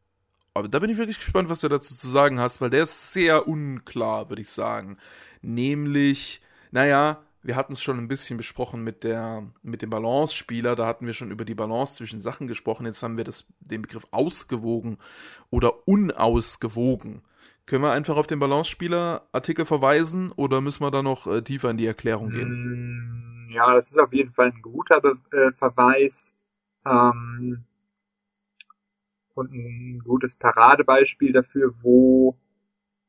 Aber 0.54 0.68
da 0.68 0.78
bin 0.80 0.90
ich 0.90 0.98
wirklich 0.98 1.18
gespannt, 1.18 1.48
was 1.48 1.60
du 1.60 1.68
dazu 1.68 1.94
zu 1.94 2.08
sagen 2.08 2.40
hast, 2.40 2.60
weil 2.60 2.70
der 2.70 2.82
ist 2.82 3.12
sehr 3.12 3.46
unklar, 3.46 4.28
würde 4.28 4.42
ich 4.42 4.50
sagen. 4.50 4.98
Nämlich, 5.42 6.40
naja, 6.70 7.22
wir 7.42 7.56
hatten 7.56 7.72
es 7.72 7.82
schon 7.82 7.98
ein 7.98 8.08
bisschen 8.08 8.36
besprochen 8.36 8.82
mit, 8.84 9.04
der, 9.04 9.44
mit 9.62 9.82
dem 9.82 9.90
Balance-Spieler. 9.90 10.76
Da 10.76 10.86
hatten 10.86 11.06
wir 11.06 11.14
schon 11.14 11.30
über 11.30 11.44
die 11.44 11.54
Balance 11.54 11.96
zwischen 11.96 12.20
Sachen 12.20 12.46
gesprochen. 12.46 12.84
Jetzt 12.84 13.02
haben 13.02 13.16
wir 13.16 13.24
das, 13.24 13.46
den 13.60 13.82
Begriff 13.82 14.06
ausgewogen 14.10 14.98
oder 15.48 15.88
unausgewogen. 15.88 17.22
Können 17.70 17.84
wir 17.84 17.92
einfach 17.92 18.16
auf 18.16 18.26
den 18.26 18.40
Balance-Spieler-Artikel 18.40 19.64
verweisen 19.64 20.32
oder 20.32 20.60
müssen 20.60 20.82
wir 20.82 20.90
da 20.90 21.02
noch 21.02 21.26
äh, 21.26 21.40
tiefer 21.40 21.70
in 21.70 21.76
die 21.76 21.86
Erklärung 21.86 22.30
gehen? 22.30 22.48
Mm 22.48 23.30
ja, 23.50 23.74
das 23.74 23.90
ist 23.90 23.98
auf 23.98 24.12
jeden 24.12 24.32
Fall 24.32 24.52
ein 24.52 24.62
guter 24.62 25.00
Be 25.00 25.18
äh, 25.32 25.50
Verweis 25.52 26.36
ähm, 26.86 27.64
und 29.34 29.52
ein 29.52 30.00
gutes 30.04 30.36
Paradebeispiel 30.36 31.32
dafür, 31.32 31.72
wo 31.82 32.38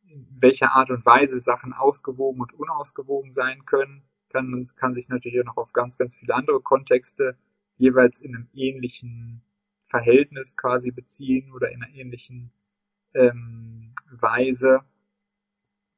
in 0.03 0.27
welcher 0.39 0.73
Art 0.73 0.89
und 0.89 1.05
Weise 1.05 1.39
Sachen 1.39 1.73
ausgewogen 1.73 2.41
und 2.41 2.53
unausgewogen 2.53 3.31
sein 3.31 3.65
können. 3.65 4.03
Kann, 4.29 4.65
kann 4.77 4.93
sich 4.93 5.09
natürlich 5.09 5.39
auch 5.41 5.45
noch 5.45 5.57
auf 5.57 5.73
ganz, 5.73 5.97
ganz 5.97 6.15
viele 6.15 6.33
andere 6.35 6.61
Kontexte 6.61 7.37
jeweils 7.77 8.19
in 8.19 8.35
einem 8.35 8.49
ähnlichen 8.53 9.43
Verhältnis 9.83 10.57
quasi 10.57 10.91
beziehen 10.91 11.51
oder 11.51 11.69
in 11.71 11.83
einer 11.83 11.93
ähnlichen 11.93 12.51
ähm, 13.13 13.90
Weise. 14.19 14.81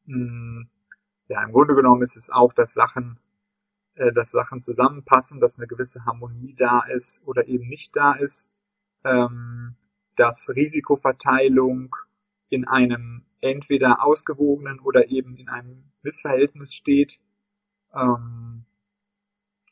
Hm, 0.06 0.70
ja, 1.28 1.44
im 1.44 1.52
Grunde 1.52 1.76
genommen 1.76 2.02
ist 2.02 2.18
es 2.18 2.30
auch, 2.30 2.54
dass 2.54 2.74
Sachen, 2.74 3.20
äh, 3.96 4.12
dass 4.12 4.32
Sachen 4.32 4.62
zusammenpassen, 4.62 5.40
dass 5.40 5.58
eine 5.58 5.68
gewisse 5.68 6.06
Harmonie 6.06 6.54
da 6.56 6.82
ist 6.82 7.26
oder 7.26 7.48
eben 7.48 7.68
nicht 7.68 7.96
da 7.96 8.14
ist, 8.14 8.52
ähm, 9.04 9.76
dass 10.16 10.52
Risikoverteilung 10.56 11.96
in 12.50 12.68
einem 12.68 13.26
entweder 13.42 14.04
ausgewogenen 14.04 14.80
oder 14.80 15.10
eben 15.10 15.36
in 15.36 15.50
einem 15.50 15.92
Missverhältnis 16.02 16.74
steht. 16.74 17.20
Ähm, 17.94 18.66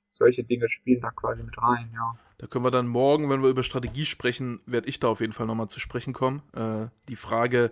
solche 0.10 0.44
Dinge 0.44 0.68
spielen 0.68 1.02
da 1.02 1.12
quasi 1.12 1.42
mit 1.44 1.58
rein, 1.58 1.90
ja. 1.94 2.14
Da 2.38 2.48
können 2.48 2.66
wir 2.66 2.72
dann 2.72 2.88
morgen, 2.88 3.30
wenn 3.30 3.44
wir 3.44 3.50
über 3.50 3.64
Strategie 3.64 4.06
sprechen, 4.06 4.62
werde 4.66 4.90
ich 4.90 5.00
da 5.00 5.08
auf 5.08 5.22
jeden 5.22 5.32
Fall 5.32 5.46
nochmal 5.46 5.70
zu 5.70 5.80
sprechen 5.80 6.12
kommen. 6.12 6.42
Äh, 6.54 6.88
die 7.08 7.16
Frage, 7.16 7.72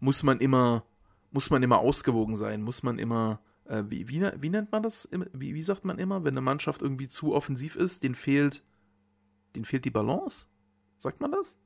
muss 0.00 0.22
man 0.22 0.38
immer, 0.38 0.84
muss 1.30 1.50
man 1.50 1.62
immer 1.62 1.78
ausgewogen 1.78 2.36
sein? 2.36 2.62
Muss 2.62 2.82
man 2.82 2.98
immer, 2.98 3.40
äh, 3.64 3.84
wie, 3.88 4.08
wie, 4.08 4.22
wie, 4.40 4.50
nennt 4.50 4.72
man 4.72 4.82
das? 4.82 5.08
Wie, 5.32 5.54
wie 5.54 5.64
sagt 5.64 5.84
man 5.84 5.98
immer, 5.98 6.24
wenn 6.24 6.34
eine 6.34 6.40
Mannschaft 6.40 6.82
irgendwie 6.82 7.08
zu 7.08 7.34
offensiv 7.34 7.76
ist, 7.76 8.02
den 8.02 8.14
fehlt, 8.14 8.62
den 9.56 9.64
fehlt 9.64 9.84
die 9.84 9.90
Balance? 9.90 10.46
Sagt 10.98 11.20
man 11.20 11.32
das? 11.32 11.56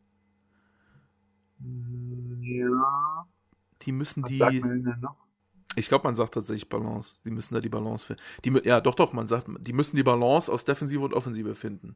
Ja. 2.40 3.28
Die 3.82 3.92
müssen 3.92 4.22
Was 4.22 4.30
die. 4.30 4.38
sagt 4.38 4.60
man 4.60 4.84
denn 4.84 5.00
noch? 5.00 5.28
Ich 5.76 5.88
glaube, 5.88 6.04
man 6.04 6.14
sagt 6.14 6.34
tatsächlich 6.34 6.68
Balance. 6.68 7.18
Die 7.24 7.30
müssen 7.30 7.54
da 7.54 7.60
die 7.60 7.68
Balance 7.68 8.04
finden. 8.04 8.22
Die, 8.44 8.68
ja, 8.68 8.80
doch, 8.80 8.94
doch, 8.96 9.12
man 9.12 9.26
sagt, 9.26 9.46
die 9.60 9.72
müssen 9.72 9.96
die 9.96 10.02
Balance 10.02 10.50
aus 10.50 10.64
Defensive 10.64 11.04
und 11.04 11.14
Offensive 11.14 11.54
finden. 11.54 11.94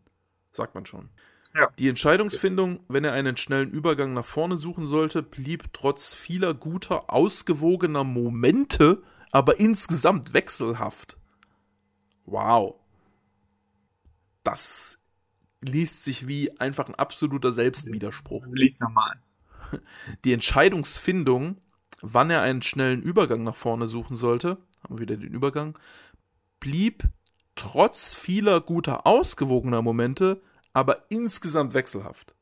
Sagt 0.53 0.75
man 0.75 0.87
schon. 0.87 1.09
Ja. 1.55 1.71
Die 1.79 1.89
Entscheidungsfindung, 1.89 2.81
wenn 2.89 3.05
er 3.05 3.13
einen 3.13 3.37
schnellen 3.37 3.71
Übergang 3.71 4.15
nach 4.15 4.25
vorne 4.25 4.57
suchen 4.57 4.87
sollte, 4.87 5.23
blieb 5.23 5.73
trotz 5.73 6.15
vieler 6.15 6.55
guter, 6.55 7.13
ausgewogener 7.13 8.05
Momente, 8.05 9.03
aber 9.33 9.61
insgesamt 9.61 10.33
wechselhaft. 10.33 11.19
Wow. 12.25 12.77
Das 14.43 15.01
liest 15.63 16.05
sich 16.05 16.27
wie 16.27 16.59
einfach 16.59 16.89
ein 16.89 16.95
absoluter 16.95 17.53
Selbstwiderspruch. 17.53 18.45
Lies 18.51 18.81
nochmal. 18.81 19.21
Die 20.25 20.33
Entscheidungsfindung, 20.33 21.59
wann 22.01 22.31
er 22.31 22.43
einen 22.43 22.63
schnellen 22.63 23.03
Übergang 23.03 23.45
nach 23.45 23.57
vorne 23.57 23.89
suchen 23.89 24.17
sollte, 24.17 24.59
haben 24.83 24.99
wir 24.99 25.03
wieder 25.03 25.17
den 25.17 25.33
Übergang, 25.33 25.79
blieb 26.61 27.05
trotz 27.55 28.15
vieler 28.15 28.61
guter, 28.61 29.07
ausgewogener 29.07 29.83
Momente, 29.83 30.43
aber 30.73 31.05
insgesamt 31.09 31.75
wechselhaft. 31.75 32.35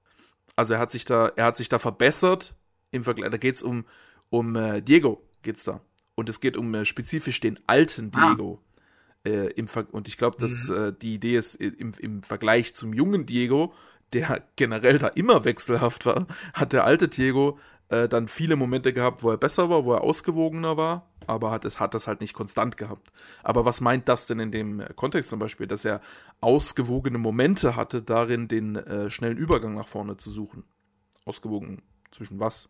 Also 0.56 0.74
er 0.74 0.80
hat 0.80 0.90
sich 0.90 1.04
da, 1.04 1.28
er 1.36 1.46
hat 1.46 1.56
sich 1.56 1.68
da 1.68 1.78
verbessert 1.78 2.54
im 2.90 3.04
Vergleich. 3.04 3.30
Da 3.30 3.36
geht 3.36 3.56
es 3.56 3.62
um, 3.62 3.84
um 4.28 4.56
äh, 4.56 4.82
Diego, 4.82 5.22
geht's 5.42 5.64
da. 5.64 5.80
Und 6.14 6.28
es 6.28 6.40
geht 6.40 6.56
um 6.56 6.74
äh, 6.74 6.84
spezifisch 6.84 7.40
den 7.40 7.58
alten 7.66 8.10
Ah. 8.14 8.34
Diego. 8.34 8.62
Äh, 9.24 9.52
im 9.52 9.68
Ver 9.68 9.86
und 9.92 10.08
ich 10.08 10.16
glaube, 10.16 10.38
dass 10.38 10.70
äh, 10.70 10.94
die 10.94 11.14
Idee 11.14 11.36
ist, 11.36 11.56
äh, 11.56 11.66
im, 11.66 11.92
im 11.98 12.22
Vergleich 12.22 12.74
zum 12.74 12.94
jungen 12.94 13.26
Diego, 13.26 13.74
der 14.14 14.42
generell 14.56 14.98
da 14.98 15.08
immer 15.08 15.44
wechselhaft 15.44 16.06
war, 16.06 16.26
hat 16.54 16.72
der 16.72 16.84
alte 16.84 17.08
Diego 17.08 17.58
äh, 17.90 18.08
dann 18.08 18.28
viele 18.28 18.56
Momente 18.56 18.92
gehabt, 18.92 19.22
wo 19.22 19.30
er 19.30 19.36
besser 19.36 19.68
war, 19.68 19.84
wo 19.84 19.92
er 19.92 20.02
ausgewogener 20.02 20.76
war, 20.76 21.06
aber 21.26 21.50
hat 21.50 21.64
es 21.64 21.80
hat 21.80 21.94
das 21.94 22.06
halt 22.06 22.20
nicht 22.20 22.34
konstant 22.34 22.76
gehabt. 22.76 23.12
Aber 23.42 23.64
was 23.64 23.80
meint 23.80 24.08
das 24.08 24.26
denn 24.26 24.38
in 24.38 24.52
dem 24.52 24.82
Kontext 24.96 25.28
zum 25.30 25.38
Beispiel, 25.38 25.66
dass 25.66 25.84
er 25.84 26.00
ausgewogene 26.40 27.18
Momente 27.18 27.76
hatte, 27.76 28.02
darin 28.02 28.48
den 28.48 28.76
äh, 28.76 29.10
schnellen 29.10 29.36
Übergang 29.36 29.74
nach 29.74 29.88
vorne 29.88 30.16
zu 30.16 30.30
suchen? 30.30 30.64
Ausgewogen 31.24 31.82
zwischen 32.12 32.40
was? 32.40 32.68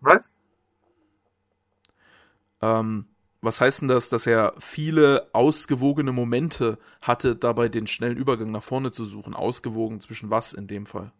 Was? 0.00 0.32
Ähm, 2.62 3.06
was 3.42 3.60
heißt 3.60 3.80
denn 3.82 3.88
das, 3.88 4.10
dass 4.10 4.26
er 4.26 4.54
viele 4.58 5.28
ausgewogene 5.32 6.12
Momente 6.12 6.78
hatte, 7.00 7.36
dabei 7.36 7.68
den 7.70 7.86
schnellen 7.86 8.18
Übergang 8.18 8.50
nach 8.50 8.62
vorne 8.62 8.90
zu 8.92 9.04
suchen? 9.04 9.34
Ausgewogen 9.34 10.00
zwischen 10.00 10.30
was 10.30 10.52
in 10.52 10.66
dem 10.66 10.84
Fall? 10.84 11.12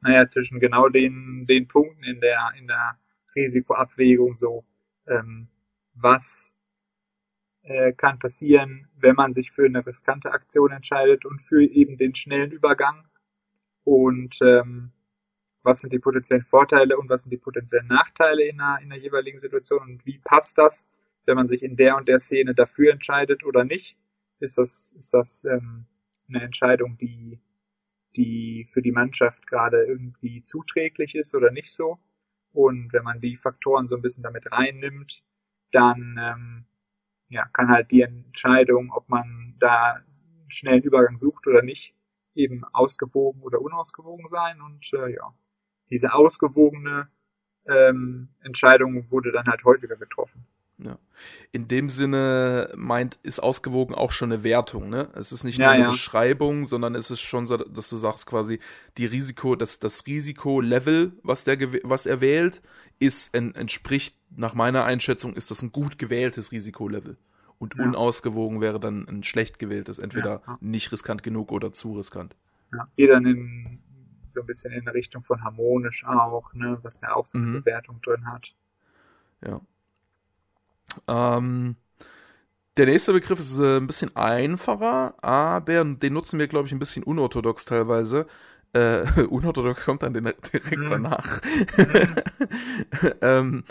Naja, 0.00 0.28
zwischen 0.28 0.60
genau 0.60 0.88
den, 0.88 1.46
den 1.46 1.66
Punkten 1.66 2.04
in 2.04 2.20
der, 2.20 2.52
in 2.58 2.66
der 2.66 2.98
Risikoabwägung 3.34 4.34
so. 4.34 4.64
Ähm, 5.06 5.48
was 5.94 6.56
äh, 7.62 7.92
kann 7.92 8.18
passieren, 8.18 8.88
wenn 8.96 9.14
man 9.14 9.32
sich 9.32 9.50
für 9.50 9.66
eine 9.66 9.84
riskante 9.84 10.32
Aktion 10.32 10.72
entscheidet 10.72 11.24
und 11.24 11.40
für 11.40 11.64
eben 11.64 11.98
den 11.98 12.14
schnellen 12.14 12.52
Übergang? 12.52 13.08
Und 13.84 14.38
ähm, 14.42 14.92
was 15.62 15.80
sind 15.80 15.92
die 15.92 15.98
potenziellen 15.98 16.44
Vorteile 16.44 16.96
und 16.96 17.08
was 17.08 17.22
sind 17.22 17.30
die 17.30 17.38
potenziellen 17.38 17.88
Nachteile 17.88 18.44
in 18.44 18.58
der, 18.58 18.78
in 18.82 18.90
der 18.90 18.98
jeweiligen 18.98 19.38
Situation 19.38 19.82
und 19.82 20.06
wie 20.06 20.18
passt 20.18 20.58
das, 20.58 20.88
wenn 21.26 21.36
man 21.36 21.48
sich 21.48 21.62
in 21.62 21.76
der 21.76 21.96
und 21.96 22.08
der 22.08 22.18
Szene 22.18 22.54
dafür 22.54 22.92
entscheidet 22.92 23.44
oder 23.44 23.64
nicht? 23.64 23.96
Ist 24.40 24.56
das, 24.56 24.94
ist 24.96 25.12
das 25.12 25.44
ähm, 25.44 25.86
eine 26.28 26.42
Entscheidung, 26.42 26.96
die, 26.98 27.40
die 28.16 28.66
für 28.70 28.82
die 28.82 28.92
Mannschaft 28.92 29.46
gerade 29.46 29.84
irgendwie 29.84 30.42
zuträglich 30.42 31.14
ist 31.14 31.34
oder 31.34 31.50
nicht 31.50 31.72
so? 31.72 31.98
Und 32.52 32.92
wenn 32.92 33.04
man 33.04 33.20
die 33.20 33.36
Faktoren 33.36 33.88
so 33.88 33.96
ein 33.96 34.02
bisschen 34.02 34.24
damit 34.24 34.50
reinnimmt, 34.50 35.22
dann 35.70 36.18
ähm, 36.18 36.66
ja, 37.28 37.44
kann 37.52 37.68
halt 37.68 37.90
die 37.92 38.02
Entscheidung, 38.02 38.90
ob 38.90 39.08
man 39.08 39.54
da 39.60 39.92
einen 39.92 40.50
schnellen 40.50 40.82
Übergang 40.82 41.18
sucht 41.18 41.46
oder 41.46 41.62
nicht, 41.62 41.94
eben 42.34 42.64
ausgewogen 42.72 43.42
oder 43.42 43.60
unausgewogen 43.60 44.26
sein. 44.26 44.60
Und 44.60 44.90
äh, 44.94 45.14
ja, 45.14 45.32
diese 45.90 46.14
ausgewogene 46.14 47.08
ähm, 47.66 48.30
Entscheidung 48.40 49.08
wurde 49.10 49.30
dann 49.30 49.46
halt 49.46 49.62
häufiger 49.64 49.96
getroffen. 49.96 50.47
Ja. 50.78 50.98
In 51.50 51.66
dem 51.66 51.88
Sinne 51.88 52.72
meint, 52.76 53.18
ist 53.24 53.40
ausgewogen 53.40 53.94
auch 53.96 54.12
schon 54.12 54.32
eine 54.32 54.44
Wertung, 54.44 54.88
ne? 54.90 55.08
Es 55.14 55.32
ist 55.32 55.42
nicht 55.42 55.58
Ja, 55.58 55.66
nur 55.66 55.72
eine 55.74 55.82
ja. 55.84 55.90
Beschreibung, 55.90 56.64
sondern 56.64 56.94
es 56.94 57.10
ist 57.10 57.20
schon 57.20 57.46
so, 57.48 57.56
dass 57.56 57.88
du 57.88 57.96
sagst 57.96 58.26
quasi, 58.26 58.60
die 58.96 59.06
Risiko, 59.06 59.56
das, 59.56 59.80
das 59.80 60.06
Risikolevel, 60.06 61.12
was 61.24 61.42
der, 61.44 61.58
was 61.82 62.06
er 62.06 62.20
wählt, 62.20 62.62
ist, 63.00 63.34
en, 63.34 63.54
entspricht, 63.56 64.16
nach 64.36 64.54
meiner 64.54 64.84
Einschätzung, 64.84 65.34
ist 65.34 65.50
das 65.50 65.62
ein 65.62 65.72
gut 65.72 65.98
gewähltes 65.98 66.52
Risikolevel. 66.52 67.16
Und 67.58 67.76
unausgewogen 67.76 68.60
wäre 68.60 68.78
dann 68.78 69.08
ein 69.08 69.24
schlecht 69.24 69.58
gewähltes, 69.58 69.98
entweder 69.98 70.42
nicht 70.60 70.92
riskant 70.92 71.24
genug 71.24 71.50
oder 71.50 71.72
zu 71.72 71.94
riskant. 71.94 72.36
Ja, 72.72 72.86
geht 72.96 73.10
dann 73.10 73.26
in, 73.26 73.78
so 74.32 74.40
ein 74.40 74.46
bisschen 74.46 74.72
in 74.72 74.86
Richtung 74.88 75.22
von 75.22 75.42
harmonisch 75.42 76.04
auch, 76.04 76.52
ne, 76.54 76.78
was 76.82 77.00
ja 77.00 77.14
auch 77.14 77.26
so 77.26 77.38
eine 77.38 77.48
Mhm. 77.48 77.52
Bewertung 77.62 78.00
drin 78.00 78.26
hat. 78.30 78.54
Ja. 79.44 79.60
Ähm, 81.08 81.76
der 82.76 82.86
nächste 82.86 83.12
Begriff 83.12 83.38
ist 83.40 83.58
äh, 83.58 83.78
ein 83.78 83.86
bisschen 83.88 84.14
einfacher, 84.16 85.14
aber 85.22 85.84
den 85.84 86.12
nutzen 86.12 86.38
wir, 86.38 86.46
glaube 86.46 86.66
ich, 86.66 86.72
ein 86.72 86.78
bisschen 86.78 87.02
unorthodox 87.02 87.64
teilweise. 87.64 88.26
Äh, 88.72 89.02
unorthodox 89.28 89.84
kommt 89.84 90.02
dann 90.02 90.14
direkt 90.14 90.52
Mhm. 90.74 90.88
danach. 90.88 91.40
ähm, 93.22 93.64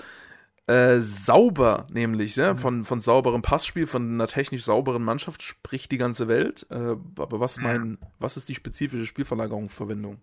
äh, 0.68 1.00
sauber, 1.00 1.88
nämlich, 1.92 2.38
ne? 2.38 2.56
Mhm. 2.56 2.58
von, 2.58 2.86
von 2.86 3.02
sauberem 3.02 3.42
Passspiel, 3.44 3.88
von 3.88 4.14
einer 4.14 4.28
technisch 4.28 4.66
sauberen 4.66 5.04
Mannschaft 5.04 5.44
spricht 5.44 5.92
die 5.92 5.98
ganze 5.98 6.28
Welt. 6.28 6.68
Äh, 6.72 6.98
aber 7.18 7.40
was 7.40 7.62
mein, 7.62 8.00
was 8.20 8.38
ist 8.38 8.50
die 8.50 8.56
spezifische 8.56 9.06
Spielverlagerungsverwendung? 9.08 10.20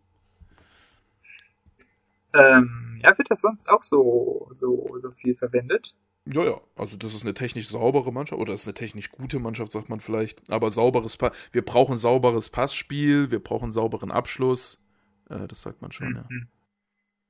Ähm, 2.34 3.00
ja, 3.02 3.16
wird 3.16 3.30
das 3.30 3.40
sonst 3.40 3.68
auch 3.68 3.82
so, 3.82 4.48
so, 4.52 4.98
so 4.98 5.10
viel 5.10 5.34
verwendet? 5.34 5.94
Ja, 6.26 6.42
ja, 6.44 6.60
also 6.76 6.96
das 6.96 7.14
ist 7.14 7.22
eine 7.22 7.34
technisch 7.34 7.68
saubere 7.68 8.10
Mannschaft 8.10 8.40
oder 8.40 8.54
ist 8.54 8.66
eine 8.66 8.72
technisch 8.74 9.10
gute 9.10 9.38
Mannschaft, 9.40 9.72
sagt 9.72 9.90
man 9.90 10.00
vielleicht. 10.00 10.50
Aber 10.50 10.70
sauberes 10.70 11.18
Pa- 11.18 11.32
wir 11.52 11.62
brauchen 11.62 11.98
sauberes 11.98 12.48
Passspiel, 12.48 13.30
wir 13.30 13.40
brauchen 13.40 13.72
sauberen 13.72 14.10
Abschluss. 14.10 14.82
Äh, 15.28 15.46
das 15.48 15.60
sagt 15.60 15.82
man 15.82 15.92
schon, 15.92 16.14
ja. 16.14 16.24
Mhm. 16.28 16.48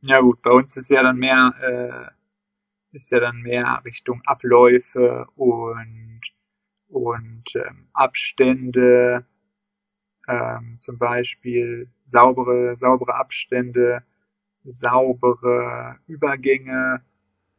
Ja 0.03 0.21
gut, 0.21 0.43
bei 0.43 0.51
uns 0.51 0.77
ist 0.77 0.91
ja 0.91 1.03
dann 1.03 1.19
mehr, 1.19 1.55
äh, 1.61 2.97
ist 2.97 3.11
ja 3.13 3.21
dann 3.21 3.43
mehr 3.43 3.83
Richtung 3.85 4.23
Abläufe 4.27 5.27
und 5.37 6.21
und 6.89 7.45
ähm, 7.57 7.89
Abstände, 7.95 9.27
ähm, 10.29 10.77
zum 10.79 10.99
Beispiel 10.99 11.89
saubere, 12.03 12.75
saubere 12.75 13.15
Abstände, 13.15 14.03
saubere 14.65 15.99
Übergänge. 16.07 17.03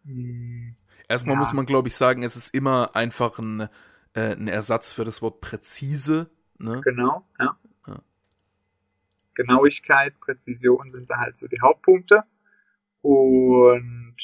Hm, 0.06 0.76
Erstmal 1.08 1.36
Ja. 1.36 1.40
muss 1.40 1.54
man, 1.54 1.66
glaube 1.66 1.88
ich, 1.88 1.96
sagen, 1.96 2.24
es 2.24 2.36
ist 2.36 2.54
immer 2.54 2.96
einfach 2.96 3.40
ein, 3.40 3.70
äh, 4.14 4.34
ein 4.34 4.48
Ersatz 4.48 4.92
für 4.92 5.04
das 5.04 5.22
Wort 5.22 5.42
präzise. 5.42 6.30
Ne? 6.58 6.82
Genau, 6.82 7.28
ja. 7.40 7.58
Ja. 7.88 8.00
Genauigkeit, 9.34 10.20
Präzision 10.20 10.90
sind 10.90 11.10
da 11.10 11.18
halt 11.18 11.38
so 11.38 11.48
die 11.48 11.62
Hauptpunkte. 11.62 12.24
Und 13.02 14.16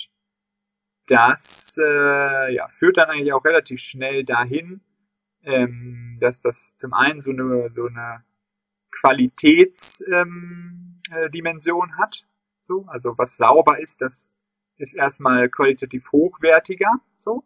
das 1.07 1.77
äh, 1.79 2.53
ja, 2.53 2.67
führt 2.69 2.97
dann 2.97 3.09
eigentlich 3.09 3.33
auch 3.33 3.45
relativ 3.45 3.81
schnell 3.81 4.23
dahin, 4.23 4.81
ähm, 5.43 6.17
dass 6.21 6.41
das 6.41 6.75
zum 6.75 6.93
einen 6.93 7.19
so 7.19 7.31
eine, 7.31 7.69
so 7.69 7.87
eine 7.87 8.23
Qualitätsdimension 8.91 11.89
ähm, 11.89 11.93
äh, 11.93 12.01
hat. 12.01 12.27
So, 12.59 12.85
also 12.87 13.17
was 13.17 13.37
sauber 13.37 13.79
ist, 13.79 14.01
das 14.01 14.33
ist 14.77 14.95
erstmal 14.95 15.49
qualitativ 15.49 16.11
hochwertiger. 16.11 16.91
So. 17.15 17.43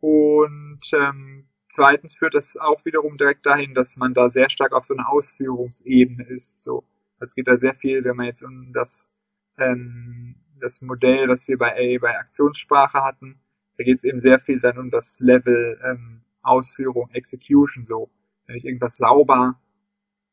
Und 0.00 0.80
ähm, 0.94 1.48
zweitens 1.66 2.14
führt 2.14 2.34
das 2.34 2.56
auch 2.56 2.84
wiederum 2.84 3.16
direkt 3.16 3.46
dahin, 3.46 3.74
dass 3.74 3.96
man 3.96 4.14
da 4.14 4.28
sehr 4.28 4.50
stark 4.50 4.72
auf 4.72 4.84
so 4.84 4.94
einer 4.94 5.08
Ausführungsebene 5.08 6.24
ist. 6.24 6.62
So, 6.62 6.84
es 7.20 7.34
geht 7.34 7.48
da 7.48 7.56
sehr 7.56 7.74
viel, 7.74 8.04
wenn 8.04 8.16
man 8.16 8.26
jetzt 8.26 8.42
um 8.42 8.72
das 8.72 9.10
ähm, 9.58 10.36
das 10.62 10.80
Modell, 10.80 11.28
was 11.28 11.48
wir 11.48 11.58
bei 11.58 11.72
A 11.72 11.98
bei 12.00 12.18
Aktionssprache 12.18 13.02
hatten, 13.02 13.40
da 13.76 13.84
geht 13.84 13.96
es 13.96 14.04
eben 14.04 14.20
sehr 14.20 14.38
viel 14.38 14.60
dann 14.60 14.78
um 14.78 14.90
das 14.90 15.18
Level 15.20 15.78
ähm, 15.84 16.22
Ausführung, 16.42 17.10
Execution. 17.10 17.84
So, 17.84 18.10
wenn 18.46 18.56
ich 18.56 18.64
irgendwas 18.64 18.96
sauber 18.96 19.60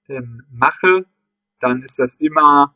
ähm, 0.07 0.43
mache, 0.51 1.05
dann 1.59 1.81
ist 1.81 1.99
das 1.99 2.15
immer 2.15 2.75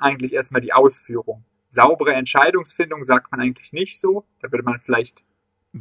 eigentlich 0.00 0.32
erstmal 0.32 0.60
die 0.60 0.72
Ausführung. 0.72 1.44
Saubere 1.68 2.14
Entscheidungsfindung 2.14 3.04
sagt 3.04 3.30
man 3.30 3.40
eigentlich 3.40 3.72
nicht 3.72 4.00
so. 4.00 4.26
Da 4.40 4.50
würde 4.50 4.64
man 4.64 4.80
vielleicht 4.80 5.22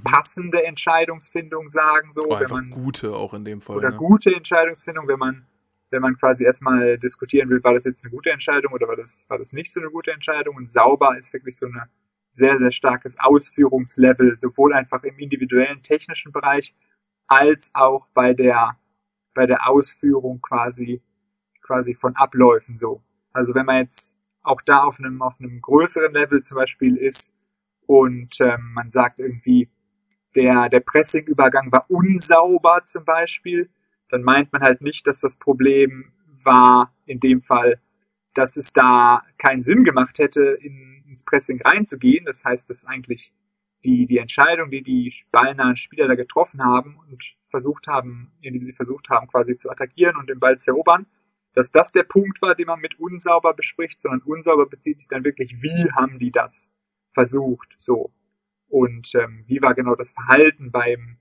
passende 0.04 0.64
Entscheidungsfindung 0.66 1.68
sagen, 1.70 2.12
so. 2.12 2.24
Oh, 2.28 2.40
wenn 2.40 2.50
man, 2.50 2.70
gute 2.70 3.16
auch 3.16 3.34
in 3.34 3.46
dem 3.46 3.62
Fall. 3.62 3.78
Oder 3.78 3.92
ne? 3.92 3.98
gute 3.98 4.36
Entscheidungsfindung, 4.36 5.08
wenn 5.08 5.20
man, 5.20 5.48
wenn 5.90 6.02
man 6.02 6.18
quasi 6.18 6.44
erstmal 6.44 6.98
diskutieren 6.98 7.50
will, 7.50 7.64
war 7.64 7.74
das 7.74 7.86
jetzt 7.86 8.04
eine 8.06 8.12
gute 8.12 8.32
Entscheidung 8.32 8.74
oder 8.74 8.88
war 8.88 8.98
das, 8.98 9.26
war 9.30 9.38
das 9.38 9.54
nicht 9.54 9.72
so 9.72 9.80
eine 9.80 9.90
gute 9.90 10.12
Entscheidung. 10.12 10.58
Und 10.58 10.70
sauber 10.70 11.18
ist 11.18 11.32
wirklich 11.34 11.56
so 11.56 11.68
ein 11.68 11.82
sehr, 12.30 12.58
sehr 12.58 12.72
starkes 12.72 13.18
Ausführungslevel, 13.18 14.36
sowohl 14.36 14.74
einfach 14.74 15.04
im 15.04 15.18
individuellen 15.18 15.82
technischen 15.82 16.32
Bereich 16.32 16.76
als 17.28 17.72
auch 17.74 18.08
bei 18.14 18.34
der, 18.34 18.78
bei 19.34 19.46
der 19.46 19.70
Ausführung 19.70 20.42
quasi, 20.42 21.02
quasi 21.62 21.94
von 21.94 22.16
Abläufen 22.16 22.78
so. 22.78 23.02
Also 23.32 23.56
wenn 23.56 23.66
man 23.66 23.78
jetzt 23.78 24.18
auch 24.48 24.62
da 24.62 24.84
auf 24.84 25.00
einem, 25.00 25.22
auf 25.22 25.39
einem 25.39 25.62
größeren 25.62 26.14
Level 26.14 26.41
zum 26.41 26.56
Beispiel 26.56 26.95
ist 26.98 27.38
und 27.86 28.39
ähm, 28.41 28.72
man 28.74 28.89
sagt 28.89 29.20
irgendwie, 29.20 29.70
der, 30.36 30.70
der 30.70 30.82
Pressing-Übergang 30.82 31.72
war 31.72 31.89
unsauber 31.89 32.82
zum 32.84 33.06
Beispiel, 33.06 33.70
dann 34.10 34.24
meint 34.24 34.54
man 34.54 34.62
halt 34.62 34.82
nicht, 34.82 35.08
dass 35.08 35.20
das 35.20 35.38
Problem 35.38 36.12
war 36.43 36.93
in 37.06 37.20
dem 37.20 37.41
Fall, 37.41 37.82
dass 38.34 38.58
es 38.58 38.74
da 38.74 39.24
keinen 39.38 39.64
Sinn 39.64 39.84
gemacht 39.84 40.20
hätte, 40.20 40.41
in, 40.62 41.04
ins 41.08 41.24
Pressing 41.26 41.62
reinzugehen. 41.62 42.26
Das 42.26 42.45
heißt, 42.45 42.70
dass 42.70 42.86
eigentlich 42.86 43.34
die, 43.84 44.06
die 44.06 44.18
Entscheidung, 44.18 44.70
die 44.70 44.84
die 44.84 45.12
ballnahen 45.32 45.76
Spieler 45.76 46.08
da 46.08 46.16
getroffen 46.16 46.64
haben 46.64 46.98
und 46.98 47.36
versucht 47.48 47.88
haben, 47.88 48.32
indem 48.41 48.62
sie 48.62 48.74
versucht 48.74 49.10
haben, 49.10 49.28
quasi 49.28 49.56
zu 49.56 49.70
attackieren 49.70 50.18
und 50.18 50.30
den 50.30 50.39
Ball 50.39 50.58
zu 50.58 50.72
erobern, 50.72 51.08
dass 51.58 51.72
das 51.72 51.91
der 51.91 52.03
Punkt 52.03 52.41
war, 52.41 52.55
den 52.55 52.68
man 52.68 52.80
mit 52.80 52.99
unsauber 52.99 53.53
bespricht, 53.53 53.99
sondern 53.99 54.22
unsauber 54.22 54.68
bezieht 54.68 54.99
sich 54.99 55.08
dann 55.08 55.24
wirklich, 55.24 55.62
wie 55.62 55.91
haben 55.93 56.20
die 56.20 56.32
das 56.32 56.70
versucht, 57.12 57.74
so. 57.78 58.14
Und 58.68 59.16
ähm, 59.16 59.43
wie 59.47 59.62
war 59.62 59.74
genau 59.74 59.95
das 59.95 60.12
Verhalten 60.12 60.72
beim 60.72 61.18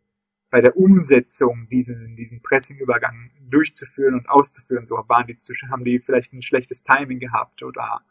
bei 0.51 0.61
der 0.61 0.77
Umsetzung 0.77 1.69
diesen 1.69 2.17
diesen 2.17 2.43
Pressingübergang 2.43 3.31
durchzuführen 3.49 4.15
und 4.15 4.29
auszuführen. 4.29 4.85
So 4.85 4.97
waren 5.07 5.27
die 5.27 5.39
haben 5.71 5.85
die 5.85 5.99
vielleicht 6.01 6.33
ein 6.33 6.43
schlechtes 6.43 6.83
Timing 6.83 7.19
gehabt 7.19 7.63
oder 7.63 8.03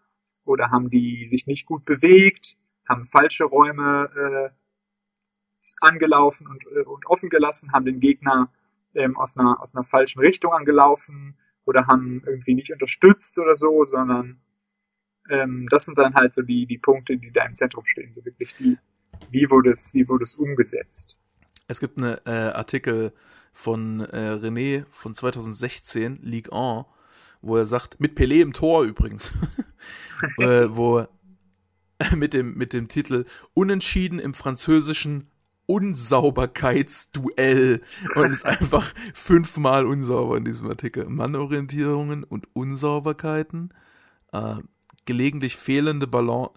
oder 0.45 0.71
haben 0.71 0.89
die 0.89 1.27
sich 1.27 1.47
nicht 1.47 1.65
gut 1.65 1.85
bewegt 1.85 2.57
haben 2.87 3.05
falsche 3.05 3.45
Räume 3.45 4.09
äh, 4.15 5.65
angelaufen 5.81 6.47
und, 6.47 6.63
äh, 6.65 6.83
und 6.83 7.05
offen 7.07 7.29
gelassen, 7.29 7.71
haben 7.73 7.85
den 7.85 7.99
Gegner 7.99 8.51
ähm, 8.93 9.17
aus, 9.17 9.37
einer, 9.37 9.61
aus 9.61 9.75
einer 9.75 9.83
falschen 9.83 10.19
Richtung 10.19 10.53
angelaufen 10.53 11.37
oder 11.65 11.87
haben 11.87 12.23
irgendwie 12.25 12.55
nicht 12.55 12.71
unterstützt 12.71 13.37
oder 13.39 13.55
so, 13.55 13.83
sondern 13.83 14.39
ähm, 15.29 15.67
das 15.69 15.85
sind 15.85 15.97
dann 15.97 16.13
halt 16.13 16.33
so 16.33 16.41
die, 16.41 16.65
die 16.65 16.77
Punkte, 16.77 17.17
die 17.17 17.31
da 17.31 17.45
im 17.45 17.53
Zentrum 17.53 17.85
stehen. 17.85 18.13
So 18.13 18.23
wirklich 18.23 18.55
die, 18.55 18.77
wie 19.31 19.49
wurde 19.49 19.71
es, 19.71 19.93
wie 19.93 20.07
wurde 20.07 20.23
es 20.23 20.35
umgesetzt. 20.35 21.17
Es 21.67 21.79
gibt 21.79 21.97
einen 21.97 22.17
äh, 22.25 22.51
Artikel 22.53 23.11
von 23.53 24.01
äh, 24.01 24.33
René 24.33 24.85
von 24.91 25.15
2016, 25.15 26.19
League 26.21 26.53
1, 26.53 26.85
wo 27.41 27.57
er 27.57 27.65
sagt, 27.65 27.99
mit 27.99 28.17
Pelé 28.17 28.41
im 28.41 28.53
Tor 28.53 28.83
übrigens, 28.83 29.33
äh, 30.37 30.67
wo 30.69 31.07
mit 32.15 32.33
dem, 32.33 32.55
mit 32.55 32.73
dem 32.73 32.87
Titel 32.87 33.25
Unentschieden 33.53 34.19
im 34.19 34.33
französischen 34.33 35.31
Unsauberkeitsduell 35.67 37.81
und 38.15 38.33
ist 38.33 38.45
einfach 38.45 38.93
fünfmal 39.13 39.85
unsauber 39.85 40.37
in 40.37 40.45
diesem 40.45 40.67
Artikel. 40.67 41.09
Mannorientierungen 41.09 42.23
und 42.23 42.47
Unsauberkeiten, 42.53 43.73
äh, 44.31 44.55
gelegentlich 45.05 45.57
fehlende 45.57 46.07
Balance. 46.07 46.53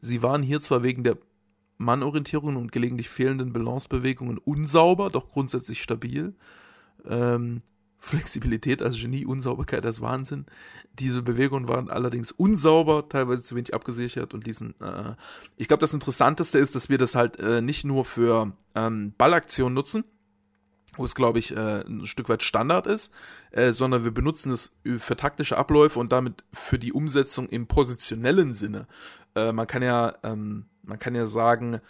Sie 0.00 0.22
waren 0.22 0.42
hier 0.42 0.60
zwar 0.60 0.82
wegen 0.82 1.04
der 1.04 1.18
Mannorientierungen 1.80 2.58
und 2.58 2.72
gelegentlich 2.72 3.08
fehlenden 3.08 3.54
Balancebewegungen 3.54 4.36
unsauber, 4.36 5.08
doch 5.08 5.30
grundsätzlich 5.30 5.82
stabil. 5.82 6.34
Ähm, 7.06 7.62
Flexibilität 8.00 8.82
als 8.82 8.96
Genie, 8.96 9.26
Unsauberkeit 9.26 9.84
als 9.84 10.00
Wahnsinn. 10.00 10.46
Diese 10.98 11.22
Bewegungen 11.22 11.68
waren 11.68 11.90
allerdings 11.90 12.32
unsauber, 12.32 13.08
teilweise 13.08 13.44
zu 13.44 13.54
wenig 13.54 13.74
abgesichert 13.74 14.32
und 14.32 14.46
diesen. 14.46 14.74
Äh, 14.80 15.14
ich 15.56 15.68
glaube, 15.68 15.82
das 15.82 15.94
Interessanteste 15.94 16.58
ist, 16.58 16.74
dass 16.74 16.88
wir 16.88 16.98
das 16.98 17.14
halt 17.14 17.38
äh, 17.38 17.60
nicht 17.60 17.84
nur 17.84 18.06
für 18.06 18.52
ähm, 18.74 19.12
Ballaktionen 19.18 19.74
nutzen, 19.74 20.04
wo 20.96 21.04
es, 21.04 21.14
glaube 21.14 21.38
ich, 21.38 21.54
äh, 21.54 21.82
ein 21.82 22.06
Stück 22.06 22.30
weit 22.30 22.42
Standard 22.42 22.86
ist, 22.86 23.12
äh, 23.52 23.72
sondern 23.72 24.02
wir 24.02 24.12
benutzen 24.12 24.50
es 24.50 24.74
für 24.98 25.16
taktische 25.16 25.58
Abläufe 25.58 25.98
und 25.98 26.10
damit 26.10 26.42
für 26.52 26.78
die 26.78 26.94
Umsetzung 26.94 27.48
im 27.50 27.66
positionellen 27.66 28.54
Sinne. 28.54 28.86
Äh, 29.34 29.52
man 29.52 29.66
kann 29.66 29.82
ja, 29.82 30.14
ähm, 30.22 30.64
man 30.82 30.98
kann 30.98 31.14
ja 31.14 31.26
sagen, 31.26 31.80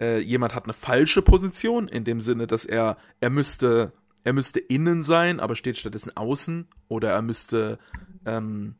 äh, 0.00 0.18
jemand 0.18 0.54
hat 0.54 0.64
eine 0.64 0.72
falsche 0.72 1.20
Position, 1.20 1.88
in 1.88 2.04
dem 2.04 2.22
Sinne, 2.22 2.46
dass 2.46 2.64
er, 2.64 2.96
er 3.20 3.30
müsste 3.30 3.92
er 4.28 4.34
müsste 4.34 4.60
innen 4.60 5.02
sein, 5.02 5.40
aber 5.40 5.56
steht 5.56 5.78
stattdessen 5.78 6.14
außen. 6.14 6.68
Oder 6.88 7.12
er 7.12 7.22
müsste, 7.22 7.78
ähm, 8.26 8.74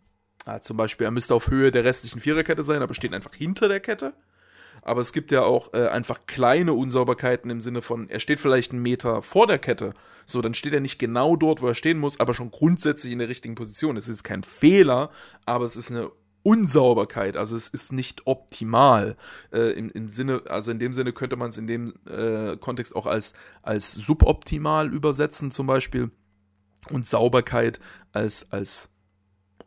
ah, 0.44 0.60
zum 0.60 0.76
Beispiel, 0.76 1.06
er 1.06 1.10
müsste 1.10 1.34
auf 1.34 1.48
Höhe 1.48 1.70
der 1.70 1.84
restlichen 1.84 2.20
Viererkette 2.20 2.62
sein, 2.62 2.82
aber 2.82 2.92
steht 2.92 3.14
einfach 3.14 3.34
hinter 3.34 3.66
der 3.66 3.80
Kette. 3.80 4.12
Aber 4.82 5.00
es 5.00 5.14
gibt 5.14 5.32
ja 5.32 5.44
auch 5.44 5.72
äh, 5.72 5.88
einfach 5.88 6.26
kleine 6.26 6.74
Unsauberkeiten 6.74 7.50
im 7.50 7.62
Sinne 7.62 7.80
von, 7.80 8.10
er 8.10 8.20
steht 8.20 8.40
vielleicht 8.40 8.72
einen 8.72 8.82
Meter 8.82 9.22
vor 9.22 9.46
der 9.46 9.58
Kette. 9.58 9.94
So, 10.26 10.42
dann 10.42 10.52
steht 10.52 10.74
er 10.74 10.80
nicht 10.80 10.98
genau 10.98 11.34
dort, 11.34 11.62
wo 11.62 11.68
er 11.68 11.74
stehen 11.74 11.98
muss, 11.98 12.20
aber 12.20 12.34
schon 12.34 12.50
grundsätzlich 12.50 13.14
in 13.14 13.18
der 13.18 13.30
richtigen 13.30 13.54
Position. 13.54 13.96
Es 13.96 14.06
ist 14.06 14.24
kein 14.24 14.44
Fehler, 14.44 15.10
aber 15.46 15.64
es 15.64 15.76
ist 15.76 15.90
eine 15.90 16.10
Unsauberkeit, 16.42 17.36
also 17.36 17.56
es 17.56 17.68
ist 17.68 17.92
nicht 17.92 18.26
optimal. 18.26 19.16
Äh, 19.52 19.72
im, 19.72 19.90
im, 19.90 20.08
Sinne, 20.08 20.42
also 20.48 20.70
in 20.70 20.78
dem 20.78 20.92
Sinne 20.92 21.12
könnte 21.12 21.36
man 21.36 21.50
es 21.50 21.58
in 21.58 21.66
dem 21.66 21.94
äh, 22.06 22.56
Kontext 22.56 22.94
auch 22.96 23.06
als, 23.06 23.34
als 23.62 23.92
suboptimal 23.92 24.92
übersetzen, 24.92 25.50
zum 25.50 25.66
Beispiel. 25.66 26.10
Und 26.90 27.06
Sauberkeit 27.06 27.80
als, 28.12 28.50
als 28.52 28.88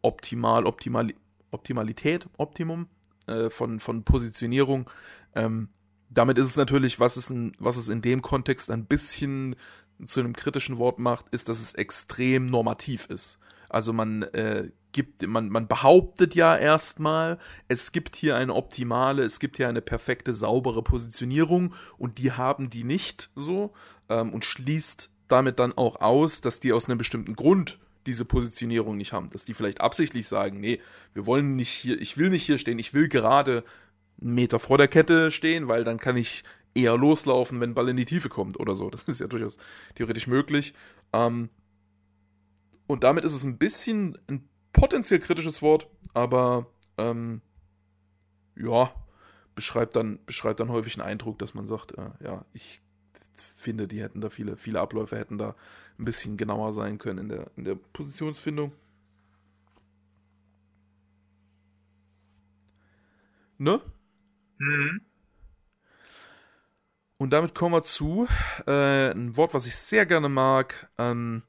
optimal, 0.02 0.66
optimal, 0.66 1.08
Optimalität, 1.52 2.28
Optimum 2.38 2.88
äh, 3.28 3.50
von, 3.50 3.80
von 3.80 4.04
Positionierung. 4.04 4.90
Ähm, 5.36 5.70
damit 6.10 6.38
ist 6.38 6.48
es 6.48 6.58
natürlich, 6.58 7.00
was 7.00 7.18
es, 7.18 7.30
in, 7.30 7.54
was 7.60 7.78
es 7.78 7.90
in 7.90 8.02
dem 8.02 8.22
Kontext 8.22 8.72
ein 8.72 8.86
bisschen 8.86 9.56
zu 10.06 10.20
einem 10.20 10.34
kritischen 10.34 10.78
Wort 10.78 11.00
macht, 11.00 11.28
ist, 11.30 11.48
dass 11.50 11.60
es 11.62 11.74
extrem 11.74 12.50
normativ 12.50 13.06
ist. 13.06 13.38
Also 13.70 13.94
man 13.94 14.24
äh, 14.24 14.70
gibt, 14.92 15.26
man, 15.28 15.50
man 15.50 15.68
behauptet 15.68 16.36
ja 16.36 16.56
erstmal, 16.56 17.38
es 17.68 17.92
gibt 17.92 18.16
hier 18.16 18.36
eine 18.36 18.54
optimale, 18.54 19.24
es 19.24 19.40
gibt 19.40 19.58
hier 19.58 19.70
eine 19.70 19.82
perfekte, 19.82 20.34
saubere 20.34 20.84
Positionierung 20.84 21.74
und 21.98 22.18
die 22.18 22.32
haben 22.32 22.70
die 22.70 22.84
nicht 22.84 23.30
so 23.36 23.74
ähm, 24.10 24.34
und 24.34 24.46
schließt 24.46 25.10
damit 25.28 25.60
dann 25.60 25.74
auch 25.74 26.02
aus, 26.02 26.42
dass 26.42 26.60
die 26.60 26.74
aus 26.74 26.90
einem 26.90 26.98
bestimmten 26.98 27.36
Grund 27.36 27.80
diese 28.06 28.26
Positionierung 28.26 28.98
nicht 28.98 29.14
haben, 29.14 29.30
dass 29.30 29.46
die 29.46 29.54
vielleicht 29.54 29.82
absichtlich 29.82 30.28
sagen, 30.28 30.60
nee, 30.60 30.82
wir 31.14 31.26
wollen 31.26 31.56
nicht 31.56 31.70
hier, 31.70 32.00
ich 32.02 32.18
will 32.18 32.30
nicht 32.30 32.46
hier 32.46 32.58
stehen, 32.58 32.80
ich 32.80 32.94
will 32.94 33.08
gerade 33.08 33.64
einen 34.22 34.34
Meter 34.34 34.60
vor 34.60 34.78
der 34.78 34.88
Kette 34.88 35.32
stehen, 35.32 35.68
weil 35.68 35.84
dann 35.84 36.00
kann 36.00 36.18
ich 36.18 36.44
eher 36.74 36.98
loslaufen, 36.98 37.60
wenn 37.60 37.74
Ball 37.74 37.90
in 37.90 37.98
die 37.98 38.06
Tiefe 38.06 38.30
kommt 38.30 38.60
oder 38.60 38.76
so. 38.76 38.90
Das 38.90 39.04
ist 39.04 39.20
ja 39.20 39.28
durchaus 39.28 39.58
theoretisch 39.96 40.28
möglich. 40.28 40.74
Ähm, 41.14 41.50
und 42.88 43.04
damit 43.04 43.24
ist 43.24 43.34
es 43.34 43.44
ein 43.44 43.58
bisschen 43.58 44.18
ein 44.28 44.48
potenziell 44.82 45.20
kritisches 45.20 45.62
Wort, 45.62 45.88
aber 46.16 46.66
ähm, 46.98 47.42
ja, 48.56 48.92
beschreibt 49.54 49.96
dann, 49.96 50.18
beschreibt 50.26 50.60
dann 50.60 50.70
häufig 50.70 50.96
einen 50.96 51.08
Eindruck, 51.08 51.38
dass 51.38 51.54
man 51.54 51.68
sagt, 51.68 51.96
äh, 52.00 52.10
ja, 52.24 52.44
ich 52.52 52.82
finde, 53.36 53.88
die 53.88 54.02
hätten 54.02 54.22
da 54.22 54.32
viele, 54.32 54.58
viele 54.58 54.80
Abläufe 54.80 55.20
hätten 55.20 55.38
da 55.38 55.56
ein 56.00 56.06
bisschen 56.06 56.36
genauer 56.36 56.74
sein 56.74 56.98
können 56.98 57.20
in 57.20 57.30
der, 57.30 57.52
in 57.58 57.64
der 57.64 57.76
Positionsfindung. 57.76 58.72
Ne? 63.60 63.82
Mhm. 64.58 65.02
Und 67.20 67.30
damit 67.30 67.54
kommen 67.54 67.76
wir 67.76 67.84
zu 67.84 68.28
äh, 68.66 69.12
ein 69.12 69.38
Wort, 69.38 69.54
was 69.54 69.68
ich 69.68 69.76
sehr 69.76 70.08
gerne 70.08 70.28
mag. 70.28 70.90
Ähm, 70.98 71.44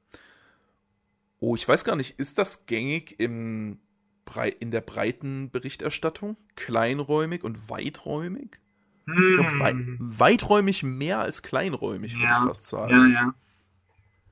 Oh, 1.42 1.56
ich 1.56 1.66
weiß 1.68 1.82
gar 1.82 1.96
nicht, 1.96 2.20
ist 2.20 2.38
das 2.38 2.66
gängig 2.66 3.18
im 3.18 3.80
in 4.60 4.70
der 4.70 4.80
breiten 4.80 5.50
Berichterstattung? 5.50 6.36
Kleinräumig 6.54 7.42
und 7.42 7.68
weiträumig? 7.68 8.60
Ich 9.06 9.34
glaub, 9.36 9.58
wei 9.58 9.72
Hm. 9.72 9.98
weiträumig 10.00 10.84
mehr 10.84 11.18
als 11.18 11.42
kleinräumig, 11.42 12.14
würde 12.14 12.24
Ja, 12.24 12.38
ich 12.42 12.46
fast 12.48 12.66
sagen. 12.66 13.12
Ja, 13.12 13.22
ja. 13.22 13.34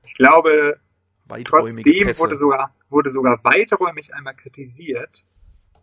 Ich 0.03 0.15
glaube, 0.15 0.79
trotzdem 1.43 1.83
Pässe. 1.83 2.21
wurde 2.21 2.37
sogar, 2.37 2.73
wurde 2.89 3.11
sogar 3.11 3.43
weiträumig 3.43 4.15
einmal 4.15 4.33
kritisiert. 4.35 5.25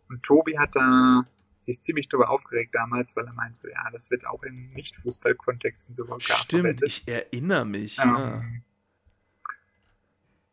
Und 0.08 0.22
Tobi 0.22 0.58
hat 0.58 0.74
da 0.74 1.26
sich 1.58 1.78
ziemlich 1.80 2.08
drüber 2.08 2.30
aufgeregt 2.30 2.74
damals, 2.74 3.14
weil 3.16 3.26
er 3.26 3.34
meint 3.34 3.58
so, 3.58 3.68
ja, 3.68 3.90
das 3.92 4.10
wird 4.10 4.26
auch 4.26 4.42
in 4.44 4.70
Nicht-Fußball-Kontexten 4.70 5.92
sogar 5.92 6.18
Stimmt, 6.20 6.62
verwendet. 6.62 6.88
ich 6.88 7.06
erinnere 7.06 7.66
mich. 7.66 7.98
Ja. 7.98 8.40
Ähm, 8.40 8.62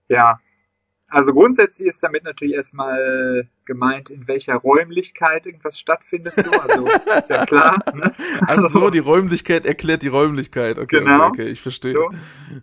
ja. 0.10 0.40
Also 1.16 1.34
grundsätzlich 1.34 1.88
ist 1.88 2.04
damit 2.04 2.26
natürlich 2.26 2.56
erstmal 2.56 3.48
gemeint, 3.64 4.10
in 4.10 4.28
welcher 4.28 4.56
Räumlichkeit 4.56 5.46
irgendwas 5.46 5.80
stattfindet. 5.80 6.34
So. 6.36 6.52
Also 6.52 6.88
ist 6.88 7.30
ja 7.30 7.46
klar. 7.46 7.82
Ne? 7.94 8.14
Also 8.42 8.68
so, 8.68 8.90
die 8.90 9.00
Räumlichkeit 9.00 9.66
erklärt 9.66 10.02
die 10.02 10.10
Räumlichkeit. 10.10 10.78
Okay, 10.78 11.00
Genau. 11.00 11.28
okay, 11.28 11.44
okay, 11.44 11.48
ich 11.48 11.62
verstehe. 11.62 11.94
So. 11.94 12.10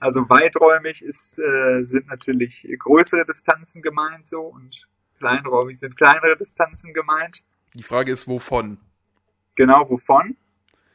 Also 0.00 0.28
weiträumig 0.28 1.02
ist, 1.02 1.38
äh, 1.38 1.82
sind 1.82 2.08
natürlich 2.08 2.68
größere 2.78 3.24
Distanzen 3.24 3.80
gemeint 3.80 4.26
so 4.26 4.42
und 4.42 4.86
kleinräumig 5.18 5.78
sind 5.78 5.96
kleinere 5.96 6.36
Distanzen 6.36 6.92
gemeint. 6.92 7.44
Die 7.72 7.82
Frage 7.82 8.12
ist, 8.12 8.28
wovon? 8.28 8.76
Genau 9.54 9.88
wovon. 9.88 10.36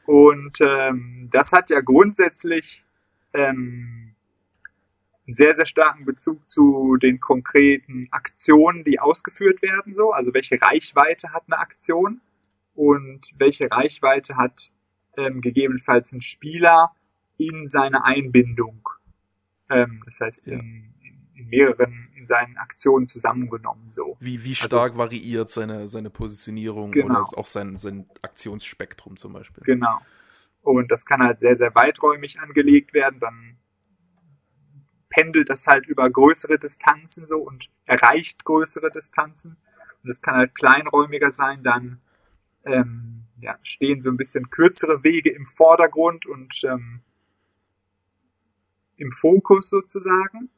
Und 0.05 0.61
ähm, 0.61 1.29
das 1.31 1.53
hat 1.53 1.71
ja 1.71 1.81
grundsätzlich 1.81 2.85
ähm, 3.33 4.06
einen 5.27 5.33
sehr, 5.33 5.53
sehr 5.53 5.65
starken 5.65 6.05
Bezug 6.05 6.47
zu 6.47 6.95
den 6.97 7.19
konkreten 7.19 8.07
Aktionen, 8.11 8.83
die 8.83 8.99
ausgeführt 8.99 9.61
werden. 9.61 9.93
So, 9.93 10.11
Also 10.13 10.33
welche 10.33 10.61
Reichweite 10.61 11.33
hat 11.33 11.43
eine 11.47 11.59
Aktion 11.59 12.21
und 12.75 13.21
welche 13.37 13.69
Reichweite 13.69 14.37
hat 14.37 14.71
ähm, 15.17 15.41
gegebenenfalls 15.41 16.13
ein 16.13 16.21
Spieler 16.21 16.91
in 17.37 17.67
seine 17.67 18.03
Einbindung. 18.05 18.87
Ähm, 19.69 20.01
das 20.05 20.21
heißt, 20.21 20.47
Ja. 20.47 20.53
in, 20.59 20.93
in, 21.01 21.27
in 21.35 21.49
mehreren, 21.49 22.07
in 22.15 22.25
seinen 22.25 22.55
Aktionen 22.57 23.05
zusammengenommen. 23.05 23.89
So. 23.89 24.15
Wie, 24.19 24.43
wie 24.43 24.51
Also- 24.51 24.67
stark 24.67 24.97
variiert 24.97 25.49
seine, 25.49 25.87
seine 25.87 26.09
Positionierung 26.09 26.91
Genau. 26.91 27.07
oder 27.19 27.19
auch 27.37 27.45
sein, 27.45 27.75
sein 27.77 28.07
Aktionsspektrum 28.21 29.17
zum 29.17 29.33
Beispiel? 29.33 29.63
Genau. 29.65 29.99
Und 30.61 30.91
das 30.91 31.05
kann 31.05 31.21
halt 31.21 31.39
sehr, 31.39 31.55
sehr 31.57 31.73
weiträumig 31.75 32.39
angelegt 32.39 32.93
werden. 32.93 33.19
Dann 33.19 33.57
pendelt 35.17 35.49
das 35.49 35.65
halt 35.65 35.87
über 35.87 36.07
größere 36.07 36.59
Distanzen 36.59 37.25
so 37.25 37.39
und 37.39 37.71
erreicht 37.85 38.45
größere 38.45 38.91
Distanzen. 38.91 39.57
Und 40.03 40.09
es 40.11 40.21
kann 40.21 40.35
halt 40.35 40.53
kleinräumiger 40.53 41.31
sein, 41.31 41.63
dann 41.63 41.99
ähm, 42.65 43.23
ja, 43.41 43.57
stehen 43.63 43.99
so 43.99 44.11
ein 44.11 44.17
bisschen 44.17 44.51
kürzere 44.51 45.03
Wege 45.03 45.31
im 45.31 45.43
Vordergrund 45.43 46.27
und 46.27 46.63
ähm, 46.65 47.01
im 48.97 49.09
Fokus 49.09 49.69
sozusagen. 49.69 50.51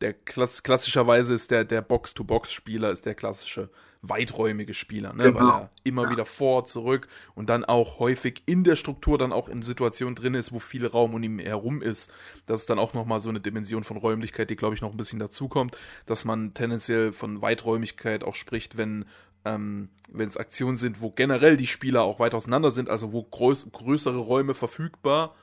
Der 0.00 0.12
klass 0.14 0.62
klassischerweise 0.62 1.34
ist 1.34 1.50
der, 1.50 1.64
der 1.64 1.82
Box-to-Box-Spieler 1.82 2.90
ist 2.90 3.04
der 3.04 3.14
klassische 3.14 3.70
weiträumige 4.00 4.74
Spieler, 4.74 5.12
ne? 5.12 5.24
Genau. 5.24 5.40
weil 5.40 5.48
er 5.48 5.70
immer 5.82 6.04
Ja. 6.04 6.10
wieder 6.10 6.24
vor, 6.24 6.64
zurück 6.66 7.08
und 7.34 7.48
dann 7.50 7.64
auch 7.64 7.98
häufig 7.98 8.44
in 8.46 8.62
der 8.62 8.76
Struktur 8.76 9.18
dann 9.18 9.32
auch 9.32 9.48
in 9.48 9.60
Situationen 9.60 10.14
drin 10.14 10.34
ist, 10.34 10.52
wo 10.52 10.60
viel 10.60 10.86
Raum 10.86 11.14
um 11.14 11.22
ihn 11.24 11.40
herum 11.40 11.82
ist. 11.82 12.12
Das 12.46 12.60
ist 12.60 12.70
dann 12.70 12.78
auch 12.78 12.94
nochmal 12.94 13.20
so 13.20 13.28
eine 13.28 13.40
Dimension 13.40 13.82
von 13.82 13.96
Räumlichkeit, 13.96 14.50
die 14.50 14.56
glaube 14.56 14.76
ich 14.76 14.82
noch 14.82 14.92
ein 14.92 14.96
bisschen 14.96 15.18
dazukommt, 15.18 15.76
dass 16.06 16.24
man 16.24 16.54
tendenziell 16.54 17.12
von 17.12 17.42
Weiträumigkeit 17.42 18.22
auch 18.22 18.36
spricht, 18.36 18.76
wenn 18.76 19.04
ähm, 19.44 19.88
wenn 20.10 20.28
es 20.28 20.36
Aktionen 20.36 20.76
sind, 20.76 21.00
wo 21.00 21.10
generell 21.10 21.56
die 21.56 21.66
Spieler 21.66 22.02
auch 22.02 22.18
weit 22.20 22.34
auseinander 22.34 22.70
sind, 22.70 22.88
also 22.88 23.12
wo 23.12 23.22
groß, 23.22 23.70
größere 23.72 24.18
Räume 24.18 24.54
verfügbar, 24.54 25.34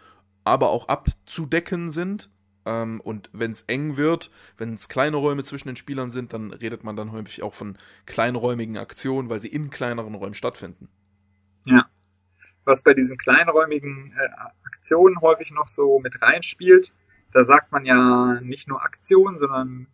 aber 0.43 0.70
auch 0.70 0.88
abzudecken 0.88 1.91
sind. 1.91 2.30
Ähm, 2.66 2.99
und 3.01 3.30
wenn 3.34 3.51
es 3.51 3.61
eng 3.63 3.97
wird, 3.97 4.32
wenn 4.57 4.74
es 4.74 4.89
kleine 4.89 5.18
Räume 5.18 5.43
zwischen 5.43 5.68
den 5.68 5.76
Spielern 5.76 6.09
sind, 6.09 6.34
dann 6.34 6.51
redet 6.51 6.84
man 6.84 6.95
dann 6.95 7.11
häufig 7.11 7.43
auch 7.43 7.53
von 7.53 7.78
kleinräumigen 8.05 8.78
Aktionen, 8.78 9.30
weil 9.30 9.39
sie 9.39 9.49
in 9.49 9.70
kleineren 9.70 10.16
Räumen 10.16 10.34
stattfinden. 10.34 10.89
Ja. 11.66 11.86
Was 12.63 12.82
bei 12.82 12.93
diesen 12.93 13.18
kleinräumigen 13.18 14.13
äh, 14.18 14.30
Aktionen 14.66 15.22
häufig 15.22 15.51
noch 15.51 15.68
so 15.68 15.99
mit 15.99 16.22
reinspielt, 16.22 16.91
da 17.32 17.43
sagt 17.43 17.72
man 17.72 17.86
ja 17.86 18.39
nicht 18.41 18.68
nur 18.68 18.82
Aktionen, 18.84 19.38
sondern 19.38 19.88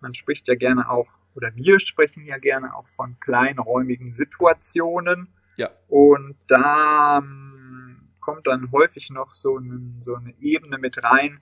man 0.00 0.14
spricht 0.14 0.48
ja 0.48 0.54
gerne 0.54 0.90
auch, 0.90 1.08
oder 1.34 1.54
wir 1.54 1.80
sprechen 1.80 2.26
ja 2.26 2.36
gerne 2.38 2.74
auch 2.74 2.88
von 2.88 3.18
kleinräumigen 3.20 4.10
Situationen. 4.10 5.28
Ja. 5.56 5.70
Und 5.88 6.36
da 6.48 7.18
ähm, 7.18 8.10
kommt 8.20 8.46
dann 8.46 8.72
häufig 8.72 9.10
noch 9.10 9.32
so, 9.32 9.56
ein, 9.56 9.96
so 10.00 10.16
eine 10.16 10.34
Ebene 10.40 10.76
mit 10.76 11.02
rein, 11.04 11.40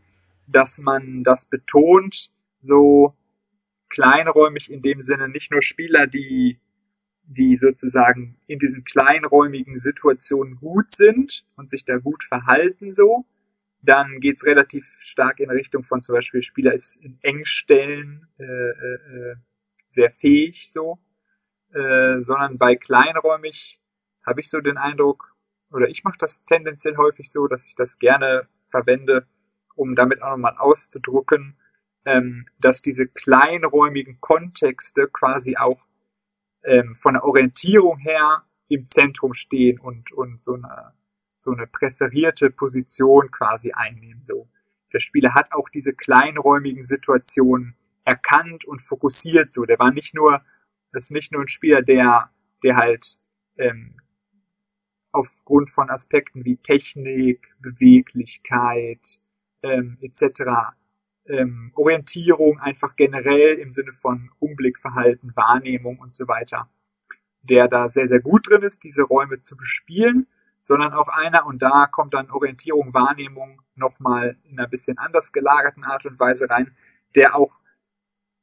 dass 0.51 0.79
man 0.79 1.25
das 1.25 1.47
betont, 1.47 2.31
so 2.61 3.15
kleinräumig 3.89 4.71
in 4.71 4.83
dem 4.83 5.01
Sinne 5.01 5.29
nicht 5.29 5.51
nur 5.51 5.63
Spieler, 5.63 6.07
die 6.07 6.61
die 7.33 7.57
sozusagen 7.57 8.37
in 8.49 8.59
diesen 8.59 8.83
kleinräumigen 8.83 9.77
Situationen 9.77 10.57
gut 10.57 10.91
sind 10.91 11.45
und 11.57 11.71
sich 11.71 11.85
da 11.85 11.97
gut 11.99 12.25
verhalten 12.25 12.93
so, 12.93 13.25
dann 13.83 14.19
geht's 14.19 14.45
relativ 14.45 14.85
stark 15.01 15.39
in 15.39 15.49
Richtung 15.49 15.85
von 15.85 16.03
zum 16.03 16.17
Beispiel 16.17 16.43
Spieler 16.43 16.73
ist 16.73 16.97
in 16.97 17.19
Engstellen 17.23 18.27
äh, 18.39 18.43
äh, 18.43 19.31
äh, 19.31 19.37
sehr 19.87 20.11
fähig 20.11 20.71
so, 20.73 20.99
äh, 21.73 22.21
sondern 22.21 22.59
bei 22.59 22.75
kleinräumig 22.75 23.81
habe 24.27 24.41
ich 24.41 24.51
so 24.51 24.61
den 24.61 24.77
Eindruck, 24.77 25.35
oder 25.73 25.89
ich 25.89 26.03
mache 26.03 26.19
das 26.19 26.45
tendenziell 26.45 26.97
häufig 26.97 27.31
so, 27.31 27.47
dass 27.47 27.67
ich 27.67 27.77
das 27.77 28.01
gerne 28.01 28.49
verwende, 28.67 29.27
um 29.81 29.97
damit 29.97 30.21
auch 30.23 30.33
nochmal 30.33 30.57
auszudrücken, 30.59 31.57
ähm, 32.05 32.47
dass 32.59 32.83
diese 32.83 33.09
kleinräumigen 33.09 34.21
Kontexte 34.21 35.09
quasi 35.09 35.57
auch 35.57 35.81
ähm, 36.65 36.95
von 36.95 37.15
der 37.15 37.25
Orientierung 37.25 37.99
her 37.99 38.45
im 38.69 38.87
Zentrum 38.87 39.33
stehen 39.33 39.81
und, 39.81 40.13
und 40.13 40.43
so 40.43 40.55
eine, 40.55 40.93
so 41.35 41.53
eine 41.53 41.67
präferierte 41.67 42.51
Position 42.51 43.31
quasi 43.31 43.73
einnehmen. 43.73 44.23
So. 44.23 44.49
Der 44.93 45.01
Spieler 45.01 45.35
hat 45.35 45.51
auch 45.53 45.71
diese 45.71 45.95
kleinräumigen 45.95 46.83
Situationen 46.83 47.75
erkannt 48.05 48.67
und 48.67 48.83
fokussiert. 48.83 49.51
So, 49.51 49.65
der 49.65 49.79
war 49.79 49.93
nicht 49.93 50.15
nur, 50.15 50.43
das 50.93 51.05
ist 51.05 51.13
nicht 51.13 51.33
nur 51.33 51.41
ein 51.41 51.49
Spieler, 51.49 51.81
der, 51.81 52.31
der 52.63 52.77
halt 52.77 53.17
ähm, 53.57 53.97
aufgrund 55.11 55.71
von 55.71 55.89
Aspekten 55.89 56.45
wie 56.45 56.59
Technik, 56.59 57.55
Beweglichkeit 57.61 59.21
ähm, 59.63 59.99
etc. 60.01 60.43
Ähm, 61.27 61.73
Orientierung 61.75 62.59
einfach 62.59 62.97
generell 62.97 63.59
im 63.59 63.73
Sinne 63.73 63.93
von 63.93 64.31
Umblickverhalten, 64.39 65.35
Wahrnehmung 65.37 65.99
und 65.99 66.15
so 66.15 66.27
weiter, 66.29 66.69
der 67.43 67.69
da 67.69 67.89
sehr, 67.89 68.07
sehr 68.07 68.21
gut 68.21 68.49
drin 68.49 68.63
ist, 68.63 68.85
diese 68.85 69.03
Räume 69.03 69.41
zu 69.41 69.57
bespielen, 69.57 70.27
sondern 70.59 70.93
auch 70.93 71.09
einer, 71.09 71.47
und 71.47 71.63
da 71.63 71.87
kommt 71.87 72.15
dann 72.15 72.31
Orientierung, 72.31 72.93
Wahrnehmung 72.93 73.63
nochmal 73.75 74.37
in 74.45 74.59
einer 74.59 74.69
bisschen 74.69 74.99
anders 74.99 75.33
gelagerten 75.33 75.85
Art 75.85 76.05
und 76.05 76.21
Weise 76.21 76.51
rein, 76.51 76.77
der 77.15 77.35
auch 77.35 77.61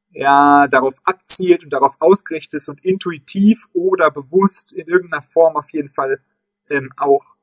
ja, 0.09 0.67
darauf 0.67 0.95
abzielt 1.03 1.63
und 1.63 1.71
darauf 1.71 1.95
ausgerichtet 1.99 2.55
ist 2.55 2.69
und 2.69 2.83
intuitiv 2.83 3.67
oder 3.73 4.09
bewusst 4.09 4.73
in 4.73 4.87
irgendeiner 4.87 5.21
Form 5.21 5.55
auf 5.55 5.69
jeden 5.71 5.89
Fall 5.89 6.19
ähm, 6.69 6.91
auch 6.97 7.35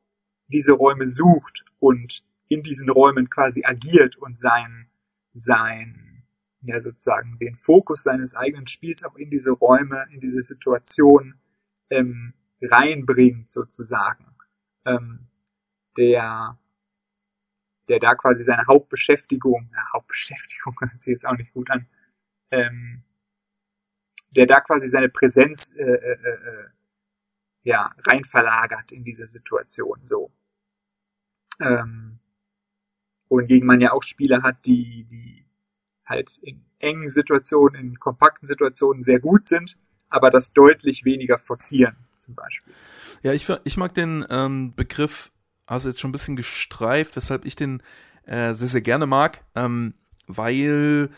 diese 0.48 0.72
Räume 0.72 1.06
sucht 1.06 1.64
und 1.78 2.24
in 2.48 2.62
diesen 2.62 2.90
Räumen 2.90 3.30
quasi 3.30 3.64
agiert 3.64 4.16
und 4.16 4.38
sein, 4.38 4.88
sein, 5.32 6.24
ja 6.62 6.80
sozusagen 6.80 7.38
den 7.38 7.56
Fokus 7.56 8.02
seines 8.02 8.34
eigenen 8.34 8.66
Spiels 8.66 9.04
auch 9.04 9.16
in 9.16 9.30
diese 9.30 9.50
Räume, 9.50 10.06
in 10.10 10.20
diese 10.20 10.42
Situation 10.42 11.40
ähm, 11.90 12.34
reinbringt 12.60 13.48
sozusagen. 13.48 14.34
Ähm, 14.86 15.28
der, 15.96 16.58
der 17.88 18.00
da 18.00 18.14
quasi 18.14 18.44
seine 18.44 18.66
Hauptbeschäftigung, 18.66 19.70
ja, 19.72 19.92
Hauptbeschäftigung 19.92 20.76
hört 20.80 21.00
sich 21.00 21.12
jetzt 21.12 21.26
auch 21.26 21.36
nicht 21.36 21.52
gut 21.52 21.70
an, 21.70 21.86
ähm, 22.50 23.04
der 24.30 24.46
da 24.46 24.60
quasi 24.60 24.88
seine 24.88 25.08
Präsenz 25.08 25.72
äh, 25.76 25.82
äh, 25.82 26.28
äh, 26.28 26.68
ja 27.62 27.94
rein 28.06 28.24
verlagert 28.24 28.92
in 28.92 29.04
diese 29.04 29.26
Situation 29.26 30.00
so 30.04 30.30
ähm, 31.60 32.03
wohingegen 33.34 33.66
man 33.66 33.80
ja 33.80 33.92
auch 33.92 34.02
Spieler 34.02 34.42
hat, 34.42 34.64
die 34.64 35.06
die 35.10 35.44
halt 36.06 36.38
in 36.42 36.64
engen 36.78 37.08
Situationen, 37.08 37.80
in 37.80 37.98
kompakten 37.98 38.46
Situationen 38.46 39.02
sehr 39.02 39.18
gut 39.18 39.46
sind, 39.46 39.76
aber 40.08 40.30
das 40.30 40.52
deutlich 40.52 41.04
weniger 41.04 41.38
forcieren 41.38 41.96
zum 42.16 42.34
Beispiel. 42.34 42.72
Ja, 43.22 43.32
ich, 43.32 43.50
ich 43.64 43.76
mag 43.76 43.94
den 43.94 44.24
ähm, 44.30 44.74
Begriff, 44.76 45.32
du 45.66 45.88
jetzt 45.88 46.00
schon 46.00 46.10
ein 46.10 46.12
bisschen 46.12 46.36
gestreift, 46.36 47.16
weshalb 47.16 47.44
ich 47.44 47.56
den 47.56 47.82
äh, 48.26 48.54
sehr, 48.54 48.68
sehr 48.68 48.82
gerne 48.82 49.06
mag, 49.06 49.42
ähm, 49.54 49.94
weil 50.26 51.10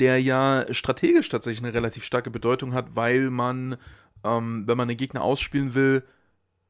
der 0.00 0.20
ja 0.20 0.66
strategisch 0.70 1.28
tatsächlich 1.28 1.64
eine 1.64 1.74
relativ 1.74 2.04
starke 2.04 2.30
Bedeutung 2.30 2.74
hat, 2.74 2.96
weil 2.96 3.30
man, 3.30 3.76
ähm, 4.24 4.64
wenn 4.66 4.76
man 4.76 4.88
einen 4.88 4.98
Gegner 4.98 5.22
ausspielen 5.22 5.74
will, 5.74 6.02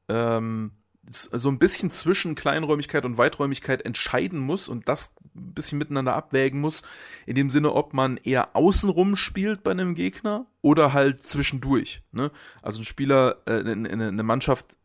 ähm, 0.08 0.72
so 1.10 1.48
ein 1.48 1.58
bisschen 1.58 1.90
zwischen 1.90 2.34
Kleinräumigkeit 2.34 3.04
und 3.04 3.18
Weiträumigkeit 3.18 3.82
entscheiden 3.82 4.38
muss 4.38 4.68
und 4.68 4.88
das 4.88 5.14
ein 5.34 5.52
bisschen 5.54 5.78
miteinander 5.78 6.14
abwägen 6.14 6.60
muss, 6.60 6.82
in 7.26 7.34
dem 7.34 7.50
Sinne, 7.50 7.72
ob 7.72 7.92
man 7.92 8.18
eher 8.18 8.54
außenrum 8.54 9.16
spielt 9.16 9.64
bei 9.64 9.72
einem 9.72 9.94
Gegner 9.94 10.46
oder 10.60 10.92
halt 10.92 11.26
zwischendurch. 11.26 12.02
Ne? 12.12 12.30
Also 12.60 12.82
ein 12.82 12.84
Spieler, 12.84 13.38
äh, 13.46 13.60
eine, 13.60 14.08
eine 14.08 14.22
Mannschaft 14.22 14.78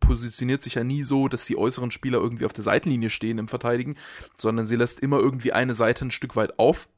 positioniert 0.00 0.62
sich 0.62 0.74
ja 0.74 0.82
nie 0.82 1.04
so, 1.04 1.28
dass 1.28 1.44
die 1.44 1.56
äußeren 1.56 1.92
Spieler 1.92 2.18
irgendwie 2.18 2.46
auf 2.46 2.52
der 2.52 2.64
Seitenlinie 2.64 3.10
stehen 3.10 3.38
im 3.38 3.46
Verteidigen, 3.46 3.96
sondern 4.36 4.66
sie 4.66 4.76
lässt 4.76 4.98
immer 5.00 5.20
irgendwie 5.20 5.52
eine 5.52 5.74
Seite 5.74 6.04
ein 6.04 6.10
Stück 6.10 6.34
weit 6.34 6.58
auf 6.58 6.88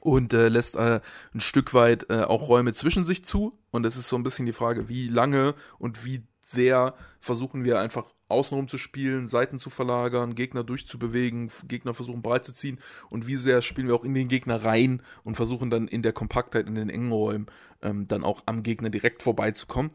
und 0.00 0.32
äh, 0.32 0.48
lässt 0.48 0.76
äh, 0.76 1.00
ein 1.34 1.40
Stück 1.40 1.74
weit 1.74 2.08
äh, 2.10 2.22
auch 2.22 2.48
Räume 2.48 2.72
zwischen 2.74 3.04
sich 3.04 3.24
zu. 3.24 3.58
Und 3.70 3.86
es 3.86 3.96
ist 3.96 4.08
so 4.08 4.16
ein 4.16 4.22
bisschen 4.22 4.46
die 4.46 4.52
Frage, 4.52 4.88
wie 4.88 5.08
lange 5.08 5.54
und 5.78 6.04
wie 6.04 6.22
sehr 6.50 6.94
versuchen 7.20 7.64
wir 7.64 7.78
einfach 7.78 8.06
außenrum 8.28 8.68
zu 8.68 8.78
spielen, 8.78 9.26
Seiten 9.26 9.58
zu 9.58 9.70
verlagern, 9.70 10.34
Gegner 10.34 10.64
durchzubewegen, 10.64 11.50
Gegner 11.66 11.94
versuchen 11.94 12.22
breit 12.22 12.44
zu 12.44 12.52
ziehen 12.52 12.78
und 13.10 13.26
wie 13.26 13.36
sehr 13.36 13.62
spielen 13.62 13.88
wir 13.88 13.94
auch 13.94 14.04
in 14.04 14.14
den 14.14 14.28
Gegner 14.28 14.64
rein 14.64 15.02
und 15.24 15.36
versuchen 15.36 15.70
dann 15.70 15.88
in 15.88 16.02
der 16.02 16.12
Kompaktheit, 16.12 16.66
in 16.66 16.74
den 16.74 16.90
engen 16.90 17.12
Räumen 17.12 17.46
ähm, 17.82 18.08
dann 18.08 18.24
auch 18.24 18.42
am 18.46 18.62
Gegner 18.62 18.90
direkt 18.90 19.22
vorbeizukommen. 19.22 19.90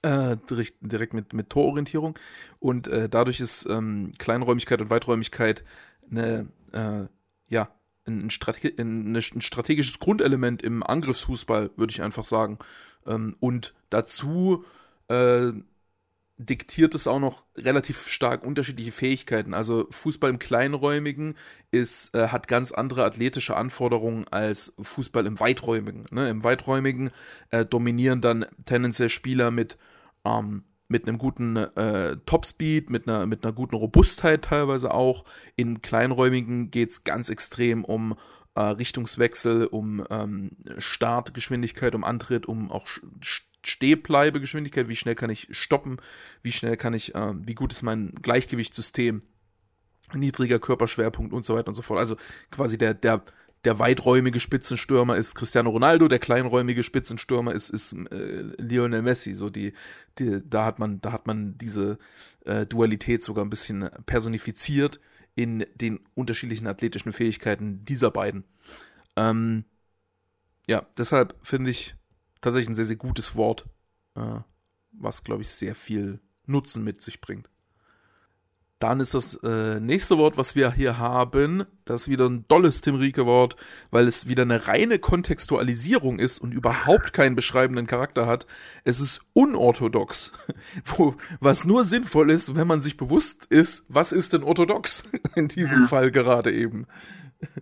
Äh, 0.00 0.38
direkt, 0.48 1.12
mit, 1.12 1.34
mit 1.34 1.50
Tororientierung 1.50 2.18
und 2.58 2.86
äh, 2.86 3.06
dadurch 3.06 3.40
ist 3.40 3.66
ähm, 3.68 4.12
Kleinräumigkeit 4.18 4.80
und 4.80 4.88
Weiträumigkeit 4.88 5.62
eine, 6.10 6.48
äh, 6.72 7.06
ja, 7.50 7.68
ein, 8.06 8.30
Strate 8.30 8.72
ein, 8.78 9.20
strategisches 9.20 9.98
Grundelement 9.98 10.62
im 10.62 10.82
Angriffsfußball, 10.82 11.70
würde 11.76 11.90
ich 11.90 12.02
einfach 12.02 12.24
sagen. 12.24 12.58
Ähm, 13.06 13.36
und 13.40 13.74
dazu 13.90 14.64
äh, 15.08 15.52
diktiert 16.36 16.94
es 16.94 17.06
auch 17.06 17.20
noch 17.20 17.44
relativ 17.56 18.08
stark 18.08 18.44
unterschiedliche 18.44 18.90
Fähigkeiten. 18.90 19.54
Also 19.54 19.86
Fußball 19.90 20.30
im 20.30 20.38
Kleinräumigen 20.38 21.34
ist, 21.70 22.14
äh, 22.14 22.28
hat 22.28 22.48
ganz 22.48 22.72
andere 22.72 23.04
athletische 23.04 23.56
Anforderungen 23.56 24.26
als 24.28 24.74
Fußball 24.80 25.26
im 25.26 25.38
Weiträumigen. 25.38 26.06
Ne? 26.10 26.28
Im 26.28 26.42
Weiträumigen 26.42 27.10
äh, 27.50 27.64
dominieren 27.64 28.20
dann 28.20 28.46
tendenziell 28.64 29.10
Spieler 29.10 29.52
mit, 29.52 29.78
ähm, 30.24 30.64
mit 30.88 31.06
einem 31.06 31.18
guten 31.18 31.56
äh, 31.56 32.16
Topspeed, 32.26 32.90
mit 32.90 33.08
einer, 33.08 33.26
mit 33.26 33.44
einer 33.44 33.52
guten 33.52 33.76
Robustheit 33.76 34.42
teilweise 34.42 34.92
auch. 34.92 35.24
Im 35.54 35.82
Kleinräumigen 35.82 36.72
geht 36.72 36.90
es 36.90 37.04
ganz 37.04 37.28
extrem 37.28 37.84
um 37.84 38.16
äh, 38.56 38.60
Richtungswechsel, 38.60 39.66
um 39.66 40.04
ähm, 40.10 40.50
Startgeschwindigkeit, 40.78 41.94
um 41.94 42.02
Antritt, 42.02 42.46
um 42.46 42.72
auch 42.72 42.88
Stehbleibegeschwindigkeit, 43.66 44.88
wie 44.88 44.96
schnell 44.96 45.14
kann 45.14 45.30
ich 45.30 45.48
stoppen, 45.50 45.98
wie 46.42 46.52
schnell 46.52 46.76
kann 46.76 46.94
ich, 46.94 47.14
äh, 47.14 47.32
wie 47.36 47.54
gut 47.54 47.72
ist 47.72 47.82
mein 47.82 48.14
Gleichgewichtssystem, 48.22 49.22
niedriger 50.12 50.58
Körperschwerpunkt 50.58 51.32
und 51.32 51.44
so 51.44 51.54
weiter 51.54 51.68
und 51.68 51.74
so 51.74 51.82
fort. 51.82 51.98
Also 51.98 52.16
quasi 52.50 52.78
der, 52.78 52.94
der, 52.94 53.22
der 53.64 53.78
weiträumige 53.78 54.40
Spitzenstürmer 54.40 55.16
ist 55.16 55.34
Cristiano 55.34 55.70
Ronaldo, 55.70 56.08
der 56.08 56.18
kleinräumige 56.18 56.82
Spitzenstürmer 56.82 57.52
ist, 57.52 57.70
ist 57.70 57.94
äh, 57.94 58.42
Lionel 58.58 59.02
Messi. 59.02 59.34
So 59.34 59.50
die, 59.50 59.72
die, 60.18 60.40
da 60.44 60.66
hat 60.66 60.78
man, 60.78 61.00
da 61.00 61.12
hat 61.12 61.26
man 61.26 61.56
diese 61.56 61.98
äh, 62.44 62.66
Dualität 62.66 63.22
sogar 63.22 63.44
ein 63.44 63.50
bisschen 63.50 63.88
personifiziert 64.06 65.00
in 65.34 65.64
den 65.74 66.00
unterschiedlichen 66.14 66.66
athletischen 66.66 67.12
Fähigkeiten 67.12 67.84
dieser 67.84 68.10
beiden. 68.10 68.44
Ähm, 69.16 69.64
ja, 70.66 70.86
deshalb 70.96 71.34
finde 71.42 71.70
ich 71.70 71.96
tatsächlich 72.44 72.68
ein 72.68 72.74
sehr, 72.74 72.84
sehr 72.84 72.96
gutes 72.96 73.34
Wort, 73.36 73.66
äh, 74.14 74.40
was, 74.92 75.24
glaube 75.24 75.42
ich, 75.42 75.48
sehr 75.48 75.74
viel 75.74 76.20
Nutzen 76.46 76.84
mit 76.84 77.02
sich 77.02 77.20
bringt. 77.20 77.50
Dann 78.80 79.00
ist 79.00 79.14
das 79.14 79.36
äh, 79.36 79.80
nächste 79.80 80.18
Wort, 80.18 80.36
was 80.36 80.56
wir 80.56 80.72
hier 80.72 80.98
haben, 80.98 81.64
das 81.86 82.02
ist 82.02 82.08
wieder 82.08 82.28
ein 82.28 82.46
dolles 82.48 82.82
Tim 82.82 82.96
Rieke-Wort, 82.96 83.56
weil 83.90 84.06
es 84.06 84.28
wieder 84.28 84.42
eine 84.42 84.68
reine 84.68 84.98
Kontextualisierung 84.98 86.18
ist 86.18 86.38
und 86.38 86.52
überhaupt 86.52 87.14
keinen 87.14 87.34
beschreibenden 87.34 87.86
Charakter 87.86 88.26
hat. 88.26 88.46
Es 88.82 89.00
ist 89.00 89.22
unorthodox, 89.32 90.32
Wo, 90.84 91.14
was 91.40 91.64
nur 91.64 91.82
sinnvoll 91.82 92.30
ist, 92.30 92.56
wenn 92.56 92.66
man 92.66 92.82
sich 92.82 92.98
bewusst 92.98 93.46
ist, 93.46 93.86
was 93.88 94.12
ist 94.12 94.34
denn 94.34 94.42
orthodox 94.42 95.04
in 95.34 95.48
diesem 95.48 95.82
ja. 95.82 95.88
Fall 95.88 96.10
gerade 96.10 96.52
eben. 96.52 96.86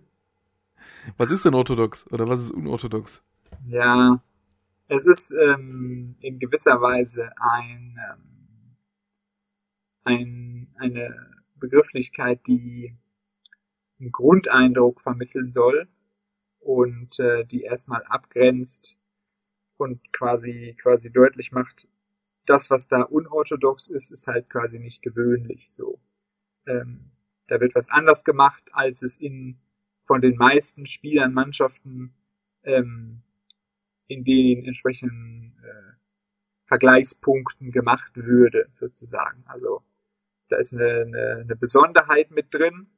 Was 1.17 1.33
ist 1.33 1.45
denn 1.45 1.55
orthodox 1.55 2.07
oder 2.13 2.29
was 2.29 2.39
ist 2.39 2.53
unorthodox? 2.53 3.25
Ja, 3.67 4.23
es 4.95 5.07
ist 5.07 5.31
ähm, 5.31 6.17
in 6.21 6.39
gewisser 6.39 6.83
Weise 6.83 7.33
ein, 7.41 7.99
ähm, 8.11 8.77
ein, 10.05 10.75
eine 10.77 11.43
Begrifflichkeit, 11.57 12.47
die 12.47 12.95
einen 13.99 14.13
Grundeindruck 14.13 15.01
vermitteln 15.01 15.51
soll 15.51 15.89
und 16.59 17.19
äh, 17.19 17.47
die 17.47 17.63
erstmal 17.63 18.03
abgrenzt 18.05 18.99
und 19.79 20.13
quasi 20.13 20.77
quasi 20.81 21.11
deutlich 21.11 21.53
macht, 21.53 21.89
das, 22.45 22.69
was 22.69 22.87
da 22.87 23.03
unorthodox 23.03 23.89
ist, 23.89 24.11
ist 24.11 24.27
halt 24.27 24.51
quasi 24.51 24.79
nicht 24.79 25.01
gewöhnlich 25.01 25.71
so. 25.71 26.01
Ähm, 26.67 27.13
da 27.49 27.61
wird 27.61 27.75
was 27.75 27.89
anders 27.89 28.25
gemacht, 28.25 28.63
als 28.73 29.03
es 29.03 29.17
in 29.17 29.59
von 30.03 30.21
den 30.21 30.37
meisten 30.37 30.85
Spielern, 30.85 31.33
Mannschaften 31.33 32.13
ähm, 32.65 33.22
in 34.13 34.25
den 34.25 34.65
entsprechenden 34.65 35.57
äh, 35.63 35.93
Vergleichspunkten 36.65 37.71
gemacht 37.71 38.13
würde, 38.15 38.69
sozusagen. 38.73 39.43
Also 39.47 39.83
da 40.49 40.57
ist 40.57 40.75
eine, 40.75 41.03
eine, 41.07 41.39
eine 41.43 41.57
Besonderheit 41.57 42.31
mit 42.31 42.53
drin 42.53 42.89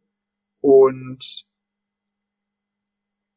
und 0.61 1.45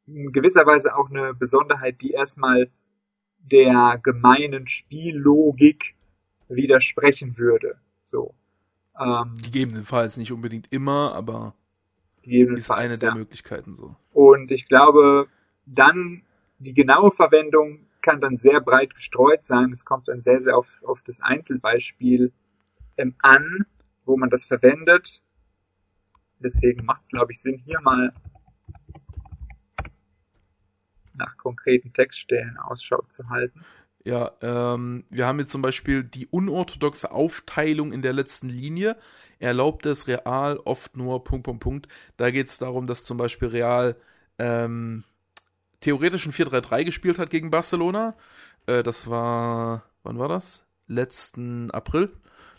in 0.08 0.32
gewisser 0.32 0.66
Weise 0.66 0.96
auch 0.96 1.10
eine 1.10 1.34
Besonderheit, 1.34 2.02
die 2.02 2.12
erstmal 2.12 2.72
der 3.40 4.00
gemeinen 4.02 4.68
Spiellogik 4.68 5.96
widersprechen 6.48 7.38
würde. 7.38 7.80
So. 8.04 8.34
Ähm, 9.00 9.36
Gegebenenfalls 9.42 10.18
nicht 10.18 10.32
unbedingt 10.32 10.72
immer, 10.72 11.14
aber 11.14 11.54
ist 12.24 12.72
eine 12.72 12.98
der 12.98 13.10
ja. 13.10 13.16
Möglichkeiten 13.16 13.76
so. 13.76 13.96
Und 14.12 14.52
ich 14.52 14.68
glaube, 14.68 15.28
dann 15.66 16.24
die 16.60 16.74
genaue 16.74 17.12
Verwendung 17.12 17.88
kann 18.02 18.22
dann 18.22 18.38
sehr 18.38 18.62
breit 18.62 18.94
gestreut 18.94 19.44
sein. 19.44 19.72
Es 19.72 19.86
kommt 19.86 20.08
dann 20.08 20.22
sehr, 20.22 20.40
sehr 20.40 20.58
auf, 20.58 20.82
auf 20.86 21.02
das 21.02 21.22
Einzelbeispiel 21.22 22.32
ähm, 22.98 23.16
an, 23.20 23.66
wo 24.06 24.18
man 24.18 24.30
das 24.30 24.46
verwendet. 24.46 25.22
Deswegen 26.40 26.86
macht 26.86 27.02
es, 27.02 27.10
glaube 27.10 27.32
ich, 27.32 27.42
Sinn, 27.42 27.62
hier 27.66 27.82
mal 27.82 28.12
nach 31.16 31.36
konkreten 31.38 31.94
Textstellen 31.94 32.58
Ausschau 32.58 33.02
zu 33.10 33.30
halten. 33.30 33.66
Ja, 34.06 34.32
ähm, 34.42 35.04
wir 35.10 35.26
haben 35.26 35.40
jetzt 35.40 35.52
zum 35.52 35.62
Beispiel 35.62 36.04
die 36.04 36.28
unorthodoxe 36.28 37.12
Aufteilung 37.12 37.92
in 37.92 38.02
der 38.02 38.14
letzten 38.14 38.48
Linie. 38.48 38.96
Erlaubt 39.40 39.86
es 39.86 40.08
Real 40.08 40.58
oft 40.58 40.96
nur 40.96 41.24
Punkt, 41.24 41.44
Punkt, 41.44 41.62
Punkt. 41.62 41.88
Da 42.16 42.32
geht 42.32 42.48
es 42.48 42.58
darum, 42.58 42.88
dass 42.88 43.04
zum 43.04 43.18
Beispiel 43.18 43.50
Real 43.50 43.98
ähm, 44.40 45.04
theoretisch 45.82 46.26
ein 46.26 46.34
4-3-3 46.34 46.84
gespielt 46.86 47.20
hat 47.20 47.30
gegen 47.30 47.52
Barcelona. 47.52 48.16
Äh, 48.66 48.84
das 48.84 49.10
war, 49.10 49.84
wann 50.04 50.20
war 50.20 50.28
das? 50.28 50.66
Letzten 50.88 51.72
April. 51.72 52.12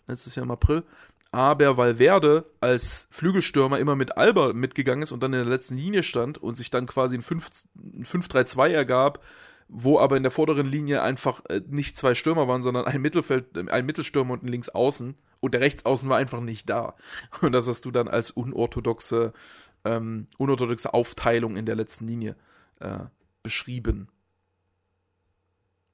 Letztes 0.07 0.35
Jahr 0.35 0.45
im 0.45 0.51
April. 0.51 0.85
Aber 1.31 1.77
Valverde 1.77 2.47
als 2.61 3.07
Flügelstürmer 3.11 3.79
immer 3.79 3.97
mit 3.97 4.17
Alba 4.17 4.55
mitgegangen 4.55 5.03
ist 5.03 5.13
und 5.13 5.23
dann 5.23 5.35
in 5.35 5.41
der 5.41 5.49
letzten 5.49 5.77
Linie 5.77 6.03
stand 6.03 6.39
und 6.39 6.55
sich 6.55 6.71
dann 6.71 6.87
quasi 6.87 7.19
ein 7.19 7.23
5-3-2 7.23 8.69
ergab, 8.69 9.23
wo 9.69 9.99
aber 9.99 10.17
in 10.17 10.23
der 10.23 10.33
vorderen 10.33 10.67
Linie 10.67 11.03
einfach 11.03 11.45
äh, 11.51 11.61
nicht 11.69 11.99
zwei 11.99 12.15
Stürmer 12.15 12.49
waren, 12.49 12.63
sondern 12.63 12.87
ein 12.87 13.03
Mittelfeld, 13.03 13.69
ein 13.69 13.85
Mittelstürmer 13.85 14.33
und 14.33 14.43
ein 14.43 14.49
Linksaußen. 14.49 15.17
Und 15.41 15.55
der 15.55 15.61
Rechtsaußen 15.61 16.09
war 16.09 16.17
einfach 16.17 16.41
nicht 16.41 16.71
da. 16.71 16.95
Und 17.43 17.53
das 17.53 17.69
hast 17.69 17.85
du 17.85 17.91
dann 17.91 18.09
als 18.09 18.31
unorthodoxe, 18.31 19.35
ähm, 19.85 20.27
unorthodoxe 20.39 20.95
Aufteilung 20.95 21.57
in 21.57 21.67
der 21.67 21.77
letzten 21.77 22.07
Linie 22.07 22.37
äh, 22.81 23.07
beschrieben. 23.43 24.09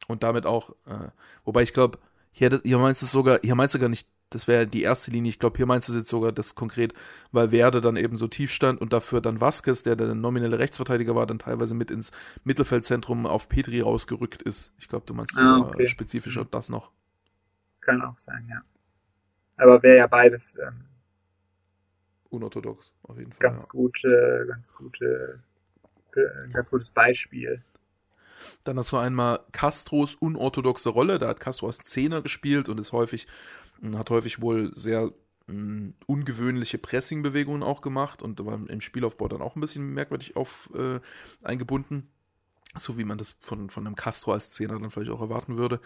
Und 0.06 0.22
damit 0.22 0.46
auch, 0.46 0.70
äh, 0.86 1.08
wobei 1.44 1.62
ich 1.62 1.72
glaube, 1.72 1.98
hier, 2.30 2.60
hier 2.62 2.78
meinst 2.78 3.02
du 3.02 3.06
sogar, 3.06 3.38
hier 3.42 3.54
meinst 3.54 3.74
du 3.74 3.78
gar 3.78 3.88
nicht, 3.88 4.08
das 4.30 4.48
wäre 4.48 4.66
die 4.66 4.82
erste 4.82 5.10
Linie, 5.10 5.30
ich 5.30 5.38
glaube, 5.38 5.56
hier 5.56 5.66
meinst 5.66 5.88
du 5.88 5.94
jetzt 5.94 6.08
sogar 6.08 6.32
das 6.32 6.54
konkret, 6.54 6.92
weil 7.30 7.52
Werde 7.52 7.80
dann 7.80 7.96
eben 7.96 8.16
so 8.16 8.26
tief 8.26 8.50
stand 8.50 8.80
und 8.80 8.92
dafür 8.92 9.20
dann 9.20 9.40
Vasquez, 9.40 9.82
der 9.82 9.96
der 9.96 10.14
nominelle 10.14 10.58
Rechtsverteidiger 10.58 11.14
war, 11.14 11.26
dann 11.26 11.38
teilweise 11.38 11.74
mit 11.74 11.90
ins 11.90 12.10
Mittelfeldzentrum 12.42 13.26
auf 13.26 13.48
Petri 13.48 13.80
rausgerückt 13.80 14.42
ist. 14.42 14.74
Ich 14.78 14.88
glaube, 14.88 15.06
du 15.06 15.14
meinst 15.14 15.38
ah, 15.38 15.58
okay. 15.58 15.86
spezifischer 15.86 16.42
mhm. 16.42 16.50
das 16.50 16.68
noch. 16.68 16.90
Kann 17.80 18.02
auch 18.02 18.18
sein, 18.18 18.46
ja. 18.50 18.62
Aber 19.56 19.82
wäre 19.82 19.98
ja 19.98 20.06
beides 20.08 20.56
ähm, 20.58 20.86
unorthodox, 22.30 22.94
auf 23.04 23.16
jeden 23.16 23.30
Fall. 23.30 23.38
Ganz 23.38 23.62
ja. 23.62 23.68
gute, 23.68 24.46
ganz 24.48 24.74
gute 24.74 25.44
ein 26.16 26.52
ganz 26.52 26.70
gutes 26.70 26.90
Beispiel. 26.90 27.62
Dann 28.64 28.78
hast 28.78 28.92
du 28.92 28.96
einmal 28.96 29.40
Castros 29.52 30.14
unorthodoxe 30.14 30.90
Rolle. 30.90 31.18
Da 31.18 31.28
hat 31.28 31.40
Castro 31.40 31.66
als 31.66 31.78
Zehner 31.78 32.22
gespielt 32.22 32.68
und 32.68 32.78
ist 32.78 32.92
häufig, 32.92 33.26
hat 33.94 34.10
häufig 34.10 34.40
wohl 34.40 34.72
sehr 34.76 35.12
mh, 35.46 35.92
ungewöhnliche 36.06 36.78
Pressing-Bewegungen 36.78 37.62
auch 37.62 37.80
gemacht 37.80 38.22
und 38.22 38.44
war 38.44 38.58
im 38.68 38.80
Spielaufbau 38.80 39.28
dann 39.28 39.42
auch 39.42 39.56
ein 39.56 39.60
bisschen 39.60 39.92
merkwürdig 39.94 40.36
auf 40.36 40.70
äh, 40.74 41.00
eingebunden. 41.42 42.10
So 42.76 42.98
wie 42.98 43.04
man 43.04 43.18
das 43.18 43.36
von, 43.40 43.70
von 43.70 43.86
einem 43.86 43.94
Castro 43.94 44.32
als 44.32 44.50
Zehner 44.50 44.80
dann 44.80 44.90
vielleicht 44.90 45.12
auch 45.12 45.20
erwarten 45.20 45.56
würde. 45.56 45.80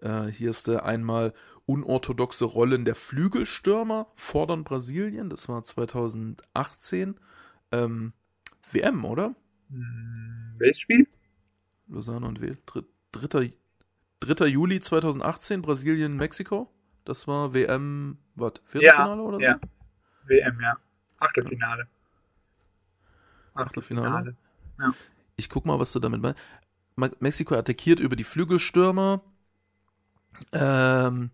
Äh, 0.00 0.26
hier 0.26 0.50
ist 0.50 0.66
der 0.66 0.84
einmal 0.84 1.32
unorthodoxe 1.64 2.44
Rollen 2.44 2.84
der 2.84 2.94
Flügelstürmer 2.94 4.08
fordern 4.14 4.64
Brasilien. 4.64 5.30
Das 5.30 5.48
war 5.48 5.62
2018. 5.62 7.18
Ähm, 7.72 8.12
WM, 8.70 9.04
oder? 9.04 9.34
Hm, 9.74 10.54
welches 10.58 10.80
Spiel? 10.80 11.06
Lozano 11.88 12.28
und 12.28 12.40
Wähl. 12.40 12.58
3. 13.12 13.52
3. 14.20 14.46
Juli 14.46 14.80
2018, 14.80 15.62
Brasilien, 15.62 16.16
Mexiko. 16.16 16.70
Das 17.04 17.26
war 17.28 17.52
WM, 17.52 18.18
was? 18.34 18.54
Viertelfinale 18.64 19.20
ja, 19.20 19.28
oder 19.28 19.36
so? 19.36 19.42
Ja. 19.42 19.60
WM, 20.26 20.60
ja. 20.60 20.76
Achtelfinale. 21.18 21.86
Achtelfinale. 23.54 24.36
Ja. 24.78 24.94
Ich 25.36 25.50
guck 25.50 25.66
mal, 25.66 25.78
was 25.78 25.92
du 25.92 25.98
damit 25.98 26.22
meinst. 26.22 27.20
Mexiko 27.20 27.56
attackiert 27.56 28.00
über 28.00 28.16
die 28.16 28.24
Flügelstürmer. 28.24 29.20
Ähm, 30.52 31.30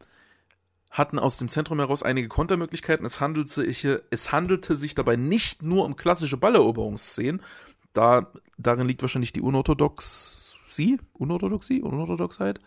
hatten 0.90 1.18
aus 1.18 1.36
dem 1.36 1.48
Zentrum 1.48 1.78
heraus 1.78 2.02
einige 2.02 2.28
Kontermöglichkeiten. 2.28 3.06
Es 3.06 3.20
handelte, 3.20 3.64
es 4.10 4.32
handelte 4.32 4.74
sich 4.74 4.94
dabei 4.94 5.16
nicht 5.16 5.62
nur 5.62 5.84
um 5.84 5.96
klassische 5.96 6.36
Balleroberungsszenen. 6.36 7.42
Da, 7.92 8.30
darin 8.58 8.86
liegt 8.86 9.02
wahrscheinlich 9.02 9.32
die 9.32 9.40
Unorthodoxie, 9.40 10.98
Unorthodoxie, 11.12 11.82
Unorthodoxheit, 11.82 12.60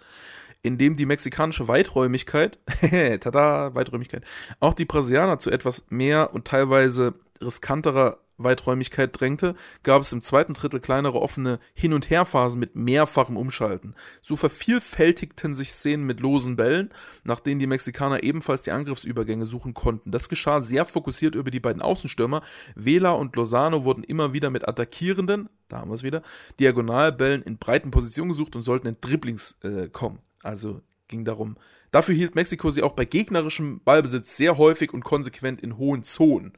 indem 0.62 0.96
die 0.96 1.06
mexikanische 1.06 1.68
Weiträumigkeit, 1.68 2.60
tada, 3.22 3.76
Weiträumigkeit, 3.76 4.24
auch 4.60 4.74
die 4.74 4.86
Brasilianer 4.86 5.40
zu 5.40 5.52
etwas 5.52 5.86
mehr 5.90 6.34
und 6.34 6.46
teilweise 6.46 7.16
riskanterer 7.42 8.18
Weiträumigkeit 8.38 9.20
drängte, 9.20 9.56
gab 9.84 10.02
es 10.02 10.12
im 10.12 10.22
zweiten 10.22 10.54
Drittel 10.54 10.80
kleinere 10.80 11.22
offene 11.22 11.60
Hin- 11.74 11.94
und 11.94 12.10
Herphasen 12.10 12.60
mit 12.60 12.76
mehrfachem 12.76 13.38
Umschalten. 13.38 13.96
So 14.22 14.36
vervielfältigten 14.36 15.56
sich 15.56 15.72
Szenen 15.72 16.06
mit 16.06 16.20
losen 16.20 16.56
Bällen, 16.56 16.90
nach 17.24 17.40
denen 17.40 17.60
die 17.60 17.68
Mexikaner 17.68 18.24
ebenfalls 18.24 18.64
die 18.64 18.72
Angriffsübergänge 18.72 19.46
suchen 19.46 19.74
konnten. 19.74 20.12
Das 20.12 20.30
geschah 20.30 20.62
sehr 20.62 20.86
fokussiert 20.86 21.36
über 21.36 21.52
die 21.52 21.60
beiden 21.60 21.82
Außenstürmer. 21.82 22.42
Vela 22.76 23.12
und 23.12 23.36
Lozano 23.36 23.84
wurden 23.84 24.04
immer 24.04 24.34
wieder 24.34 24.50
mit 24.50 24.68
attackierenden, 24.68 25.50
da 25.70 25.80
haben 25.80 25.90
wir 25.90 25.96
es 25.96 26.04
wieder, 26.04 26.22
Diagonalbällen 26.60 27.42
in 27.44 27.58
breiten 27.58 27.92
Positionen 27.92 28.30
gesucht 28.30 28.56
und 28.56 28.64
sollten 28.64 28.88
in 28.88 28.98
Dribblings 29.00 29.58
äh, 29.64 29.90
kommen. 29.90 30.20
Also 30.42 30.82
ging 31.08 31.26
darum. 31.26 31.58
Dafür 31.92 32.16
hielt 32.16 32.34
Mexiko 32.34 32.72
sie 32.72 32.82
auch 32.82 32.94
bei 32.94 33.06
gegnerischem 33.06 33.82
Ballbesitz 33.84 34.36
sehr 34.36 34.58
häufig 34.58 34.94
und 34.94 35.04
konsequent 35.04 35.62
in 35.62 35.78
hohen 35.78 36.04
Zonen. 36.04 36.54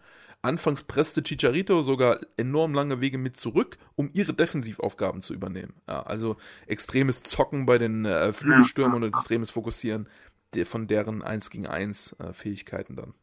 Anfangs 0.45 0.83
presste 0.83 1.23
Chicharito 1.23 1.81
sogar 1.81 2.19
enorm 2.37 2.75
lange 2.75 3.01
Wege 3.01 3.17
mit 3.17 3.35
zurück, 3.35 3.77
um 3.95 4.11
ihre 4.13 4.33
Defensivaufgaben 4.33 5.21
zu 5.21 5.33
übernehmen. 5.33 5.73
Ja, 5.87 6.03
also 6.03 6.37
extremes 6.67 7.23
Zocken 7.23 7.65
bei 7.65 7.79
den 7.79 8.05
äh, 8.05 8.31
Flügelstürmern 8.31 9.03
und 9.03 9.09
extremes 9.09 9.49
Fokussieren 9.49 10.07
der, 10.53 10.67
von 10.67 10.87
deren 10.87 11.23
1 11.23 11.49
gegen 11.49 11.65
1 11.65 12.17
äh, 12.19 12.33
Fähigkeiten 12.33 12.95
dann. 12.95 13.13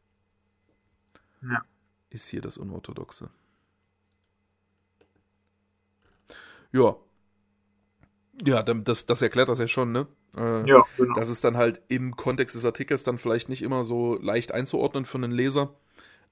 Ja. 1.42 1.64
Ist 2.10 2.28
hier 2.28 2.40
das 2.40 2.58
Unorthodoxe. 2.58 3.30
Ja. 6.72 6.96
Ja, 8.44 8.62
das, 8.62 9.06
das 9.06 9.22
erklärt 9.22 9.48
das 9.48 9.60
ja 9.60 9.68
schon, 9.68 9.92
ne? 9.92 10.08
Äh, 10.36 10.68
ja, 10.68 10.82
genau. 10.96 11.14
Das 11.14 11.28
ist 11.28 11.44
dann 11.44 11.56
halt 11.56 11.82
im 11.86 12.16
Kontext 12.16 12.56
des 12.56 12.64
Artikels 12.64 13.04
dann 13.04 13.18
vielleicht 13.18 13.48
nicht 13.48 13.62
immer 13.62 13.84
so 13.84 14.18
leicht 14.20 14.52
einzuordnen 14.52 15.04
für 15.04 15.18
einen 15.18 15.30
Leser. 15.30 15.74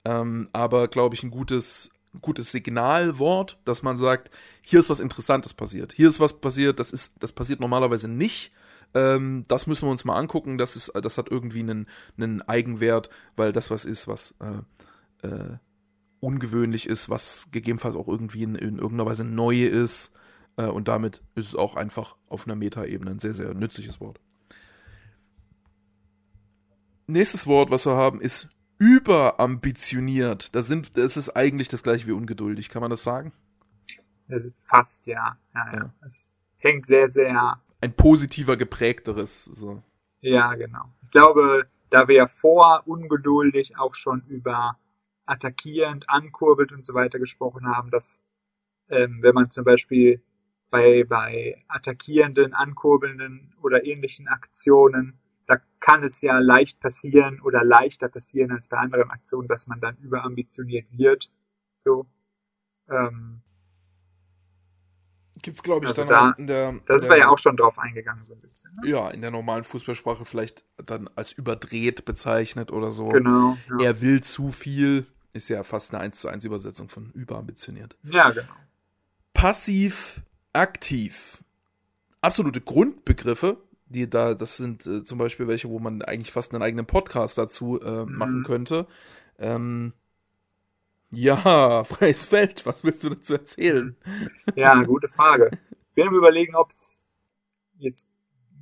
Ähm, 0.05 0.49
aber, 0.53 0.89
glaube 0.89 1.15
ich, 1.15 1.23
ein 1.23 1.31
gutes, 1.31 1.91
gutes 2.21 2.53
Signalwort, 2.53 3.59
dass 3.65 3.83
man 3.83 3.97
sagt, 3.97 4.31
hier 4.65 4.79
ist 4.79 4.91
was 4.91 5.01
Interessantes 5.01 5.55
passiert. 5.55 5.93
Hier 5.93 6.09
ist 6.09 6.21
was 6.21 6.41
passiert, 6.41 6.81
das, 6.81 6.93
ist, 6.93 7.15
das 7.21 7.33
passiert 7.33 7.61
normalerweise 7.61 8.09
nicht. 8.09 8.53
Ähm, 8.95 9.45
das 9.49 9.67
müssen 9.67 9.87
wir 9.87 9.91
uns 9.93 10.05
mal 10.05 10.17
angucken. 10.17 10.59
Das, 10.59 10.77
ist, 10.77 10.93
das 10.95 11.19
hat 11.19 11.31
irgendwie 11.31 11.61
einen, 11.61 11.87
einen 12.17 12.43
Eigenwert, 12.43 13.11
weil 13.37 13.53
das 13.53 13.71
was 13.71 13.85
ist, 13.85 14.09
was 14.09 14.35
äh, 14.41 15.27
äh, 15.27 15.57
ungewöhnlich 16.21 16.87
ist, 16.87 17.09
was 17.09 17.49
gegebenenfalls 17.51 17.97
auch 17.97 18.09
irgendwie 18.09 18.43
in, 18.43 18.55
in 18.55 18.79
irgendeiner 18.79 19.07
Weise 19.07 19.25
neu 19.25 19.65
ist. 19.65 20.13
Äh, 20.57 20.67
und 20.67 20.89
damit 20.89 21.23
ist 21.35 21.49
es 21.49 21.55
auch 21.55 21.77
einfach 21.77 22.17
auf 22.29 22.47
einer 22.47 22.57
Metaebene 22.57 23.11
ein 23.11 23.19
sehr, 23.19 23.35
sehr 23.35 23.55
nützliches 23.55 24.01
Wort. 24.01 24.21
Nächstes 27.07 27.47
Wort, 27.47 27.71
was 27.71 27.87
wir 27.87 27.97
haben, 27.97 28.21
ist 28.21 28.49
überambitioniert. 28.81 30.55
Das, 30.55 30.67
sind, 30.67 30.97
das 30.97 31.17
ist 31.19 31.37
eigentlich 31.37 31.69
das 31.69 31.83
gleiche 31.83 32.07
wie 32.07 32.13
ungeduldig, 32.13 32.71
kann 32.71 32.81
man 32.81 32.91
das 32.91 33.05
sagen? 33.05 33.33
Das 34.27 34.51
fast, 34.63 35.07
ja. 35.07 35.39
ja, 35.55 35.73
ja. 35.75 35.95
Es 36.05 36.33
hängt 36.57 36.87
sehr, 36.87 37.09
sehr. 37.09 37.61
Ein 37.83 37.93
positiver, 37.93 38.57
geprägteres. 38.57 39.45
So. 39.45 39.83
Ja, 40.21 40.55
genau. 40.55 40.93
Ich 41.03 41.11
glaube, 41.11 41.69
da 41.91 42.09
wir 42.09 42.17
ja 42.17 42.27
vor 42.27 42.83
ungeduldig 42.87 43.77
auch 43.77 43.95
schon 43.95 44.23
über 44.29 44.79
attackierend, 45.27 46.09
ankurbelt 46.09 46.73
und 46.73 46.85
so 46.85 46.95
weiter 46.95 47.19
gesprochen 47.19 47.67
haben, 47.67 47.91
dass 47.91 48.25
ähm, 48.89 49.19
wenn 49.21 49.35
man 49.35 49.51
zum 49.51 49.65
Beispiel 49.65 50.23
bei, 50.71 51.05
bei 51.05 51.63
attackierenden, 51.69 52.55
ankurbelnden 52.55 53.55
oder 53.61 53.85
ähnlichen 53.85 54.27
Aktionen 54.29 55.20
kann 55.81 56.05
es 56.05 56.21
ja 56.21 56.39
leicht 56.39 56.79
passieren 56.79 57.41
oder 57.41 57.65
leichter 57.65 58.09
passieren 58.09 58.53
als 58.53 58.69
bei 58.69 58.77
anderen 58.77 59.11
Aktionen, 59.11 59.49
dass 59.49 59.67
man 59.67 59.81
dann 59.81 59.97
überambitioniert 59.97 60.87
wird. 60.93 61.31
So. 61.77 62.07
Ähm, 62.89 63.43
Gibt's, 65.43 65.63
glaube 65.63 65.87
ich, 65.87 65.91
also 65.91 66.03
dann 66.03 66.09
da, 66.09 66.31
auch 66.31 66.39
in 66.39 66.47
der. 66.47 66.75
Da 66.87 66.99
sind 66.99 67.09
wir 67.09 67.17
ja 67.17 67.29
auch 67.29 67.39
schon 67.39 67.57
drauf 67.57 67.79
eingegangen, 67.79 68.25
so 68.25 68.35
ein 68.35 68.41
bisschen. 68.41 68.75
Ne? 68.83 68.91
Ja, 68.91 69.09
in 69.11 69.23
der 69.23 69.31
normalen 69.31 69.65
Fußballsprache 69.65 70.25
vielleicht 70.25 70.65
dann 70.77 71.09
als 71.17 71.33
überdreht 71.33 72.05
bezeichnet 72.05 72.71
oder 72.71 72.91
so. 72.91 73.09
Genau. 73.09 73.57
Ja. 73.71 73.87
Er 73.87 74.01
will 74.03 74.23
zu 74.23 74.51
viel, 74.51 75.07
ist 75.33 75.49
ja 75.49 75.63
fast 75.63 75.95
eine 75.95 76.03
1 76.03 76.21
zu 76.21 76.29
1 76.29 76.45
Übersetzung 76.45 76.89
von 76.89 77.11
überambitioniert. 77.13 77.97
Ja, 78.03 78.31
genau. 78.31 78.53
Passiv, 79.33 80.21
aktiv. 80.53 81.43
Absolute 82.21 82.61
Grundbegriffe, 82.61 83.57
die 83.91 84.09
da, 84.09 84.35
das 84.35 84.57
sind 84.57 84.87
äh, 84.87 85.05
zum 85.05 85.19
Beispiel 85.19 85.49
welche, 85.49 85.69
wo 85.69 85.79
man 85.81 86.03
eigentlich 86.03 86.33
fast 86.33 86.55
einen 86.55 86.63
eigenen 86.63 86.87
Podcast 86.87 87.37
dazu 87.37 87.81
äh, 87.81 88.07
mhm. 88.07 88.17
machen 88.17 88.43
könnte. 88.45 88.87
Ähm, 89.39 89.93
ja, 91.11 91.83
freies 91.85 92.25
Feld, 92.25 92.65
was 92.67 92.85
willst 92.85 93.03
du 93.05 93.11
dazu 93.11 93.35
erzählen? 93.35 93.97
Ja, 94.55 94.81
gute 94.85 95.09
Frage. 95.09 95.51
Ich 95.71 95.95
bin 95.95 96.07
am 96.07 96.15
überlegen, 96.15 96.55
ob 96.55 96.71
es 96.71 97.05
jetzt 97.79 98.09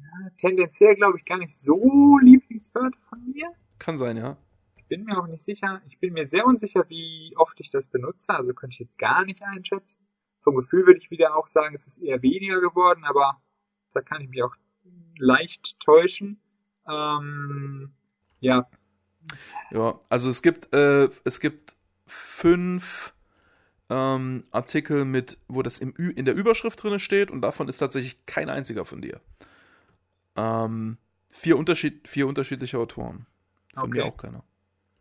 ja, 0.01 0.31
tendenziell, 0.39 0.95
glaube 0.95 1.19
ich, 1.19 1.27
gar 1.27 1.39
nicht 1.39 1.55
so 1.55 2.19
Lieblingswörter 2.23 2.99
von 3.09 3.23
mir. 3.31 3.53
Kann 3.79 3.99
sein, 3.99 4.17
ja. 4.17 4.39
Ich 4.77 4.87
bin 4.87 5.05
mir 5.05 5.19
auch 5.19 5.27
nicht 5.27 5.43
sicher. 5.43 5.83
Ich 5.89 5.99
bin 5.99 6.15
mir 6.15 6.27
sehr 6.27 6.47
unsicher, 6.47 6.89
wie 6.89 7.35
oft 7.37 7.61
ich 7.61 7.69
das 7.69 7.89
benutze. 7.89 8.31
Also 8.31 8.55
könnte 8.55 8.73
ich 8.73 8.81
jetzt 8.81 8.99
gar 8.99 9.27
nicht 9.27 9.43
einschätzen. 9.43 10.07
Vom 10.41 10.57
Gefühl 10.57 10.87
würde 10.87 10.99
ich 10.99 11.11
wieder 11.11 11.37
auch 11.37 11.47
sagen, 11.47 11.75
es 11.75 11.87
ist 11.87 11.99
eher 11.99 12.23
weniger 12.23 12.63
geworden, 12.63 13.05
aber 13.05 13.43
da 13.93 14.01
kann 14.01 14.23
ich 14.23 14.31
mich 14.31 14.43
auch 14.43 14.55
leicht 15.19 15.79
täuschen. 15.81 16.41
Ähm, 16.89 17.93
ja. 18.41 18.69
Ja, 19.71 20.01
also 20.09 20.31
es 20.31 20.43
gibt, 20.43 20.75
äh, 20.75 21.09
es 21.25 21.41
gibt 21.41 21.77
fünf 22.07 23.13
ähm, 23.91 24.45
Artikel 24.51 25.05
mit, 25.05 25.39
wo 25.49 25.63
das 25.63 25.79
im 25.79 25.95
in 25.97 26.25
der 26.25 26.35
Überschrift 26.35 26.83
drin 26.83 26.99
steht 26.99 27.31
und 27.31 27.43
davon 27.43 27.69
ist 27.69 27.79
tatsächlich 27.79 28.25
kein 28.27 28.49
einziger 28.49 28.85
von 28.85 29.01
dir. 29.01 29.21
Ähm, 30.37 30.99
vier, 31.29 31.59
Unterschied, 31.59 32.09
vier 32.09 32.27
unterschiedliche 32.27 32.79
Autoren. 32.79 33.27
Von 33.75 33.91
okay. 33.91 33.99
mir 33.99 34.05
auch 34.07 34.17
keiner. 34.17 34.45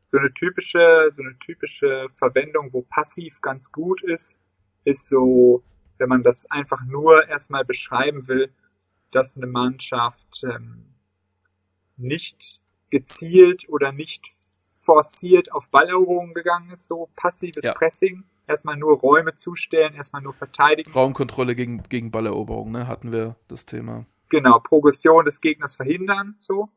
So 0.04 0.18
eine 0.18 0.32
typische, 0.34 1.10
so 1.12 1.22
eine 1.22 1.38
typische 1.40 2.08
Verwendung, 2.16 2.72
wo 2.72 2.82
passiv 2.82 3.42
ganz 3.42 3.72
gut 3.72 4.02
ist, 4.04 4.40
ist 4.86 5.10
so, 5.10 5.64
wenn 5.98 6.08
man 6.08 6.24
das 6.24 6.50
einfach 6.50 6.86
nur 6.86 7.28
erstmal 7.28 7.66
beschreiben 7.66 8.28
will, 8.28 8.54
dass 9.18 9.36
eine 9.36 9.48
Mannschaft 9.48 10.44
ähm, 10.44 10.86
nicht 11.98 12.62
gezielt 12.92 13.68
oder 13.68 13.92
nicht 13.92 14.28
forciert 14.80 15.52
auf 15.52 15.70
Balleroberungen 15.72 16.36
gegangen 16.36 16.70
ist, 16.70 16.86
so 16.86 17.10
passives 17.16 17.66
ja. 17.66 17.74
Pressing. 17.74 18.24
Erstmal 18.46 18.78
nur 18.78 18.98
Räume 18.98 19.34
zustellen, 19.34 19.96
erstmal 19.96 20.22
nur 20.22 20.34
verteidigen. 20.34 20.92
Raumkontrolle 20.92 21.56
gegen, 21.56 21.84
gegen 21.90 22.12
Balleroberung, 22.12 22.72
ne, 22.72 22.88
hatten 22.88 23.12
wir 23.12 23.36
das 23.48 23.66
Thema. 23.66 24.06
Genau, 24.30 24.60
Progression 24.60 25.26
des 25.26 25.42
Gegners 25.42 25.76
verhindern, 25.76 26.36
so. 26.40 26.70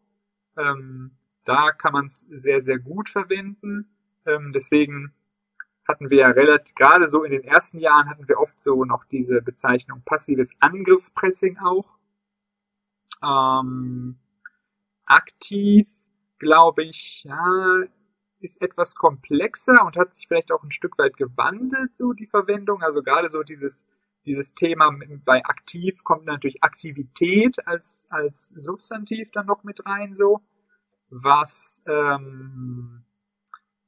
Ähm, 0.57 1.13
da 1.45 1.73
kann 1.73 1.93
man 1.93 2.07
es 2.07 2.21
sehr, 2.21 2.61
sehr 2.61 2.79
gut 2.79 3.09
verwenden. 3.09 3.95
Ähm, 4.27 4.53
deswegen 4.53 5.13
hatten 5.87 6.11
wir 6.11 6.19
ja 6.19 6.29
relativ, 6.29 6.75
gerade 6.75 7.07
so 7.07 7.23
in 7.23 7.33
den 7.33 7.45
ersten 7.45 7.79
Jahren 7.79 8.09
hatten 8.09 8.27
wir 8.27 8.41
oft 8.41 8.61
so 8.61 8.85
noch 8.85 9.05
diese 9.05 9.43
Bezeichnung 9.43 10.03
passives 10.05 10.57
Angriffspressing 10.61 11.59
auch. 11.59 12.00
Ähm, 13.23 14.19
aktiv, 15.05 15.89
glaube 16.39 16.85
ich, 16.85 17.25
ja, 17.25 17.85
ist 18.41 18.63
etwas 18.63 18.95
komplexer 18.95 19.85
und 19.85 19.97
hat 19.97 20.15
sich 20.15 20.27
vielleicht 20.27 20.51
auch 20.53 20.63
ein 20.63 20.71
Stück 20.71 20.99
weit 20.99 21.17
gewandelt, 21.17 21.97
so 21.97 22.13
die 22.13 22.27
Verwendung. 22.27 22.83
Also 22.83 23.03
gerade 23.03 23.29
so 23.29 23.43
dieses, 23.43 23.87
dieses 24.25 24.55
Thema 24.55 24.91
bei 25.25 25.45
aktiv 25.45 26.03
kommt 26.05 26.25
natürlich 26.25 26.63
Aktivität 26.63 27.67
als, 27.67 28.07
als 28.11 28.49
Substantiv 28.49 29.31
dann 29.33 29.47
noch 29.47 29.63
mit 29.65 29.85
rein, 29.87 30.15
so. 30.15 30.41
Was, 31.11 31.83
ähm, 31.89 33.05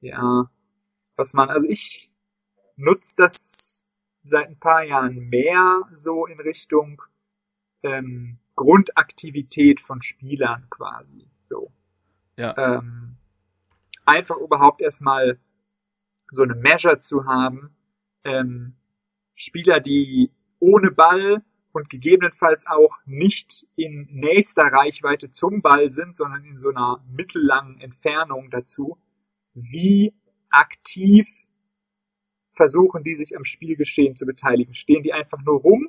ja, 0.00 0.50
was 1.16 1.34
man, 1.34 1.50
also 1.50 1.68
ich 1.68 2.12
nutze 2.76 3.14
das 3.16 3.86
seit 4.22 4.48
ein 4.48 4.58
paar 4.58 4.82
Jahren 4.82 5.28
mehr 5.28 5.82
so 5.92 6.26
in 6.26 6.40
Richtung 6.40 7.00
ähm, 7.82 8.38
Grundaktivität 8.62 9.80
von 9.80 10.02
Spielern 10.02 10.66
quasi. 10.70 11.26
So. 11.42 11.72
Ja. 12.36 12.54
Ähm, 12.56 13.16
einfach 14.06 14.36
überhaupt 14.36 14.80
erstmal 14.80 15.38
so 16.30 16.42
eine 16.42 16.54
Measure 16.54 17.00
zu 17.00 17.26
haben. 17.26 17.76
Ähm, 18.24 18.76
Spieler, 19.34 19.80
die 19.80 20.30
ohne 20.60 20.92
Ball 20.92 21.42
und 21.72 21.90
gegebenenfalls 21.90 22.66
auch 22.68 22.94
nicht 23.04 23.66
in 23.76 24.06
nächster 24.10 24.64
Reichweite 24.64 25.30
zum 25.30 25.60
Ball 25.60 25.90
sind, 25.90 26.14
sondern 26.14 26.44
in 26.44 26.58
so 26.58 26.68
einer 26.68 27.04
mittellangen 27.10 27.80
Entfernung 27.80 28.50
dazu, 28.50 28.98
wie 29.54 30.14
aktiv 30.50 31.26
versuchen 32.50 33.02
die 33.02 33.16
sich 33.16 33.36
am 33.36 33.44
Spielgeschehen 33.44 34.14
zu 34.14 34.26
beteiligen? 34.26 34.74
Stehen 34.74 35.02
die 35.02 35.12
einfach 35.12 35.40
nur 35.42 35.60
rum 35.60 35.88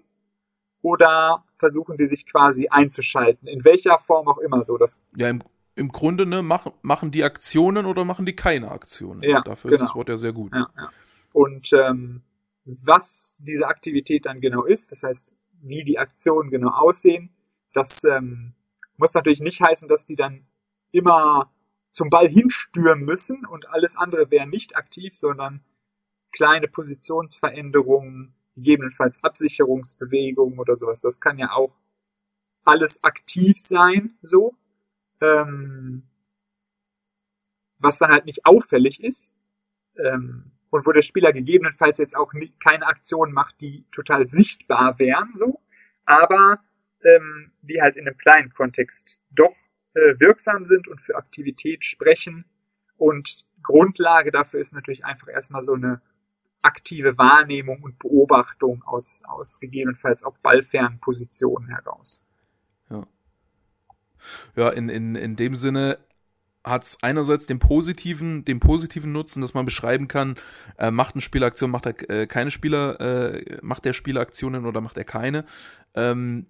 oder 0.83 1.43
versuchen 1.55 1.97
die 1.97 2.05
sich 2.05 2.27
quasi 2.27 2.67
einzuschalten? 2.67 3.47
In 3.47 3.65
welcher 3.65 3.97
Form 3.97 4.27
auch 4.27 4.37
immer 4.37 4.63
so. 4.63 4.77
Das 4.77 5.05
ja, 5.15 5.29
im, 5.29 5.41
im 5.75 5.87
Grunde 5.87 6.27
ne, 6.27 6.43
machen, 6.43 6.73
machen 6.83 7.09
die 7.09 7.23
Aktionen 7.23 7.87
oder 7.87 8.05
machen 8.05 8.27
die 8.27 8.35
keine 8.35 8.69
Aktionen. 8.69 9.23
Ja, 9.23 9.41
Dafür 9.41 9.71
genau. 9.71 9.81
ist 9.81 9.89
das 9.89 9.95
Wort 9.95 10.09
ja 10.09 10.17
sehr 10.17 10.33
gut. 10.33 10.53
Ja, 10.53 10.69
ja. 10.77 10.89
Und 11.31 11.73
ähm, 11.73 12.21
was 12.65 13.41
diese 13.41 13.67
Aktivität 13.67 14.25
dann 14.25 14.41
genau 14.41 14.65
ist, 14.65 14.91
das 14.91 15.03
heißt, 15.03 15.35
wie 15.61 15.83
die 15.83 15.97
Aktionen 15.97 16.51
genau 16.51 16.69
aussehen, 16.69 17.33
das 17.73 18.03
ähm, 18.03 18.53
muss 18.97 19.13
natürlich 19.13 19.41
nicht 19.41 19.61
heißen, 19.61 19.87
dass 19.87 20.05
die 20.05 20.15
dann 20.15 20.45
immer 20.91 21.49
zum 21.89 22.09
Ball 22.09 22.27
hinstürmen 22.27 23.05
müssen 23.05 23.45
und 23.45 23.69
alles 23.69 23.95
andere 23.95 24.31
wäre 24.31 24.47
nicht 24.47 24.75
aktiv, 24.75 25.15
sondern 25.15 25.63
kleine 26.31 26.67
Positionsveränderungen, 26.67 28.35
gegebenenfalls 28.55 29.23
Absicherungsbewegungen 29.23 30.59
oder 30.59 30.75
sowas. 30.75 31.01
Das 31.01 31.19
kann 31.19 31.37
ja 31.37 31.51
auch 31.51 31.73
alles 32.63 33.03
aktiv 33.03 33.57
sein, 33.57 34.17
so. 34.21 34.55
Ähm, 35.21 36.03
was 37.77 37.97
dann 37.99 38.11
halt 38.11 38.25
nicht 38.25 38.45
auffällig 38.45 39.03
ist. 39.03 39.35
Ähm, 39.97 40.51
und 40.69 40.87
wo 40.87 40.91
der 40.91 41.01
Spieler 41.03 41.31
gegebenenfalls 41.33 41.99
jetzt 41.99 42.15
auch 42.15 42.33
nie, 42.33 42.51
keine 42.59 42.87
Aktionen 42.87 43.33
macht, 43.33 43.61
die 43.61 43.85
total 43.91 44.25
sichtbar 44.25 44.97
wären, 44.97 45.29
so. 45.35 45.59
Aber 46.05 46.59
ähm, 47.03 47.51
die 47.61 47.81
halt 47.81 47.95
in 47.95 48.07
einem 48.07 48.17
kleinen 48.17 48.53
Kontext 48.53 49.21
doch 49.29 49.55
äh, 49.93 50.19
wirksam 50.19 50.65
sind 50.65 50.87
und 50.87 50.99
für 50.99 51.15
Aktivität 51.15 51.85
sprechen. 51.85 52.45
Und 52.97 53.45
Grundlage 53.61 54.31
dafür 54.31 54.59
ist 54.59 54.73
natürlich 54.73 55.05
einfach 55.05 55.27
erstmal 55.27 55.61
so 55.61 55.73
eine 55.73 56.01
aktive 56.63 57.17
Wahrnehmung 57.17 57.83
und 57.83 57.99
Beobachtung 57.99 58.83
aus, 58.83 59.21
aus 59.25 59.59
gegebenenfalls 59.59 60.23
auch 60.23 60.37
ballfernen 60.39 60.99
Positionen 60.99 61.69
heraus. 61.69 62.25
Ja, 62.89 63.05
ja 64.55 64.69
in, 64.69 64.89
in, 64.89 65.15
in 65.15 65.35
dem 65.35 65.55
Sinne 65.55 65.99
hat 66.63 66.83
es 66.83 66.97
einerseits 67.01 67.45
den 67.45 67.59
positiven, 67.59 68.45
den 68.45 68.59
positiven 68.59 69.11
Nutzen, 69.11 69.41
dass 69.41 69.53
man 69.53 69.65
beschreiben 69.65 70.07
kann, 70.07 70.35
äh, 70.77 70.91
macht 70.91 71.15
ein 71.15 71.21
Spieler 71.21 71.47
Aktion, 71.47 71.71
macht 71.71 71.85
er 71.85 72.09
äh, 72.09 72.27
keine 72.27 72.51
Spieler, 72.51 72.99
äh, 73.01 73.59
macht 73.61 73.85
der 73.85 73.93
Spieler 73.93 74.21
Aktionen 74.21 74.65
oder 74.65 74.79
macht 74.79 74.97
er 74.97 75.03
keine. 75.03 75.45
Ähm, 75.93 76.45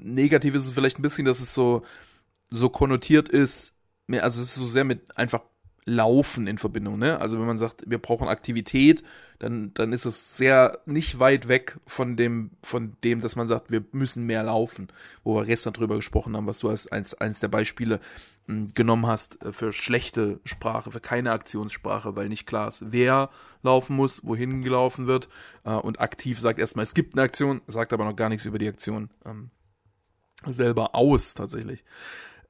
negativ 0.00 0.54
ist 0.54 0.66
es 0.66 0.72
vielleicht 0.72 0.98
ein 0.98 1.02
bisschen, 1.02 1.24
dass 1.24 1.40
es 1.40 1.54
so, 1.54 1.84
so 2.50 2.68
konnotiert 2.68 3.28
ist, 3.28 3.74
mehr, 4.08 4.24
also 4.24 4.42
es 4.42 4.48
ist 4.48 4.56
so 4.56 4.66
sehr 4.66 4.84
mit 4.84 5.16
einfach 5.16 5.42
Laufen 5.88 6.46
in 6.46 6.58
Verbindung, 6.58 6.98
ne? 6.98 7.18
Also 7.18 7.38
wenn 7.38 7.46
man 7.46 7.56
sagt, 7.56 7.84
wir 7.86 7.98
brauchen 7.98 8.28
Aktivität, 8.28 9.02
dann, 9.38 9.72
dann 9.72 9.94
ist 9.94 10.04
es 10.04 10.36
sehr 10.36 10.80
nicht 10.84 11.18
weit 11.18 11.48
weg 11.48 11.78
von 11.86 12.16
dem, 12.16 12.50
von 12.62 12.94
dem, 13.04 13.20
dass 13.20 13.36
man 13.36 13.46
sagt, 13.46 13.70
wir 13.70 13.82
müssen 13.92 14.26
mehr 14.26 14.42
laufen, 14.42 14.88
wo 15.24 15.36
wir 15.36 15.46
gestern 15.46 15.72
drüber 15.72 15.96
gesprochen 15.96 16.36
haben, 16.36 16.46
was 16.46 16.58
du 16.58 16.68
als 16.68 16.92
eins, 16.92 17.14
eins 17.14 17.40
der 17.40 17.48
Beispiele 17.48 18.00
hm, 18.46 18.74
genommen 18.74 19.06
hast 19.06 19.42
äh, 19.42 19.52
für 19.52 19.72
schlechte 19.72 20.40
Sprache, 20.44 20.92
für 20.92 21.00
keine 21.00 21.32
Aktionssprache, 21.32 22.16
weil 22.16 22.28
nicht 22.28 22.46
klar 22.46 22.68
ist, 22.68 22.92
wer 22.92 23.30
laufen 23.62 23.96
muss, 23.96 24.24
wohin 24.24 24.62
gelaufen 24.62 25.06
wird. 25.06 25.30
Äh, 25.64 25.70
und 25.70 26.00
aktiv 26.00 26.38
sagt 26.38 26.58
erstmal, 26.58 26.82
es 26.82 26.92
gibt 26.92 27.14
eine 27.14 27.22
Aktion, 27.22 27.62
sagt 27.66 27.94
aber 27.94 28.04
noch 28.04 28.16
gar 28.16 28.28
nichts 28.28 28.44
über 28.44 28.58
die 28.58 28.68
Aktion 28.68 29.08
ähm, 29.24 29.50
selber 30.44 30.94
aus, 30.94 31.32
tatsächlich. 31.32 31.82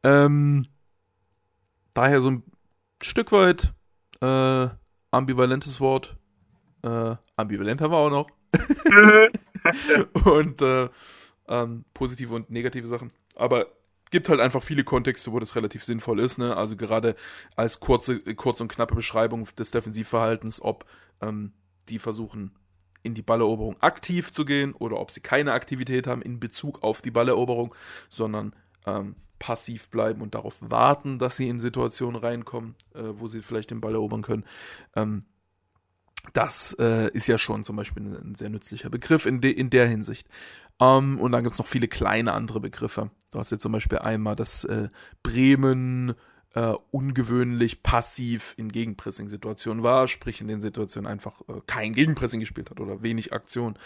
Ähm, 0.02 0.66
daher 1.94 2.20
so 2.20 2.30
ein 2.30 2.42
Stück 3.02 3.32
weit 3.32 3.72
äh, 4.20 4.68
ambivalentes 5.10 5.80
Wort. 5.80 6.16
Äh, 6.82 7.16
ambivalent 7.36 7.80
haben 7.80 7.92
wir 7.92 7.98
auch 7.98 8.10
noch. 8.10 8.30
und 10.24 10.62
äh, 10.62 10.88
ähm, 11.48 11.84
positive 11.94 12.34
und 12.34 12.50
negative 12.50 12.86
Sachen. 12.86 13.12
Aber 13.34 13.66
gibt 14.10 14.28
halt 14.28 14.40
einfach 14.40 14.62
viele 14.62 14.84
Kontexte, 14.84 15.32
wo 15.32 15.38
das 15.38 15.56
relativ 15.56 15.84
sinnvoll 15.84 16.20
ist. 16.20 16.38
Ne? 16.38 16.56
Also 16.56 16.76
gerade 16.76 17.14
als 17.56 17.80
kurze, 17.80 18.20
kurze 18.34 18.62
und 18.64 18.72
knappe 18.72 18.94
Beschreibung 18.94 19.48
des 19.58 19.70
Defensivverhaltens, 19.70 20.62
ob 20.62 20.84
ähm, 21.20 21.52
die 21.88 21.98
versuchen, 21.98 22.52
in 23.02 23.14
die 23.14 23.22
Balleroberung 23.22 23.76
aktiv 23.80 24.32
zu 24.32 24.44
gehen 24.44 24.74
oder 24.74 24.98
ob 24.98 25.10
sie 25.10 25.20
keine 25.20 25.52
Aktivität 25.52 26.06
haben 26.06 26.22
in 26.22 26.40
Bezug 26.40 26.82
auf 26.82 27.00
die 27.00 27.10
Balleroberung, 27.10 27.74
sondern 28.08 28.54
ähm, 28.86 29.16
passiv 29.38 29.90
bleiben 29.90 30.20
und 30.22 30.34
darauf 30.34 30.56
warten, 30.60 31.18
dass 31.18 31.36
sie 31.36 31.48
in 31.48 31.60
Situationen 31.60 32.20
reinkommen, 32.20 32.74
äh, 32.94 33.02
wo 33.02 33.28
sie 33.28 33.40
vielleicht 33.40 33.70
den 33.70 33.80
Ball 33.80 33.94
erobern 33.94 34.22
können. 34.22 34.44
Ähm, 34.96 35.24
das 36.32 36.76
äh, 36.78 37.10
ist 37.12 37.26
ja 37.26 37.38
schon 37.38 37.64
zum 37.64 37.76
Beispiel 37.76 38.02
ein, 38.02 38.30
ein 38.30 38.34
sehr 38.34 38.50
nützlicher 38.50 38.90
Begriff 38.90 39.26
in, 39.26 39.40
de, 39.40 39.50
in 39.50 39.70
der 39.70 39.88
Hinsicht. 39.88 40.28
Ähm, 40.80 41.18
und 41.18 41.32
dann 41.32 41.42
gibt 41.42 41.52
es 41.52 41.58
noch 41.58 41.66
viele 41.66 41.88
kleine 41.88 42.32
andere 42.32 42.60
Begriffe. 42.60 43.10
Du 43.30 43.38
hast 43.38 43.50
jetzt 43.50 43.62
zum 43.62 43.72
Beispiel 43.72 43.98
einmal 43.98 44.36
das 44.36 44.64
äh, 44.64 44.88
Bremen 45.22 46.14
äh, 46.54 46.74
ungewöhnlich 46.90 47.82
passiv 47.82 48.54
in 48.56 48.70
Gegenpressing-Situationen 48.70 49.82
war, 49.82 50.08
sprich 50.08 50.40
in 50.40 50.48
den 50.48 50.62
Situationen 50.62 51.10
einfach 51.10 51.40
äh, 51.48 51.60
kein 51.66 51.94
Gegenpressing 51.94 52.40
gespielt 52.40 52.70
hat 52.70 52.80
oder 52.80 53.02
wenig 53.02 53.32
Aktion 53.32 53.78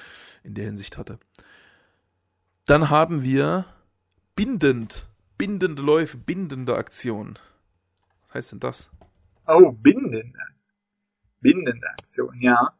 in 0.42 0.54
der 0.54 0.64
Hinsicht 0.64 0.96
hatte. 0.96 1.18
Dann 2.66 2.90
haben 2.90 3.22
wir 3.22 3.66
bindend 4.36 5.08
bindende 5.38 5.82
Läufe, 5.82 6.16
bindende 6.16 6.76
Aktionen. 6.76 7.38
Was 8.28 8.34
heißt 8.34 8.52
denn 8.52 8.60
das? 8.60 8.90
Oh, 9.46 9.72
bindende. 9.72 10.38
Bindende 11.40 11.86
Aktion, 11.88 12.40
ja. 12.40 12.72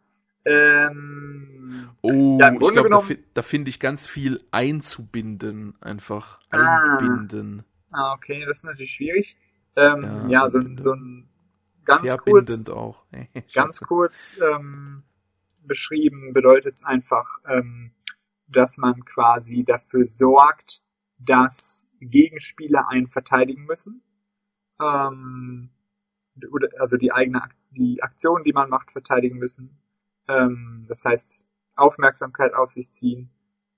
Ähm, 0.44 1.90
oh, 2.02 2.38
ja, 2.40 2.52
ich 2.52 2.58
glaube, 2.72 2.90
da, 2.90 3.02
da 3.34 3.42
finde 3.42 3.68
ich 3.70 3.78
ganz 3.80 4.06
viel 4.08 4.40
einzubinden, 4.50 5.74
einfach 5.80 6.40
Ah. 6.50 6.96
einbinden. 6.98 7.64
ah, 7.90 8.12
okay, 8.14 8.44
das 8.46 8.58
ist 8.58 8.64
natürlich 8.64 8.92
schwierig. 8.92 9.36
Ähm, 9.76 10.02
Ja, 10.02 10.28
ja, 10.28 10.48
so, 10.48 10.58
ein- 10.58 10.78
so 10.78 10.92
ein 10.92 11.28
ganz 11.84 12.16
kurz, 12.18 12.68
auch. 12.68 13.04
ganz 13.54 13.80
kurz 13.80 14.38
ähm, 14.40 15.02
beschrieben 15.64 16.32
bedeutet 16.32 16.74
es 16.74 16.84
einfach, 16.84 17.26
ähm, 17.48 17.92
dass 18.48 18.78
man 18.78 19.04
quasi 19.04 19.64
dafür 19.64 20.06
sorgt, 20.06 20.82
dass 21.18 21.88
Gegenspieler 22.10 22.88
einen 22.88 23.08
verteidigen 23.08 23.64
müssen. 23.64 24.02
Ähm, 24.80 25.70
oder, 26.50 26.68
also 26.78 26.96
die 26.96 27.12
eigene 27.12 27.42
die 27.70 28.02
Aktion, 28.02 28.44
die 28.44 28.52
man 28.52 28.68
macht, 28.68 28.90
verteidigen 28.90 29.38
müssen. 29.38 29.78
Ähm, 30.28 30.84
das 30.88 31.04
heißt, 31.04 31.46
Aufmerksamkeit 31.74 32.54
auf 32.54 32.70
sich 32.70 32.90
ziehen, 32.90 33.30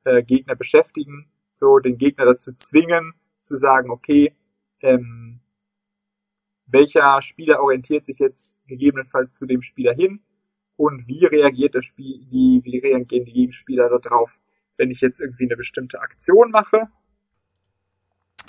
äh, 0.04 0.22
Gegner 0.22 0.56
beschäftigen, 0.56 1.30
so 1.50 1.78
den 1.78 1.98
Gegner 1.98 2.24
dazu 2.24 2.52
zwingen, 2.52 3.14
zu 3.38 3.54
sagen, 3.54 3.90
okay, 3.90 4.34
ähm, 4.80 5.40
welcher 6.66 7.20
Spieler 7.22 7.62
orientiert 7.62 8.04
sich 8.04 8.18
jetzt 8.18 8.66
gegebenenfalls 8.66 9.36
zu 9.36 9.46
dem 9.46 9.62
Spieler 9.62 9.94
hin 9.94 10.24
und 10.76 11.06
wie 11.06 11.24
reagiert 11.24 11.74
das 11.74 11.84
Spiel, 11.84 12.26
die, 12.26 12.60
wie 12.64 12.78
reagieren 12.78 13.24
die 13.24 13.32
Gegenspieler 13.32 13.88
darauf, 14.00 14.40
wenn 14.76 14.90
ich 14.90 15.00
jetzt 15.00 15.20
irgendwie 15.20 15.44
eine 15.44 15.56
bestimmte 15.56 16.00
Aktion 16.00 16.50
mache. 16.50 16.88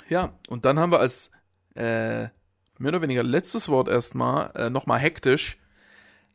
Ja, 0.08 0.34
und 0.48 0.64
dann 0.64 0.78
haben 0.78 0.92
wir 0.92 1.00
als 1.00 1.30
äh, 1.74 2.28
mehr 2.78 2.90
oder 2.90 3.02
weniger 3.02 3.22
letztes 3.22 3.68
Wort 3.68 3.88
erstmal 3.88 4.50
äh, 4.54 4.70
nochmal 4.70 4.98
hektisch 5.00 5.58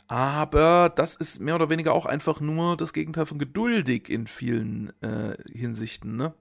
Aber 0.07 0.91
das 0.93 1.15
ist 1.15 1.39
mehr 1.39 1.55
oder 1.55 1.69
weniger 1.69 1.93
auch 1.93 2.05
einfach 2.05 2.41
nur 2.41 2.77
das 2.77 2.93
Gegenteil 2.93 3.25
von 3.25 3.39
geduldig 3.39 4.09
in 4.09 4.27
vielen 4.27 4.91
äh, 5.01 5.37
Hinsichten, 5.51 6.17
ne? 6.17 6.33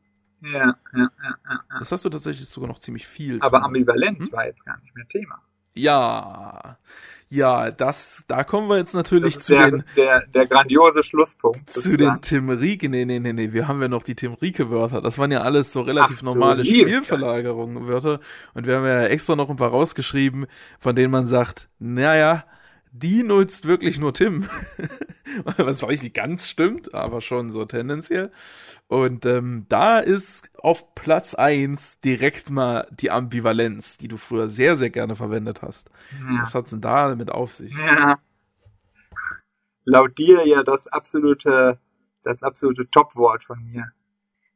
Ja, 0.43 0.77
ja, 0.95 1.11
ja, 1.23 1.39
ja. 1.49 1.61
Das 1.79 1.93
hast 1.93 2.05
du 2.05 2.09
tatsächlich 2.09 2.49
sogar 2.49 2.69
noch 2.69 2.81
ziemlich 2.81 3.07
viel. 3.07 3.39
Aber 3.41 3.59
drin. 3.59 3.67
ambivalent 3.67 4.19
Hm? 4.21 4.33
war 4.33 4.47
jetzt 4.47 4.65
gar 4.65 4.79
nicht 4.81 4.95
mehr 4.97 5.07
Thema. 5.07 5.41
Ja. 5.81 6.77
Ja, 7.33 7.71
das, 7.71 8.25
da 8.27 8.43
kommen 8.43 8.69
wir 8.69 8.77
jetzt 8.79 8.93
natürlich 8.93 9.39
zu 9.39 9.55
der, 9.55 9.71
den, 9.71 9.85
der, 9.97 10.27
der 10.35 10.47
grandiose 10.47 11.05
Schlusspunkt. 11.05 11.71
zu 11.71 11.81
sozusagen. 11.81 12.21
den 12.21 12.23
Tim 12.23 12.49
Rieke. 12.51 12.89
Nee, 12.89 13.05
nee, 13.05 13.21
nee, 13.21 13.33
nee, 13.33 13.53
wir 13.53 13.69
haben 13.69 13.81
ja 13.81 13.87
noch 13.87 14.03
die 14.03 14.17
Tim 14.17 14.35
Rieke-Wörter. 14.35 15.01
Das 15.01 15.17
waren 15.17 15.31
ja 15.31 15.43
alles 15.43 15.73
so 15.73 15.83
relativ 15.83 16.19
Ach, 16.19 16.23
normale 16.23 16.63
liebe 16.63 16.89
Spielverlagerungen, 16.89 17.87
Wörter. 17.87 18.19
Und 18.55 18.67
wir 18.67 18.77
haben 18.77 18.85
ja 18.85 19.05
extra 19.05 19.37
noch 19.37 19.49
ein 19.49 19.57
paar 19.57 19.71
rausgeschrieben, 19.71 20.47
von 20.81 20.97
denen 20.97 21.13
man 21.13 21.27
sagt, 21.27 21.69
naja, 21.79 22.45
die 22.93 23.23
nutzt 23.23 23.67
wirklich 23.67 23.99
nur 23.99 24.13
Tim. 24.13 24.49
Was 25.57 25.79
zwar 25.79 25.91
nicht 25.91 26.15
ganz 26.15 26.49
stimmt, 26.49 26.95
aber 26.95 27.21
schon 27.21 27.51
so 27.51 27.65
tendenziell. 27.65 28.33
Und 28.89 29.25
ähm, 29.27 29.67
da 29.69 30.01
ist 30.01 30.51
auf 30.59 30.95
Platz 30.97 31.35
eins 31.35 32.01
direkt 32.01 32.51
mal 32.51 32.89
die 32.91 33.11
Ambivalenz, 33.11 33.99
die 33.99 34.09
du 34.09 34.17
früher 34.17 34.49
sehr, 34.49 34.77
sehr 34.77 34.91
gerne 34.91 35.15
verwendet 35.15 35.63
hast. 35.63 35.91
Ja. 36.19 36.43
Was 36.43 36.55
hat's 36.55 36.71
denn 36.71 36.81
da 36.81 37.09
damit 37.09 37.31
auf 37.31 37.53
sich? 37.53 37.73
Ja. 37.77 38.19
Laut 39.85 40.19
dir 40.19 40.47
ja 40.47 40.63
das 40.65 40.89
absolute, 40.89 41.79
das 42.23 42.43
absolute 42.43 42.91
Topwort 42.91 43.45
von 43.45 43.63
mir. 43.63 43.93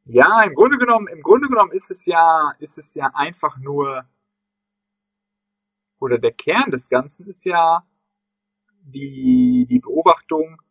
Ja, 0.03 0.43
im 0.43 0.53
Grunde 0.53 0.77
genommen, 0.77 1.07
im 1.07 1.21
Grunde 1.21 1.47
genommen 1.47 1.71
ist 1.71 1.89
es 1.89 2.05
ja, 2.05 2.53
ist 2.59 2.77
es 2.77 2.93
ja 2.93 3.11
einfach 3.15 3.57
nur, 3.57 4.05
oder 5.99 6.19
der 6.19 6.33
Kern 6.33 6.69
des 6.71 6.89
Ganzen 6.89 7.25
ist 7.25 7.43
ja 7.45 7.83
die, 8.85 9.65
die 9.69 9.79
Beobachtung, 9.79 10.61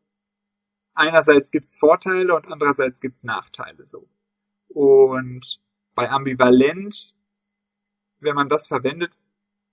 einerseits 0.94 1.50
gibt's 1.50 1.76
Vorteile 1.76 2.34
und 2.34 2.46
andererseits 2.50 3.00
gibt's 3.00 3.24
Nachteile, 3.24 3.84
so. 3.84 4.08
Und 4.68 5.60
bei 5.94 6.10
ambivalent, 6.10 7.16
wenn 8.20 8.34
man 8.34 8.48
das 8.48 8.66
verwendet, 8.66 9.18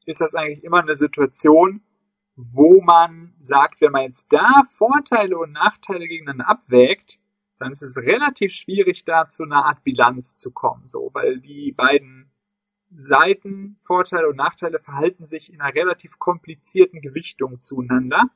ist 0.05 0.21
das 0.21 0.35
eigentlich 0.35 0.63
immer 0.63 0.81
eine 0.81 0.95
Situation, 0.95 1.81
wo 2.35 2.81
man 2.81 3.35
sagt, 3.39 3.81
wenn 3.81 3.91
man 3.91 4.03
jetzt 4.03 4.31
da 4.33 4.63
Vorteile 4.71 5.37
und 5.37 5.51
Nachteile 5.51 6.07
gegeneinander 6.07 6.49
abwägt, 6.49 7.19
dann 7.59 7.71
ist 7.71 7.83
es 7.83 7.97
relativ 7.97 8.51
schwierig, 8.53 9.05
da 9.05 9.27
zu 9.27 9.43
einer 9.43 9.65
Art 9.65 9.83
Bilanz 9.83 10.35
zu 10.35 10.51
kommen, 10.51 10.87
so, 10.87 11.11
weil 11.13 11.39
die 11.39 11.71
beiden 11.71 12.20
Seiten, 12.91 13.77
Vorteile 13.79 14.27
und 14.29 14.35
Nachteile 14.35 14.79
verhalten 14.79 15.25
sich 15.25 15.53
in 15.53 15.61
einer 15.61 15.73
relativ 15.73 16.19
komplizierten 16.19 17.01
Gewichtung 17.01 17.59
zueinander 17.59 18.29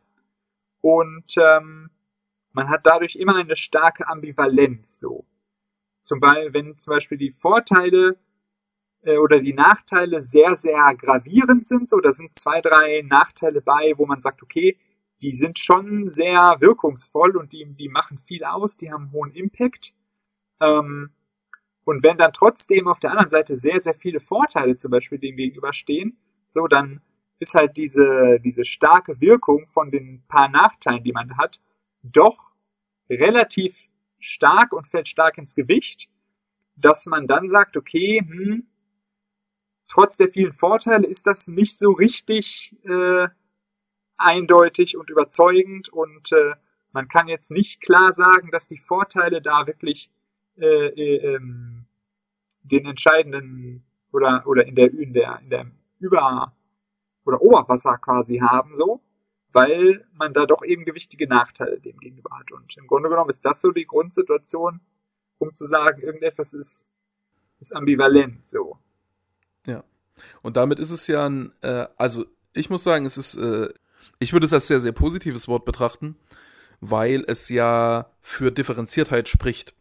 und 0.81 1.35
ähm, 1.37 1.89
man 2.51 2.69
hat 2.69 2.81
dadurch 2.85 3.15
immer 3.15 3.35
eine 3.35 3.55
starke 3.55 4.07
Ambivalenz, 4.07 4.99
so. 4.99 5.25
Zum 5.99 6.19
Beispiel, 6.19 6.53
wenn 6.53 6.77
zum 6.77 6.93
Beispiel 6.93 7.17
die 7.17 7.31
Vorteile 7.31 8.17
äh, 9.05 9.17
oder 9.17 9.39
die 9.39 9.53
Nachteile 9.53 10.21
sehr, 10.21 10.55
sehr 10.55 10.95
gravierend 10.95 11.65
sind. 11.65 11.87
So, 11.87 11.99
da 11.99 12.11
sind 12.11 12.33
zwei, 12.35 12.61
drei 12.61 13.01
Nachteile 13.01 13.61
bei, 13.61 13.93
wo 13.97 14.05
man 14.05 14.19
sagt, 14.19 14.43
okay, 14.43 14.77
die 15.21 15.31
sind 15.31 15.59
schon 15.59 16.09
sehr 16.09 16.57
wirkungsvoll 16.59 17.37
und 17.37 17.53
die, 17.53 17.65
die 17.65 17.89
machen 17.89 18.17
viel 18.17 18.43
aus, 18.43 18.77
die 18.77 18.91
haben 18.91 19.11
hohen 19.11 19.31
Impact. 19.31 19.93
Ähm, 20.59 21.11
und 21.85 22.03
wenn 22.03 22.17
dann 22.17 22.33
trotzdem 22.33 22.87
auf 22.87 22.99
der 22.99 23.11
anderen 23.11 23.29
Seite 23.29 23.55
sehr, 23.55 23.79
sehr 23.79 23.93
viele 23.93 24.19
Vorteile 24.19 24.75
zum 24.75 24.91
Beispiel 24.91 25.19
dem 25.19 25.37
gegenüberstehen, 25.37 26.17
so, 26.45 26.67
dann 26.67 27.01
ist 27.39 27.53
halt 27.53 27.77
diese, 27.77 28.39
diese 28.43 28.65
starke 28.65 29.21
Wirkung 29.21 29.67
von 29.67 29.91
den 29.91 30.23
paar 30.27 30.49
Nachteilen, 30.49 31.03
die 31.03 31.11
man 31.11 31.37
hat, 31.37 31.61
doch 32.01 32.51
relativ 33.09 33.87
stark 34.19 34.73
und 34.73 34.87
fällt 34.87 35.07
stark 35.07 35.37
ins 35.37 35.55
Gewicht, 35.55 36.09
dass 36.75 37.05
man 37.05 37.27
dann 37.27 37.47
sagt, 37.47 37.77
okay, 37.77 38.21
hm, 38.25 38.67
trotz 39.87 40.17
der 40.17 40.27
vielen 40.27 40.53
Vorteile 40.53 41.05
ist 41.05 41.27
das 41.27 41.47
nicht 41.47 41.77
so 41.77 41.91
richtig 41.91 42.75
äh, 42.83 43.27
eindeutig 44.17 44.97
und 44.97 45.09
überzeugend 45.09 45.89
und 45.89 46.31
äh, 46.31 46.55
man 46.91 47.07
kann 47.09 47.27
jetzt 47.27 47.51
nicht 47.51 47.81
klar 47.81 48.13
sagen, 48.13 48.49
dass 48.51 48.67
die 48.67 48.77
Vorteile 48.77 49.41
da 49.41 49.67
wirklich 49.67 50.09
äh, 50.57 50.87
äh, 50.87 51.35
ähm, 51.35 51.85
den 52.63 52.85
entscheidenden 52.85 53.83
oder 54.11 54.43
oder 54.45 54.65
in 54.65 54.75
der 54.75 54.93
in 54.93 55.13
der 55.13 55.39
in 55.41 55.49
der 55.49 55.65
Über 55.99 56.53
oder 57.25 57.41
Oberwasser 57.41 57.97
quasi 57.97 58.37
haben 58.37 58.75
so, 58.75 59.01
weil 59.51 60.05
man 60.13 60.33
da 60.33 60.45
doch 60.45 60.63
eben 60.63 60.85
gewichtige 60.85 61.27
Nachteile 61.27 61.79
dem 61.79 61.97
gegenüber 61.99 62.37
hat 62.37 62.51
und 62.51 62.75
im 62.77 62.87
Grunde 62.87 63.09
genommen 63.09 63.29
ist 63.29 63.45
das 63.45 63.61
so 63.61 63.71
die 63.71 63.85
Grundsituation, 63.85 64.81
um 65.37 65.51
zu 65.51 65.65
sagen, 65.65 66.01
irgendetwas 66.01 66.53
ist 66.53 66.87
ist 67.59 67.75
ambivalent 67.75 68.47
so. 68.47 68.77
Ja. 69.65 69.83
Und 70.41 70.57
damit 70.57 70.79
ist 70.79 70.91
es 70.91 71.07
ja 71.07 71.27
ein, 71.27 71.51
äh, 71.61 71.87
also 71.97 72.25
ich 72.53 72.69
muss 72.69 72.83
sagen, 72.83 73.05
es 73.05 73.17
ist, 73.17 73.35
äh, 73.35 73.69
ich 74.19 74.33
würde 74.33 74.45
es 74.45 74.53
als 74.53 74.67
sehr, 74.67 74.79
sehr 74.79 74.91
positives 74.91 75.47
Wort 75.47 75.65
betrachten, 75.65 76.15
weil 76.79 77.23
es 77.27 77.49
ja 77.49 78.09
für 78.21 78.51
Differenziertheit 78.51 79.27
spricht. 79.27 79.73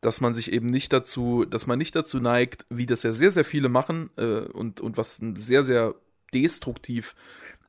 Dass 0.00 0.20
man 0.20 0.34
sich 0.34 0.52
eben 0.52 0.66
nicht 0.66 0.92
dazu, 0.92 1.44
dass 1.44 1.66
man 1.66 1.78
nicht 1.78 1.94
dazu 1.94 2.20
neigt, 2.20 2.64
wie 2.70 2.86
das 2.86 3.02
ja 3.02 3.12
sehr, 3.12 3.32
sehr 3.32 3.44
viele 3.44 3.68
machen 3.68 4.10
äh, 4.16 4.40
und, 4.40 4.80
und 4.80 4.96
was 4.96 5.20
sehr, 5.36 5.62
sehr 5.62 5.94
destruktiv 6.32 7.14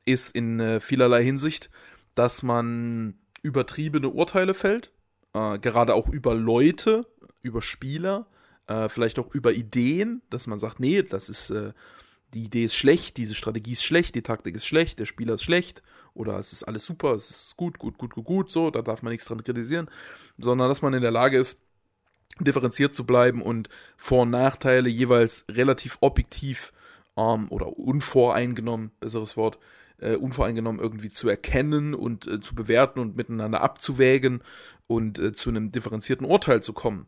ist 0.04 0.34
in 0.34 0.60
äh, 0.60 0.80
vielerlei 0.80 1.22
Hinsicht, 1.22 1.70
dass 2.14 2.42
man 2.42 3.14
übertriebene 3.42 4.08
Urteile 4.08 4.54
fällt, 4.54 4.92
äh, 5.34 5.58
gerade 5.58 5.94
auch 5.94 6.08
über 6.08 6.34
Leute, 6.34 7.06
über 7.42 7.62
Spieler, 7.62 8.26
äh, 8.66 8.88
vielleicht 8.88 9.18
auch 9.18 9.34
über 9.34 9.52
Ideen, 9.52 10.22
dass 10.30 10.46
man 10.46 10.58
sagt, 10.58 10.80
nee, 10.80 11.02
das 11.02 11.28
ist, 11.28 11.50
äh, 11.50 11.72
die 12.34 12.44
Idee 12.44 12.64
ist 12.64 12.74
schlecht, 12.74 13.16
diese 13.16 13.34
Strategie 13.34 13.72
ist 13.72 13.84
schlecht, 13.84 14.14
die 14.14 14.22
Taktik 14.22 14.54
ist 14.54 14.66
schlecht, 14.66 14.98
der 14.98 15.06
Spieler 15.06 15.34
ist 15.34 15.42
schlecht 15.42 15.82
oder 16.14 16.38
es 16.38 16.52
ist 16.52 16.64
alles 16.64 16.86
super, 16.86 17.14
es 17.14 17.30
ist 17.30 17.56
gut, 17.56 17.78
gut, 17.78 17.98
gut, 17.98 18.14
gut, 18.14 18.24
gut, 18.24 18.50
so, 18.50 18.70
da 18.70 18.82
darf 18.82 19.02
man 19.02 19.10
nichts 19.10 19.26
dran 19.26 19.42
kritisieren, 19.42 19.90
sondern 20.38 20.68
dass 20.68 20.82
man 20.82 20.94
in 20.94 21.02
der 21.02 21.10
Lage 21.10 21.38
ist, 21.38 21.61
differenziert 22.44 22.94
zu 22.94 23.04
bleiben 23.04 23.42
und 23.42 23.68
Vor- 23.96 24.22
und 24.22 24.30
Nachteile 24.30 24.88
jeweils 24.88 25.44
relativ 25.50 25.98
objektiv 26.00 26.72
ähm, 27.16 27.48
oder 27.50 27.78
unvoreingenommen, 27.78 28.90
besseres 29.00 29.36
Wort, 29.36 29.58
äh, 29.98 30.16
unvoreingenommen 30.16 30.80
irgendwie 30.80 31.10
zu 31.10 31.28
erkennen 31.28 31.94
und 31.94 32.26
äh, 32.26 32.40
zu 32.40 32.54
bewerten 32.54 32.98
und 32.98 33.16
miteinander 33.16 33.62
abzuwägen 33.62 34.42
und 34.86 35.18
äh, 35.18 35.32
zu 35.32 35.50
einem 35.50 35.72
differenzierten 35.72 36.26
Urteil 36.26 36.62
zu 36.62 36.72
kommen. 36.72 37.06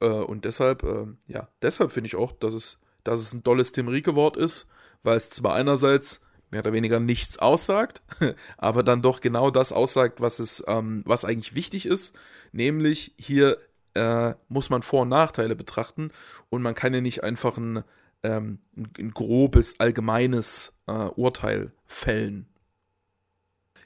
Äh, 0.00 0.06
und 0.06 0.44
deshalb, 0.44 0.82
äh, 0.82 1.06
ja, 1.26 1.48
deshalb 1.62 1.90
finde 1.90 2.08
ich 2.08 2.16
auch, 2.16 2.32
dass 2.32 2.54
es, 2.54 2.78
dass 3.02 3.20
es 3.20 3.32
ein 3.32 3.42
dolles 3.42 3.72
Tim 3.72 3.88
Rieke-Wort 3.88 4.36
ist, 4.36 4.68
weil 5.02 5.16
es 5.16 5.30
zwar 5.30 5.54
einerseits 5.54 6.20
mehr 6.50 6.60
oder 6.60 6.72
weniger 6.72 7.00
nichts 7.00 7.38
aussagt, 7.38 8.02
aber 8.58 8.82
dann 8.82 9.02
doch 9.02 9.20
genau 9.20 9.50
das 9.50 9.72
aussagt, 9.72 10.20
was 10.20 10.38
es, 10.38 10.62
ähm, 10.68 11.02
was 11.04 11.24
eigentlich 11.24 11.54
wichtig 11.54 11.86
ist, 11.86 12.14
nämlich 12.52 13.14
hier 13.18 13.58
äh, 13.94 14.34
muss 14.48 14.70
man 14.70 14.82
Vor- 14.82 15.02
und 15.02 15.08
Nachteile 15.08 15.56
betrachten 15.56 16.10
und 16.50 16.62
man 16.62 16.74
kann 16.74 16.94
ja 16.94 17.00
nicht 17.00 17.24
einfach 17.24 17.56
ein, 17.56 17.84
ähm, 18.22 18.58
ein, 18.76 19.10
grobes, 19.12 19.80
allgemeines 19.80 20.72
äh, 20.86 20.92
Urteil 20.92 21.72
fällen. 21.86 22.46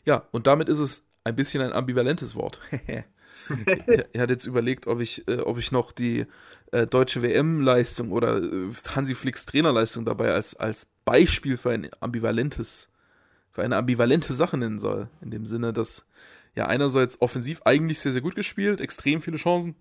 Ja, 0.04 0.26
und 0.32 0.46
damit 0.46 0.68
ist 0.68 0.78
es 0.78 1.04
ein 1.24 1.36
bisschen 1.36 1.62
ein 1.62 1.72
ambivalentes 1.72 2.34
Wort. 2.34 2.60
ich, 2.70 4.04
ich 4.12 4.20
hatte 4.20 4.32
jetzt 4.32 4.46
überlegt, 4.46 4.86
ob 4.86 5.00
ich, 5.00 5.28
äh, 5.28 5.40
ob 5.40 5.58
ich 5.58 5.72
noch 5.72 5.92
die 5.92 6.26
äh, 6.72 6.86
deutsche 6.86 7.22
WM-Leistung 7.22 8.12
oder 8.12 8.42
äh, 8.42 8.70
Hansi 8.94 9.14
Flicks 9.14 9.44
Trainerleistung 9.44 10.04
dabei 10.04 10.32
als, 10.32 10.54
als 10.54 10.86
Beispiel 11.04 11.56
für 11.56 11.70
ein 11.70 11.88
ambivalentes, 12.00 12.88
für 13.52 13.62
eine 13.62 13.76
ambivalente 13.76 14.32
Sache 14.32 14.56
nennen 14.56 14.80
soll. 14.80 15.08
In 15.20 15.30
dem 15.30 15.44
Sinne, 15.44 15.72
dass 15.72 16.06
ja 16.54 16.66
einerseits 16.66 17.20
offensiv 17.20 17.60
eigentlich 17.64 18.00
sehr, 18.00 18.12
sehr 18.12 18.22
gut 18.22 18.34
gespielt, 18.34 18.80
extrem 18.80 19.20
viele 19.20 19.36
Chancen 19.36 19.76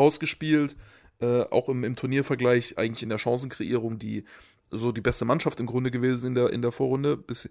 rausgespielt, 0.00 0.76
äh, 1.20 1.42
auch 1.50 1.68
im, 1.68 1.84
im 1.84 1.96
Turniervergleich 1.96 2.78
eigentlich 2.78 3.02
in 3.02 3.10
der 3.10 3.18
Chancenkreierung 3.18 3.98
die 3.98 4.24
so 4.70 4.92
die 4.92 5.00
beste 5.00 5.24
Mannschaft 5.24 5.60
im 5.60 5.66
Grunde 5.66 5.90
gewesen 5.90 6.28
in 6.28 6.34
der, 6.34 6.50
in 6.50 6.62
der 6.62 6.72
Vorrunde 6.72 7.16
bis, 7.16 7.48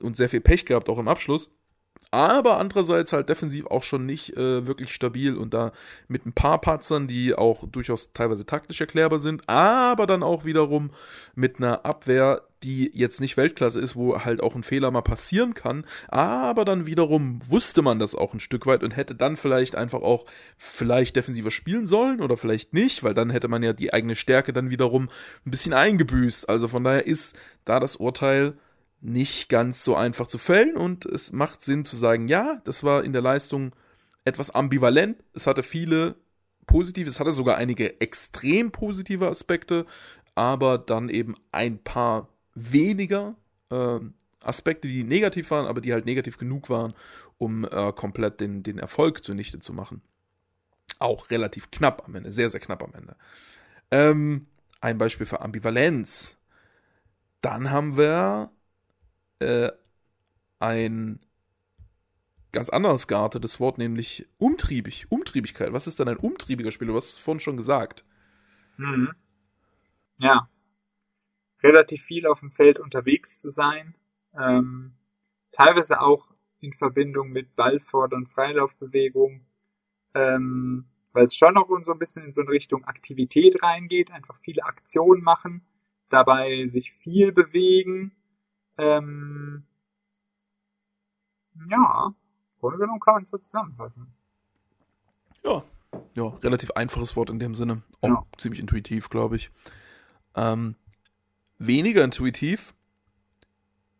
und 0.00 0.16
sehr 0.16 0.28
viel 0.28 0.40
Pech 0.40 0.64
gehabt 0.64 0.88
auch 0.88 0.98
im 0.98 1.08
Abschluss. 1.08 1.50
Aber 2.10 2.58
andererseits 2.58 3.12
halt 3.12 3.28
defensiv 3.28 3.66
auch 3.66 3.82
schon 3.82 4.04
nicht 4.04 4.36
äh, 4.36 4.66
wirklich 4.66 4.92
stabil 4.92 5.36
und 5.36 5.54
da 5.54 5.72
mit 6.08 6.26
ein 6.26 6.34
paar 6.34 6.60
Patzern, 6.60 7.08
die 7.08 7.34
auch 7.34 7.66
durchaus 7.66 8.12
teilweise 8.12 8.44
taktisch 8.44 8.80
erklärbar 8.80 9.18
sind, 9.18 9.48
aber 9.48 10.06
dann 10.06 10.22
auch 10.22 10.44
wiederum 10.44 10.90
mit 11.34 11.56
einer 11.56 11.86
Abwehr, 11.86 12.42
die 12.62 12.90
jetzt 12.94 13.20
nicht 13.20 13.36
Weltklasse 13.36 13.80
ist, 13.80 13.96
wo 13.96 14.24
halt 14.24 14.42
auch 14.42 14.54
ein 14.54 14.62
Fehler 14.62 14.90
mal 14.90 15.02
passieren 15.02 15.54
kann, 15.54 15.84
aber 16.08 16.64
dann 16.64 16.86
wiederum 16.86 17.40
wusste 17.46 17.82
man 17.82 17.98
das 17.98 18.14
auch 18.14 18.34
ein 18.34 18.40
Stück 18.40 18.66
weit 18.66 18.82
und 18.82 18.96
hätte 18.96 19.14
dann 19.14 19.36
vielleicht 19.36 19.74
einfach 19.74 20.02
auch 20.02 20.24
vielleicht 20.56 21.16
defensiver 21.16 21.50
spielen 21.50 21.86
sollen 21.86 22.20
oder 22.20 22.36
vielleicht 22.36 22.72
nicht, 22.72 23.02
weil 23.02 23.14
dann 23.14 23.30
hätte 23.30 23.48
man 23.48 23.62
ja 23.62 23.72
die 23.72 23.92
eigene 23.92 24.14
Stärke 24.14 24.52
dann 24.52 24.70
wiederum 24.70 25.08
ein 25.46 25.50
bisschen 25.50 25.72
eingebüßt. 25.72 26.48
Also 26.48 26.68
von 26.68 26.84
daher 26.84 27.06
ist 27.06 27.36
da 27.64 27.80
das 27.80 27.96
Urteil 27.96 28.54
nicht 29.00 29.48
ganz 29.48 29.82
so 29.82 29.96
einfach 29.96 30.28
zu 30.28 30.38
fällen 30.38 30.76
und 30.76 31.04
es 31.06 31.32
macht 31.32 31.62
Sinn 31.62 31.84
zu 31.84 31.96
sagen, 31.96 32.28
ja, 32.28 32.60
das 32.64 32.84
war 32.84 33.02
in 33.04 33.12
der 33.12 33.22
Leistung 33.22 33.74
etwas 34.24 34.50
ambivalent. 34.50 35.16
Es 35.34 35.46
hatte 35.46 35.62
viele 35.62 36.14
positive, 36.66 37.08
es 37.08 37.18
hatte 37.18 37.32
sogar 37.32 37.56
einige 37.56 38.00
extrem 38.00 38.70
positive 38.70 39.28
Aspekte, 39.28 39.86
aber 40.34 40.78
dann 40.78 41.08
eben 41.08 41.34
ein 41.50 41.78
paar 41.82 42.28
weniger 42.54 43.34
äh, 43.70 44.00
Aspekte, 44.42 44.88
die 44.88 45.04
negativ 45.04 45.50
waren, 45.50 45.66
aber 45.66 45.80
die 45.80 45.92
halt 45.92 46.04
negativ 46.04 46.38
genug 46.38 46.70
waren, 46.70 46.94
um 47.38 47.64
äh, 47.64 47.92
komplett 47.92 48.40
den, 48.40 48.62
den 48.62 48.78
Erfolg 48.78 49.24
zunichte 49.24 49.58
zu 49.58 49.72
machen. 49.72 50.02
Auch 50.98 51.30
relativ 51.30 51.70
knapp 51.70 52.04
am 52.06 52.14
Ende, 52.14 52.32
sehr, 52.32 52.50
sehr 52.50 52.60
knapp 52.60 52.82
am 52.82 52.94
Ende. 52.94 53.16
Ähm, 53.90 54.46
ein 54.80 54.98
Beispiel 54.98 55.26
für 55.26 55.40
Ambivalenz. 55.40 56.38
Dann 57.40 57.70
haben 57.70 57.96
wir 57.96 58.50
äh, 59.38 59.70
ein 60.58 61.20
ganz 62.52 62.68
anderes 62.68 63.08
geartetes 63.08 63.58
Wort, 63.58 63.78
nämlich 63.78 64.28
umtriebig, 64.38 65.06
Umtriebigkeit. 65.10 65.72
Was 65.72 65.86
ist 65.86 65.98
denn 65.98 66.08
ein 66.08 66.18
umtriebiger 66.18 66.70
Spieler? 66.70 66.92
Du 66.92 66.96
hast 66.96 67.10
es 67.10 67.18
vorhin 67.18 67.40
schon 67.40 67.56
gesagt. 67.56 68.04
Mhm. 68.76 69.12
Ja. 70.18 70.48
Relativ 71.62 72.02
viel 72.02 72.26
auf 72.26 72.40
dem 72.40 72.50
Feld 72.50 72.78
unterwegs 72.78 73.40
zu 73.40 73.48
sein. 73.48 73.94
Ähm, 74.38 74.94
teilweise 75.52 76.00
auch 76.00 76.26
in 76.60 76.72
Verbindung 76.72 77.30
mit 77.30 77.54
Ballfort- 77.56 78.14
und 78.14 78.26
Freilaufbewegung. 78.26 79.44
Ähm, 80.14 80.86
weil 81.12 81.24
es 81.24 81.36
schon 81.36 81.54
noch 81.54 81.68
so 81.84 81.92
ein 81.92 81.98
bisschen 81.98 82.24
in 82.24 82.32
so 82.32 82.40
eine 82.40 82.50
Richtung 82.50 82.84
Aktivität 82.84 83.62
reingeht, 83.62 84.10
einfach 84.10 84.36
viele 84.36 84.64
Aktionen 84.64 85.22
machen, 85.22 85.66
dabei 86.08 86.66
sich 86.66 86.92
viel 86.92 87.32
bewegen. 87.32 88.12
Ähm, 88.78 89.64
ja, 91.68 92.14
Grunde 92.62 92.78
genommen 92.78 93.00
kann 93.00 93.14
man 93.14 93.22
es 93.24 93.28
so 93.28 93.38
zusammenfassen. 93.38 94.14
Ja, 95.44 95.62
ja, 96.16 96.28
relativ 96.28 96.70
einfaches 96.70 97.16
Wort 97.16 97.28
in 97.28 97.40
dem 97.40 97.56
Sinne. 97.56 97.82
Auch 98.00 98.08
ja. 98.08 98.26
ziemlich 98.38 98.60
intuitiv, 98.60 99.10
glaube 99.10 99.36
ich. 99.36 99.50
Ähm, 100.36 100.76
weniger 101.66 102.04
intuitiv. 102.04 102.74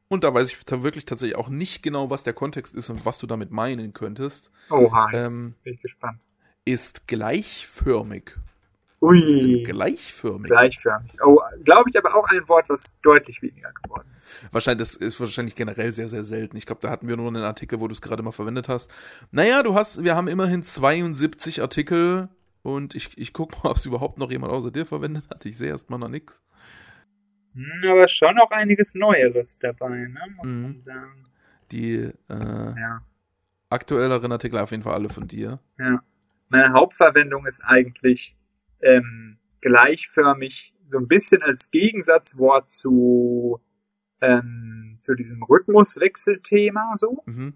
Und 0.08 0.24
da 0.24 0.34
weiß 0.34 0.52
ich 0.52 0.64
da 0.64 0.82
wirklich 0.82 1.06
tatsächlich 1.06 1.36
auch 1.36 1.48
nicht 1.48 1.82
genau, 1.82 2.10
was 2.10 2.22
der 2.22 2.34
Kontext 2.34 2.74
ist 2.74 2.90
und 2.90 3.06
was 3.06 3.18
du 3.18 3.26
damit 3.26 3.50
meinen 3.50 3.94
könntest. 3.94 4.50
Oha, 4.68 5.10
ähm, 5.12 5.54
bin 5.64 5.74
ich 5.74 5.80
gespannt. 5.80 6.20
Ist 6.64 7.08
gleichförmig. 7.08 8.36
Ui. 9.00 9.18
Ist 9.18 9.66
gleichförmig? 9.66 10.48
Gleichförmig. 10.48 11.12
Oh, 11.24 11.40
glaube 11.64 11.90
ich 11.90 11.98
aber 11.98 12.14
auch 12.14 12.28
ein 12.28 12.46
Wort, 12.48 12.68
was 12.68 13.00
deutlich 13.00 13.42
weniger 13.42 13.72
geworden 13.82 14.08
ist. 14.16 14.36
Wahrscheinlich, 14.52 14.86
das 14.86 14.94
ist 14.94 15.18
wahrscheinlich 15.18 15.56
generell 15.56 15.92
sehr, 15.92 16.08
sehr 16.08 16.22
selten. 16.22 16.56
Ich 16.56 16.66
glaube, 16.66 16.82
da 16.82 16.90
hatten 16.90 17.08
wir 17.08 17.16
nur 17.16 17.26
einen 17.26 17.42
Artikel, 17.42 17.80
wo 17.80 17.88
du 17.88 17.92
es 17.92 18.00
gerade 18.00 18.22
mal 18.22 18.30
verwendet 18.30 18.68
hast. 18.68 18.92
Naja, 19.32 19.64
du 19.64 19.74
hast, 19.74 20.04
wir 20.04 20.14
haben 20.14 20.28
immerhin 20.28 20.62
72 20.62 21.62
Artikel 21.62 22.28
und 22.62 22.94
ich, 22.94 23.18
ich 23.18 23.32
gucke 23.32 23.56
mal, 23.64 23.70
ob 23.70 23.78
es 23.78 23.86
überhaupt 23.86 24.18
noch 24.18 24.30
jemand 24.30 24.52
außer 24.52 24.70
dir 24.70 24.86
verwendet 24.86 25.24
hat. 25.30 25.44
Ich 25.46 25.58
sehe 25.58 25.70
erstmal 25.70 25.98
noch 25.98 26.08
nichts. 26.08 26.42
Hm, 27.54 27.90
aber 27.90 28.08
schon 28.08 28.34
noch 28.36 28.50
einiges 28.50 28.94
Neueres 28.94 29.58
dabei, 29.58 30.08
ne? 30.08 30.20
muss 30.36 30.56
mhm. 30.56 30.62
man 30.62 30.80
sagen. 30.80 31.26
Die 31.70 31.94
äh, 31.94 32.12
ja. 32.28 33.00
aktuelleren 33.70 34.32
Artikel 34.32 34.58
auf 34.58 34.70
jeden 34.70 34.82
Fall 34.82 34.94
alle 34.94 35.08
von 35.08 35.26
dir. 35.26 35.58
Ja. 35.78 36.02
Meine 36.48 36.72
Hauptverwendung 36.72 37.46
ist 37.46 37.62
eigentlich 37.64 38.36
ähm, 38.80 39.38
gleichförmig 39.62 40.74
so 40.84 40.98
ein 40.98 41.08
bisschen 41.08 41.42
als 41.42 41.70
Gegensatzwort 41.70 42.70
zu, 42.70 43.60
ähm, 44.20 44.96
zu 44.98 45.14
diesem 45.14 45.42
Rhythmuswechselthema 45.42 46.92
so. 46.96 47.22
Mhm. 47.26 47.54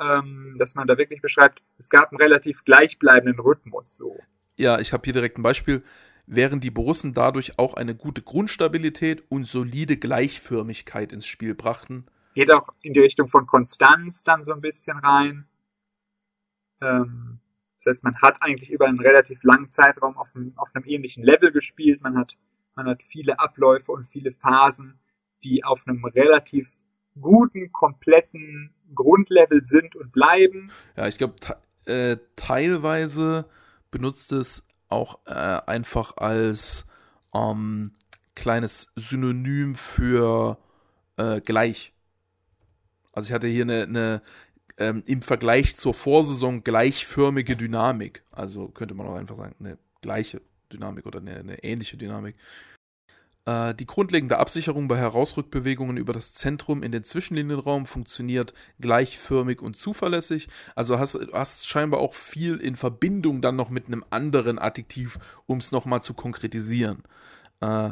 Ähm, 0.00 0.56
dass 0.58 0.74
man 0.74 0.88
da 0.88 0.98
wirklich 0.98 1.22
beschreibt, 1.22 1.62
es 1.78 1.88
gab 1.88 2.10
einen 2.10 2.20
relativ 2.20 2.64
gleichbleibenden 2.64 3.38
Rhythmus 3.38 3.96
so. 3.96 4.18
Ja, 4.56 4.80
ich 4.80 4.92
habe 4.92 5.02
hier 5.04 5.12
direkt 5.12 5.38
ein 5.38 5.44
Beispiel. 5.44 5.84
Während 6.26 6.64
die 6.64 6.70
Borussen 6.70 7.12
dadurch 7.12 7.58
auch 7.58 7.74
eine 7.74 7.94
gute 7.94 8.22
Grundstabilität 8.22 9.22
und 9.30 9.46
solide 9.46 9.96
Gleichförmigkeit 9.96 11.12
ins 11.12 11.26
Spiel 11.26 11.54
brachten. 11.54 12.06
Geht 12.34 12.52
auch 12.52 12.72
in 12.80 12.94
die 12.94 13.00
Richtung 13.00 13.28
von 13.28 13.46
Konstanz 13.46 14.24
dann 14.24 14.42
so 14.42 14.52
ein 14.52 14.60
bisschen 14.60 14.98
rein. 14.98 15.46
Ähm, 16.80 17.40
das 17.76 17.86
heißt, 17.86 18.04
man 18.04 18.16
hat 18.22 18.40
eigentlich 18.40 18.70
über 18.70 18.86
einen 18.86 19.00
relativ 19.00 19.42
langen 19.42 19.68
Zeitraum 19.68 20.16
auf 20.16 20.34
einem, 20.34 20.52
auf 20.56 20.70
einem 20.74 20.86
ähnlichen 20.86 21.24
Level 21.24 21.52
gespielt. 21.52 22.00
Man 22.02 22.16
hat, 22.16 22.36
man 22.74 22.86
hat 22.86 23.02
viele 23.02 23.38
Abläufe 23.38 23.92
und 23.92 24.06
viele 24.06 24.32
Phasen, 24.32 24.98
die 25.42 25.64
auf 25.64 25.86
einem 25.86 26.04
relativ 26.04 26.70
guten, 27.20 27.70
kompletten 27.72 28.74
Grundlevel 28.94 29.62
sind 29.62 29.96
und 29.96 30.12
bleiben. 30.12 30.70
Ja, 30.96 31.06
ich 31.06 31.18
glaube, 31.18 31.34
äh, 31.86 32.16
teilweise 32.36 33.46
benutzt 33.90 34.32
es 34.32 34.66
auch 34.94 35.18
äh, 35.26 35.32
einfach 35.32 36.16
als 36.16 36.86
ähm, 37.34 37.92
kleines 38.34 38.92
Synonym 38.96 39.74
für 39.74 40.58
äh, 41.16 41.40
gleich. 41.40 41.92
Also 43.12 43.28
ich 43.28 43.32
hatte 43.32 43.46
hier 43.46 43.64
eine, 43.64 43.82
eine 43.82 44.22
ähm, 44.78 45.02
im 45.06 45.22
Vergleich 45.22 45.76
zur 45.76 45.94
Vorsaison 45.94 46.64
gleichförmige 46.64 47.56
Dynamik. 47.56 48.24
Also 48.32 48.68
könnte 48.68 48.94
man 48.94 49.06
auch 49.06 49.14
einfach 49.14 49.36
sagen, 49.36 49.54
eine 49.60 49.78
gleiche 50.00 50.40
Dynamik 50.72 51.06
oder 51.06 51.20
eine, 51.20 51.36
eine 51.36 51.62
ähnliche 51.62 51.96
Dynamik. 51.96 52.36
Äh, 53.46 53.74
die 53.74 53.86
grundlegende 53.86 54.38
Absicherung 54.38 54.88
bei 54.88 54.96
Herausrückbewegungen 54.96 55.96
über 55.96 56.12
das 56.12 56.32
Zentrum 56.32 56.82
in 56.82 56.92
den 56.92 57.04
Zwischenlinienraum 57.04 57.86
funktioniert 57.86 58.54
gleichförmig 58.80 59.60
und 59.60 59.76
zuverlässig. 59.76 60.48
Also 60.74 60.98
hast, 60.98 61.18
hast 61.32 61.66
scheinbar 61.66 62.00
auch 62.00 62.14
viel 62.14 62.56
in 62.56 62.76
Verbindung 62.76 63.42
dann 63.42 63.56
noch 63.56 63.70
mit 63.70 63.86
einem 63.86 64.04
anderen 64.10 64.58
Adjektiv, 64.58 65.18
um 65.46 65.58
es 65.58 65.72
nochmal 65.72 66.00
zu 66.00 66.14
konkretisieren. 66.14 67.02
Äh, 67.60 67.90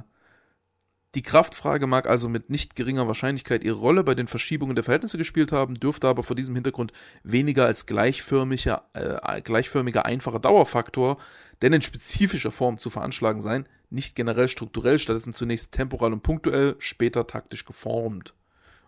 die 1.14 1.22
Kraftfrage 1.22 1.86
mag 1.86 2.08
also 2.08 2.30
mit 2.30 2.48
nicht 2.48 2.74
geringer 2.74 3.06
Wahrscheinlichkeit 3.06 3.64
ihre 3.64 3.76
Rolle 3.76 4.02
bei 4.02 4.14
den 4.14 4.28
Verschiebungen 4.28 4.74
der 4.74 4.84
Verhältnisse 4.84 5.18
gespielt 5.18 5.52
haben, 5.52 5.74
dürfte 5.74 6.08
aber 6.08 6.22
vor 6.22 6.34
diesem 6.34 6.54
Hintergrund 6.54 6.94
weniger 7.22 7.66
als 7.66 7.84
gleichförmiger, 7.84 8.88
äh, 8.94 9.42
gleichförmiger 9.42 10.06
einfacher 10.06 10.38
Dauerfaktor, 10.38 11.18
denn 11.62 11.72
in 11.72 11.82
spezifischer 11.82 12.52
Form 12.52 12.78
zu 12.78 12.90
veranschlagen 12.90 13.40
sein, 13.40 13.68
nicht 13.90 14.14
generell 14.14 14.48
strukturell, 14.48 14.98
stattdessen 14.98 15.32
zunächst 15.32 15.72
temporal 15.72 16.12
und 16.12 16.22
punktuell, 16.22 16.76
später 16.78 17.26
taktisch 17.26 17.64
geformt. 17.64 18.34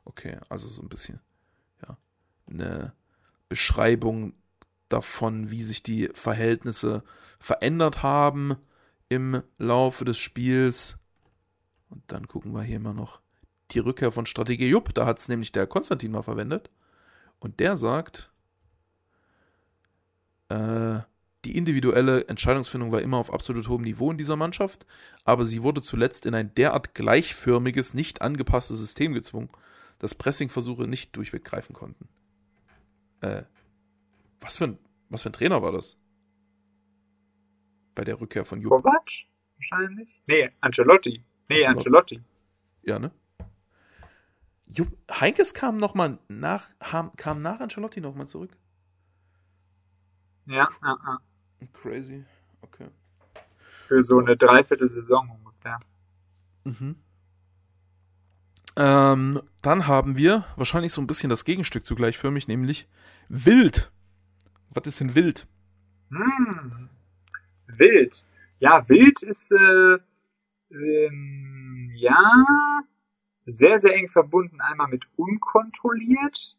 Okay, 0.05 0.39
also 0.49 0.69
so 0.69 0.83
ein 0.83 0.89
bisschen, 0.89 1.21
ja, 1.87 1.97
eine 2.47 2.93
Beschreibung 3.49 4.35
davon, 4.89 5.51
wie 5.51 5.63
sich 5.63 5.83
die 5.83 6.11
Verhältnisse 6.13 7.03
verändert 7.39 8.03
haben 8.03 8.57
im 9.09 9.43
Laufe 9.59 10.05
des 10.05 10.19
Spiels 10.19 10.99
und 11.95 12.03
dann 12.09 12.27
gucken 12.27 12.53
wir 12.53 12.63
hier 12.63 12.81
mal 12.81 12.93
noch 12.93 13.21
die 13.71 13.79
Rückkehr 13.79 14.11
von 14.11 14.27
Strategie 14.27 14.69
Jupp. 14.69 14.93
Da 14.95 15.07
hat 15.07 15.21
es 15.21 15.29
nämlich 15.29 15.53
der 15.53 15.69
Konstantin 15.69 16.11
mal 16.11 16.23
verwendet. 16.23 16.71
Und 17.39 17.61
der 17.61 17.77
sagt, 17.77 18.33
äh, 20.49 20.99
die 21.45 21.57
individuelle 21.57 22.27
Entscheidungsfindung 22.29 22.93
war 22.93 23.03
immer 23.03 23.19
auf 23.19 23.33
absolut 23.33 23.69
hohem 23.69 23.83
Niveau 23.83 24.11
in 24.11 24.19
dieser 24.19 24.37
Mannschaft, 24.37 24.87
aber 25.25 25.45
sie 25.45 25.63
wurde 25.63 25.83
zuletzt 25.83 26.27
in 26.27 26.35
ein 26.35 26.55
derart 26.55 26.95
gleichförmiges, 26.95 27.95
nicht 27.95 28.23
angepasstes 28.23 28.79
System 28.79 29.13
gezwungen, 29.13 29.51
dass 29.99 30.15
Pressingversuche 30.15 30.87
nicht 30.87 31.17
durchweg 31.17 31.45
greifen 31.45 31.75
konnten. 31.75 32.09
Äh, 33.21 33.43
was 34.41 34.57
für 34.57 34.65
ein, 34.65 34.79
was 35.09 35.23
für 35.23 35.31
ein 35.31 35.35
Trainer 35.35 35.63
war 35.63 35.73
das? 35.73 35.97
Bei 37.95 38.05
der 38.05 38.21
Rückkehr 38.21 38.45
von 38.45 38.61
Jupp. 38.61 38.71
Kovac? 38.71 39.11
Wahrscheinlich? 39.57 40.09
Nee, 40.27 40.51
Ancelotti. 40.61 41.25
Nee, 41.49 41.65
Ancelotti. 41.65 42.23
Ja, 42.83 42.99
ne? 42.99 43.13
Jupp, 44.67 44.89
Heinkes 45.11 45.55
kam 45.55 45.79
noch 45.79 45.95
mal 45.95 46.19
nach, 46.29 46.67
kam 47.17 47.43
nach 47.43 47.61
Ancelotti 47.61 48.01
noch 48.01 48.15
mal 48.15 48.27
zurück. 48.27 48.57
Ja, 50.47 50.69
ja, 50.83 50.99
ja. 51.07 51.21
Crazy, 51.73 52.25
okay. 52.63 52.89
Für 53.87 54.03
so 54.03 54.19
eine 54.19 54.37
Dreiviertelsaison 54.37 55.31
ungefähr. 55.31 55.81
Mhm. 56.65 56.97
Ähm, 58.77 59.41
dann 59.63 59.87
haben 59.87 60.17
wir 60.17 60.45
wahrscheinlich 60.57 60.93
so 60.93 61.01
ein 61.01 61.07
bisschen 61.07 61.31
das 61.31 61.45
Gegenstück 61.45 61.87
zugleich 61.87 62.19
für 62.19 62.31
mich, 62.31 62.49
nämlich 62.49 62.89
Wild. 63.29 63.93
Was 64.75 64.87
ist 64.87 65.01
denn 65.01 65.15
Wild? 65.15 65.47
Hm. 66.11 66.89
Wild. 67.67 68.27
Ja, 68.59 68.89
Wild 68.89 69.23
ist 69.23 69.53
äh, 69.53 69.99
ähm, 70.71 71.93
ja, 71.95 72.43
sehr, 73.47 73.79
sehr 73.79 73.95
eng 73.95 74.09
verbunden. 74.09 74.61
Einmal 74.61 74.89
mit 74.89 75.05
unkontrolliert, 75.17 76.59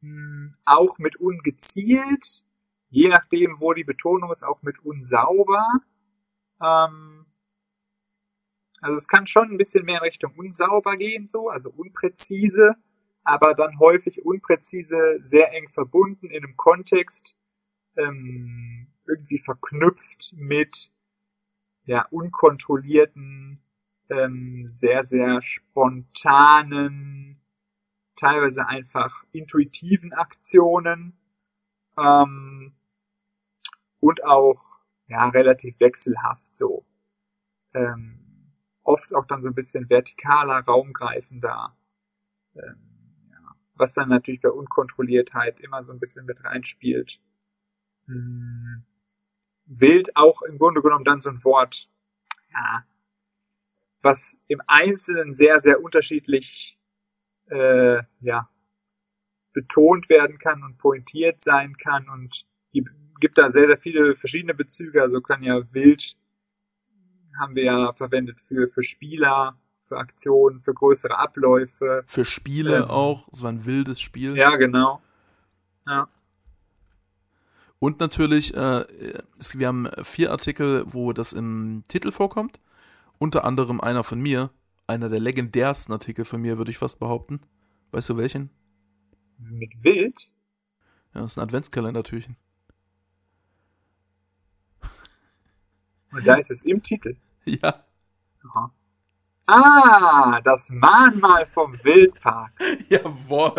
mh, 0.00 0.10
hm, 0.10 0.54
auch 0.64 0.98
mit 0.98 1.16
ungezielt, 1.16 2.44
je 2.90 3.08
nachdem, 3.08 3.60
wo 3.60 3.72
die 3.74 3.84
Betonung 3.84 4.30
ist, 4.30 4.44
auch 4.44 4.62
mit 4.62 4.78
unsauber. 4.84 5.64
Ähm, 6.62 7.26
Also 8.80 8.94
es 8.96 9.08
kann 9.08 9.26
schon 9.26 9.50
ein 9.50 9.56
bisschen 9.58 9.84
mehr 9.84 9.98
in 9.98 10.04
Richtung 10.04 10.34
unsauber 10.36 10.96
gehen, 10.96 11.26
so, 11.26 11.48
also 11.48 11.70
unpräzise, 11.70 12.76
aber 13.24 13.54
dann 13.54 13.78
häufig 13.80 14.24
unpräzise, 14.24 15.18
sehr 15.20 15.52
eng 15.52 15.68
verbunden 15.68 16.30
in 16.30 16.44
einem 16.44 16.56
Kontext, 16.56 17.36
ähm, 17.96 18.88
irgendwie 19.06 19.38
verknüpft 19.38 20.32
mit 20.36 20.92
ja, 21.86 22.06
unkontrollierten, 22.10 23.60
ähm, 24.10 24.64
sehr, 24.66 25.02
sehr 25.04 25.42
spontanen, 25.42 27.40
teilweise 28.16 28.66
einfach 28.66 29.24
intuitiven 29.32 30.12
Aktionen 30.12 31.18
ähm, 31.96 32.77
und 34.00 34.24
auch 34.24 34.62
ja 35.06 35.28
relativ 35.28 35.78
wechselhaft 35.80 36.56
so. 36.56 36.86
Ähm, 37.74 38.54
oft 38.82 39.14
auch 39.14 39.26
dann 39.26 39.42
so 39.42 39.48
ein 39.48 39.54
bisschen 39.54 39.88
vertikaler, 39.88 40.60
raumgreifender. 40.60 41.76
Ähm, 42.54 43.28
ja, 43.30 43.56
was 43.74 43.94
dann 43.94 44.08
natürlich 44.08 44.40
bei 44.40 44.50
Unkontrolliertheit 44.50 45.60
immer 45.60 45.84
so 45.84 45.92
ein 45.92 46.00
bisschen 46.00 46.24
mit 46.26 46.42
reinspielt. 46.44 47.20
Hm, 48.06 48.86
wild 49.66 50.16
auch 50.16 50.42
im 50.42 50.58
Grunde 50.58 50.80
genommen 50.82 51.04
dann 51.04 51.20
so 51.20 51.30
ein 51.30 51.44
Wort, 51.44 51.90
ja, 52.50 52.84
was 54.00 54.42
im 54.46 54.62
Einzelnen 54.66 55.34
sehr, 55.34 55.60
sehr 55.60 55.82
unterschiedlich 55.82 56.80
äh, 57.50 58.02
ja, 58.20 58.50
betont 59.52 60.08
werden 60.08 60.38
kann 60.38 60.62
und 60.62 60.78
pointiert 60.78 61.40
sein 61.40 61.76
kann 61.76 62.08
und 62.08 62.46
gibt 63.20 63.38
da 63.38 63.50
sehr, 63.50 63.66
sehr 63.66 63.78
viele 63.78 64.14
verschiedene 64.14 64.54
Bezüge. 64.54 65.02
Also 65.02 65.20
kann 65.20 65.42
ja 65.42 65.62
wild 65.72 66.16
haben 67.38 67.54
wir 67.54 67.64
ja 67.64 67.92
verwendet 67.92 68.40
für, 68.40 68.66
für 68.66 68.82
Spieler, 68.82 69.56
für 69.80 69.96
Aktionen, 69.96 70.60
für 70.60 70.74
größere 70.74 71.16
Abläufe. 71.18 72.04
Für 72.06 72.24
Spiele 72.24 72.78
ähm, 72.78 72.90
auch. 72.90 73.28
Es 73.32 73.42
war 73.42 73.50
ein 73.50 73.64
wildes 73.64 74.00
Spiel. 74.00 74.36
Ja, 74.36 74.56
genau. 74.56 75.00
Ja. 75.86 76.08
Und 77.78 78.00
natürlich, 78.00 78.54
äh, 78.54 78.84
es, 79.38 79.58
wir 79.58 79.68
haben 79.68 79.88
vier 80.02 80.32
Artikel, 80.32 80.84
wo 80.86 81.12
das 81.12 81.32
im 81.32 81.84
Titel 81.88 82.10
vorkommt. 82.10 82.60
Unter 83.18 83.44
anderem 83.44 83.80
einer 83.80 84.04
von 84.04 84.20
mir. 84.20 84.50
Einer 84.86 85.08
der 85.08 85.20
legendärsten 85.20 85.92
Artikel 85.92 86.24
von 86.24 86.40
mir, 86.40 86.58
würde 86.58 86.70
ich 86.70 86.78
fast 86.78 86.98
behaupten. 86.98 87.40
Weißt 87.90 88.08
du 88.08 88.16
welchen? 88.16 88.50
Mit 89.38 89.72
Wild? 89.82 90.32
Ja, 91.14 91.22
das 91.22 91.32
ist 91.32 91.38
ein 91.38 91.44
Adventskalendertürchen. 91.44 92.36
Und 96.12 96.26
da 96.26 96.34
ist 96.34 96.50
es 96.50 96.62
im 96.62 96.82
Titel. 96.82 97.16
Ja. 97.44 97.82
Aha. 98.44 98.72
Ah, 99.46 100.40
das 100.42 100.68
Mahnmal 100.68 101.46
vom 101.46 101.72
Wildpark. 101.82 102.52
Jawohl. 102.90 103.52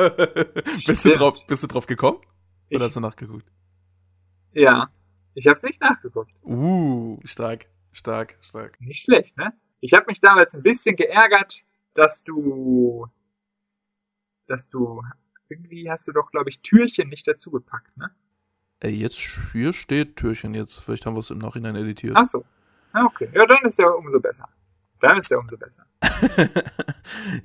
bist, 0.86 1.06
du 1.06 1.10
drauf, 1.12 1.36
bist 1.48 1.64
du 1.64 1.68
drauf 1.68 1.88
gekommen? 1.88 2.20
Oder 2.70 2.78
ich, 2.78 2.84
hast 2.84 2.96
du 2.96 3.00
nachgeguckt? 3.00 3.52
Ja, 4.54 4.92
ich 5.34 5.48
hab's 5.48 5.64
nicht 5.64 5.82
nachgeguckt. 5.82 6.32
Uh, 6.44 7.20
stark, 7.24 7.68
stark, 7.92 8.38
stark. 8.42 8.80
Nicht 8.80 9.04
schlecht, 9.04 9.38
ne? 9.38 9.54
Ich 9.80 9.94
habe 9.94 10.06
mich 10.08 10.20
damals 10.20 10.54
ein 10.54 10.62
bisschen 10.62 10.96
geärgert, 10.96 11.64
dass 11.96 12.24
du, 12.24 13.08
dass 14.46 14.68
du, 14.70 15.02
irgendwie 15.48 15.90
hast 15.90 16.08
du 16.08 16.12
doch, 16.12 16.30
glaube 16.30 16.50
ich, 16.50 16.62
Türchen 16.62 17.10
nicht 17.10 17.28
dazu 17.28 17.50
gepackt, 17.50 17.98
ne? 17.98 18.12
Ey, 18.82 18.92
jetzt 18.92 19.18
hier 19.52 19.74
steht 19.74 20.16
Türchen 20.16 20.54
jetzt. 20.54 20.80
Vielleicht 20.80 21.06
haben 21.06 21.16
wir 21.16 21.20
es 21.20 21.30
im 21.30 21.38
Nachhinein 21.38 21.76
editiert. 21.76 22.16
Ach 22.18 22.26
so. 22.26 22.46
Ja, 22.94 23.04
okay. 23.04 23.30
Ja, 23.34 23.46
dann 23.46 23.60
ist 23.64 23.78
ja 23.78 23.90
umso 23.90 24.20
besser. 24.20 24.48
Dann 25.02 25.18
ist 25.18 25.32
ja 25.32 25.38
umso 25.38 25.58
besser. 25.58 25.86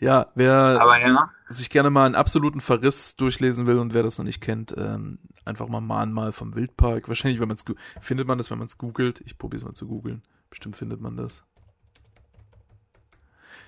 ja, 0.01 0.27
wer 0.35 0.79
ja. 0.81 1.31
sich 1.49 1.71
gerne 1.71 1.91
mal 1.91 2.07
einen 2.07 2.15
absoluten 2.15 2.61
Verriss 2.61 3.17
durchlesen 3.17 3.67
will 3.67 3.79
und 3.79 3.95
wer 3.95 4.03
das 4.03 4.19
noch 4.19 4.25
nicht 4.25 4.41
kennt, 4.41 4.75
ähm, 4.77 5.19
einfach 5.45 5.69
mal 5.69 5.81
Mahnmal 5.81 6.33
vom 6.33 6.55
Wildpark. 6.55 7.09
Wahrscheinlich, 7.09 7.41
wenn 7.41 7.49
man 7.49 7.57
es 7.57 7.65
findet 8.01 8.27
man 8.27 8.39
das, 8.39 8.51
wenn 8.51 8.59
man 8.59 8.67
es 8.67 8.79
googelt. 8.79 9.21
Ich 9.25 9.39
probiere 9.39 9.59
es 9.59 9.65
mal 9.65 9.75
zu 9.75 9.87
googeln. 9.87 10.23
Bestimmt 10.51 10.77
findet 10.77 11.01
man 11.01 11.17
das. 11.17 11.45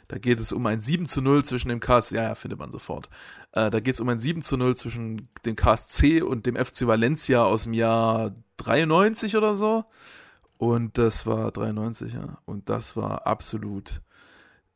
Da 0.09 0.19
geht 0.19 0.39
es 0.39 0.53
um 0.53 0.65
ein 0.67 0.81
7 0.81 1.07
zu 1.07 1.21
0 1.21 1.45
zwischen 1.45 1.69
dem 1.69 1.81
KSC, 1.81 2.17
ja, 2.17 2.23
ja, 2.23 2.35
findet 2.35 2.59
man 2.59 2.71
sofort. 2.71 3.09
Äh, 3.53 3.71
da 3.71 3.81
geht 3.81 3.95
es 3.95 4.01
um 4.01 4.09
ein 4.09 4.21
7 4.21 4.43
zu 4.43 4.57
0 4.57 4.77
zwischen 4.77 5.29
dem 5.45 5.57
KSC 5.57 6.23
und 6.23 6.47
dem 6.47 6.57
FC 6.57 6.87
Valencia 6.87 7.45
aus 7.45 7.65
dem 7.65 7.73
Jahr 7.73 8.35
93 8.59 9.37
oder 9.37 9.55
so. 9.57 9.85
Und 10.59 10.97
das 10.97 11.27
war 11.27 11.51
93, 11.51 12.15
ja. 12.15 12.39
Und 12.45 12.69
das 12.69 12.97
war 12.97 13.27
absolut 13.27 14.01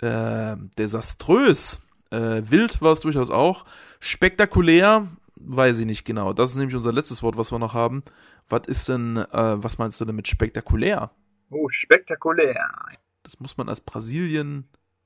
äh, 0.01 0.57
desaströs. 0.77 1.87
Äh, 2.11 2.43
wild 2.45 2.83
war 2.83 2.93
es 2.93 3.01
durchaus 3.01 3.31
auch. 3.31 3.65
Spektakulär, 4.01 5.07
weiß 5.37 5.79
ich 5.79 5.87
nicht 5.87 6.05
genau. 6.05 6.33
Das 6.33 6.51
ist 6.51 6.57
nämlich 6.57 6.77
unser 6.77 6.93
letztes 6.93 7.23
Wort, 7.23 7.37
was 7.37 7.53
wir 7.53 7.59
noch 7.59 7.75
haben. 7.75 8.03
Was 8.49 8.63
ist 8.67 8.89
denn, 8.89 9.17
äh, 9.17 9.63
was 9.63 9.79
meinst 9.79 10.01
du 10.01 10.05
denn 10.05 10.17
mit 10.17 10.27
spektakulär? 10.27 11.13
Oh, 11.51 11.69
spektakulär. 11.69 12.69
Das 13.23 13.39
muss 13.39 13.57
man 13.57 13.69
als 13.69 13.81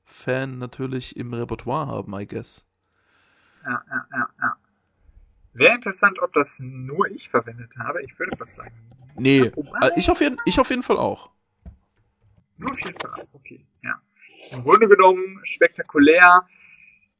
Brasilien-Fan 0.05 0.57
natürlich 0.57 1.15
im 1.17 1.33
Repertoire 1.33 1.87
haben, 1.87 2.13
I 2.13 2.25
guess. 2.25 2.65
Ja, 3.63 3.83
ja, 3.89 4.07
ja, 4.11 4.29
ja. 4.39 4.57
Wäre 5.53 5.75
interessant, 5.75 6.19
ob 6.21 6.33
das 6.33 6.59
nur 6.59 7.09
ich 7.11 7.29
verwendet 7.29 7.77
habe. 7.77 8.03
Ich 8.03 8.17
würde 8.19 8.35
fast 8.37 8.55
sagen. 8.55 8.75
Nee, 9.15 9.39
äh, 9.39 9.91
ich 9.95 10.09
auf, 10.09 10.19
jeden, 10.19 10.37
ich 10.45 10.59
auf 10.59 10.69
jeden 10.69 10.83
Fall 10.83 10.97
auch. 10.97 11.31
Nur 12.57 12.71
auf 12.71 12.79
jeden 12.79 12.99
Fall 12.99 13.13
auch, 13.13 13.33
okay. 13.33 13.65
Ja. 13.81 14.01
Im 14.51 14.63
Grunde 14.63 14.87
genommen 14.87 15.39
spektakulär, 15.43 16.45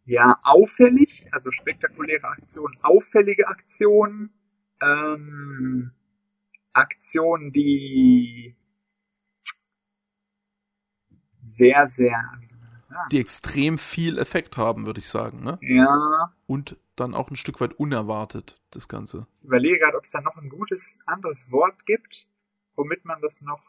ja, 0.05 0.39
auffällig, 0.43 1.25
also 1.31 1.49
spektakuläre 1.51 2.27
Aktionen, 2.27 2.77
auffällige 2.83 3.47
Aktionen, 3.47 4.33
ähm, 4.81 5.91
Aktionen, 6.73 7.53
die 7.53 8.55
sehr, 11.39 11.87
sehr, 11.87 12.21
wie 12.39 12.47
soll 12.47 12.64
sagen? 12.85 13.09
Die 13.11 13.19
extrem 13.19 13.77
viel 13.77 14.17
Effekt 14.17 14.57
haben, 14.57 14.85
würde 14.85 14.99
ich 14.99 15.09
sagen, 15.09 15.43
ne? 15.43 15.57
Ja. 15.61 16.33
Und 16.47 16.77
dann 16.95 17.13
auch 17.13 17.29
ein 17.29 17.35
Stück 17.35 17.59
weit 17.61 17.73
unerwartet, 17.73 18.61
das 18.71 18.87
Ganze. 18.87 19.27
Ich 19.39 19.45
überlege 19.45 19.79
gerade, 19.79 19.97
ob 19.97 20.03
es 20.03 20.11
da 20.11 20.21
noch 20.21 20.37
ein 20.37 20.49
gutes 20.49 20.97
anderes 21.05 21.51
Wort 21.51 21.85
gibt, 21.85 22.27
womit 22.75 23.05
man 23.05 23.21
das 23.21 23.41
noch 23.41 23.61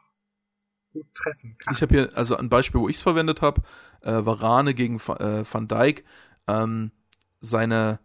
gut 0.92 1.12
treffen 1.14 1.56
kann. 1.58 1.74
Ich 1.74 1.82
habe 1.82 1.94
hier, 1.94 2.16
also 2.16 2.36
ein 2.36 2.48
Beispiel, 2.48 2.80
wo 2.80 2.88
ich 2.88 2.96
es 2.96 3.02
verwendet 3.02 3.42
habe, 3.42 3.62
äh, 4.02 4.24
Varane 4.24 4.74
gegen 4.74 4.96
äh, 4.96 5.44
Van 5.50 5.68
Dijk. 5.68 6.04
Ähm, 6.46 6.92
seine 7.40 7.98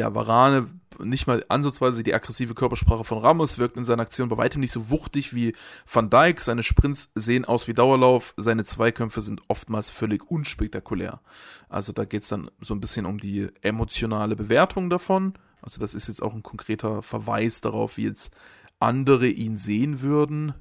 ja, 0.00 0.14
Varane, 0.14 0.66
nicht 0.98 1.26
mal 1.26 1.44
ansatzweise 1.50 2.02
die 2.02 2.14
aggressive 2.14 2.54
Körpersprache 2.54 3.04
von 3.04 3.18
Ramos, 3.18 3.58
wirkt 3.58 3.76
in 3.76 3.84
seiner 3.84 4.00
Aktion 4.00 4.30
bei 4.30 4.38
weitem 4.38 4.62
nicht 4.62 4.72
so 4.72 4.88
wuchtig 4.88 5.34
wie 5.34 5.54
Van 5.90 6.08
Dijk. 6.08 6.40
Seine 6.40 6.62
Sprints 6.62 7.10
sehen 7.14 7.44
aus 7.44 7.68
wie 7.68 7.74
Dauerlauf, 7.74 8.32
seine 8.38 8.64
Zweikämpfe 8.64 9.20
sind 9.20 9.42
oftmals 9.48 9.90
völlig 9.90 10.30
unspektakulär. 10.30 11.20
Also 11.68 11.92
da 11.92 12.06
geht 12.06 12.22
es 12.22 12.28
dann 12.28 12.50
so 12.62 12.72
ein 12.72 12.80
bisschen 12.80 13.04
um 13.04 13.18
die 13.18 13.48
emotionale 13.60 14.36
Bewertung 14.36 14.88
davon. 14.88 15.34
Also 15.60 15.78
das 15.78 15.94
ist 15.94 16.08
jetzt 16.08 16.22
auch 16.22 16.32
ein 16.32 16.42
konkreter 16.42 17.02
Verweis 17.02 17.60
darauf, 17.60 17.98
wie 17.98 18.04
jetzt 18.04 18.32
andere 18.78 19.26
ihn 19.28 19.58
sehen 19.58 20.00
würden. 20.00 20.54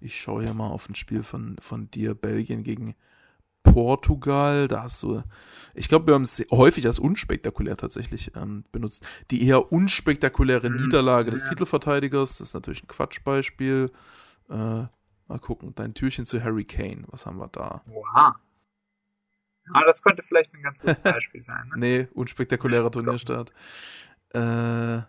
Ich 0.00 0.16
schaue 0.16 0.42
hier 0.42 0.54
mal 0.54 0.70
auf 0.70 0.88
ein 0.88 0.96
Spiel 0.96 1.22
von, 1.22 1.54
von 1.60 1.92
dir, 1.92 2.14
Belgien 2.14 2.64
gegen 2.64 2.96
Portugal, 3.62 4.68
da 4.68 4.84
hast 4.84 5.02
du, 5.02 5.22
ich 5.74 5.88
glaube, 5.88 6.08
wir 6.08 6.14
haben 6.14 6.22
es 6.22 6.44
häufig 6.50 6.86
als 6.86 6.98
unspektakulär 6.98 7.76
tatsächlich 7.76 8.34
ähm, 8.34 8.64
benutzt. 8.72 9.06
Die 9.30 9.46
eher 9.46 9.72
unspektakuläre 9.72 10.70
mhm. 10.70 10.84
Niederlage 10.84 11.30
des 11.30 11.48
Titelverteidigers, 11.48 12.38
das 12.38 12.48
ist 12.48 12.54
natürlich 12.54 12.82
ein 12.82 12.88
Quatschbeispiel. 12.88 13.90
Äh, 14.48 14.54
mal 14.54 15.38
gucken, 15.40 15.74
dein 15.74 15.94
Türchen 15.94 16.26
zu 16.26 16.42
Harry 16.42 16.64
Kane, 16.64 17.04
was 17.08 17.26
haben 17.26 17.38
wir 17.38 17.48
da? 17.48 17.82
Wow. 17.86 18.34
Ja, 19.72 19.84
das 19.86 20.02
könnte 20.02 20.22
vielleicht 20.22 20.52
ein 20.54 20.62
ganz 20.62 20.80
gutes 20.80 21.00
Beispiel 21.00 21.40
sein. 21.40 21.68
Ne? 21.68 21.74
nee, 21.76 22.08
unspektakulärer 22.14 22.90
Turnierstart. 22.90 23.52
Äh, 24.30 25.02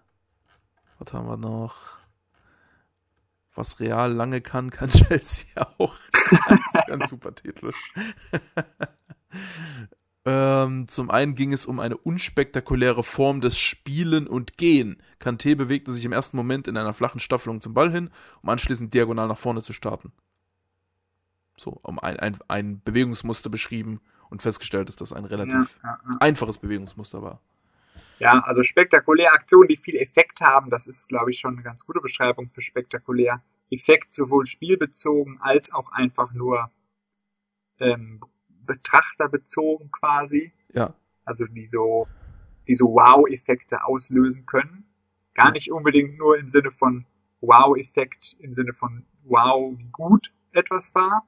was 0.99 1.13
haben 1.13 1.27
wir 1.27 1.37
noch? 1.37 2.00
Was 3.55 3.79
Real 3.79 4.11
lange 4.13 4.41
kann, 4.41 4.69
kann 4.69 4.89
Chelsea 4.91 5.45
auch. 5.77 5.97
das 6.47 6.83
ist 6.83 6.91
ein 6.91 7.07
super 7.07 7.35
Titel. 7.35 7.73
ähm, 10.25 10.87
zum 10.87 11.09
einen 11.09 11.35
ging 11.35 11.53
es 11.53 11.65
um 11.65 11.79
eine 11.79 11.97
unspektakuläre 11.97 13.03
Form 13.03 13.41
des 13.41 13.57
Spielen 13.57 14.27
und 14.27 14.57
Gehen. 14.57 15.01
Kanté 15.19 15.55
bewegte 15.55 15.93
sich 15.93 16.05
im 16.05 16.13
ersten 16.13 16.37
Moment 16.37 16.67
in 16.67 16.77
einer 16.77 16.93
flachen 16.93 17.19
Staffelung 17.19 17.61
zum 17.61 17.73
Ball 17.73 17.91
hin, 17.91 18.09
um 18.41 18.49
anschließend 18.49 18.93
diagonal 18.93 19.27
nach 19.27 19.37
vorne 19.37 19.61
zu 19.61 19.73
starten. 19.73 20.11
So, 21.57 21.79
um 21.83 21.99
ein, 21.99 22.17
ein, 22.17 22.37
ein 22.47 22.81
Bewegungsmuster 22.81 23.49
beschrieben 23.49 24.01
und 24.29 24.41
festgestellt, 24.41 24.87
dass 24.87 24.95
das 24.95 25.13
ein 25.13 25.25
relativ 25.25 25.79
ja, 25.83 25.89
ja, 25.89 25.99
ja. 26.09 26.17
einfaches 26.19 26.57
Bewegungsmuster 26.57 27.21
war. 27.21 27.41
Ja, 28.21 28.39
also 28.43 28.61
spektakuläre 28.61 29.31
Aktionen, 29.31 29.67
die 29.67 29.77
viel 29.77 29.95
Effekt 29.95 30.41
haben, 30.41 30.69
das 30.69 30.85
ist, 30.85 31.09
glaube 31.09 31.31
ich, 31.31 31.39
schon 31.39 31.55
eine 31.55 31.63
ganz 31.63 31.85
gute 31.85 32.01
Beschreibung 32.01 32.49
für 32.49 32.61
spektakulär. 32.61 33.41
Effekt 33.71 34.11
sowohl 34.11 34.45
spielbezogen 34.45 35.39
als 35.41 35.73
auch 35.73 35.91
einfach 35.91 36.31
nur 36.31 36.71
ähm, 37.79 38.21
betrachterbezogen 38.47 39.91
quasi. 39.91 40.53
Ja. 40.71 40.93
Also 41.25 41.45
die 41.45 41.65
so, 41.65 42.07
die 42.67 42.75
so 42.75 42.93
Wow-Effekte 42.93 43.83
auslösen 43.85 44.45
können. 44.45 44.85
Gar 45.33 45.47
Ja. 45.47 45.51
nicht 45.53 45.71
unbedingt 45.71 46.17
nur 46.19 46.37
im 46.37 46.47
Sinne 46.47 46.69
von 46.69 47.07
Wow-Effekt, 47.39 48.35
im 48.39 48.53
Sinne 48.53 48.73
von 48.73 49.05
Wow, 49.23 49.77
wie 49.79 49.89
gut 49.91 50.31
etwas 50.51 50.93
war, 50.93 51.27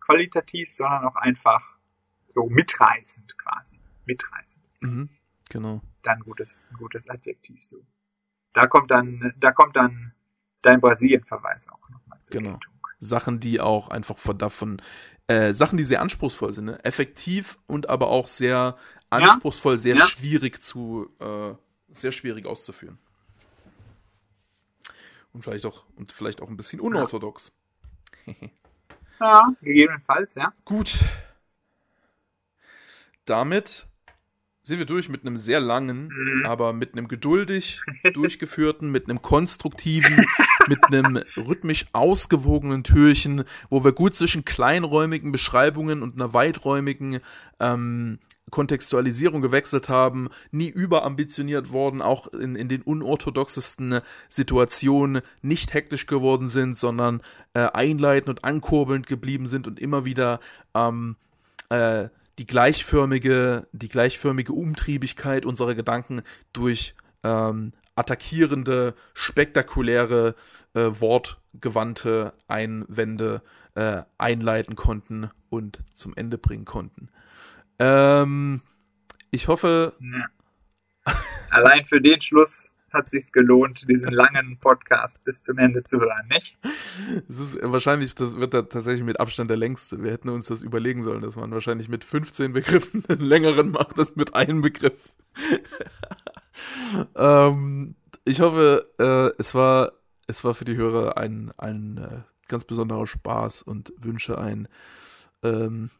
qualitativ, 0.00 0.72
sondern 0.72 1.04
auch 1.04 1.16
einfach 1.16 1.78
so 2.26 2.48
mitreißend 2.48 3.38
quasi. 3.38 3.78
Mitreißend 4.04 4.82
Mhm. 4.82 5.08
Genau. 5.50 5.80
Dann 6.08 6.18
ein 6.18 6.24
gutes, 6.24 6.70
ein 6.72 6.76
gutes 6.76 7.08
Adjektiv 7.08 7.62
so. 7.62 7.78
Da 8.52 8.66
kommt 8.66 8.90
dann, 8.90 9.32
da 9.38 9.52
kommt 9.52 9.76
dann 9.76 10.12
dein 10.62 10.80
Brasilien-Verweis 10.80 11.68
auch 11.68 11.88
nochmal 11.90 12.20
zur 12.22 12.36
Genau. 12.38 12.52
Geltung. 12.52 12.74
Sachen, 13.00 13.38
die 13.38 13.60
auch 13.60 13.88
einfach 13.88 14.18
von 14.18 14.38
davon, 14.38 14.82
äh, 15.28 15.54
Sachen, 15.54 15.76
die 15.78 15.84
sehr 15.84 16.00
anspruchsvoll 16.02 16.50
sind, 16.52 16.64
ne? 16.64 16.84
effektiv 16.84 17.58
und 17.68 17.88
aber 17.88 18.08
auch 18.08 18.26
sehr 18.26 18.76
anspruchsvoll, 19.10 19.78
sehr 19.78 19.94
Ja. 19.94 20.06
schwierig 20.06 20.60
zu, 20.60 21.08
äh, 21.20 21.54
sehr 21.90 22.10
schwierig 22.10 22.44
auszuführen. 22.46 22.98
Und 25.32 25.42
vielleicht 25.44 25.66
auch, 25.66 25.84
und 25.94 26.10
vielleicht 26.12 26.40
auch 26.40 26.48
ein 26.48 26.56
bisschen 26.56 26.80
unorthodox. 26.80 27.56
Ja, 29.20 29.52
gegebenenfalls, 29.62 30.34
ja. 30.34 30.52
Gut. 30.64 31.04
Damit 33.24 33.86
sind 34.68 34.78
wir 34.78 34.86
durch 34.86 35.08
mit 35.08 35.22
einem 35.26 35.36
sehr 35.38 35.60
langen, 35.60 36.08
Mhm. 36.08 36.46
aber 36.46 36.72
mit 36.72 36.92
einem 36.92 37.08
geduldig 37.08 37.80
durchgeführten, 38.14 38.92
mit 38.92 39.08
einem 39.08 39.22
konstruktiven, 39.22 40.24
mit 40.68 40.78
einem 40.86 41.22
rhythmisch 41.36 41.86
ausgewogenen 41.92 42.84
Türchen, 42.84 43.44
wo 43.70 43.82
wir 43.82 43.92
gut 43.92 44.14
zwischen 44.14 44.44
kleinräumigen 44.44 45.32
Beschreibungen 45.32 46.02
und 46.02 46.14
einer 46.16 46.34
weiträumigen 46.34 47.20
ähm, 47.58 48.18
Kontextualisierung 48.50 49.42
gewechselt 49.42 49.88
haben, 49.88 50.28
nie 50.50 50.68
überambitioniert 50.68 51.72
worden, 51.72 52.02
auch 52.02 52.28
in, 52.28 52.54
in 52.54 52.68
den 52.68 52.82
unorthodoxesten 52.82 54.00
Situationen 54.28 55.22
nicht 55.42 55.74
hektisch 55.74 56.06
geworden 56.06 56.48
sind, 56.48 56.76
sondern 56.76 57.22
äh, 57.54 57.60
einleitend 57.72 58.28
und 58.28 58.44
ankurbelnd 58.44 59.06
geblieben 59.06 59.46
sind 59.46 59.66
und 59.66 59.80
immer 59.80 60.04
wieder 60.04 60.40
ähm, 60.74 61.16
äh, 61.70 62.08
die 62.38 62.46
gleichförmige, 62.46 63.66
die 63.72 63.88
gleichförmige 63.88 64.52
Umtriebigkeit 64.52 65.44
unserer 65.44 65.74
Gedanken 65.74 66.22
durch 66.52 66.94
ähm, 67.24 67.72
attackierende, 67.96 68.94
spektakuläre, 69.12 70.36
äh, 70.74 70.80
wortgewandte 70.80 72.32
Einwände 72.46 73.42
äh, 73.74 74.02
einleiten 74.18 74.76
konnten 74.76 75.30
und 75.50 75.82
zum 75.92 76.14
Ende 76.16 76.38
bringen 76.38 76.64
konnten. 76.64 77.08
Ähm, 77.80 78.62
ich 79.30 79.48
hoffe, 79.48 79.94
ja. 80.00 81.12
Allein 81.50 81.84
für 81.86 82.00
den 82.00 82.20
Schluss 82.20 82.70
hat 82.92 83.10
sich's 83.10 83.32
gelohnt, 83.32 83.88
diesen 83.88 84.12
langen 84.12 84.58
Podcast 84.58 85.24
bis 85.24 85.42
zum 85.42 85.58
Ende 85.58 85.82
zu 85.82 86.00
hören, 86.00 86.26
nicht? 86.28 86.58
es 87.28 87.40
ist 87.40 87.58
wahrscheinlich, 87.62 88.14
das 88.14 88.36
wird 88.36 88.54
da 88.54 88.62
tatsächlich 88.62 89.04
mit 89.04 89.20
Abstand 89.20 89.50
der 89.50 89.56
längste. 89.56 90.02
Wir 90.02 90.12
hätten 90.12 90.28
uns 90.28 90.46
das 90.46 90.62
überlegen 90.62 91.02
sollen, 91.02 91.22
dass 91.22 91.36
man 91.36 91.50
wahrscheinlich 91.50 91.88
mit 91.88 92.04
15 92.04 92.52
Begriffen 92.52 93.04
einen 93.08 93.20
längeren 93.20 93.70
macht 93.70 93.98
als 93.98 94.16
mit 94.16 94.34
einem 94.34 94.62
Begriff. 94.62 95.12
ähm, 97.16 97.94
ich 98.24 98.40
hoffe, 98.40 98.88
äh, 98.98 99.40
es 99.40 99.54
war, 99.54 99.92
es 100.26 100.44
war 100.44 100.54
für 100.54 100.64
die 100.64 100.76
Hörer 100.76 101.16
ein, 101.16 101.52
ein 101.56 101.98
äh, 101.98 102.20
ganz 102.48 102.64
besonderer 102.64 103.06
Spaß 103.06 103.62
und 103.62 103.92
wünsche 103.98 104.38
ein 104.38 104.68
ähm, 105.42 105.90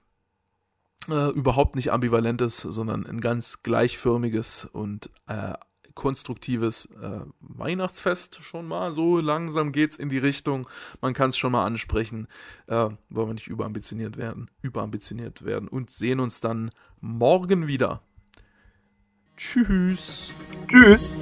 äh, 1.08 1.30
überhaupt 1.30 1.76
nicht 1.76 1.92
ambivalentes, 1.92 2.58
sondern 2.58 3.06
ein 3.06 3.20
ganz 3.20 3.62
gleichförmiges 3.62 4.66
und 4.66 5.10
äh, 5.26 5.54
konstruktives 5.98 6.86
äh, 7.02 7.20
Weihnachtsfest 7.40 8.40
schon 8.40 8.68
mal. 8.68 8.92
So 8.92 9.18
langsam 9.18 9.72
geht 9.72 9.90
es 9.90 9.96
in 9.98 10.08
die 10.08 10.18
Richtung. 10.18 10.68
Man 11.00 11.12
kann 11.12 11.30
es 11.30 11.36
schon 11.36 11.50
mal 11.50 11.66
ansprechen. 11.66 12.28
Äh, 12.68 12.90
wollen 13.10 13.28
wir 13.28 13.34
nicht 13.34 13.48
überambitioniert 13.48 14.16
werden. 14.16 14.48
Überambitioniert 14.62 15.44
werden. 15.44 15.68
Und 15.68 15.90
sehen 15.90 16.20
uns 16.20 16.40
dann 16.40 16.70
morgen 17.00 17.66
wieder. 17.66 18.00
Tschüss. 19.36 20.30
Tschüss. 20.68 21.12